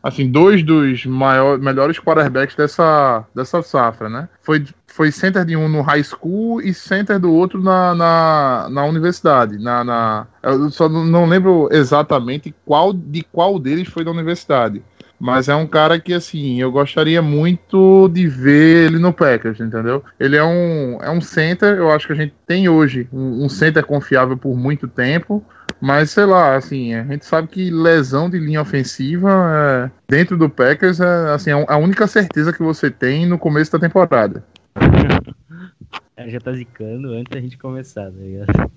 assim, 0.03 0.31
dois 0.31 0.63
dos 0.63 1.05
maior, 1.05 1.57
melhores 1.57 1.99
quarterbacks 1.99 2.55
dessa, 2.55 3.25
dessa 3.35 3.61
safra, 3.61 4.09
né? 4.09 4.29
Foi, 4.41 4.65
foi 4.87 5.11
center 5.11 5.45
de 5.45 5.55
um 5.55 5.67
no 5.67 5.81
high 5.81 6.03
school 6.03 6.61
e 6.61 6.73
center 6.73 7.19
do 7.19 7.31
outro 7.33 7.61
na, 7.61 7.95
na, 7.95 8.67
na 8.69 8.85
universidade. 8.85 9.57
Na, 9.57 9.83
na, 9.83 10.27
eu 10.43 10.69
só 10.69 10.89
não 10.89 11.25
lembro 11.25 11.69
exatamente 11.71 12.53
qual 12.65 12.91
de 12.91 13.23
qual 13.31 13.57
deles 13.57 13.87
foi 13.87 14.03
da 14.03 14.11
universidade. 14.11 14.83
Mas 15.21 15.47
é 15.47 15.55
um 15.55 15.67
cara 15.67 15.99
que, 15.99 16.15
assim, 16.15 16.59
eu 16.59 16.71
gostaria 16.71 17.21
muito 17.21 18.09
de 18.09 18.27
ver 18.27 18.87
ele 18.87 18.97
no 18.97 19.13
Packers, 19.13 19.59
entendeu? 19.59 20.03
Ele 20.19 20.35
é 20.35 20.43
um, 20.43 20.97
é 20.99 21.11
um 21.11 21.21
center, 21.21 21.77
eu 21.77 21.91
acho 21.91 22.07
que 22.07 22.13
a 22.13 22.15
gente 22.15 22.33
tem 22.47 22.67
hoje 22.67 23.07
um, 23.13 23.45
um 23.45 23.47
center 23.47 23.85
confiável 23.85 24.35
por 24.35 24.57
muito 24.57 24.87
tempo. 24.87 25.45
Mas 25.79 26.09
sei 26.09 26.25
lá, 26.25 26.55
assim, 26.55 26.95
a 26.95 27.03
gente 27.03 27.23
sabe 27.23 27.47
que 27.49 27.69
lesão 27.69 28.31
de 28.31 28.39
linha 28.39 28.61
ofensiva 28.61 29.29
é, 29.29 29.91
dentro 30.09 30.35
do 30.35 30.49
Packers 30.49 30.99
é 30.99 31.33
assim, 31.33 31.51
é 31.51 31.65
a 31.67 31.77
única 31.77 32.07
certeza 32.07 32.51
que 32.51 32.63
você 32.63 32.89
tem 32.89 33.27
no 33.27 33.37
começo 33.37 33.71
da 33.71 33.79
temporada. 33.79 34.43
cara 34.73 36.29
já 36.29 36.39
tá 36.39 36.51
zicando 36.51 37.13
antes 37.13 37.31
da 37.31 37.39
gente 37.39 37.59
começar, 37.59 38.05
tá 38.05 38.17
ligado? 38.17 38.71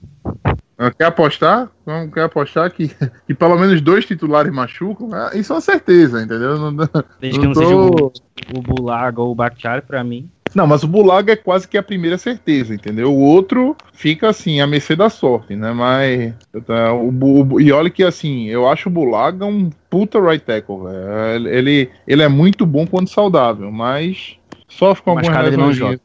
Quer 0.99 1.05
apostar? 1.05 1.71
Quer 2.13 2.23
apostar 2.25 2.71
que, 2.71 2.89
que 3.27 3.35
pelo 3.35 3.57
menos 3.59 3.81
dois 3.81 4.05
titulares 4.05 4.53
machucam? 4.53 5.11
Ah, 5.13 5.31
Isso 5.35 5.53
é 5.53 5.57
uma 5.57 5.61
certeza, 5.63 6.21
entendeu? 6.23 6.59
Não, 6.59 6.77
Desde 7.21 7.39
que 7.39 7.47
não 7.47 7.53
não 7.53 7.55
seja 7.55 7.71
tô- 7.71 8.13
o, 8.57 8.59
o 8.59 8.63
Bulaga 8.63 9.21
ou 9.21 9.31
o 9.33 9.35
Bakhtiari, 9.35 9.83
pra 9.83 10.03
mim. 10.03 10.29
Não, 10.55 10.67
mas 10.69 10.85
o 10.85 10.89
Bulaga 10.89 11.33
é 11.33 11.37
quase 11.37 11.67
que 11.67 11.77
a 11.77 11.83
primeira 11.83 12.17
certeza, 12.17 12.73
entendeu? 12.75 13.13
O 13.13 13.19
outro 13.21 13.77
fica 13.93 14.29
assim, 14.29 14.61
a 14.61 14.67
mercê 14.69 14.95
da 14.95 15.09
sorte, 15.11 15.57
né? 15.57 15.73
Mas. 15.73 16.33
tá, 16.65 16.93
O, 16.93 17.09
o 17.55 17.61
e 17.61 17.73
olha 17.73 17.91
que 17.91 18.05
assim, 18.05 18.47
eu 18.49 18.69
acho 18.69 18.89
o 18.89 18.93
Bulaga 18.93 19.45
um 19.47 19.69
puta 19.91 20.21
right 20.21 20.45
tackle, 20.45 20.85
velho. 20.85 21.49
Ele, 21.49 21.91
ele 22.07 22.23
é 22.23 22.29
muito 22.29 22.65
bom 22.65 22.87
quando 22.87 23.09
saudável, 23.09 23.71
mas 23.73 24.37
sofre 24.69 25.03
com 25.03 25.11
algumas 25.11 25.57
não 25.57 25.67
lesões. 25.69 25.99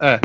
É. 0.00 0.20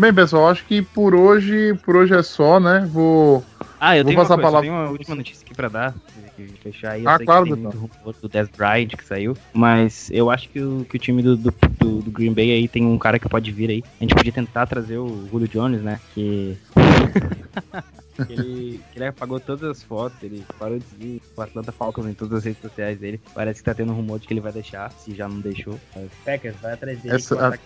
Bem, 0.00 0.14
pessoal, 0.14 0.48
acho 0.48 0.64
que 0.64 0.80
por 0.80 1.14
hoje, 1.14 1.74
por 1.84 1.94
hoje 1.94 2.14
é 2.14 2.22
só, 2.22 2.58
né? 2.58 2.88
Vou. 2.90 3.44
Ah, 3.78 3.98
eu 3.98 4.02
Vou 4.02 4.10
tenho, 4.12 4.22
passar 4.22 4.34
uma, 4.34 4.40
a 4.40 4.42
coisa, 4.42 4.48
palavra 4.50 4.66
eu 4.66 4.72
tenho 4.72 4.82
uma 4.82 4.90
última 4.90 5.14
notícia 5.14 5.44
aqui 5.44 5.54
pra 5.54 5.68
dar. 5.68 5.94
Fechar 6.62 6.92
aí. 6.92 7.04
Eu 7.04 7.10
Ah, 7.10 7.18
claro, 7.18 7.44
que 7.44 7.52
tem 7.52 7.62
muito 7.62 7.76
rumor 7.76 8.14
do 8.22 8.26
Des 8.26 8.48
Bryant 8.48 8.88
que 8.88 9.04
saiu, 9.04 9.36
mas 9.52 10.08
eu 10.10 10.30
acho 10.30 10.48
que 10.48 10.58
o, 10.58 10.86
que 10.88 10.96
o 10.96 10.98
time 10.98 11.22
do, 11.22 11.36
do, 11.36 11.54
do- 11.78 11.98
do 12.00 12.10
Green 12.10 12.32
Bay 12.32 12.50
aí 12.50 12.66
tem 12.66 12.86
um 12.86 12.96
cara 12.96 13.18
que 13.18 13.28
pode 13.28 13.52
vir 13.52 13.68
aí. 13.68 13.84
A 14.00 14.04
gente 14.04 14.14
podia 14.14 14.32
tentar 14.32 14.64
trazer 14.66 14.96
o 14.96 15.28
Julio 15.30 15.46
Jones, 15.46 15.82
né? 15.82 16.00
Que. 16.14 16.56
Ele, 18.28 18.80
ele 18.94 19.06
apagou 19.06 19.40
todas 19.40 19.62
as 19.70 19.82
fotos, 19.82 20.16
ele 20.22 20.44
parou 20.58 20.78
de 20.78 20.84
seguir 20.86 21.22
o 21.36 21.42
Atlanta 21.42 21.72
Falcons 21.72 22.06
em 22.06 22.14
todas 22.14 22.38
as 22.38 22.44
redes 22.44 22.60
sociais 22.60 22.98
dele. 22.98 23.20
Parece 23.34 23.60
que 23.60 23.64
tá 23.64 23.74
tendo 23.74 23.92
um 23.92 23.96
rumor 23.96 24.18
de 24.18 24.26
que 24.26 24.32
ele 24.34 24.40
vai 24.40 24.52
deixar, 24.52 24.90
se 24.92 25.14
já 25.14 25.28
não 25.28 25.40
deixou. 25.40 25.78
Mas, 25.94 26.08
Packers, 26.24 26.56
vai 26.60 26.72
atrás 26.74 26.98
dele. 27.00 27.16
Essa- 27.16 27.36
tá 27.36 27.58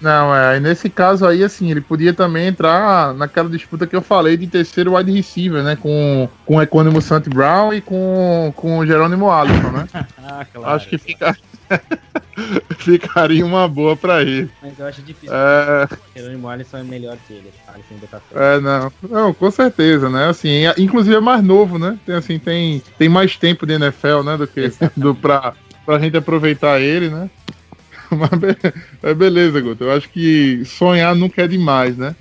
Não, 0.00 0.34
é, 0.34 0.60
nesse 0.60 0.88
caso 0.88 1.26
aí, 1.26 1.42
assim, 1.42 1.70
ele 1.70 1.80
podia 1.80 2.14
também 2.14 2.46
entrar 2.46 3.12
naquela 3.14 3.48
disputa 3.48 3.86
que 3.86 3.96
eu 3.96 4.02
falei 4.02 4.36
de 4.36 4.46
terceiro 4.46 4.94
wide 4.96 5.10
receiver, 5.10 5.62
né? 5.62 5.76
Com, 5.76 6.28
com 6.46 6.56
o 6.56 6.62
Equânimo 6.62 7.02
Sant 7.02 7.28
Brown 7.28 7.72
e 7.74 7.80
com, 7.80 8.52
com 8.54 8.78
o 8.78 8.86
Jerônimo 8.86 9.30
Alisson, 9.30 9.70
né? 9.70 9.88
Ah, 10.30 10.44
claro. 10.44 10.76
Acho 10.76 10.88
que 10.88 10.98
fica... 10.98 11.34
ficaria 12.78 13.44
uma 13.44 13.68
boa 13.68 13.96
pra 13.96 14.22
ele. 14.22 14.50
Mas 14.62 14.78
eu 14.78 14.86
acho 14.86 15.02
difícil. 15.02 15.30
É, 15.32 15.88
Jerônimo 16.16 16.48
Alisson 16.48 16.78
é 16.78 16.82
melhor 16.84 17.16
que 17.26 17.34
ele. 17.34 17.50
Alisson 17.66 18.06
tá 18.06 18.20
é, 18.34 18.60
não, 18.60 18.92
não, 19.08 19.34
com 19.34 19.50
certeza, 19.50 20.08
né? 20.08 20.26
Assim, 20.28 20.66
é- 20.66 20.74
inclusive 20.78 21.16
é 21.16 21.20
mais 21.20 21.42
novo, 21.42 21.78
né? 21.78 21.98
Tem, 22.04 22.14
assim, 22.14 22.38
tem, 22.38 22.82
tem 22.98 23.08
mais 23.08 23.36
tempo 23.36 23.66
de 23.66 23.74
NFL, 23.74 24.22
né? 24.24 24.36
Do 24.36 24.46
que 24.46 24.70
do, 24.96 25.14
pra, 25.14 25.54
pra 25.84 25.98
gente 25.98 26.16
aproveitar 26.16 26.80
ele, 26.80 27.08
né? 27.08 27.30
Mas 28.10 28.30
be- 28.40 28.56
é 29.02 29.14
beleza, 29.14 29.60
Guto. 29.60 29.84
Eu 29.84 29.92
acho 29.92 30.08
que 30.08 30.64
sonhar 30.64 31.14
nunca 31.14 31.42
é 31.42 31.48
demais, 31.48 31.96
né? 31.96 32.14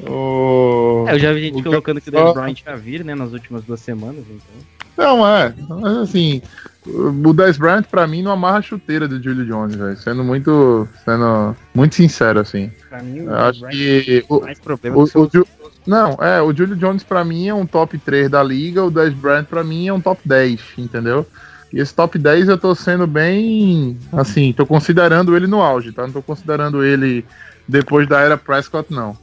O... 0.00 1.04
É, 1.08 1.14
eu 1.14 1.18
já 1.18 1.32
vi 1.32 1.42
gente 1.42 1.60
o 1.60 1.62
colocando 1.64 2.00
que 2.00 2.08
o 2.08 2.12
Dez 2.12 2.32
Bryant 2.32 2.60
ia 2.64 2.76
vir, 2.76 3.04
né, 3.04 3.14
nas 3.14 3.32
últimas 3.32 3.64
duas 3.64 3.80
semanas, 3.80 4.24
então. 4.28 4.77
Não, 4.98 5.26
é. 5.26 5.54
Mas 5.68 5.96
assim, 5.98 6.42
o 6.84 7.32
Dez 7.32 7.56
Bryant 7.56 7.84
pra 7.84 8.06
mim 8.06 8.20
não 8.22 8.32
amarra 8.32 8.58
a 8.58 8.62
chuteira 8.62 9.06
do 9.06 9.22
Julio 9.22 9.46
Jones, 9.46 9.76
velho. 9.76 9.96
Sendo 9.96 10.24
muito. 10.24 10.86
Sendo 11.04 11.56
muito 11.74 11.94
sincero, 11.94 12.40
assim. 12.40 12.70
Pra 12.88 13.00
mim, 13.02 13.18
Eu 13.20 13.34
acho 13.36 13.66
que. 13.68 14.24
O, 14.28 14.40
mais 14.40 14.58
problema 14.58 14.96
o, 14.96 15.02
o 15.02 15.30
Ju- 15.32 15.46
não, 15.86 16.14
é, 16.20 16.42
o 16.42 16.52
Julio 16.52 16.76
Jones 16.76 17.02
pra 17.04 17.24
mim 17.24 17.48
é 17.48 17.54
um 17.54 17.64
top 17.64 17.96
3 17.96 18.28
da 18.28 18.42
liga, 18.42 18.84
o 18.84 18.90
Dez 18.90 19.14
Bryant 19.14 19.44
pra 19.46 19.64
mim 19.64 19.86
é 19.88 19.92
um 19.92 20.00
top 20.00 20.20
10, 20.24 20.60
entendeu? 20.76 21.26
E 21.72 21.78
esse 21.80 21.94
top 21.94 22.18
10 22.18 22.48
eu 22.48 22.58
tô 22.58 22.74
sendo 22.74 23.06
bem. 23.06 23.96
Assim, 24.12 24.52
tô 24.52 24.66
considerando 24.66 25.36
ele 25.36 25.46
no 25.46 25.62
auge, 25.62 25.92
tá? 25.92 26.02
Não 26.02 26.12
tô 26.12 26.20
considerando 26.22 26.84
ele 26.84 27.24
depois 27.66 28.08
da 28.08 28.20
era 28.20 28.36
Prescott, 28.36 28.92
não. 28.92 29.16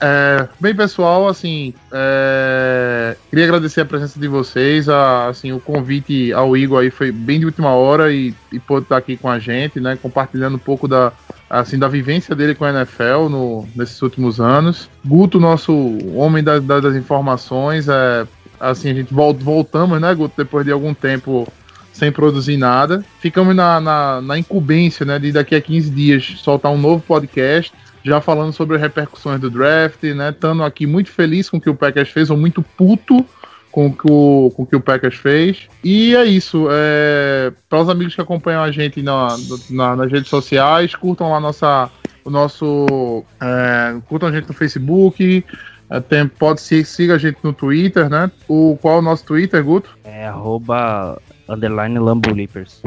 É, 0.00 0.48
bem, 0.60 0.74
pessoal, 0.74 1.28
assim, 1.28 1.72
é, 1.92 3.16
queria 3.30 3.44
agradecer 3.44 3.80
a 3.82 3.84
presença 3.84 4.18
de 4.18 4.26
vocês, 4.28 4.88
a, 4.88 5.28
assim, 5.28 5.52
o 5.52 5.60
convite 5.60 6.32
ao 6.32 6.56
Igor 6.56 6.80
aí 6.80 6.90
foi 6.90 7.10
bem 7.12 7.38
de 7.40 7.46
última 7.46 7.70
hora 7.70 8.12
e, 8.12 8.34
e 8.52 8.58
pôde 8.58 8.84
estar 8.84 8.96
aqui 8.96 9.16
com 9.16 9.28
a 9.28 9.38
gente, 9.38 9.80
né, 9.80 9.96
compartilhando 10.00 10.54
um 10.56 10.58
pouco 10.58 10.88
da, 10.88 11.12
assim, 11.48 11.78
da 11.78 11.88
vivência 11.88 12.34
dele 12.34 12.54
com 12.54 12.64
a 12.64 12.70
NFL 12.70 13.28
no, 13.30 13.66
nesses 13.74 14.00
últimos 14.02 14.40
anos. 14.40 14.88
Guto, 15.04 15.38
nosso 15.40 15.72
homem 16.14 16.42
da- 16.42 16.58
da- 16.58 16.80
das 16.80 16.96
informações, 16.96 17.88
é, 17.88 18.26
assim, 18.58 18.90
a 18.90 18.94
gente 18.94 19.12
vol- 19.12 19.34
voltamos, 19.34 20.00
né, 20.00 20.14
Guto, 20.14 20.34
depois 20.36 20.64
de 20.64 20.72
algum 20.72 20.94
tempo 20.94 21.46
sem 21.92 22.10
produzir 22.10 22.56
nada. 22.56 23.04
Ficamos 23.20 23.54
na, 23.54 23.80
na, 23.80 24.20
na 24.20 24.38
incumbência, 24.38 25.06
né, 25.06 25.18
de 25.18 25.30
daqui 25.30 25.54
a 25.54 25.60
15 25.60 25.90
dias 25.90 26.34
soltar 26.38 26.72
um 26.72 26.78
novo 26.78 27.02
podcast, 27.06 27.72
já 28.04 28.20
falando 28.20 28.52
sobre 28.52 28.76
as 28.76 28.82
repercussões 28.82 29.40
do 29.40 29.50
draft, 29.50 30.02
né, 30.02 30.30
estando 30.30 30.62
aqui 30.62 30.86
muito 30.86 31.10
feliz 31.10 31.48
com 31.48 31.56
o 31.56 31.60
que 31.60 31.70
o 31.70 31.74
Packers 31.74 32.10
fez, 32.10 32.30
ou 32.30 32.36
muito 32.36 32.62
puto 32.62 33.24
com 33.72 33.86
o 33.88 33.92
que 33.92 34.06
o, 34.08 34.52
com 34.54 34.62
o, 34.62 34.66
que 34.66 34.76
o 34.76 34.80
Packers 34.80 35.16
fez. 35.16 35.68
E 35.82 36.14
é 36.14 36.24
isso. 36.24 36.68
É, 36.70 37.50
para 37.68 37.80
os 37.80 37.88
amigos 37.88 38.14
que 38.14 38.20
acompanham 38.20 38.62
a 38.62 38.70
gente 38.70 39.02
na, 39.02 39.36
na- 39.70 39.96
nas 39.96 40.12
redes 40.12 40.28
sociais, 40.28 40.94
curtam 40.94 41.30
lá 41.32 41.40
nossa, 41.40 41.90
o 42.24 42.30
nosso. 42.30 43.24
é, 43.40 43.96
curtam 44.08 44.28
a 44.28 44.32
gente 44.32 44.46
no 44.46 44.54
Facebook. 44.54 45.44
é, 45.90 45.98
tem, 46.00 46.28
pode 46.28 46.60
se 46.60 46.84
siga 46.84 47.14
a 47.14 47.18
gente 47.18 47.38
no 47.42 47.52
Twitter, 47.52 48.08
né? 48.08 48.30
O, 48.46 48.78
qual 48.80 48.96
é 48.96 48.98
o 48.98 49.02
nosso 49.02 49.24
Twitter, 49.24 49.64
Guto? 49.64 49.90
É 50.04 50.28
arroba 50.28 51.20
underline 51.48 51.98
Lambo 51.98 52.32
Leapers. 52.32 52.80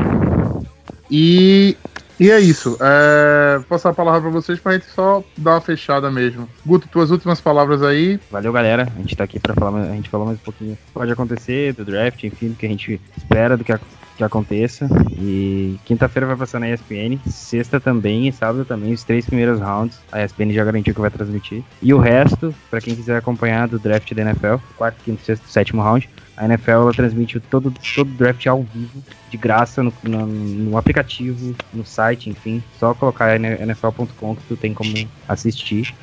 E, 1.12 1.76
e 2.20 2.32
é 2.32 2.40
isso. 2.40 2.78
É, 2.82 3.60
passar 3.70 3.90
a 3.90 3.94
palavra 3.94 4.22
para 4.22 4.30
vocês 4.32 4.60
para 4.60 4.72
a 4.72 4.76
gente 4.76 4.88
só 4.88 5.24
dar 5.38 5.52
uma 5.56 5.62
fechada 5.62 6.10
mesmo. 6.12 6.48
Guto, 6.66 6.88
tuas 6.88 7.12
últimas 7.12 7.40
palavras 7.42 7.84
aí. 7.84 8.20
Valeu, 8.32 8.52
galera. 8.52 8.88
A 8.96 9.00
gente 9.00 9.16
tá 9.16 9.24
aqui 9.24 9.40
pra 9.40 9.54
falar, 9.54 9.80
a 9.82 9.96
gente 9.96 10.10
falou 10.10 10.26
mais 10.26 10.40
um 10.40 10.44
pouquinho 10.44 10.78
pode 10.94 11.12
acontecer, 11.12 11.74
do 11.74 11.86
draft, 11.86 12.24
enfim, 12.24 12.50
do 12.50 12.56
que 12.56 12.66
a 12.66 12.70
gente 12.70 13.00
espera 13.16 13.56
do 13.56 13.64
que, 13.64 13.72
ac- 13.72 13.84
que 14.18 14.24
aconteça. 14.24 14.88
E 15.20 15.80
quinta-feira 15.86 16.26
vai 16.26 16.36
passar 16.36 16.60
na 16.60 16.70
ESPN, 16.70 17.20
sexta 17.28 17.80
também 17.80 18.28
e 18.28 18.32
sábado 18.34 18.66
também, 18.66 18.94
os 18.94 19.04
três 19.04 19.26
primeiros 19.26 19.60
rounds. 19.60 20.00
A 20.12 20.24
ESPN 20.24 20.52
já 20.54 20.64
garantiu 20.64 20.94
que 20.96 21.02
vai 21.02 21.12
transmitir. 21.12 21.64
E 21.82 21.94
o 21.94 22.00
resto, 22.00 22.54
pra 22.70 22.82
quem 22.82 22.96
quiser 22.96 23.18
acompanhar 23.18 23.68
do 23.68 23.78
draft 23.78 24.12
da 24.14 24.22
NFL, 24.24 24.56
quarto, 24.76 24.98
quinto, 25.04 25.24
sexto, 25.24 25.48
sétimo 25.48 25.82
round, 25.84 26.10
a 26.38 26.46
NFL 26.46 26.72
ela 26.72 26.94
transmite 26.94 27.40
todo, 27.40 27.74
todo 27.96 28.10
draft 28.12 28.46
ao 28.46 28.62
vivo, 28.62 29.04
de 29.30 29.38
graça, 29.38 29.82
no, 29.82 29.92
no, 30.04 30.28
no 30.28 30.78
aplicativo, 30.78 31.56
no 31.74 31.84
site, 31.84 32.30
enfim. 32.30 32.64
Só 32.80 32.94
colocar 32.94 33.36
NFL.com 33.36 34.36
que 34.36 34.44
tu 34.48 34.56
tem 34.56 34.74
como 34.74 34.94
assistir. 35.28 35.94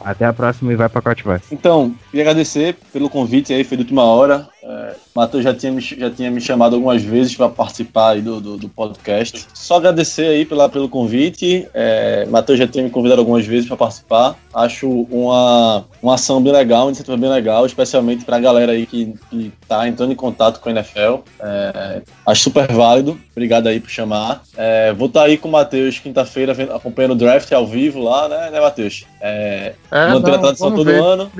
Até 0.00 0.26
a 0.26 0.32
próxima 0.32 0.72
e 0.72 0.76
vai 0.76 0.88
pacote 0.88 1.24
vai. 1.24 1.40
Então, 1.50 1.92
queria 2.10 2.22
agradecer 2.22 2.76
pelo 2.92 3.10
convite 3.10 3.52
aí, 3.52 3.64
foi 3.64 3.76
de 3.76 3.82
última 3.82 4.04
hora. 4.04 4.48
É, 4.68 4.94
Matheus 5.14 5.42
já 5.42 5.54
tinha, 5.54 5.72
me, 5.72 5.80
já 5.80 6.10
tinha 6.10 6.30
me 6.30 6.40
chamado 6.40 6.76
algumas 6.76 7.02
vezes 7.02 7.34
para 7.34 7.48
participar 7.48 8.10
aí 8.10 8.20
do, 8.20 8.38
do, 8.38 8.56
do 8.58 8.68
podcast. 8.68 9.46
Só 9.54 9.76
agradecer 9.76 10.26
aí 10.26 10.44
pela, 10.44 10.68
pelo 10.68 10.88
convite. 10.88 11.66
É, 11.72 12.26
Matheus 12.26 12.58
já 12.58 12.66
tinha 12.66 12.84
me 12.84 12.90
convidado 12.90 13.20
algumas 13.20 13.46
vezes 13.46 13.66
para 13.66 13.78
participar. 13.78 14.36
Acho 14.52 14.88
uma, 15.10 15.84
uma 16.02 16.14
ação 16.14 16.42
bem 16.42 16.52
legal, 16.52 16.82
uma 16.82 16.88
iniciativa 16.88 17.16
bem 17.16 17.30
legal, 17.30 17.64
especialmente 17.64 18.24
para 18.24 18.36
a 18.36 18.40
galera 18.40 18.72
aí 18.72 18.84
que, 18.84 19.14
que 19.30 19.50
tá 19.66 19.88
entrando 19.88 20.12
em 20.12 20.16
contato 20.16 20.60
com 20.60 20.68
a 20.68 20.72
NFL. 20.72 21.22
É, 21.40 22.02
acho 22.26 22.42
super 22.42 22.70
válido. 22.70 23.18
Obrigado 23.32 23.68
aí 23.68 23.80
por 23.80 23.88
chamar. 23.88 24.42
É, 24.56 24.92
vou 24.92 25.06
estar 25.06 25.22
aí 25.22 25.38
com 25.38 25.48
o 25.48 25.52
Matheus 25.52 25.98
quinta-feira 25.98 26.52
acompanhando 26.74 27.12
o 27.12 27.16
draft 27.16 27.50
ao 27.52 27.66
vivo 27.66 28.02
lá, 28.02 28.28
né, 28.28 28.50
né 28.50 28.60
Matheus? 28.60 29.06
É, 29.20 29.74
É, 29.90 30.08
mantendo 30.08 30.28
a 30.28 30.32
não, 30.32 30.40
tradição 30.40 30.74
todo 30.74 30.84
ver. 30.84 31.00
ano. 31.00 31.30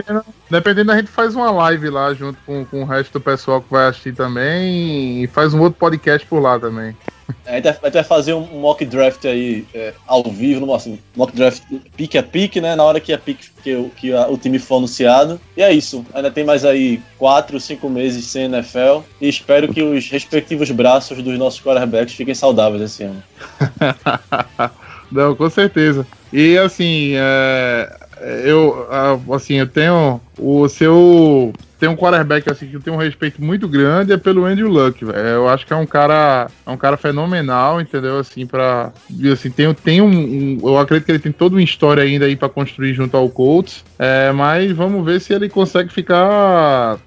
Dependendo, 0.51 0.93
a 0.93 0.97
gente 0.97 1.11
faz 1.11 1.35
uma 1.35 1.51
live 1.51 1.91
lá 1.91 2.14
junto 2.14 2.39
com, 2.47 2.64
com 2.64 2.83
o 2.83 2.85
resto 2.85 3.18
do 3.19 3.23
pessoal 3.25 3.61
que 3.61 3.71
vai 3.71 3.89
assistir 3.89 4.14
também 4.14 5.23
e 5.23 5.27
faz 5.27 5.53
um 5.55 5.61
outro 5.61 5.79
podcast 5.79 6.27
por 6.27 6.41
lá 6.41 6.59
também. 6.59 6.97
A 7.47 7.53
gente 7.57 7.64
vai- 7.64 7.73
a 7.83 7.85
gente 7.87 7.93
vai 7.95 8.05
fazer 8.05 8.33
um 8.33 8.41
mock 8.61 8.83
draft 8.87 9.25
aí 9.27 9.66
é, 9.75 9.93
ao 10.07 10.23
vivo, 10.25 10.64
no, 10.64 10.73
assim, 10.75 10.99
mock 11.14 11.35
draft 11.37 11.62
pique 11.95 12.16
a 12.16 12.23
pique, 12.23 12.59
né? 12.61 12.75
Na 12.75 12.83
hora 12.85 13.01
que 13.01 13.12
a 13.12 13.19
pique 13.19 13.51
que, 13.62 13.75
o- 13.75 13.91
que 13.95 14.12
a- 14.14 14.29
o 14.29 14.39
time 14.39 14.59
for 14.59 14.77
anunciado. 14.79 15.39
E 15.55 15.62
é 15.62 15.71
isso. 15.71 16.07
Ainda 16.14 16.31
tem 16.31 16.43
mais 16.45 16.64
aí 16.64 17.03
quatro, 17.19 17.61
cinco 17.61 17.91
meses 17.91 18.25
sem 18.25 18.45
NFL. 18.45 19.01
E 19.21 19.29
espero 19.29 19.69
que 19.73 19.83
os 19.83 20.09
respectivos 20.09 20.71
braços 20.71 21.23
dos 21.23 21.39
nossos 21.39 21.61
quarterbacks 21.61 22.14
fiquem 22.14 22.35
saudáveis 22.35 22.81
esse 22.83 23.03
ano. 23.03 23.23
Não, 25.12 25.35
com 25.35 25.49
certeza. 25.51 26.07
E 26.33 26.57
assim, 26.59 27.12
é, 27.16 27.97
eu 28.45 28.87
assim, 29.35 29.55
eu 29.55 29.66
tenho 29.66 30.21
o 30.39 30.69
seu 30.69 31.53
tem 31.79 31.89
um 31.89 31.97
quarterback 31.97 32.51
assim 32.51 32.66
que 32.66 32.74
eu 32.74 32.81
tenho 32.81 32.97
um 32.97 33.01
respeito 33.01 33.43
muito 33.43 33.68
grande 33.68 34.12
é 34.12 34.16
pelo 34.16 34.45
Andrew 34.45 34.68
Luck, 34.68 35.05
velho. 35.05 35.18
Eu 35.18 35.49
acho 35.49 35.66
que 35.66 35.72
é 35.72 35.76
um 35.76 35.87
cara, 35.87 36.49
é 36.66 36.70
um 36.70 36.76
cara 36.76 36.97
fenomenal, 36.97 37.81
entendeu? 37.81 38.18
Assim, 38.18 38.47
para 38.47 38.93
assim, 39.33 39.51
tem, 39.51 39.72
tem 39.74 40.01
um, 40.01 40.09
um, 40.09 40.59
eu 40.62 40.79
acredito 40.79 41.07
que 41.07 41.12
ele 41.12 41.18
tem 41.18 41.33
toda 41.33 41.55
uma 41.55 41.62
história 41.62 42.03
ainda 42.03 42.24
aí 42.24 42.37
para 42.37 42.49
construir 42.49 42.95
junto 42.95 43.16
ao 43.16 43.29
Colts. 43.29 43.85
É, 43.99 44.33
mas 44.33 44.72
vamos 44.72 45.05
ver 45.05 45.20
se 45.20 45.33
ele 45.33 45.49
consegue 45.49 45.93
ficar 45.93 46.99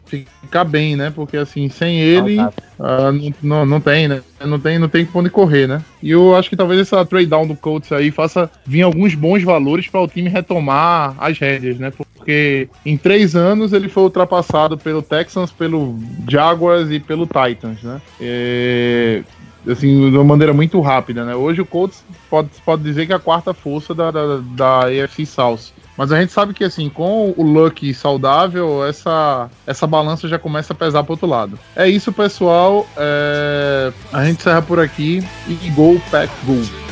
ficar 0.42 0.64
bem, 0.64 0.96
né? 0.96 1.12
Porque 1.14 1.38
assim, 1.38 1.70
sem 1.70 2.00
ele 2.00 2.40
uh, 2.40 2.52
não, 3.12 3.34
não, 3.42 3.66
não 3.66 3.82
tem, 3.82 4.08
né? 4.08 4.22
Não 4.46 4.60
tem, 4.60 4.80
não 4.80 4.90
tem 4.90 5.08
onde 5.14 5.30
correr, 5.30 5.68
né? 5.68 5.82
E 6.02 6.12
eu 6.12 6.36
acho 6.36 6.50
que 6.50 6.56
talvez 6.56 6.80
essa 6.80 7.06
trade 7.06 7.28
down 7.28 7.48
do 7.48 7.56
Colts 7.56 7.92
aí 7.92 8.12
faça 8.12 8.50
vir 8.66 8.82
alguns 8.82 9.16
bons 9.16 9.44
valores 9.44 9.88
para 9.88 10.02
o 10.02 10.08
time 10.08 10.30
retomar 10.30 11.16
as 11.18 11.38
rédeas, 11.38 11.78
né? 11.78 11.92
Porque 12.22 12.70
em 12.86 12.98
três 12.98 13.36
anos 13.36 13.74
ele 13.74 13.90
foi 13.90 14.04
ultrapassado 14.04 14.78
pelo 14.78 15.02
Texans, 15.02 15.52
pelo 15.52 15.98
Jaguars 16.30 16.92
e 16.92 17.00
pelo 17.00 17.26
Titans, 17.26 17.82
né? 17.82 18.00
Assim, 19.68 20.10
de 20.10 20.16
uma 20.16 20.24
maneira 20.24 20.54
muito 20.54 20.80
rápida, 20.80 21.26
né? 21.26 21.36
Hoje 21.36 21.62
o 21.62 21.66
Colts 21.66 22.04
pode, 22.30 22.50
pode 22.64 22.84
dizer 22.84 23.08
que 23.08 23.14
é 23.14 23.16
a 23.16 23.20
quarta 23.20 23.54
força 23.54 23.94
da, 23.94 24.12
da, 24.12 24.38
da 24.38 24.80
AFC 24.86 25.26
South. 25.26 25.72
Mas 25.98 26.12
a 26.12 26.20
gente 26.20 26.32
sabe 26.32 26.54
que, 26.54 26.64
assim, 26.64 26.90
com 26.90 27.34
o 27.36 27.44
Luck 27.44 27.94
saudável, 27.94 28.86
essa, 28.86 29.50
essa 29.68 29.86
balança 29.86 30.28
já 30.28 30.40
começa 30.40 30.74
a 30.74 30.76
pesar 30.76 31.04
pro 31.04 31.14
outro 31.14 31.28
lado. 31.28 31.60
É 31.76 31.88
isso, 31.88 32.12
pessoal. 32.12 32.88
É... 32.98 33.92
A 34.12 34.26
gente 34.26 34.40
encerra 34.40 34.62
por 34.62 34.80
aqui 34.80 35.24
e 35.48 35.70
Go 35.72 36.02
Pack 36.10 36.32
Go! 36.46 36.91